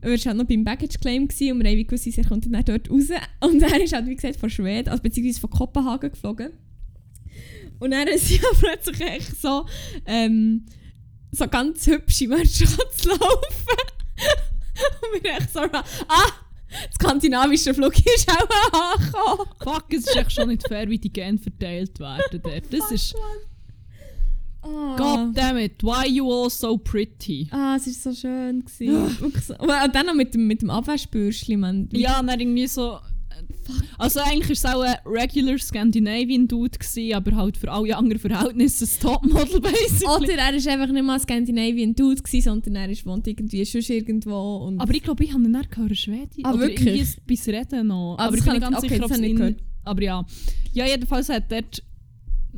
Wir 0.00 0.10
waren 0.10 0.24
halt 0.24 0.36
noch 0.36 0.44
beim 0.44 0.64
Baggage 0.64 0.98
Claim 0.98 1.28
gewesen 1.28 1.52
und 1.52 1.62
wir 1.62 1.70
haben 1.70 1.78
wie 1.78 1.86
gewusst, 1.86 2.06
er 2.06 2.24
kommt 2.24 2.46
dann 2.46 2.64
dort 2.64 2.90
raus. 2.90 3.08
Und 3.40 3.62
er 3.62 3.82
ist 3.82 3.92
halt, 3.92 4.06
wie 4.06 4.16
gesagt, 4.16 4.36
von 4.36 4.50
Schweden, 4.50 4.88
also 4.88 5.02
beziehungsweise 5.02 5.40
von 5.40 5.50
Kopenhagen 5.50 6.10
geflogen. 6.10 6.52
Und 7.78 7.92
dann 7.92 8.06
sind 8.18 8.40
ja 8.42 8.48
plötzlich 8.58 9.00
echt 9.00 9.40
so, 9.40 9.66
ähm, 10.06 10.66
so 11.32 11.46
ganz 11.46 11.86
hübsche 11.86 12.28
Menschen 12.28 12.66
zu 12.96 13.08
laufen. 13.08 13.80
und 15.02 15.22
wir 15.22 15.36
echt 15.36 15.52
so, 15.52 15.60
ah, 15.60 16.32
das 16.70 16.94
skandinavische 16.94 17.74
Flug 17.74 17.94
ist 17.98 18.28
auch 18.30 18.94
angekommen. 18.94 19.50
Fuck, 19.62 19.92
es 19.92 20.06
ist 20.06 20.16
echt 20.16 20.32
schon 20.32 20.48
nicht 20.48 20.66
fair, 20.66 20.88
wie 20.88 20.98
die 20.98 21.12
Gene 21.12 21.38
verteilt 21.38 21.98
werden. 21.98 22.40
dort. 22.42 22.72
Das 22.72 22.90
ist. 22.90 23.14
Oh. 24.62 24.96
God 24.96 25.34
damn 25.34 25.56
it, 25.56 25.82
why 25.82 26.06
you 26.06 26.30
all 26.30 26.50
so 26.50 26.76
pretty? 26.76 27.48
Ah, 27.50 27.76
es 27.76 27.86
war 27.86 28.12
so 28.12 28.20
schön. 28.20 28.64
gewesen. 28.64 29.32
So. 29.40 29.54
Aber 29.54 29.88
dann 29.88 30.06
noch 30.06 30.14
mit 30.14 30.34
dem, 30.34 30.46
mit 30.46 30.60
dem 30.60 30.70
Abwaschbürschli, 30.70 31.56
man. 31.56 31.88
Ja, 31.92 32.20
und 32.20 32.26
dann 32.26 32.38
irgendwie 32.40 32.66
so. 32.66 32.98
Also 33.98 34.20
eigentlich 34.20 34.62
war 34.62 34.70
es 34.70 34.76
auch 34.76 34.82
ein 34.82 34.96
regular 35.06 35.58
Scandinavian 35.58 36.48
Dude, 36.48 36.76
gewesen, 36.76 37.14
aber 37.14 37.36
halt 37.36 37.56
für 37.56 37.70
alle 37.70 37.96
anderen 37.96 38.20
Verhältnisse 38.20 38.84
ein 38.84 39.00
Topmodel 39.00 39.60
basically. 39.60 40.06
Oder 40.06 40.32
er 40.34 40.52
war 40.52 40.72
einfach 40.72 40.92
nicht 40.92 41.04
mal 41.04 41.14
ein 41.14 41.20
Scandinavian 41.20 41.94
Dude, 41.94 42.20
gewesen, 42.20 42.42
sondern 42.42 42.74
er 42.74 42.88
wohnt 43.06 43.26
irgendwie 43.26 43.64
schon 43.64 43.80
irgendwo. 43.82 44.66
Und 44.66 44.80
aber 44.80 44.92
ich 44.94 45.02
glaube, 45.02 45.24
ich 45.24 45.32
habe 45.32 45.44
ihn 45.44 45.52
dann 45.52 45.66
gehört, 45.70 45.96
Schwedisch. 45.96 46.42
Ah, 46.42 46.52
Oder 46.52 46.60
wirklich? 46.60 46.96
irgendwie 46.96 47.20
bis 47.26 47.46
Reden 47.48 47.86
noch. 47.86 48.16
Ah, 48.18 48.26
aber 48.26 48.36
ich 48.36 48.44
bin 48.44 48.52
nicht 48.54 48.62
ganz 48.62 48.78
okay, 48.78 48.88
sicher, 48.88 49.04
ob 49.04 49.10
es 49.10 49.20
gehört. 49.20 49.56
Aber 49.84 50.02
ja. 50.02 50.26
Ja, 50.72 50.86
jedenfalls 50.86 51.28
hat 51.28 51.50
dort, 51.50 51.82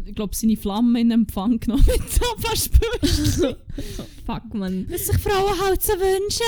ich 0.04 0.14
glaube, 0.14 0.34
seine 0.34 0.56
Flamme 0.56 1.00
in 1.00 1.10
Empfang 1.10 1.58
genommen 1.60 1.84
mit 1.86 2.20
Abwaschbürschli. 2.32 3.54
fuck, 4.26 4.54
man. 4.54 4.86
Was 4.90 5.06
sich 5.06 5.18
Frauen 5.18 5.60
halt 5.60 5.82
so 5.82 5.92
wünschen. 5.92 6.46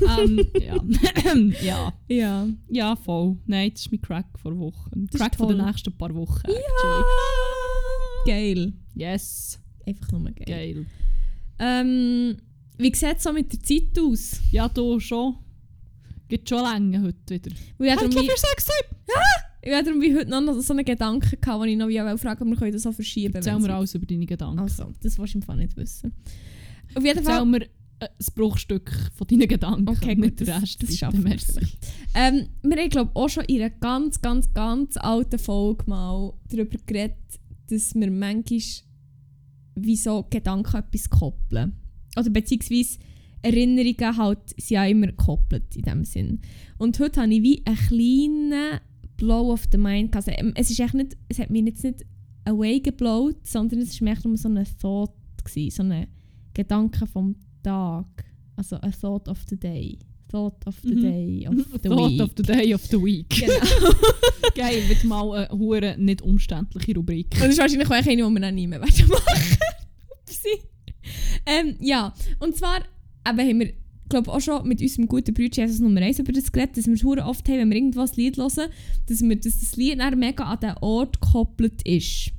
ähm, 0.18 0.46
ja. 0.60 1.62
ja. 1.62 1.92
ja. 2.08 2.48
Ja, 2.68 2.96
voll. 2.96 3.36
Nein, 3.46 3.70
das 3.72 3.82
ist 3.82 3.92
mein 3.92 4.00
Crack 4.00 4.26
vor 4.40 4.58
Wochen. 4.58 5.06
Das 5.10 5.20
Crack 5.20 5.36
von 5.36 5.48
den 5.48 5.64
nächsten 5.64 5.96
paar 5.96 6.14
Wochen. 6.14 6.42
Ja. 6.46 6.54
actually. 6.54 7.04
Geil. 8.26 8.72
Yes, 8.94 9.58
Einfach 9.86 10.12
nur 10.12 10.30
geil. 10.32 10.44
geil. 10.46 10.86
Ähm, 11.58 12.36
wie 12.78 12.94
sieht 12.94 13.16
es 13.16 13.22
so 13.22 13.32
mit 13.32 13.52
der 13.52 13.60
Zeit 13.62 13.98
aus? 13.98 14.40
Ja, 14.50 14.68
du 14.68 14.98
schon. 15.00 15.36
Gibt 16.28 16.48
schon 16.48 16.62
länger 16.62 17.02
heute 17.02 17.34
wieder. 17.34 17.50
Weil 17.78 17.88
ich 17.88 17.92
hatte 17.94 18.08
darum 18.08 18.24
wie- 18.24 18.30
Sex 18.30 18.68
ich 19.62 19.72
hatte 19.72 19.86
darum 19.86 20.00
wie 20.02 20.14
heute 20.14 20.30
noch 20.30 20.60
so 20.60 20.72
einen 20.72 20.84
Gedanken, 20.84 21.38
gehabt, 21.40 21.62
den 21.64 21.68
ich 21.70 21.76
noch 21.76 21.88
wie 21.88 22.18
fragen 22.18 22.48
wir 22.50 22.56
können 22.56 22.72
das 22.72 22.82
so 22.82 22.92
verschieben. 22.92 23.34
Erzähl 23.34 23.54
wenn's- 23.54 23.66
mir 23.66 23.74
alles 23.74 23.94
über 23.94 24.06
deine 24.06 24.26
Gedanken. 24.26 24.58
Also, 24.60 24.92
das 25.02 25.18
willst 25.18 25.34
du 25.34 25.38
im 25.38 25.42
Fall 25.42 25.56
nicht 25.56 25.76
wissen. 25.76 26.12
Auf 26.94 27.04
jeden 27.04 27.18
Erzähl 27.18 27.24
Fall. 27.24 27.46
mir 27.46 27.62
äh, 27.62 27.68
ein 28.06 28.34
Bruchstück 28.34 28.90
von 29.14 29.26
deinen 29.26 29.46
Gedanken. 29.48 29.88
Okay, 29.88 30.14
gut, 30.16 30.40
das- 30.40 30.48
Rest. 30.48 30.82
das 30.82 30.96
schaffen 30.96 31.24
wir. 31.24 31.36
Ähm, 32.14 32.48
wir 32.62 32.76
haben, 32.78 32.88
glaube 32.88 33.10
auch 33.14 33.28
schon 33.28 33.44
in 33.44 33.60
einer 33.60 33.70
ganz, 33.70 34.20
ganz, 34.22 34.52
ganz 34.54 34.96
alten 34.96 35.38
Folge 35.38 35.84
mal 35.86 36.32
darüber 36.48 36.78
geredet, 36.86 37.16
dass 37.68 37.94
wir 37.94 38.10
manchmal 38.10 38.60
wie 39.76 39.96
so 39.96 40.26
Gedanken 40.30 40.76
etwas 40.76 41.08
koppeln. 41.10 41.74
Oder 42.18 42.30
beziehungsweise 42.30 42.98
Erinnerungen 43.42 44.16
halt 44.16 44.50
sind 44.50 44.70
ja 44.70 44.84
immer 44.86 45.06
gekoppelt 45.06 45.76
in 45.76 45.82
dem 45.82 46.04
Sinn. 46.04 46.40
Und 46.78 46.98
heute 46.98 47.22
habe 47.22 47.32
ich 47.34 47.42
wie 47.42 47.62
einen 47.64 47.76
kleinen 47.76 48.80
Blow 49.20 49.52
of 49.52 49.68
the 49.70 49.78
Mind. 49.78 50.16
Also, 50.16 50.32
es, 50.56 50.70
ist 50.70 50.80
echt 50.80 50.94
nicht, 50.94 51.16
es 51.28 51.38
hat 51.38 51.50
mich 51.50 51.64
jetzt 51.66 51.84
nicht 51.84 52.04
away 52.46 52.80
geblowt, 52.80 53.46
sondern 53.46 53.80
es 53.80 54.00
war 54.00 54.04
mehr 54.06 54.16
so 54.36 54.48
ein 54.48 54.66
Thought, 54.80 55.12
gewesen, 55.44 55.70
so 55.70 55.82
ein 55.82 56.06
Gedanke 56.54 57.06
vom 57.06 57.36
Tag. 57.62 58.06
Also 58.56 58.76
a 58.76 58.90
thought 58.90 59.28
of 59.28 59.38
the 59.48 59.56
day. 59.56 59.98
Thought 60.30 60.66
of 60.66 60.76
the 60.82 60.94
Mhm. 60.94 61.02
day 61.02 61.46
of 61.48 61.54
the 61.82 61.88
Thought 61.88 62.10
week. 62.10 62.20
of 62.22 62.30
the 62.36 62.42
day 62.42 62.74
of 62.74 62.82
the 62.86 62.96
week. 63.02 63.28
Genau. 63.30 63.54
Geil, 64.54 64.88
wird 64.88 65.04
mal 65.04 65.32
eine 65.32 65.58
hure 65.58 65.96
nicht 65.98 66.22
umständliche 66.22 66.94
Rubrik. 66.94 67.28
Und 67.34 67.40
das 67.42 67.48
ist 67.50 67.58
wahrscheinlich 67.58 67.88
auch 67.88 67.92
eine, 67.92 68.04
die 68.04 68.16
wir 68.22 68.40
dann 68.40 68.54
nie 68.54 68.66
mehr 68.66 68.78
machen 68.80 69.04
ähm, 71.46 71.76
Ja, 71.80 72.14
und 72.38 72.56
zwar 72.56 72.78
eben 73.26 73.38
haben 73.38 73.60
wir, 73.60 73.72
glaube 74.10 74.30
auch 74.30 74.40
schon 74.40 74.68
mit 74.68 74.82
unserem 74.82 75.08
guten 75.08 75.32
Bruder 75.32 75.56
Jesus 75.62 75.80
Nummer 75.80 76.02
1 76.02 76.18
über 76.18 76.32
das 76.32 76.52
geredet, 76.52 76.76
dass 76.76 76.86
wir 76.86 76.94
es 76.94 77.04
oft 77.04 77.48
haben, 77.48 77.58
wenn 77.58 77.70
wir 77.70 77.76
irgendwo 77.76 78.00
ein 78.00 78.10
Lied 78.16 78.36
hören, 78.36 78.70
dass, 79.06 79.22
wir, 79.22 79.36
dass 79.36 79.60
das 79.60 79.76
Lied 79.76 79.98
dann 79.98 80.18
mega 80.18 80.44
an 80.44 80.60
den 80.60 80.74
Ort 80.82 81.20
gekoppelt 81.20 81.82
ist, 81.86 82.32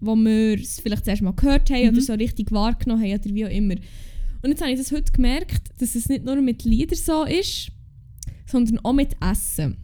wo 0.00 0.16
wir 0.16 0.58
es 0.58 0.80
vielleicht 0.80 1.04
zuerst 1.04 1.22
mal 1.22 1.32
gehört 1.32 1.70
haben 1.70 1.82
Mhm. 1.82 1.88
oder 1.90 2.00
so 2.00 2.12
richtig 2.14 2.50
wahrgenommen 2.50 3.02
haben 3.02 3.20
oder 3.20 3.34
wie 3.34 3.46
auch 3.46 3.50
immer. 3.50 3.76
Und 4.42 4.50
jetzt 4.50 4.62
habe 4.62 4.72
ich 4.72 4.78
das 4.78 4.90
heute 4.90 5.12
gemerkt, 5.12 5.68
dass 5.78 5.94
es 5.94 6.08
nicht 6.08 6.24
nur 6.24 6.36
mit 6.36 6.64
Liedern 6.64 6.98
so 6.98 7.24
ist, 7.24 7.70
sondern 8.46 8.78
auch 8.80 8.94
mit 8.94 9.14
Essen. 9.20 9.76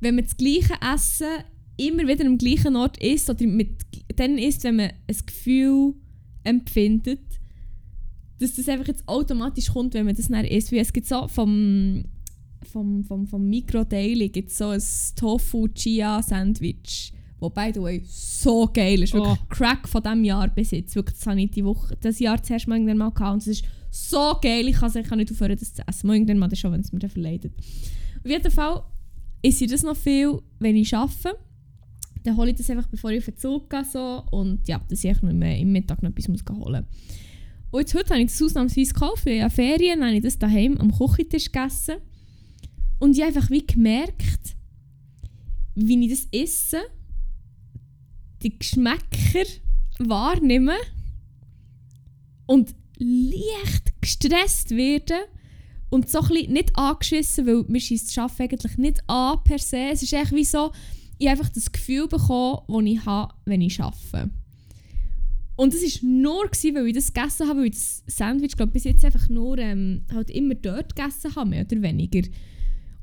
Wenn 0.00 0.16
man 0.16 0.24
das 0.24 0.36
gleiche 0.36 0.74
Essen 0.94 1.44
immer 1.76 2.06
wieder 2.06 2.26
am 2.26 2.38
gleichen 2.38 2.76
Ort 2.76 3.02
isst 3.02 3.30
oder 3.30 3.46
mit, 3.46 3.82
dann 4.16 4.38
isst, 4.38 4.64
wenn 4.64 4.76
man 4.76 4.90
ein 5.06 5.16
Gefühl 5.26 5.94
empfindet, 6.42 7.33
dass 8.38 8.54
das 8.54 8.68
einfach 8.68 8.88
jetzt 8.88 9.06
automatisch 9.06 9.68
kommt, 9.68 9.94
wenn 9.94 10.06
man 10.06 10.14
das 10.14 10.28
dann 10.28 10.44
isst. 10.44 10.72
Wie 10.72 10.78
es 10.78 10.92
gibt 10.92 11.06
so 11.06 11.28
vom, 11.28 12.04
vom, 12.64 13.04
vom, 13.04 13.26
vom 13.26 13.48
Micro 13.48 13.84
Daily 13.84 14.28
gibt 14.28 14.50
so 14.50 14.68
ein 14.68 14.82
Tofu 15.16 15.68
Chia 15.68 16.22
Sandwich, 16.22 17.12
wo 17.38 17.50
by 17.50 17.70
the 17.72 17.80
way 17.80 18.02
so 18.06 18.68
geil 18.72 19.02
ist. 19.02 19.14
Wirklich 19.14 19.38
Oh. 19.40 19.46
Crack 19.48 19.88
von 19.88 20.02
diesem 20.02 20.24
Jahr 20.24 20.48
bis 20.48 20.72
jetzt. 20.72 20.96
Wirklich, 20.96 21.18
das 21.18 21.26
habe 21.26 21.40
ich 21.40 21.50
die 21.50 21.64
Woche, 21.64 21.96
das 22.00 22.18
Jahr 22.18 22.42
zuerst 22.42 22.66
mal 22.66 22.76
irgendwann 22.76 22.98
mal 22.98 23.10
gehabt 23.10 23.34
und 23.34 23.42
es 23.42 23.46
ist 23.46 23.64
so 23.90 24.34
geil, 24.42 24.66
ich 24.66 24.76
kann, 24.76 24.90
ich 24.94 25.06
kann 25.06 25.18
nicht 25.18 25.30
aufhören, 25.30 25.56
das 25.56 25.72
zu 25.72 25.86
essen. 25.86 26.06
Mal 26.08 26.14
irgendwann 26.14 26.38
mal 26.38 26.48
das 26.48 26.58
schon, 26.58 26.72
wenn 26.72 26.80
es 26.80 26.92
mir 26.92 26.98
dann 26.98 27.10
verleidet. 27.10 27.52
Auf 28.24 28.30
jeden 28.30 28.50
Fall 28.50 28.82
esse 29.42 29.64
ich 29.64 29.70
das 29.70 29.82
noch 29.82 29.96
viel, 29.96 30.40
wenn 30.58 30.74
ich 30.74 30.94
arbeite. 30.96 31.38
Dann 32.24 32.36
hole 32.36 32.50
ich 32.50 32.56
das 32.56 32.70
einfach, 32.70 32.88
bevor 32.88 33.10
ich 33.10 33.18
auf 33.18 33.26
den 33.26 33.36
Zug 33.36 33.70
gehe. 33.70 33.84
So. 33.84 34.24
Und 34.30 34.66
ja, 34.66 34.80
dass 34.88 35.04
ich 35.04 35.22
mehr 35.22 35.58
im 35.58 35.72
Mittag 35.72 36.02
noch 36.02 36.10
etwas 36.10 36.28
muss 36.28 36.42
holen 36.50 36.86
muss. 36.86 37.16
Und 37.74 37.80
jetzt 37.80 37.94
heute 37.96 38.10
habe 38.10 38.22
ich 38.22 38.30
das 38.30 38.40
ausnahmsweise 38.40 38.92
gekauft. 38.92 39.26
Ich 39.26 39.42
habe 39.42 39.52
Ferien, 39.52 40.04
habe 40.04 40.14
ich 40.14 40.22
das 40.22 40.38
daheim 40.38 40.78
am 40.78 40.96
Küchentisch 40.96 41.50
gegessen. 41.50 41.96
Und 43.00 43.16
ich 43.16 43.20
habe 43.24 43.34
einfach 43.34 43.50
wie 43.50 43.66
gemerkt, 43.66 44.54
wie 45.74 46.06
ich 46.06 46.10
das 46.12 46.28
esse, 46.30 46.82
die 48.44 48.56
Geschmäcker 48.56 49.48
wahrnehme 49.98 50.76
und 52.46 52.76
leicht 52.96 54.00
gestresst 54.00 54.70
werde 54.70 55.16
und 55.90 56.08
so 56.08 56.20
ein 56.20 56.52
nicht 56.52 56.78
angeschissen, 56.78 57.44
weil 57.44 57.64
mir 57.66 57.80
schießt 57.80 58.08
das 58.08 58.18
Arbeiten 58.18 58.42
eigentlich 58.42 58.78
nicht 58.78 59.10
an 59.10 59.42
per 59.42 59.58
se. 59.58 59.88
Es 59.90 60.00
ist 60.00 60.12
echt 60.12 60.30
wie 60.30 60.44
so, 60.44 60.70
ich 61.18 61.26
habe 61.26 61.40
einfach 61.40 61.52
das 61.52 61.72
Gefühl 61.72 62.06
bekommen, 62.06 62.60
das 62.68 62.84
ich 62.84 63.04
habe, 63.04 63.34
wenn 63.46 63.62
ich 63.62 63.82
arbeite. 63.82 64.30
Und 65.56 65.72
das 65.72 65.82
war 65.82 66.08
nur, 66.08 66.46
gewesen, 66.46 66.74
weil 66.74 66.88
ich 66.88 66.94
das 66.94 67.12
gegessen 67.12 67.48
habe, 67.48 67.60
weil 67.60 67.66
ich 67.66 67.72
das 67.74 68.02
Sandwich, 68.06 68.56
glaube 68.56 68.72
bis 68.72 68.84
jetzt 68.84 69.04
einfach 69.04 69.28
nur 69.28 69.56
ähm, 69.58 70.02
halt 70.12 70.30
immer 70.30 70.54
dort 70.54 70.96
gegessen 70.96 71.34
habe, 71.36 71.50
mehr 71.50 71.64
oder 71.64 71.80
weniger. 71.80 72.28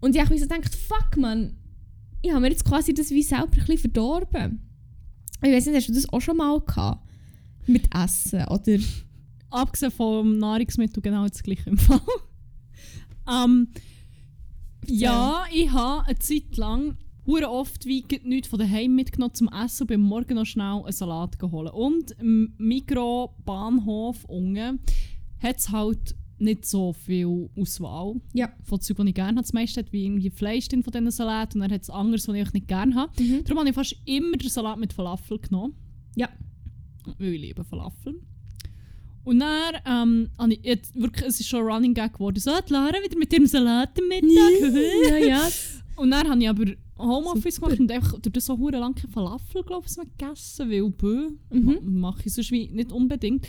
Und 0.02 0.16
ich 0.16 0.22
habe 0.22 0.38
so 0.38 0.47
gedacht, 0.47 0.76
fuck 0.76 1.18
man, 1.18 1.56
ich 2.22 2.32
habe 2.32 2.41
mir 2.41 2.49
jetzt 2.49 2.66
quasi 2.66 2.93
das 2.93 3.10
wie 3.12 3.24
selber 3.24 3.45
ein 3.45 3.49
bisschen 3.52 3.78
verdorben. 3.78 4.62
Ich 5.43 5.52
weiß 5.52 5.68
nicht, 5.68 5.76
hast 5.76 5.89
du 5.89 5.93
das 5.93 6.12
auch 6.12 6.20
schon 6.20 6.38
mal 6.38 6.60
gehabt? 6.60 7.08
Mit 7.68 7.89
Essen, 7.95 8.43
oder? 8.45 8.78
Abgesehen 9.49 9.91
vom 9.91 10.38
Nahrungsmittel 10.38 11.02
genau 11.02 11.28
das 11.28 11.43
gleiche 11.43 11.70
im 11.70 11.78
Fall. 11.78 12.02
ähm, 13.30 13.70
ja, 14.86 15.45
ich 15.54 15.72
habe 15.72 16.06
eine 16.06 16.20
Zeit 16.20 16.58
lang 16.58 16.97
hure 17.32 17.50
oft 17.50 17.86
wie 17.86 18.06
nichts 18.24 18.48
von 18.50 18.60
daheim 18.60 18.94
mitgenommen 18.96 19.34
zum 19.34 19.48
Essen 19.50 19.84
und 19.84 19.88
bin 19.88 20.02
morgen 20.02 20.36
noch 20.36 20.46
schnell 20.46 20.82
einen 20.84 20.92
Salat 20.92 21.40
geholt. 21.40 21.72
Und 21.74 22.12
im 22.20 22.54
Mikro-Bahnhof 22.58 24.26
unten 24.26 24.80
hat 25.42 25.58
es 25.58 25.70
halt 25.70 26.16
nicht 26.38 26.66
so 26.66 26.92
viel 26.94 27.50
Auswahl 27.56 28.16
Ja. 28.34 28.52
von 28.64 28.82
Zeug, 28.82 28.98
die 28.98 29.10
ich 29.10 29.16
gerne 29.16 29.30
habe. 29.38 29.42
Das 29.42 29.54
meiste 29.54 29.80
hat 29.80 29.94
wie 29.94 30.06
irgendwie 30.06 30.30
Fleisch 30.32 30.68
drin 30.68 30.84
von 30.84 30.92
diesen 30.92 31.12
Salat 31.12 31.54
und 31.56 31.62
dann 31.62 31.72
hat 31.72 31.84
es 31.84 31.90
anderes, 31.90 32.28
was 32.28 32.36
ich 32.36 32.54
nicht 32.54 32.68
gerne 32.68 32.96
habe. 32.96 33.24
Mhm. 33.24 33.44
Darum 33.44 33.60
habe 33.60 33.70
ich 33.70 33.76
fast 33.76 33.96
immer 34.06 34.38
den 34.38 34.50
Salat 34.50 34.80
mit 34.80 34.92
Falafel 34.92 35.38
genommen. 35.40 35.76
Ja. 36.16 36.30
Weil 37.20 37.34
ich 37.36 37.42
liebe 37.42 37.64
Falafel. 37.64 38.20
Und 39.24 39.40
dann, 39.40 39.76
ähm, 39.86 40.30
habe 40.40 40.54
ich 40.54 40.60
jetzt 40.64 41.00
wirklich, 41.00 41.28
es 41.28 41.40
ist 41.40 41.48
schon 41.48 41.60
ein 41.62 41.72
Running 41.72 41.94
Gag 41.94 42.14
geworden. 42.14 42.40
So, 42.40 42.50
Lara 42.70 42.96
wieder 43.04 43.18
mit 43.20 43.32
ihrem 43.32 43.46
Salat 43.46 43.90
am 44.00 44.08
Mittag. 44.08 44.82
ja, 45.10 45.18
ja. 45.18 45.48
Und 46.02 46.12
dann 46.12 46.30
habe 46.30 46.41
ich 46.41 46.49
aber 46.49 46.66
Homeoffice 46.97 47.56
Super. 47.56 47.68
gemacht 47.68 47.80
und 47.80 47.91
einfach 47.91 48.20
durch 48.20 48.34
das 48.34 48.45
so 48.45 48.58
hure 48.58 48.78
lang 48.80 48.95
kein 48.95 49.10
Falafel, 49.12 49.64
glaube 49.64 49.86
ich, 49.88 49.95
gegessen, 50.18 50.70
weil 50.70 50.89
bö, 50.89 51.30
Mhm. 51.52 51.66
ma- 51.84 52.10
mache 52.10 52.24
ich 52.26 52.34
sonst 52.34 52.52
wie 52.52 52.70
nicht 52.70 52.91
unbedingt. 52.91 53.47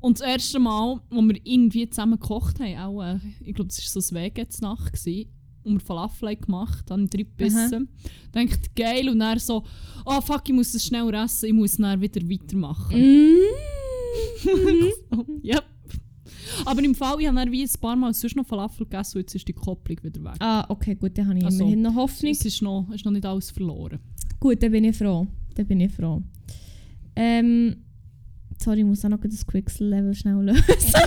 Und 0.00 0.20
das 0.20 0.26
erste 0.26 0.58
Mal, 0.58 1.00
wo 1.10 1.22
wir 1.22 1.38
irgendwie 1.44 1.88
zusammen 1.88 2.18
gekocht 2.18 2.60
haben, 2.60 2.76
auch, 2.78 3.02
äh, 3.02 3.18
ich 3.40 3.54
glaube, 3.54 3.68
das 3.68 3.78
war 3.94 4.02
so 4.02 4.14
ein 4.14 4.22
Weg 4.22 4.36
jetzt 4.38 4.60
Nacht, 4.60 4.92
gewesen, 4.92 5.30
und 5.64 5.72
wir 5.74 5.80
Falafel 5.80 6.36
gemacht, 6.36 6.84
dann 6.90 7.06
drei 7.08 7.22
gebissen. 7.22 7.88
Denkt 8.34 8.76
geil 8.76 9.08
und 9.08 9.18
dann 9.20 9.38
so, 9.38 9.64
oh 10.04 10.20
fuck, 10.20 10.42
ich 10.46 10.54
muss 10.54 10.72
das 10.72 10.84
schnell 10.84 11.12
essen, 11.14 11.46
ich 11.46 11.52
muss 11.54 11.76
dann 11.78 12.00
wieder 12.00 12.20
weitermachen. 12.28 12.94
Mm. 14.44 15.40
ja. 15.42 15.60
Aber 16.64 16.82
im 16.82 16.94
Fall, 16.94 17.20
ich 17.20 17.26
habe 17.26 17.36
dann 17.36 17.50
wie 17.52 17.62
ein 17.62 17.70
paar 17.80 17.96
Mal 17.96 18.12
sonst 18.14 18.36
noch 18.36 18.46
Falafel 18.46 18.86
gegessen 18.86 19.18
und 19.18 19.22
jetzt 19.22 19.34
ist 19.34 19.46
die 19.48 19.52
Kopplung 19.52 19.98
wieder 20.02 20.22
weg. 20.24 20.34
Ah, 20.40 20.64
okay, 20.68 20.94
gut, 20.94 21.16
dann 21.16 21.28
habe 21.28 21.38
ich 21.38 21.44
Also, 21.44 21.60
immerhin 21.60 21.82
noch 21.82 21.94
Hoffnung. 21.94 22.32
Es 22.32 22.44
ist 22.44 22.62
noch, 22.62 22.88
ist 22.92 23.04
noch 23.04 23.12
nicht 23.12 23.24
alles 23.26 23.50
verloren. 23.50 23.98
Gut, 24.40 24.62
dann 24.62 24.72
bin 24.72 24.84
ich 24.84 24.96
froh. 24.96 25.26
Dann 25.54 25.66
bin 25.66 25.80
ich 25.80 25.92
froh. 25.92 26.22
Ähm, 27.16 27.76
sorry, 28.58 28.80
ich 28.80 28.84
muss 28.84 29.04
auch 29.04 29.08
noch 29.08 29.20
das 29.20 29.46
Quixel-Level 29.46 30.14
schnell 30.14 30.36
lösen. 30.42 30.64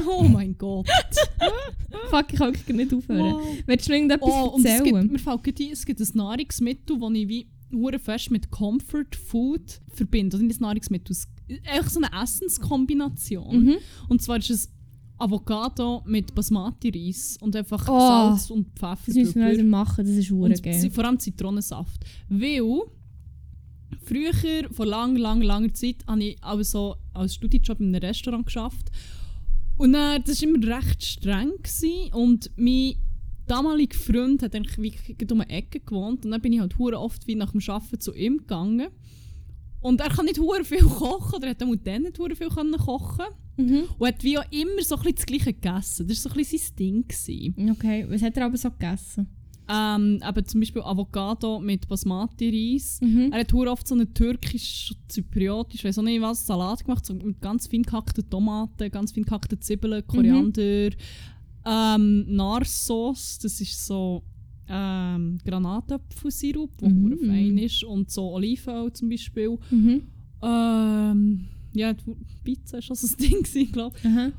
oh 0.10 0.24
mein 0.24 0.58
Gott. 0.58 0.88
Fuck, 2.10 2.34
ich 2.34 2.40
kann 2.40 2.76
nicht 2.76 2.94
aufhören. 2.94 3.34
Wow. 3.36 3.58
Willst 3.66 3.88
du 3.88 3.92
mir 3.92 3.98
irgendetwas 3.98 4.30
Oh, 4.32 4.50
und 4.56 4.66
es 4.66 4.72
erzählen? 4.72 5.02
gibt, 5.02 5.12
mir 5.12 5.20
fällt 5.20 5.60
ein, 5.60 5.72
es 5.72 5.86
gibt 5.86 6.00
ein 6.00 6.08
Nahrungsmittel, 6.14 7.00
das 7.00 7.12
ich 7.14 7.28
wie 7.28 7.48
hure 7.74 8.00
fest 8.00 8.32
mit 8.32 8.50
Comfort 8.50 9.16
Food 9.16 9.82
verbinde. 9.90 10.38
Oder 10.38 10.46
nicht 10.46 10.62
Nahrungsmittel, 10.62 11.12
es 11.12 11.28
ist 11.48 11.68
einfach 11.68 11.90
so 11.90 12.00
eine 12.02 12.24
Essenskombination. 12.24 13.64
Mhm. 13.66 13.76
Und 14.08 14.22
zwar 14.22 14.38
ist 14.38 14.50
es 14.50 14.70
Avocado 15.18 16.04
mit 16.06 16.34
Basmati-Reis 16.36 17.38
und 17.42 17.56
einfach 17.56 17.88
Oh, 17.90 18.00
Salz 18.00 18.50
und 18.52 18.68
Pfeffer 18.78 19.04
Das 19.08 19.16
müssen 19.16 19.42
wir 19.42 19.64
machen, 19.64 20.06
das 20.06 20.16
ist 20.16 20.30
hure 20.32 20.54
geil. 20.54 20.92
vor 20.92 21.06
allem 21.06 21.20
Zitronensaft. 21.20 22.06
Weil 22.30 22.82
früher, 24.04 24.70
vor 24.72 24.86
lang, 24.86 25.16
lang, 25.16 25.42
langer 25.42 25.74
Zeit, 25.74 25.98
habe 26.08 26.24
ich 26.24 26.44
auch 26.44 26.62
so 26.64 26.96
als 27.14 27.36
Studijob 27.36 27.80
in 27.80 27.88
einem 27.96 28.04
Restaurant 28.04 28.46
geschafft. 28.46 28.92
Und 29.78 29.94
dann, 29.94 30.24
das 30.24 30.42
war 30.42 30.50
immer 30.50 30.78
recht 30.78 31.04
streng. 31.04 31.52
Gewesen. 31.62 32.14
Und 32.14 32.52
mein 32.56 32.96
damaliger 33.48 33.98
Freund 33.98 34.42
hat 34.44 34.56
eigentlich 34.56 34.78
wirklich 34.78 35.32
um 35.32 35.42
eine 35.42 35.50
Ecke 35.52 35.80
gewohnt. 35.80 36.26
Und 36.26 36.32
dann 36.32 36.42
bin 36.42 36.54
ich 36.54 36.60
halt 36.60 36.78
hure 36.78 37.00
oft 37.00 37.28
wie 37.28 37.36
nach 37.36 37.52
dem 37.52 37.62
Arbeiten 37.68 38.00
zu 38.00 38.14
ihm 38.14 38.38
gegangen. 38.40 38.88
Und 39.82 40.02
er 40.02 40.10
kann 40.10 40.26
nicht 40.26 40.40
hure 40.40 40.64
viel 40.64 40.84
kochen, 40.84 41.36
oder 41.36 41.50
hat 41.50 41.62
auch 41.62 41.76
dann 41.84 42.04
nicht 42.04 42.20
hure 42.20 42.36
viel 42.36 42.50
können 42.50 42.78
kochen. 42.78 43.26
Mhm. 43.58 43.84
Und 43.98 44.08
hat 44.08 44.24
wie 44.24 44.38
auch 44.38 44.52
immer 44.52 44.82
so 44.82 44.96
ein 44.96 45.02
bisschen 45.02 45.16
das 45.16 45.26
Gleiche 45.26 45.54
gegessen. 45.54 46.08
Das 46.08 46.24
war 46.24 46.30
so 46.30 46.30
ein 46.30 46.38
bisschen 46.38 46.60
sein 46.60 46.76
Ding. 46.78 47.08
Gewesen. 47.08 47.72
Okay, 47.72 48.06
was 48.10 48.22
hat 48.22 48.38
er 48.38 48.46
aber 48.46 48.58
so 48.58 48.70
gegessen? 48.70 49.28
Ähm, 49.70 50.22
eben 50.26 50.46
zum 50.46 50.62
Beispiel 50.62 50.82
Avocado 50.82 51.60
mit 51.60 51.88
Basmati-Reis. 51.88 53.00
Mhm. 53.02 53.32
Er 53.34 53.40
hat 53.42 53.54
oft 53.54 53.88
so 53.88 53.96
einen 53.96 54.14
türkisch, 54.14 54.96
zypriotisch, 55.10 55.84
weiß 55.84 56.00
auch 56.00 56.04
nicht 56.04 56.22
was, 56.22 56.46
Salat 56.46 56.86
gemacht, 56.86 57.06
so 57.06 57.14
mit 57.14 57.42
ganz 57.42 57.68
fein 57.68 57.84
gehackten 57.84 58.30
Tomaten, 58.30 58.90
ganz 58.90 59.12
fein 59.12 59.24
gehackten 59.24 59.60
Zwiebeln, 59.60 60.08
Koriander, 60.08 60.92
ähm, 61.66 62.26
Narsauce, 62.30 63.40
das 63.40 63.60
ist 63.60 63.86
so 63.86 64.24
ähm, 64.70 65.38
Granatäpfelsirup, 65.46 66.78
der 66.78 66.90
Mhm. 66.90 67.18
fein 67.26 67.58
ist, 67.58 67.84
und 67.84 68.12
so 68.12 68.32
Olivenöl 68.34 68.92
zum 68.94 69.10
Beispiel. 69.10 69.58
Mhm. 69.72 70.02
Ähm, 70.42 71.46
ja, 71.74 71.94
Pizza 72.44 72.74
war 72.74 72.82
schon 72.82 72.96
so 72.96 73.08
ein 73.08 73.18
Ding, 73.20 73.44
gewesen, 73.44 73.72
glaube 73.72 73.96
ich. 74.00 74.06
Aha. 74.06 74.32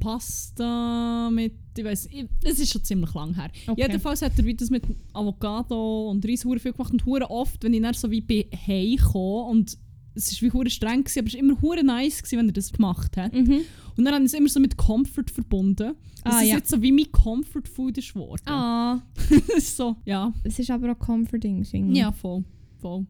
Pasta 0.00 1.28
mit, 1.30 1.54
ich 1.76 1.84
weiß, 1.84 2.08
es 2.44 2.60
ist 2.60 2.72
schon 2.72 2.84
ziemlich 2.84 3.12
lang 3.14 3.34
her. 3.34 3.50
Okay. 3.66 3.82
Jedenfalls 3.82 4.22
hat 4.22 4.38
er 4.38 4.44
wie 4.44 4.54
das 4.54 4.70
mit 4.70 4.84
Avocado 5.12 6.10
und 6.10 6.24
Reis 6.24 6.42
viel 6.42 6.72
gemacht 6.72 6.92
und 6.92 7.04
hure 7.04 7.28
oft, 7.30 7.62
wenn 7.64 7.74
ich 7.74 7.82
dann 7.82 7.94
so 7.94 8.10
wie 8.10 8.20
bei 8.20 8.46
heimkomme 8.66 9.50
und 9.50 9.76
es 10.14 10.32
ist 10.32 10.42
wie 10.42 10.50
hure 10.50 10.68
streng 10.70 11.04
gewesen, 11.04 11.20
aber 11.20 11.28
es 11.28 11.34
war 11.34 11.40
immer 11.40 11.60
hure 11.62 11.84
nice 11.84 12.18
gewesen, 12.22 12.38
wenn 12.38 12.48
er 12.48 12.52
das 12.52 12.72
gemacht 12.72 13.16
hat. 13.16 13.32
Mhm. 13.34 13.60
Und 13.96 14.04
dann 14.04 14.14
haben 14.14 14.24
es 14.24 14.34
immer 14.34 14.48
so 14.48 14.60
mit 14.60 14.76
Comfort 14.76 15.30
verbunden. 15.32 15.94
Dass 16.24 16.34
Ah, 16.34 16.42
es 16.42 16.48
ja. 16.48 16.56
jetzt 16.56 16.70
so 16.70 16.82
wie 16.82 16.92
mein 16.92 17.10
Comfort 17.12 17.68
Food 17.72 17.98
ist 17.98 18.12
geworden. 18.12 18.42
Ah, 18.46 19.00
das 19.30 19.48
ist 19.58 19.76
so, 19.76 19.96
ja. 20.04 20.32
es 20.44 20.58
ist 20.58 20.70
aber 20.70 20.92
auch 20.92 20.98
comforting, 20.98 21.64
finde 21.64 21.92
ich. 21.92 21.98
Ja, 21.98 22.10
voll. 22.12 22.44
voll. 22.80 23.06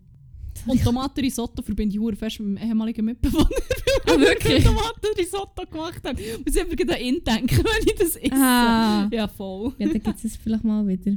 Und 0.66 0.82
Tomatenrisotto 0.82 1.62
verbinde 1.62 1.94
ich 1.94 2.00
hure 2.00 2.16
fest 2.16 2.40
mit 2.40 2.54
meinem 2.54 2.68
ehemaligen 2.68 3.04
Mitbewohner. 3.04 3.48
Ah, 4.06 4.18
wirklich? 4.18 4.64
Tomatenrisotto 4.64 5.66
gemacht 5.70 6.00
haben. 6.04 6.16
Muss 6.46 6.56
ich 6.56 6.76
gerade 6.76 6.94
an 6.94 7.00
ihn 7.00 7.22
denken, 7.24 7.58
wenn 7.64 7.86
ich 7.86 7.94
das 7.94 8.16
esse. 8.16 8.32
Ah. 8.32 9.08
Ja, 9.12 9.28
voll. 9.28 9.74
Ja, 9.78 9.86
dann 9.88 10.02
gibt 10.02 10.24
es 10.24 10.36
vielleicht 10.36 10.64
mal 10.64 10.86
wieder. 10.86 11.12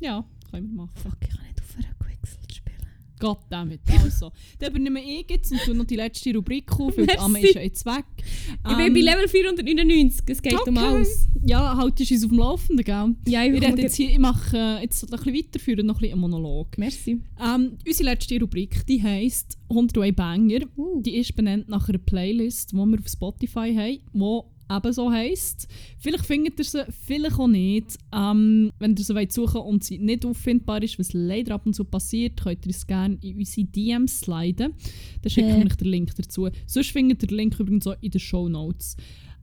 Ja, 0.00 0.22
können 0.50 0.68
wir 0.68 0.74
machen. 0.74 0.90
Fuck, 0.96 1.16
ich 1.22 1.28
kann 1.30 1.40
nicht 1.46 1.55
Goddammit. 3.18 3.80
Also, 4.02 4.32
dann 4.58 4.70
übernehme 4.70 5.00
ich 5.00 5.26
jetzt 5.28 5.52
und 5.52 5.60
tue 5.62 5.74
noch 5.74 5.84
die 5.84 5.96
letzte 5.96 6.34
Rubrik 6.34 6.70
auf, 6.78 6.96
weil 6.96 7.06
die. 7.06 7.18
Amme 7.18 7.40
ist 7.40 7.54
ja 7.54 7.62
jetzt 7.62 7.86
weg. 7.86 8.04
Ich 8.18 8.76
bin 8.76 8.94
bei 8.94 9.00
Level 9.00 9.28
499, 9.28 10.22
es 10.28 10.42
geht 10.42 10.54
um 10.66 10.76
Ähm, 10.76 10.76
okay. 10.76 10.86
alles. 10.86 11.28
Ja, 11.44 11.76
halt 11.76 12.00
ist 12.00 12.10
uns 12.10 12.24
auf 12.24 12.30
dem 12.30 12.38
Laufenden, 12.38 12.84
gell? 12.84 13.14
Ja, 13.26 13.44
ich 13.44 13.52
Ich, 13.52 13.78
jetzt 13.78 13.96
hier, 13.96 14.10
ich 14.10 14.18
mache 14.18 14.56
äh, 14.56 14.82
jetzt 14.82 15.04
ein 15.04 15.10
bisschen 15.10 15.34
weiterführen, 15.34 15.86
noch 15.86 15.96
ein 15.96 16.00
bisschen 16.00 16.12
einen 16.12 16.20
Monolog. 16.20 16.76
Merci. 16.78 17.20
Ähm, 17.40 17.78
unsere 17.86 18.10
letzte 18.10 18.40
Rubrik, 18.40 18.86
die 18.86 19.02
heisst 19.02 19.58
101 19.68 20.16
Banger. 20.16 20.60
Uh. 20.76 21.00
Die 21.02 21.16
ist 21.16 21.34
benannt 21.36 21.68
nach 21.68 21.88
einer 21.88 21.98
Playlist, 21.98 22.72
die 22.72 22.76
wir 22.76 22.98
auf 22.98 23.08
Spotify 23.08 23.74
haben, 23.74 24.48
die 24.70 24.74
ebenso 24.76 25.10
heisst. 25.10 25.68
Vielleicht 25.98 26.26
findet 26.26 26.58
ihr 26.58 26.64
sie, 26.64 26.84
vielleicht 27.06 27.38
auch 27.38 27.46
nicht. 27.48 27.98
Ähm, 28.12 28.72
wenn 28.78 28.96
ihr 28.96 29.04
sie 29.04 29.14
wollt 29.14 29.32
suchen 29.32 29.60
und 29.60 29.84
sie 29.84 29.98
nicht 29.98 30.24
auffindbar 30.24 30.82
ist, 30.82 30.98
was 30.98 31.12
leider 31.12 31.54
ab 31.54 31.66
und 31.66 31.74
zu 31.74 31.84
passiert, 31.84 32.42
könnt 32.42 32.66
ihr 32.66 32.70
es 32.70 32.86
gerne 32.86 33.18
in 33.22 33.38
unsere 33.38 33.66
DMs 33.66 34.20
sliden. 34.20 34.74
Dann 35.22 35.30
schicke 35.30 35.48
Äh. 35.48 35.58
ich 35.60 35.66
euch 35.66 35.76
den 35.76 35.88
Link 35.88 36.14
dazu. 36.16 36.48
Sonst 36.66 36.90
findet 36.90 37.22
ihr 37.22 37.28
den 37.28 37.36
Link 37.36 37.58
übrigens 37.60 37.86
auch 37.86 37.96
in 38.00 38.10
den 38.10 38.20
Show 38.20 38.48
Notes. 38.48 38.96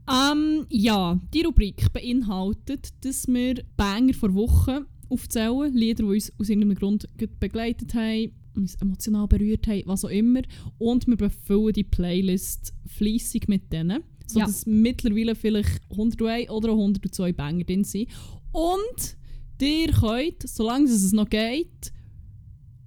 Ähm, 0.09 0.65
ja, 0.69 1.19
die 1.33 1.43
Rubrik 1.43 1.93
beinhaltet, 1.93 2.89
dass 3.05 3.27
wir 3.27 3.63
Banger 3.77 4.13
vor 4.13 4.33
Wochen 4.33 4.85
aufzählen, 5.09 5.73
Lieder, 5.73 6.03
die 6.03 6.09
uns 6.09 6.33
aus 6.39 6.49
irgendeinem 6.49 6.75
Grund 6.75 7.07
begleitet 7.39 7.93
haben, 7.93 8.31
uns 8.55 8.75
emotional 8.75 9.27
berührt 9.27 9.65
haben, 9.67 9.83
was 9.85 10.03
auch 10.03 10.09
immer. 10.09 10.41
Und 10.77 11.07
wir 11.07 11.15
befüllen 11.15 11.73
die 11.73 11.83
Playlist 11.85 12.73
fließig 12.85 13.47
mit 13.47 13.71
denen, 13.71 14.03
sodass 14.33 14.65
mittlerweile 14.65 15.35
vielleicht 15.35 15.81
101 15.91 16.49
oder 16.49 16.69
auch 16.71 16.77
102 16.77 17.33
Banger 17.33 17.63
drin 17.63 17.83
sind. 17.83 18.09
Und 18.51 19.17
ihr 19.61 19.91
könnt, 19.91 20.47
solange 20.47 20.85
es 20.85 21.11
noch 21.13 21.29
geht, 21.29 21.91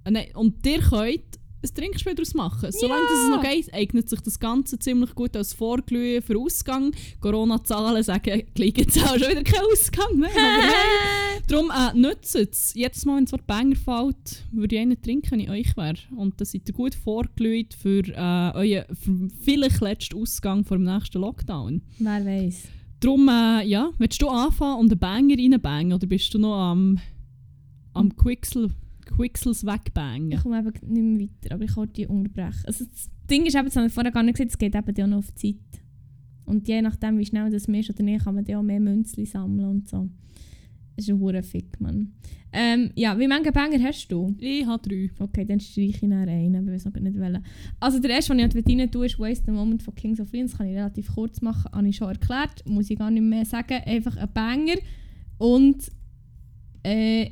äh, 0.05 0.11
nein, 0.11 0.27
und 0.35 0.65
ihr 0.65 0.79
könnt 0.79 1.23
ein 1.63 1.73
Trinkspiel 1.73 2.13
daraus 2.13 2.33
machen. 2.35 2.71
Solange 2.71 3.01
Ja. 3.01 3.07
es 3.23 3.29
noch 3.29 3.41
geht, 3.43 3.73
eignet 3.73 4.09
sich 4.09 4.21
das 4.21 4.39
Ganze 4.39 4.77
ziemlich 4.77 5.15
gut 5.15 5.35
als 5.35 5.53
Vorglühen 5.53 6.21
für 6.21 6.37
Ausgang. 6.37 6.93
Corona-Zahlen 7.19 8.03
sagen, 8.03 8.43
gleich 8.53 8.73
jetzt 8.77 8.97
auch 9.03 9.17
schon 9.17 9.31
wieder 9.31 9.43
kein 9.43 9.61
Ausgang. 9.71 10.23
Aber 10.23 10.27
hey, 10.27 11.36
darum 11.47 11.71
äh, 11.71 11.97
nützt 11.97 12.35
es. 12.35 12.73
Jedes 12.73 13.05
Mal, 13.05 13.17
wenn 13.17 13.23
es 13.23 13.31
Wort 13.31 13.47
Banger 13.47 13.75
fällt, 13.75 14.45
würde 14.51 14.75
ich 14.75 14.81
einen 14.81 15.01
trinken, 15.01 15.31
wenn 15.31 15.39
ich 15.39 15.49
euch 15.49 15.77
wäre. 15.77 15.95
Und 16.15 16.39
dann 16.39 16.45
seid 16.45 16.67
ihr 16.67 16.73
gut 16.73 16.95
vorglüht 16.95 17.73
für 17.73 18.03
äh, 18.07 18.51
euren 18.53 18.95
für 18.95 19.29
vielleicht 19.41 19.81
letzten 19.81 20.17
Ausgang 20.19 20.63
vor 20.63 20.77
dem 20.77 20.83
nächsten 20.85 21.19
Lockdown. 21.19 21.81
Wer 21.99 22.25
weiß. 22.25 22.63
Darum, 22.99 23.27
äh, 23.29 23.63
ja, 23.67 23.91
willst 23.97 24.21
du 24.21 24.27
anfangen 24.29 24.79
und 24.79 24.91
einen 24.91 24.99
Banger 24.99 25.35
reinbangen 25.37 25.93
oder 25.93 26.07
bist 26.07 26.33
du 26.33 26.39
noch 26.39 26.55
am, 26.55 26.99
am 27.93 28.15
Quixel, 28.15 28.71
Quixels 29.05 29.63
Ich 29.63 29.69
wegbangen? 29.69 30.37
komme 30.41 30.59
eben 30.59 30.71
nicht 30.93 31.03
mehr 31.03 31.27
weiter, 31.29 31.55
aber 31.55 31.63
ich 31.63 31.75
kann 31.75 31.93
die 31.93 32.07
unterbrechen. 32.07 32.63
Also 32.65 32.85
das 32.85 33.09
Ding 33.29 33.45
ist 33.45 33.55
eben, 33.55 33.65
das 33.65 33.75
habe 33.75 33.87
ich 33.87 33.93
vorher 33.93 34.11
gar 34.11 34.23
nicht 34.23 34.35
gesagt, 34.35 34.51
es 34.51 34.57
geht 34.57 34.75
eben 34.75 35.03
auch 35.03 35.07
noch 35.07 35.17
auf 35.19 35.31
die 35.31 35.53
Zeit. 35.55 35.81
Und 36.45 36.67
je 36.67 36.81
nachdem, 36.81 37.19
wie 37.19 37.25
schnell 37.25 37.51
das 37.51 37.65
ist 37.67 37.89
oder 37.89 38.03
nicht, 38.03 38.23
kann 38.23 38.35
man 38.35 38.45
dann 38.45 38.55
auch 38.55 38.63
mehr 38.63 38.79
Münzli 38.79 39.25
sammeln 39.25 39.69
und 39.69 39.87
so. 39.87 40.09
Ist 40.97 41.09
ein 41.09 41.19
hoher 41.19 41.43
Fick, 41.43 41.79
Mann. 41.79 42.13
Ähm, 42.51 42.91
ja, 42.95 43.17
wie 43.17 43.27
viele 43.27 43.51
Banger 43.51 43.83
hast 43.83 44.07
du? 44.11 44.35
Ich 44.39 44.65
habe 44.65 44.81
drei. 44.87 45.11
Okay, 45.19 45.45
dann 45.45 45.59
streiche 45.59 45.89
ich 45.89 46.01
nachher 46.01 46.31
einen, 46.31 46.55
aber 46.55 46.67
ich 46.67 46.85
weiß 46.85 46.93
noch 46.93 47.01
nicht 47.01 47.19
welchen. 47.19 47.43
Also 47.79 47.99
der 47.99 48.11
erste, 48.11 48.35
den 48.35 48.47
ich 48.47 48.55
halt 48.55 48.67
rein 48.67 48.91
tue, 48.91 49.05
ist 49.05 49.19
«Waste 49.19 49.45
the 49.45 49.51
Moment» 49.51 49.83
von 49.83 49.93
Kings 49.95 50.19
of 50.19 50.31
Leon. 50.31 50.47
Das 50.47 50.57
kann 50.57 50.67
ich 50.67 50.75
relativ 50.75 51.13
kurz 51.13 51.41
machen, 51.41 51.71
habe 51.71 51.87
ich 51.87 51.95
schon 51.95 52.07
erklärt. 52.07 52.65
Muss 52.65 52.89
ich 52.89 52.97
gar 52.97 53.11
nicht 53.11 53.23
mehr 53.23 53.45
sagen. 53.45 53.81
Einfach 53.85 54.15
ein 54.17 54.29
Banger. 54.33 54.77
Und 55.37 55.91
äh, 56.83 57.29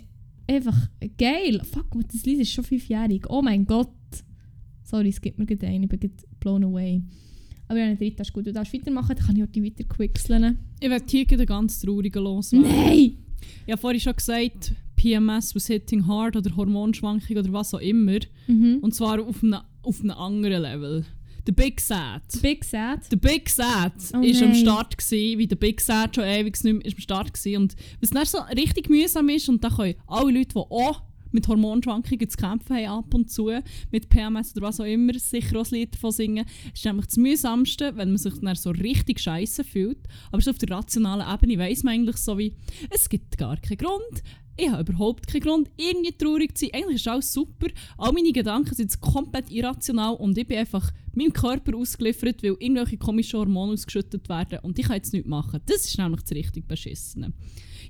einfach 0.47 0.89
geil. 1.17 1.61
Fuck, 1.63 1.87
das 2.11 2.25
Lied 2.25 2.41
ist 2.41 2.51
schon 2.51 2.63
fünfjährig. 2.63 3.29
Oh 3.29 3.41
mein 3.41 3.65
Gott. 3.65 3.89
Sorry, 4.83 5.09
es 5.09 5.21
gibt 5.21 5.39
mir 5.39 5.45
gerade 5.47 5.67
einen, 5.67 5.83
ich 5.83 5.89
bin 5.89 5.99
gerade 5.99 6.13
blown 6.39 6.63
away. 6.65 7.01
Aber 7.67 7.79
ja, 7.79 7.87
der 7.87 7.95
dritte 7.95 8.21
ist 8.21 8.33
gut. 8.33 8.45
Du 8.45 8.53
darfst 8.53 8.73
weitermachen, 8.73 9.15
dann 9.15 9.25
kann 9.25 9.35
ich 9.35 9.49
die 9.49 9.63
weiter 9.63 9.83
quixeln. 9.85 10.59
Ich 10.79 10.89
werde 10.89 11.05
hier 11.09 11.25
gerade 11.25 11.45
ganz 11.47 11.79
traurigen 11.79 12.23
loswerden. 12.23 12.69
Nein! 12.69 13.24
Ich 13.65 13.71
habe 13.71 13.81
vorhin 13.81 13.99
schon 13.99 14.15
gesagt, 14.15 14.73
PMS 14.95 15.55
was 15.55 15.67
hitting 15.67 16.07
hard 16.07 16.35
oder 16.35 16.55
Hormonschwankung 16.55 17.37
oder 17.37 17.53
was 17.53 17.73
auch 17.73 17.79
immer. 17.79 18.19
Mhm. 18.47 18.79
Und 18.81 18.95
zwar 18.95 19.21
auf 19.21 19.43
einem, 19.43 19.59
auf 19.81 20.01
einem 20.01 20.11
anderen 20.11 20.61
Level. 20.61 21.05
The 21.45 21.51
Big 21.51 21.79
Sad. 21.79 22.23
Big 22.41 22.63
Sad. 22.63 23.11
Der 23.11 23.17
Big 23.17 23.49
Sad 23.49 23.93
Oh 24.15 24.21
ist 24.21 24.41
am 24.41 24.49
nein. 24.49 24.57
Start 24.57 24.97
gewesen, 24.97 25.37
wie 25.37 25.45
der 25.47 25.55
Big 25.55 25.79
Sad 25.79 26.15
schon 26.15 26.23
ewig 26.23 26.63
nicht 26.63 26.73
mehr 26.73 26.85
ist 26.85 26.95
am 26.95 27.01
Start 27.01 27.33
gewesen. 27.33 27.61
Und 27.61 27.75
was 28.01 28.09
dann 28.09 28.25
so 28.25 28.39
richtig 28.55 28.89
mühsam 28.89 29.29
ist, 29.29 29.47
und 29.47 29.63
da 29.63 29.69
können 29.69 29.93
alle 30.07 30.31
Leute, 30.31 30.53
die 30.55 30.59
auch 30.59 31.03
mit 31.35 31.47
Hormonschwankungen 31.47 32.29
zu 32.29 32.37
kämpfen 32.37 32.75
haben, 32.75 32.85
ab 32.87 33.13
und 33.13 33.29
zu, 33.29 33.51
mit 33.91 34.09
PMS 34.09 34.55
oder 34.55 34.67
was 34.67 34.79
auch 34.79 34.85
immer, 34.85 35.13
sicher 35.19 35.59
auch 35.59 35.65
ein 35.65 35.75
Lied 35.75 35.93
davon 35.93 36.11
singen, 36.11 36.45
ist 36.73 36.85
nämlich 36.85 37.05
das 37.05 37.17
Mühsamste, 37.17 37.95
wenn 37.95 38.09
man 38.09 38.17
sich 38.17 38.33
dann 38.41 38.55
so 38.55 38.71
richtig 38.71 39.19
scheiße 39.19 39.63
fühlt. 39.63 39.99
Aber 40.31 40.41
so 40.41 40.51
auf 40.51 40.57
der 40.57 40.71
rationalen 40.71 41.31
Ebene 41.31 41.59
weiss 41.59 41.83
man 41.83 41.93
eigentlich 41.93 42.17
so 42.17 42.37
wie, 42.37 42.55
es 42.89 43.07
gibt 43.09 43.37
gar 43.37 43.57
keinen 43.57 43.77
Grund, 43.77 44.23
ich 44.57 44.69
habe 44.69 44.91
überhaupt 44.91 45.27
keinen 45.27 45.41
Grund, 45.41 45.71
irgendwie 45.77 46.11
traurig 46.11 46.57
zu 46.57 46.65
sein. 46.65 46.75
Eigentlich 46.75 46.95
ist 46.97 47.07
alles 47.07 47.33
super. 47.33 47.67
All 47.97 48.13
meine 48.13 48.31
Gedanken 48.31 48.73
sind 48.73 48.85
jetzt 48.85 49.01
komplett 49.01 49.51
irrational 49.51 50.15
und 50.15 50.37
ich 50.37 50.47
bin 50.47 50.57
einfach 50.57 50.91
meinem 51.13 51.33
Körper 51.33 51.75
ausgeliefert, 51.75 52.41
weil 52.43 52.55
irgendwelche 52.59 52.97
komischen 52.97 53.39
Hormone 53.39 53.73
ausgeschüttet 53.73 54.27
werden 54.29 54.59
und 54.63 54.77
ich 54.79 54.85
kann 54.85 54.97
jetzt 54.97 55.13
nichts 55.13 55.27
machen. 55.27 55.61
Das 55.65 55.85
ist 55.85 55.97
nämlich 55.97 56.21
das 56.21 56.31
richtig 56.31 56.67
Beschissene. 56.67 57.33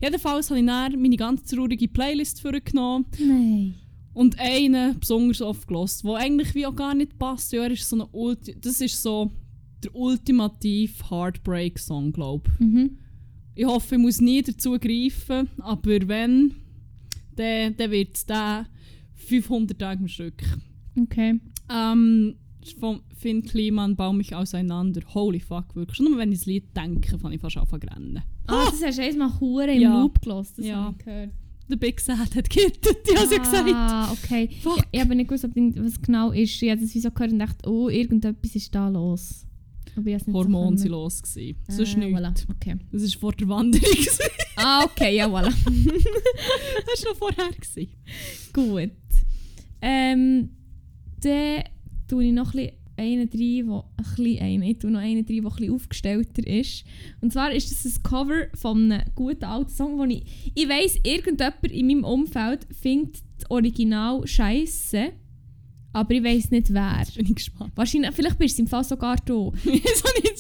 Jedenfalls 0.01 0.49
habe 0.49 0.59
ich 0.59 0.65
dann 0.65 1.01
meine 1.01 1.17
ganz 1.17 1.43
traurige 1.43 1.87
Playlist 1.87 2.41
vorgenommen 2.41 3.05
Nein. 3.19 3.75
und 4.13 4.39
einen 4.39 4.99
besonders 4.99 5.41
oft 5.41 5.67
gelost, 5.67 6.03
wo 6.03 6.15
eigentlich 6.15 6.53
wie 6.55 6.65
auch 6.65 6.75
gar 6.75 6.93
nicht 6.93 7.17
passt. 7.17 7.53
Ja, 7.53 7.65
ist 7.65 7.87
so 7.87 7.95
eine 7.95 8.07
Ulti 8.07 8.55
das 8.59 8.81
ist 8.81 9.01
so 9.01 9.31
der 9.83 9.95
ultimative 9.95 11.09
Heartbreak-Song, 11.09 12.11
glaube 12.11 12.49
ich. 12.53 12.59
Mhm. 12.59 12.97
Ich 13.55 13.65
hoffe, 13.65 13.95
ich 13.95 14.01
muss 14.01 14.19
nie 14.21 14.41
dazu 14.41 14.77
greifen, 14.79 15.49
aber 15.59 16.07
wenn, 16.07 16.55
dann, 17.35 17.75
dann 17.77 17.91
wird 17.91 18.15
es 18.15 18.25
der 18.25 18.65
500 19.15 19.79
Tage 19.79 20.01
am 20.01 20.07
Stück. 20.07 20.43
Okay. 20.99 21.39
Ähm, 21.69 22.35
von 22.79 22.99
Finn 23.17 23.43
Kliman, 23.43 23.95
Bau 23.95 24.11
mich 24.11 24.35
auseinander. 24.35 25.01
Holy 25.13 25.39
fuck, 25.39 25.75
wirklich. 25.75 25.95
Schon 25.97 26.07
nur 26.07 26.17
wenn 26.17 26.31
ich 26.31 26.39
das 26.39 26.45
Lied 26.47 26.75
denke, 26.75 27.17
fange 27.17 27.35
ich 27.35 27.41
fast 27.41 27.57
an 27.57 27.67
zu 27.67 27.75
rennen. 27.75 28.21
Ah, 28.47 28.65
das 28.69 28.83
hast 28.83 28.97
du 28.97 29.03
einmal 29.03 29.39
hure 29.39 29.71
im 29.73 29.81
Ja. 29.81 30.01
Loop 30.01 30.21
gelassen, 30.21 30.53
das 30.57 30.65
Ja. 30.65 30.75
habe 30.83 30.95
ich 30.99 31.05
gehört. 31.05 31.29
Der 31.67 31.75
Big 31.77 31.99
Sad 31.99 32.35
hat 32.35 32.49
gehittet, 32.49 32.97
ich 33.11 33.17
habe 33.19 33.33
ja 33.33 33.39
gesagt. 33.41 33.71
Ah, 33.73 34.11
okay. 34.11 34.49
Fuck. 34.61 34.77
Ich, 34.77 34.83
ich 34.91 34.99
habe 34.99 35.15
nicht 35.15 35.27
gewusst, 35.29 35.45
was 35.55 36.01
genau 36.01 36.31
ist. 36.31 36.61
Ich 36.61 36.69
habe 36.69 36.79
das 36.81 36.93
wie 36.93 36.99
so 36.99 37.09
gehört 37.09 37.31
und 37.31 37.39
dachte, 37.39 37.67
oh, 37.69 37.89
irgendetwas 37.89 38.55
ist 38.55 38.75
da 38.75 38.87
los. 38.89 39.44
Hormone 40.33 40.75
können. 40.77 40.89
los. 40.89 41.21
Gewesen. 41.21 41.57
Ah, 41.67 41.71
Sonst 41.71 41.97
nichts. 41.97 42.13
voilà. 42.19 42.33
Okay. 42.51 42.75
Das 42.91 43.01
war 43.03 43.19
vor 43.19 43.33
der 43.33 43.47
Wanderung. 43.47 43.87
Ah, 44.57 44.85
okay, 44.85 45.17
ja, 45.17 45.27
voilà. 45.27 45.49
das 46.85 47.03
war 47.03 47.11
noch 47.11 47.17
vorher. 47.17 47.49
Gewesen. 47.51 47.91
Gut. 48.53 48.91
Ähm, 49.81 50.49
dann 51.21 51.63
tue 52.07 52.25
ich 52.25 52.31
noch 52.31 52.53
ein 52.53 52.69
bisschen 52.71 52.71
einen 52.97 53.29
rein, 53.29 53.67
wo 53.67 53.79
ein 53.97 54.05
bisschen 54.15 54.39
einen, 54.41 54.63
ich 54.63 54.77
tue 54.79 54.91
noch 54.91 54.99
einen 55.01 55.17
rein, 55.17 55.25
der 55.25 55.35
ein 55.35 55.43
bisschen 55.43 55.73
aufgestellter 55.73 56.47
ist. 56.47 56.85
Und 57.19 57.33
zwar 57.33 57.51
ist 57.51 57.69
das 57.69 57.85
ein 57.97 58.03
Cover 58.03 58.47
von 58.53 58.89
einem 58.91 59.03
guten 59.13 59.43
alten 59.43 59.69
Song, 59.69 59.97
wo 59.97 60.05
ich, 60.05 60.23
ich 60.55 60.69
weiss, 60.69 60.97
irgendjemand 61.03 61.65
in 61.71 61.87
meinem 61.87 62.03
Umfeld 62.05 62.65
findet 62.71 63.17
das 63.37 63.51
Original 63.51 64.25
scheiße, 64.25 65.11
aber 65.95 66.13
ich 66.13 66.23
weiss 66.23 66.51
nicht 66.51 66.73
wer. 66.73 66.97
Jetzt 66.99 67.15
bin 67.15 67.25
ich 67.25 67.35
gespannt. 67.35 67.71
Wahrscheinlich, 67.75 68.11
vielleicht 68.13 68.37
bist 68.37 68.57
du 68.57 68.63
im 68.63 68.67
Fall 68.67 68.83
sogar 68.83 69.15
du. 69.25 69.51
das 69.63 69.71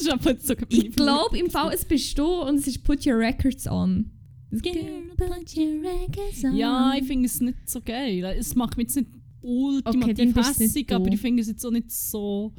ist 0.01 0.55
Ich 0.67 0.95
glaube 0.95 1.37
im 1.37 1.49
Fall, 1.49 1.73
es 1.73 1.85
bist 1.85 2.17
du 2.17 2.25
und 2.25 2.55
es 2.55 2.67
ist 2.67 2.83
Put 2.83 3.07
Your 3.07 3.17
Records 3.17 3.65
On. 3.67 4.11
Girl, 4.51 4.73
put 5.17 5.57
your 5.57 5.81
records 5.81 6.43
on. 6.43 6.55
Ja, 6.55 6.93
ich 6.97 7.05
finde 7.05 7.25
es 7.25 7.39
nicht 7.39 7.69
so 7.69 7.81
geil. 7.81 8.23
Es 8.37 8.55
macht 8.55 8.77
mich 8.77 8.87
jetzt 8.87 8.97
nicht 8.97 9.09
Okay, 9.41 9.47
ultimativ 9.47 10.35
nicht 10.35 10.59
hässig, 10.59 10.91
aber 10.93 11.07
ich 11.07 11.21
finde 11.21 11.41
es 11.41 11.47
jetzt 11.47 11.65
auch 11.65 11.71
nicht 11.71 11.91
so... 11.91 12.53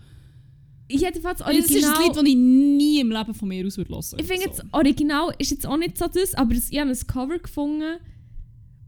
Jedenfalls 0.88 1.40
Es 1.40 1.70
ist 1.70 1.84
original. 1.84 1.96
ein 1.96 2.02
Lied, 2.02 2.16
das 2.16 2.24
ich 2.24 2.36
nie 2.36 3.00
im 3.00 3.10
Leben 3.10 3.34
von 3.34 3.48
mir 3.48 3.66
aus 3.66 3.76
würde 3.76 3.90
hören 3.90 4.04
Ich 4.18 4.26
finde 4.26 4.42
so. 4.42 4.48
jetzt, 4.48 4.64
Original 4.70 5.34
ist 5.38 5.50
jetzt 5.50 5.66
auch 5.66 5.76
nicht 5.76 5.98
so 5.98 6.06
das, 6.06 6.34
aber 6.34 6.54
das, 6.54 6.70
ich 6.70 6.78
habe 6.78 6.90
ein 6.90 7.06
Cover 7.08 7.38
gefunden, 7.40 7.98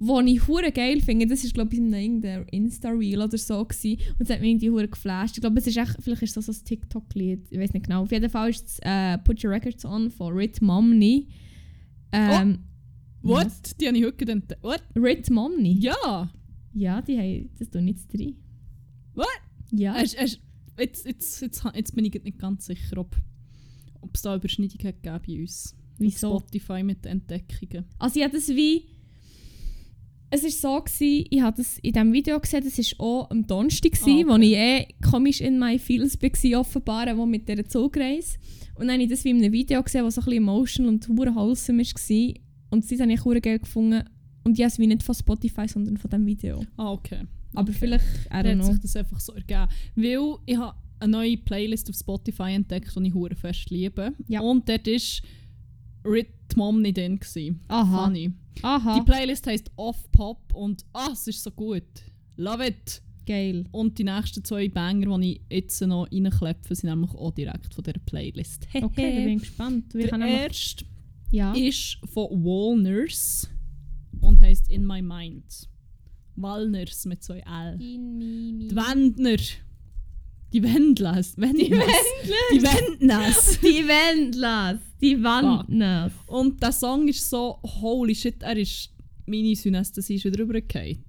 das 0.01 0.27
ich 0.27 0.47
hure 0.47 0.71
geil 0.73 1.01
finde. 1.01 1.27
Das 1.27 1.45
war 1.45 1.51
glaube 1.51 1.75
ich 1.75 1.81
in 1.81 1.93
irgendeinem 1.93 2.47
Insta-Reel 2.51 3.21
oder 3.21 3.39
so. 3.39 3.65
Gewesen. 3.65 4.01
Und 4.19 4.21
es 4.21 4.31
hat 4.31 4.41
mich 4.41 4.51
irgendwie 4.51 4.71
hure 4.71 4.89
geflasht. 4.89 5.37
Ich 5.37 5.41
glaube, 5.41 5.59
es 5.59 5.67
ist 5.67 5.77
echt, 5.77 5.97
vielleicht 6.01 6.23
ist 6.23 6.37
das 6.37 6.47
so 6.47 6.53
ein 6.53 6.65
TikTok-Lied. 6.65 7.49
Ich 7.51 7.59
weiß 7.59 7.73
nicht 7.73 7.87
genau. 7.87 8.03
Auf 8.03 8.13
jeden 8.13 8.31
Fall 8.31 8.51
ist 8.51 8.67
es 8.67 8.79
äh, 8.83 9.19
Put 9.19 9.43
Your 9.45 9.51
Records 9.51 9.85
On 9.85 10.11
von 10.11 10.33
Rit 10.35 10.63
Momney. 10.63 11.29
Ähm, 12.13 12.61
What? 13.23 13.47
was? 13.47 13.63
Die 13.63 13.89
habe 13.89 13.99
ich 13.99 14.05
heute 14.05 14.31
entdeckt. 14.31 14.63
What? 14.63 14.83
Rit 14.95 15.31
Momney? 15.31 15.79
Ja! 15.81 16.31
Ja, 16.75 17.03
die 17.03 17.19
haben, 17.19 17.51
das 17.59 17.71
tun 17.71 17.89
jetzt 17.89 18.13
drin. 18.13 18.37
What? 19.15 19.27
Ja. 19.73 19.95
Hast, 19.95 20.17
hast, 20.19 20.41
jetzt, 20.79 21.07
jetzt, 21.07 21.41
jetzt, 21.41 21.65
jetzt 21.75 21.95
bin 21.95 22.05
ich 22.05 22.23
nicht 22.23 22.39
ganz 22.39 22.67
sicher, 22.67 22.99
ob 22.99 23.17
es 24.15 24.23
da 24.23 24.37
Überschneidungen 24.37 24.87
hat 24.87 25.03
bei 25.27 25.41
uns. 25.41 25.77
Wieso? 25.99 26.35
Auf 26.35 26.43
Spotify 26.43 26.83
mit 26.85 27.05
den 27.05 27.13
Entdeckungen. 27.13 27.85
Also 27.99 28.21
ich 28.21 28.25
hatte 28.25 28.37
das 28.37 28.49
wie... 28.49 28.85
Es 30.31 30.43
war 30.43 30.51
so, 30.51 30.85
gewesen, 30.85 31.27
ich 31.31 31.41
habe 31.41 31.57
das 31.57 31.79
in 31.79 31.93
diesem 31.93 32.13
Video 32.13 32.39
gesehen, 32.39 32.63
das 32.63 32.77
war 32.79 33.07
auch 33.07 33.31
am 33.31 33.47
Donnerstag, 33.47 33.93
Ah, 33.95 33.99
gewesen, 34.05 34.29
wo 34.29 34.33
okay. 34.35 34.45
ich 34.45 34.57
eh 34.57 34.95
komisch 35.11 35.41
in 35.41 35.59
my 35.59 35.79
feels 35.79 36.21
war, 36.21 36.61
offenbar, 36.61 37.17
wo 37.17 37.25
mit 37.25 37.49
dieser 37.49 37.65
Zugreise. 37.65 38.37
Und 38.75 38.87
dann 38.89 38.95
habe 38.95 39.03
ich 39.05 39.09
das 39.11 39.25
wie 39.25 39.31
in 39.31 39.39
einem 39.39 39.53
Video 39.53 39.83
gesehen, 39.83 40.05
das 40.05 40.17
so 40.17 40.21
ein 40.21 40.25
bisschen 40.27 40.43
emotional 40.43 40.89
und 40.93 41.09
hure 41.09 41.35
wholesome 41.35 41.83
war. 41.83 42.35
Und 42.71 42.91
das 42.91 43.01
habe 43.01 43.13
ich 43.13 43.25
hure 43.25 43.41
geil 43.41 43.59
gefunden. 43.59 44.05
Und 44.45 44.53
ich 44.59 44.61
habe 44.65 44.69
es 44.71 44.79
wie 44.79 44.87
nicht 44.87 45.03
von 45.03 45.15
Spotify, 45.15 45.67
sondern 45.67 45.97
von 45.97 46.11
diesem 46.11 46.27
Video. 46.27 46.63
Ah, 46.77 46.93
okay. 46.93 47.21
Aber 47.55 47.71
Okay. 47.71 47.79
vielleicht, 47.79 48.05
I 48.31 48.35
hat 48.49 48.65
sich 48.65 48.79
das 48.81 48.97
einfach 48.97 49.21
so 49.21 49.33
ergeben. 49.33 49.67
Weil 49.97 50.37
ich 50.47 50.57
habe 50.59 50.77
eine 51.01 51.11
neue 51.13 51.37
Playlist 51.39 51.89
auf 51.89 51.97
Spotify 51.97 52.53
entdeckt, 52.53 52.95
die 52.95 53.07
ich 53.09 53.15
hure 53.15 53.35
fest 53.35 53.71
liebe. 53.71 54.13
Ja. 54.29 54.41
Und 54.43 54.69
dort 54.69 54.87
war 54.87 56.13
Rit 56.13 56.29
Mom 56.57 56.83
nicht 56.83 56.97
gewesen. 56.97 57.61
Aha. 57.69 58.05
Funny. 58.05 58.33
Aha, 58.63 58.99
Die 58.99 59.05
Playlist 59.05 59.47
heisst 59.47 59.71
Off 59.77 60.11
Pop 60.11 60.55
und 60.55 60.85
ah, 60.93 61.11
es 61.13 61.27
ist 61.29 61.43
so 61.43 61.51
gut. 61.51 61.85
Love 62.37 62.67
it! 62.67 63.03
geil. 63.29 63.65
Und 63.73 63.99
die 63.99 64.05
nächsten 64.05 64.43
zwei 64.43 64.69
Banger, 64.69 65.19
die 65.19 65.35
ich 65.35 65.41
jetzt 65.51 65.81
noch 65.83 66.09
reinklepfe, 66.11 66.75
sind 66.75 66.89
nämlich 66.91 67.11
auch 67.13 67.31
direkt 67.33 67.75
von 67.75 67.85
dieser 67.85 67.99
Playlist. 68.01 68.67
Okay, 68.75 69.15
dann 69.15 69.25
bin 69.25 69.37
ich 69.37 69.41
gespannt. 69.41 69.95
Wir 69.95 70.09
Der 70.09 70.27
erste 70.27 70.85
ja. 71.31 71.53
ist 71.53 71.99
von 72.07 72.29
Walners 72.43 73.49
und 74.21 74.41
heisst 74.41 74.71
In 74.71 74.87
My 74.87 75.03
Mind. 75.03 75.69
Walners 76.37 77.05
mit 77.05 77.23
zwei 77.23 77.41
L. 77.41 77.81
In 77.83 78.17
me, 78.19 78.69
Die 78.69 78.75
Wendner. 78.77 79.37
Die 80.53 80.63
Wendlers. 80.63 81.37
Wendlers. 81.37 81.91
Die 82.53 82.63
Wendners. 82.63 83.61
Die 83.63 83.87
Wendlas. 83.87 84.79
Die 85.01 85.23
Wandnas. 85.23 86.13
Und 86.27 86.63
der 86.63 86.73
Song 86.73 87.07
ist 87.07 87.29
so, 87.29 87.59
holy 87.63 88.15
shit, 88.15 88.43
er 88.43 88.57
ist 88.57 88.91
meine 89.29 89.55
Synästhesie 89.55 90.17
ist 90.17 90.25
wieder 90.25 90.39
rübergefallen. 90.39 91.05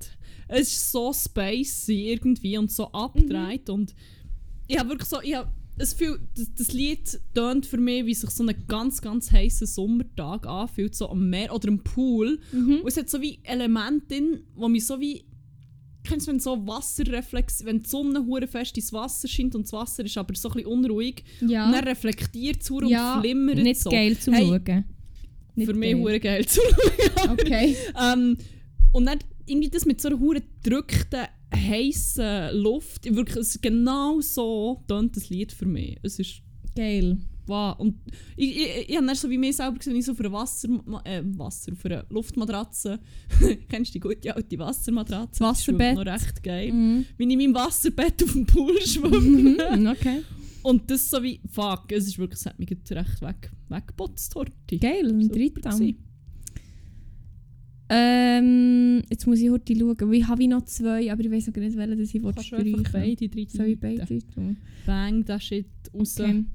Es 0.48 0.68
ist 0.68 0.92
so 0.92 1.14
spacey 1.14 2.12
irgendwie 2.12 2.58
und 2.58 2.72
so 2.72 2.92
abgedreht 2.92 3.70
und 3.70 3.96
ich 4.68 4.78
habe 4.78 4.90
wirklich 4.90 5.10
so, 5.10 5.22
ich 5.22 5.36
habe 5.36 5.50
das, 5.78 5.98
Gefühl, 5.98 6.20
das, 6.36 6.54
das 6.56 6.74
Lied 6.74 7.20
tönt 7.34 7.66
für 7.66 7.78
mich, 7.78 8.06
wie 8.06 8.14
sich 8.14 8.30
so 8.30 8.44
ein 8.44 8.54
ganz, 8.68 9.02
ganz 9.02 9.32
heißer 9.32 9.66
Sommertag 9.66 10.46
anfühlt, 10.46 10.94
so 10.94 11.10
am 11.10 11.30
Meer 11.30 11.56
oder 11.56 11.70
am 11.70 11.80
Pool. 11.80 12.40
Mhm. 12.52 12.82
Und 12.82 12.88
es 12.88 12.98
hat 12.98 13.10
so 13.10 13.22
wie 13.22 13.40
Elemente 13.44 14.08
drin, 14.08 14.42
wo 14.56 14.68
mich 14.68 14.86
so 14.86 15.00
wie 15.00 15.24
kennst 16.10 16.28
du, 16.28 16.32
wenn 16.32 16.40
so 16.40 16.66
Wasserreflex, 16.68 17.64
wenn 17.66 17.84
die 17.84 17.90
Sonne 17.90 18.26
hure 18.26 18.48
fest 18.48 18.76
ins 18.78 18.92
Wasser 18.92 19.28
scheint 19.28 19.56
und 19.56 19.64
das 19.64 19.74
Wasser 19.74 20.04
ist 20.04 20.18
aber 20.18 20.36
so 20.36 20.50
ein 20.50 20.56
bisschen 20.56 20.68
unruhig 20.70 21.24
Ja. 21.42 21.68
und 21.68 21.72
dann 21.74 21.84
reflektiert 21.86 22.62
es 22.62 22.70
ja, 22.90 23.16
und 23.16 23.22
flimmert 23.22 23.58
nicht 23.58 23.82
so. 23.82 23.90
geil 23.90 24.18
zum 24.18 24.34
Hey, 24.34 24.46
Schauen. 24.48 24.86
Nicht 25.56 25.68
Für 25.68 25.74
mich 25.74 25.96
hure 25.96 26.20
geil 26.20 26.46
zu 26.46 26.62
Okay. 27.32 27.76
ähm, 28.02 28.38
und 28.94 29.06
dann 29.06 29.20
irgendwie 29.46 29.70
das 29.70 29.86
mit 29.86 30.00
so 30.02 30.10
einer 30.10 30.20
hure 30.20 30.42
gedrückten, 30.64 31.22
heißen 31.56 32.56
Luft. 32.56 33.06
Wirklich, 33.06 33.38
es 33.38 33.56
ist 33.56 33.62
genau 33.62 34.20
so 34.22 34.84
tönt 34.88 35.16
das 35.16 35.30
Lied 35.30 35.52
für 35.52 35.66
mich. 35.66 35.98
Es 36.04 36.20
ist 36.20 36.42
Geil. 36.76 37.18
Wow. 37.50 37.78
Und 37.78 37.96
ich, 38.38 38.56
ich, 38.56 38.90
ich 38.90 38.96
habe 38.96 39.06
dann 39.06 39.16
so 39.16 39.30
wie 39.30 39.38
mir 39.38 39.52
selber 39.52 39.78
gesehen, 39.78 39.96
ich 39.96 40.06
so 40.06 40.14
auf 40.14 40.20
einer 40.20 40.32
Wasser, 40.32 40.70
äh, 41.04 41.22
Wasser, 41.26 41.74
auf 41.74 41.86
einer 41.86 42.06
Luftmatratze. 42.10 43.00
Kennst 43.70 43.94
du 43.94 43.94
die 43.94 44.00
gute 44.00 44.36
alte 44.36 44.58
Wassermatratze? 44.60 45.42
Wasserbett. 45.42 45.98
Das 45.98 46.00
ist 46.00 46.06
noch 46.06 46.14
recht 46.14 46.44
geil. 46.44 46.72
Mhm. 46.72 47.06
Wie 47.18 47.24
ich 47.24 47.30
in 47.32 47.40
meinem 47.40 47.56
Wasserbett 47.56 48.24
auf 48.24 48.32
dem 48.32 48.46
Pool 48.46 48.82
schwimme. 48.86 49.68
Mhm, 49.76 49.88
okay. 49.88 50.24
Und 50.62 50.90
das 50.92 51.10
so 51.10 51.24
wie, 51.24 51.40
fuck, 51.50 51.92
es 51.92 52.08
ist 52.08 52.18
wirklich, 52.18 52.40
es 52.40 52.46
hat 52.46 52.60
mich 52.60 52.70
recht 52.70 53.22
weg, 53.22 53.52
weggeputzt, 53.70 54.36
Horti. 54.36 54.78
Geil, 54.78 55.08
ein 55.08 55.28
gewesen. 55.28 56.06
Ähm, 57.92 59.02
jetzt 59.10 59.26
muss 59.26 59.40
ich 59.40 59.50
heute 59.50 59.76
schauen, 59.76 60.14
ich 60.14 60.28
habe 60.28 60.48
noch 60.48 60.64
zwei, 60.66 61.12
aber 61.12 61.24
ich 61.24 61.32
weiß 61.32 61.48
noch 61.48 61.54
gar 61.54 61.64
nicht, 61.64 61.76
welche 61.76 61.96
das 61.96 62.14
ich 62.14 62.22
Kannst 62.22 62.52
du 62.52 62.92
beide 62.92 63.30
drei 63.30 63.48
Soll 63.48 63.68
ich 63.68 63.80
beide 63.80 64.28
tun? 64.28 64.58
Bang, 64.86 65.26
das 65.26 65.44
Shit 65.44 65.66
raus. 65.92 66.20
Okay. 66.20 66.46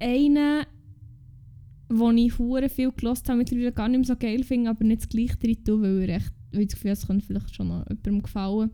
Einer, 0.00 0.66
den 1.90 2.18
ich 2.18 2.38
hure 2.38 2.68
viel 2.68 2.92
gelost 2.92 3.28
habe, 3.28 3.38
mittlerweile 3.38 3.72
gar 3.72 3.88
nicht 3.88 3.98
mehr 3.98 4.06
so 4.06 4.16
geil 4.16 4.44
finde, 4.44 4.70
aber 4.70 4.84
nicht 4.84 5.02
das 5.02 5.08
gleiche 5.08 5.36
drin 5.36 5.64
tun, 5.64 5.82
weil, 5.82 6.08
er 6.08 6.16
echt, 6.16 6.32
weil 6.52 6.62
ich 6.62 6.68
das 6.68 6.74
Gefühl 6.76 6.90
es 6.92 7.06
könnte 7.06 7.26
vielleicht 7.26 7.54
schon 7.54 7.68
noch 7.68 7.84
jemandem 7.88 8.22
gefallen. 8.22 8.70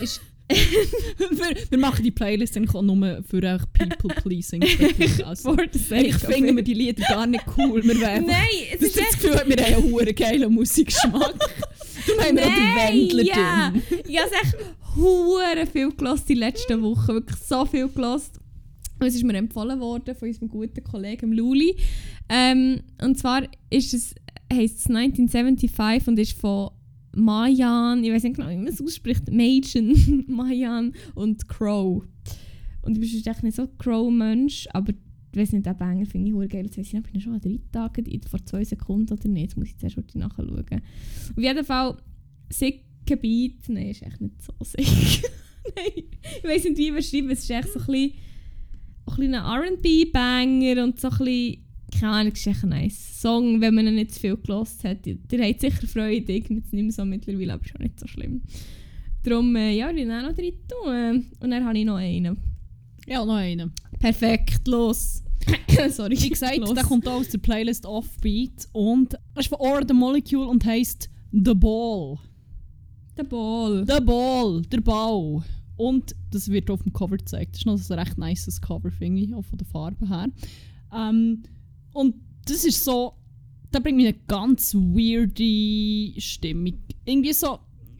Ist, 0.00 0.20
wir, 0.48 1.70
wir 1.70 1.78
machen 1.78 2.04
die 2.04 2.12
Playlist 2.12 2.54
dann 2.54 2.64
nur 2.64 3.22
für 3.24 3.42
also, 5.24 5.56
the 5.72 5.78
sake 5.78 6.00
eigentlich 6.00 6.14
of 6.14 6.22
finden 6.22 6.54
wir 6.54 6.60
it. 6.60 6.66
die 6.68 6.74
Lieder 6.74 7.04
gar 7.08 7.26
nicht 7.26 7.44
cool. 7.56 7.82
Wir 7.82 7.94
Nein, 7.98 8.22
es 8.72 8.78
das 8.78 8.88
ist 8.88 8.96
das. 8.96 9.12
Gefühl, 9.12 9.42
wir 9.44 9.64
haben 9.64 9.74
einen 9.74 9.92
hohen 9.92 10.14
geilen 10.14 10.54
Musikgeschmack. 10.54 11.34
Darum 12.06 12.24
haben 12.24 12.36
wir 12.36 12.44
auch 12.44 12.54
den 12.54 12.94
Wendler 12.94 13.22
ja! 13.24 13.70
drin. 13.70 13.82
Ich 14.06 14.20
habe 14.20 14.30
echt 14.30 14.56
hure 14.94 15.66
viel 15.70 15.90
gelost 15.90 16.28
die 16.28 16.34
letzten 16.34 16.80
Wochen, 16.82 17.08
wirklich 17.08 17.38
so 17.38 17.64
viel 17.66 17.88
gelost. 17.88 18.38
Es 19.00 19.14
ist 19.14 19.24
mir 19.24 19.34
empfohlen 19.34 19.80
worden 19.80 20.14
von 20.14 20.28
unserem 20.28 20.48
guten 20.48 20.82
Kollegen 20.82 21.32
Luli. 21.32 21.76
Ähm, 22.28 22.80
und 23.02 23.18
zwar 23.18 23.42
ist 23.70 23.92
es, 23.92 24.14
heisst 24.52 24.80
es 24.80 24.86
1975 24.86 26.08
und 26.08 26.18
ist 26.18 26.38
von 26.38 26.70
Mayan, 27.14 28.04
ich 28.04 28.12
weiß 28.12 28.24
nicht 28.24 28.36
genau, 28.36 28.50
wie 28.50 28.56
man 28.56 28.68
es 28.68 28.80
ausspricht, 28.80 29.30
Machen, 29.30 30.24
Mayan 30.28 30.92
und 31.14 31.48
Crow. 31.48 32.04
Und 32.82 32.98
ich 32.98 33.12
bin 33.12 33.32
echt 33.32 33.42
nicht 33.42 33.56
so 33.56 33.66
Crow-Mensch, 33.78 34.68
aber 34.72 34.92
ich 35.32 35.42
weiß 35.42 35.52
nicht, 35.52 35.66
den 35.66 35.76
Banger 35.76 36.06
finde 36.06 36.44
ich 36.44 36.50
geil. 36.50 36.64
Jetzt 36.64 36.78
weiss 36.78 36.86
ich 36.86 36.92
nicht, 36.94 37.06
ob 37.06 37.14
ich 37.14 37.22
schon 37.22 37.34
an 37.34 37.40
drei 37.40 37.58
Tagen, 37.72 38.20
vor 38.28 38.44
zwei 38.44 38.64
Sekunden 38.64 39.12
oder 39.12 39.28
nicht. 39.28 39.42
Jetzt 39.42 39.56
muss 39.56 39.68
ich 39.68 39.76
zuerst 39.76 39.96
heute 39.96 40.18
nachschauen. 40.18 40.58
Auf 40.58 41.42
jeden 41.42 41.64
Fall, 41.64 41.96
sicke 42.48 43.16
Beat. 43.16 43.68
Nein, 43.68 43.88
ist 43.88 44.02
echt 44.02 44.20
nicht 44.20 44.42
so 44.42 44.52
sick. 44.60 44.86
Nein, 45.76 46.04
ich 46.42 46.48
weiß 46.48 46.64
nicht, 46.64 46.78
wie 46.78 46.90
beschreiben. 46.90 47.30
Es 47.30 47.40
ist 47.40 47.50
echt 47.50 47.72
so 47.72 47.80
ein 47.80 47.86
bisschen, 47.86 48.12
ein 49.18 49.34
R&B-Banger 49.34 50.84
und 50.84 51.00
so 51.00 51.08
ein 51.08 51.18
bisschen, 51.18 51.64
keine 51.98 52.12
Ahnung, 52.12 52.32
ist 52.32 52.46
echt 52.46 52.62
ein 52.64 52.70
nice 52.70 53.20
Song, 53.20 53.60
wenn 53.60 53.74
man 53.74 53.86
ihn 53.86 53.94
nicht 53.94 54.12
zu 54.12 54.20
viel 54.20 54.36
gelost 54.36 54.84
hat. 54.84 55.06
Ihr 55.06 55.18
ihr 55.30 55.44
habt 55.44 55.60
sicher 55.60 55.86
Freude, 55.86 56.32
ich 56.32 56.44
bin 56.44 56.58
jetzt 56.58 56.72
nicht 56.72 56.82
mehr 56.82 56.92
so 56.92 57.04
mittlerweile, 57.04 57.54
aber 57.54 57.64
schon 57.64 57.82
nicht 57.82 57.98
so 57.98 58.06
schlimm. 58.06 58.42
Darum, 59.22 59.56
äh, 59.56 59.72
ja, 59.72 59.90
ich 59.90 60.10
auch 60.10 60.22
noch 60.22 60.34
drin 60.34 60.54
tun. 60.68 61.26
Und 61.40 61.50
dann 61.50 61.64
habe 61.64 61.78
ich 61.78 61.84
noch 61.84 61.96
einen. 61.96 62.36
Ja, 63.06 63.24
noch 63.24 63.34
einen. 63.34 63.72
Perfekt, 63.98 64.68
los. 64.68 65.22
Sorry. 65.90 66.16
Wie 66.20 66.28
gesagt, 66.28 66.58
los. 66.58 66.74
der 66.74 66.84
kommt 66.84 67.06
auch 67.08 67.20
aus 67.20 67.28
der 67.28 67.38
Playlist 67.38 67.86
Offbeat 67.86 68.68
und 68.72 69.16
ist 69.36 69.48
von 69.48 69.58
Or 69.58 69.82
the 69.86 69.94
Molecule 69.94 70.46
und 70.46 70.64
heisst 70.64 71.10
The 71.32 71.54
Ball. 71.54 72.18
Der 73.16 73.24
Ball. 73.24 73.84
The 73.86 74.00
Ball, 74.00 74.62
der 74.62 74.80
Ball. 74.80 75.42
Und 75.76 76.16
das 76.30 76.48
wird 76.48 76.70
auf 76.70 76.82
dem 76.82 76.92
Cover 76.92 77.16
gezeigt. 77.16 77.54
Das 77.54 77.60
ist 77.60 77.66
noch 77.66 77.96
ein 77.96 77.98
recht 77.98 78.18
nices 78.18 78.60
Cover, 78.60 78.90
finde 78.90 79.22
ich, 79.22 79.34
auch 79.34 79.44
von 79.44 79.58
der 79.58 79.66
Farbe 79.66 80.08
her. 80.08 80.28
Ähm, 80.92 81.42
und 81.92 82.14
das 82.46 82.64
ist 82.64 82.82
so, 82.84 83.14
da 83.70 83.78
bringt 83.78 83.96
mich 83.96 84.06
eine 84.06 84.18
ganz 84.26 84.74
weirde 84.74 86.20
Stimmung. 86.20 86.78
Irgendwie 87.04 87.32
so, 87.32 87.58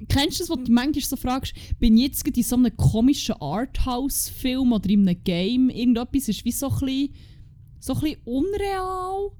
kennst 0.09 0.41
du 0.41 0.43
das, 0.45 0.51
wo 0.51 0.57
du 0.57 0.73
manchmal 0.73 1.03
so 1.03 1.17
fragst, 1.17 1.55
bin 1.79 1.97
ich 1.97 2.05
jetzt 2.05 2.25
gerade 2.25 2.39
in 2.39 2.45
so 2.45 2.57
einem 2.57 2.77
komischen 2.77 3.35
Arthouse-Film 3.41 4.73
oder 4.73 4.89
in 4.89 5.09
einem 5.09 5.23
Game? 5.23 5.71
Irgendetwas 5.71 6.29
ist 6.29 6.45
wie 6.45 6.53
so 6.53 6.69
ein 6.69 6.79
bisschen, 6.81 7.15
so 7.81 7.95
ein 7.95 8.01
bisschen 8.01 8.21
unreal. 8.25 9.31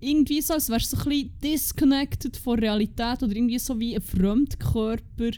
Irgendwie 0.00 0.40
so, 0.40 0.54
als 0.54 0.68
wärst 0.68 0.92
du 0.92 0.96
so 0.96 1.02
ein 1.02 1.08
bisschen 1.08 1.32
disconnected 1.42 2.36
von 2.36 2.58
Realität 2.58 3.22
oder 3.22 3.34
irgendwie 3.34 3.58
so 3.58 3.78
wie 3.80 3.96
ein 3.96 4.02
Fremdkörper. 4.02 5.30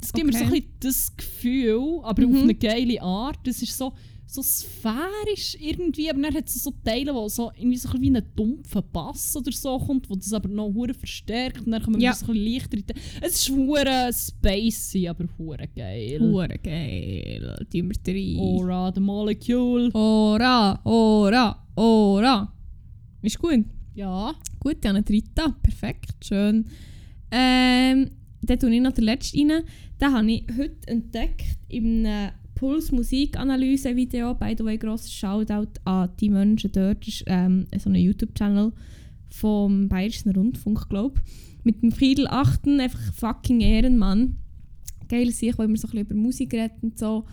Das 0.00 0.12
gibt 0.12 0.26
mir 0.26 0.32
so 0.32 0.38
ein 0.44 0.48
Okay. 0.50 0.60
bisschen 0.60 0.72
das 0.80 1.16
Gefühl, 1.16 2.00
aber 2.02 2.26
Mhm. 2.26 2.36
auf 2.36 2.42
eine 2.42 2.54
geile 2.54 3.02
Art. 3.02 3.38
Das 3.44 3.62
ist 3.62 3.76
so, 3.76 3.92
so 4.28 4.42
sphärisch 4.42 5.56
irgendwie, 5.60 6.10
aber 6.10 6.20
dann 6.20 6.34
hat 6.34 6.48
es 6.48 6.62
so 6.62 6.72
Teile, 6.84 7.14
wo 7.14 7.28
so 7.28 7.50
irgendwie 7.56 7.76
so 7.78 7.88
ein 7.90 8.00
wie 8.02 8.10
ein 8.10 8.22
dumpfer 8.34 8.82
Bass 8.82 9.36
oder 9.36 9.52
so 9.52 9.78
kommt, 9.78 10.10
wo 10.10 10.16
das 10.16 10.32
aber 10.32 10.48
noch 10.48 10.72
hure 10.74 10.94
verstärkt 10.94 11.64
und 11.64 11.70
dann 11.72 11.82
kommen 11.82 12.00
Ja. 12.00 12.10
wir 12.10 12.14
so 12.14 12.26
ein 12.26 12.32
bisschen 12.34 12.52
leichter 12.52 12.76
die- 12.76 13.00
Es 13.20 13.34
ist 13.36 13.48
hure 13.50 14.10
spacey, 14.12 15.08
aber 15.08 15.26
hure 15.38 15.68
geil. 15.74 16.18
Hure 16.20 16.58
geil. 16.58 17.66
Tun 17.72 17.90
wir 18.04 18.14
rein. 18.14 18.38
Aura, 18.38 18.92
the 18.94 19.00
Molecule. 19.00 19.90
Ora, 19.94 20.80
ora, 20.84 21.66
ora. 21.76 22.52
Ist 23.22 23.38
gut. 23.38 23.64
Ja. 23.94 24.34
Gut, 24.60 24.84
ja, 24.84 24.90
eine 24.90 25.02
dritte. 25.02 25.54
Perfekt, 25.62 26.24
schön. 26.24 26.66
Ähm, 27.30 28.10
dann 28.42 28.58
tue 28.58 28.74
ich 28.74 28.80
noch 28.80 28.92
den 28.92 29.04
letzten 29.04 29.50
rein. 29.50 29.62
Den 30.00 30.12
habe 30.12 30.30
ich 30.30 30.44
heute 30.56 30.88
entdeckt 30.88 31.58
in 31.68 32.06
einem 32.06 32.32
Puls-Musik-Analyse-Video. 32.54 34.34
By 34.34 34.54
the 34.56 34.64
way, 34.64 34.78
grosses 34.78 35.12
Shoutout 35.12 35.80
an 35.84 36.10
die 36.20 36.30
Menschen 36.30 36.72
dort. 36.72 37.06
Das 37.06 37.08
ist 37.08 37.24
ähm, 37.26 37.66
so 37.78 37.90
ein 37.90 37.96
YouTube-Channel 37.96 38.72
vom 39.30 39.88
Bayerischen 39.88 40.32
Rundfunk, 40.32 40.88
glaube. 40.88 41.20
Mit 41.64 41.82
dem 41.82 41.92
Friedel 41.92 42.26
Achten, 42.28 42.80
einfach 42.80 43.12
fucking 43.14 43.60
Ehrenmann. 43.60 44.36
Geil 45.08 45.30
sich, 45.30 45.56
wo 45.58 45.62
immer 45.62 45.76
so 45.76 45.86
ein 45.88 45.90
bisschen 45.90 46.06
über 46.06 46.14
Musik 46.14 46.52
redet 46.54 46.82
und 46.82 46.98
so. 46.98 47.24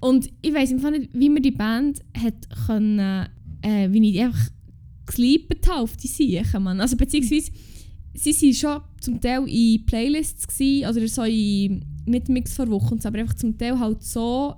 Und 0.00 0.30
ich 0.42 0.52
weiß 0.52 0.72
einfach 0.72 0.90
nicht, 0.90 1.10
wie 1.12 1.28
man 1.28 1.42
die 1.42 1.52
Band 1.52 2.00
hat 2.16 2.48
können, 2.66 3.28
äh, 3.62 3.90
wie 3.90 4.08
ich 4.08 4.12
die 4.14 4.20
einfach 4.20 4.50
gesleept 5.06 5.68
habe 5.68 5.80
auf 5.80 5.96
die 5.96 6.08
Siechen, 6.08 6.62
Mann. 6.62 6.80
Also 6.80 6.96
beziehungsweise, 6.96 7.52
sie 8.14 8.32
waren 8.32 8.54
schon 8.54 8.80
zum 9.00 9.20
Teil 9.20 9.48
in 9.48 9.84
Playlists 9.86 10.46
gewesen, 10.46 10.88
oder 10.88 11.08
so 11.08 11.22
in, 11.22 11.84
nicht 12.06 12.28
Mix 12.28 12.54
vor 12.54 12.68
Wochen, 12.68 12.98
aber 13.04 13.18
einfach 13.18 13.34
zum 13.34 13.56
Teil 13.56 13.78
halt 13.78 14.02
so 14.02 14.54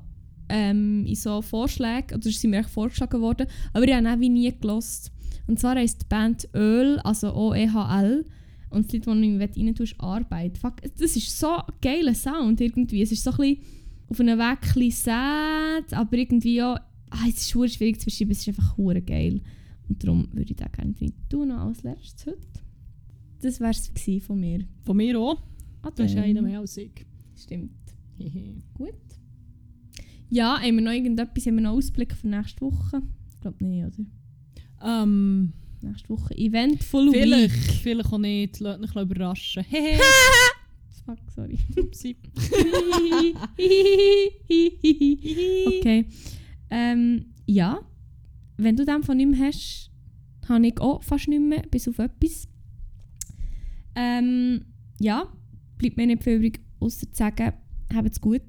ähm, 0.48 1.04
in 1.06 1.14
so 1.14 1.42
Vorschlägen, 1.42 2.16
oder 2.16 2.30
sind 2.30 2.50
mir 2.50 2.60
echt 2.60 2.70
vorgeschlagen 2.70 3.20
worden, 3.20 3.46
aber 3.72 3.86
ich 3.86 3.94
habe 3.94 4.08
auch 4.08 4.20
wie 4.20 4.28
nie 4.28 4.52
gelost. 4.52 5.10
Und 5.46 5.58
zwar 5.58 5.76
heisst 5.76 6.02
die 6.02 6.06
Band 6.08 6.48
Öl, 6.54 6.98
also 7.00 7.34
O-E-H-L, 7.34 8.24
und 8.74 8.86
das 8.86 8.92
Lied, 8.92 9.06
das 9.06 9.16
ich 9.56 9.66
rein 9.66 9.74
tue, 9.74 9.84
ist 9.84 10.00
Arbeit. 10.00 10.58
Fuck, 10.58 10.82
das 10.82 11.16
ist 11.16 11.38
so 11.38 11.58
ein 11.58 11.62
geiler 11.80 12.14
Sound 12.14 12.60
irgendwie. 12.60 13.02
Es 13.02 13.12
ist 13.12 13.22
so 13.22 13.30
ein 13.30 13.36
bisschen 13.36 13.58
auf 14.08 14.20
einen 14.20 14.38
Weg 14.38 14.76
ein 14.76 14.90
sad, 14.90 15.92
aber 15.92 16.16
irgendwie 16.16 16.60
auch, 16.60 16.76
ah, 17.10 17.24
es 17.28 17.36
ist 17.36 17.50
schwierig 17.50 18.00
zu 18.00 18.06
beschreiben, 18.06 18.32
es 18.32 18.40
ist 18.40 18.48
einfach 18.48 18.76
geil. 19.06 19.40
Und 19.88 20.02
darum 20.02 20.28
würde 20.32 20.50
ich 20.50 20.56
da 20.56 20.66
gerne 20.66 20.92
drin 20.92 21.12
tun, 21.28 21.48
noch 21.48 21.60
als 21.60 21.84
letztes 21.84 22.26
heute. 22.26 22.63
Das 23.40 23.60
wäre 23.60 23.70
es 23.72 23.90
von 24.24 24.40
mir. 24.40 24.64
Von 24.84 24.96
mir 24.96 25.18
auch. 25.18 25.42
Ah, 25.82 25.90
Du 25.90 26.02
hast 26.02 26.14
dann. 26.14 26.24
einen 26.24 26.44
mehr 26.44 26.60
als 26.60 26.76
ich. 26.76 27.04
Stimmt. 27.36 27.72
Gut. 28.74 28.94
Ja, 30.30 30.58
haben 30.60 30.76
wir 30.76 30.82
noch 30.82 30.92
irgendetwas, 30.92 31.46
haben 31.46 31.56
wir 31.56 31.62
noch 31.62 31.72
Ausblick 31.72 32.14
für 32.14 32.28
nächste 32.28 32.62
Woche? 32.62 33.02
Ich 33.30 33.40
glaube 33.40 33.64
nicht, 33.64 33.84
oder? 33.86 35.02
ähm, 35.02 35.52
Nächste 35.82 36.08
Woche 36.08 36.34
Eventful 36.38 37.10
vielleicht, 37.12 37.54
Week. 37.68 37.74
vielleicht 37.82 38.12
auch 38.12 38.18
nicht. 38.18 38.58
Lasst 38.60 38.80
mich 38.80 38.94
überraschen. 38.96 39.64
Hehe. 39.64 39.98
Fuck, 41.04 41.18
sorry. 41.34 41.58
Upsi. 41.76 42.16
okay. 45.66 46.06
Ähm, 46.70 47.26
ja. 47.46 47.80
Wenn 48.56 48.76
du 48.76 48.84
dann 48.86 49.02
von 49.02 49.20
ihm 49.20 49.38
hast, 49.38 49.90
habe 50.48 50.66
ich 50.66 50.80
auch 50.80 51.02
fast 51.02 51.28
nicht 51.28 51.42
mehr, 51.42 51.62
bis 51.70 51.86
auf 51.88 51.98
etwas. 51.98 52.48
Ähm, 53.96 54.64
ja, 54.98 55.28
bleibt 55.78 55.96
mir 55.96 56.06
nicht 56.06 56.22
viel 56.24 56.34
übrig, 56.34 56.60
außer 56.80 57.06
zu 57.10 57.16
sagen, 57.16 57.52
habt's 57.94 58.20
gut. 58.20 58.42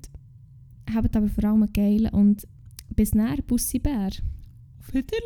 Habt 0.93 1.15
aber 1.15 1.27
vor 1.29 1.43
allem 1.45 1.71
geilen 1.73 2.13
und 2.13 2.47
bis 2.95 3.13
näher, 3.13 3.37
Bussi 3.47 3.79
Bär. 3.79 4.11
Auf 4.79 4.93
Wiedersehen. 4.93 5.23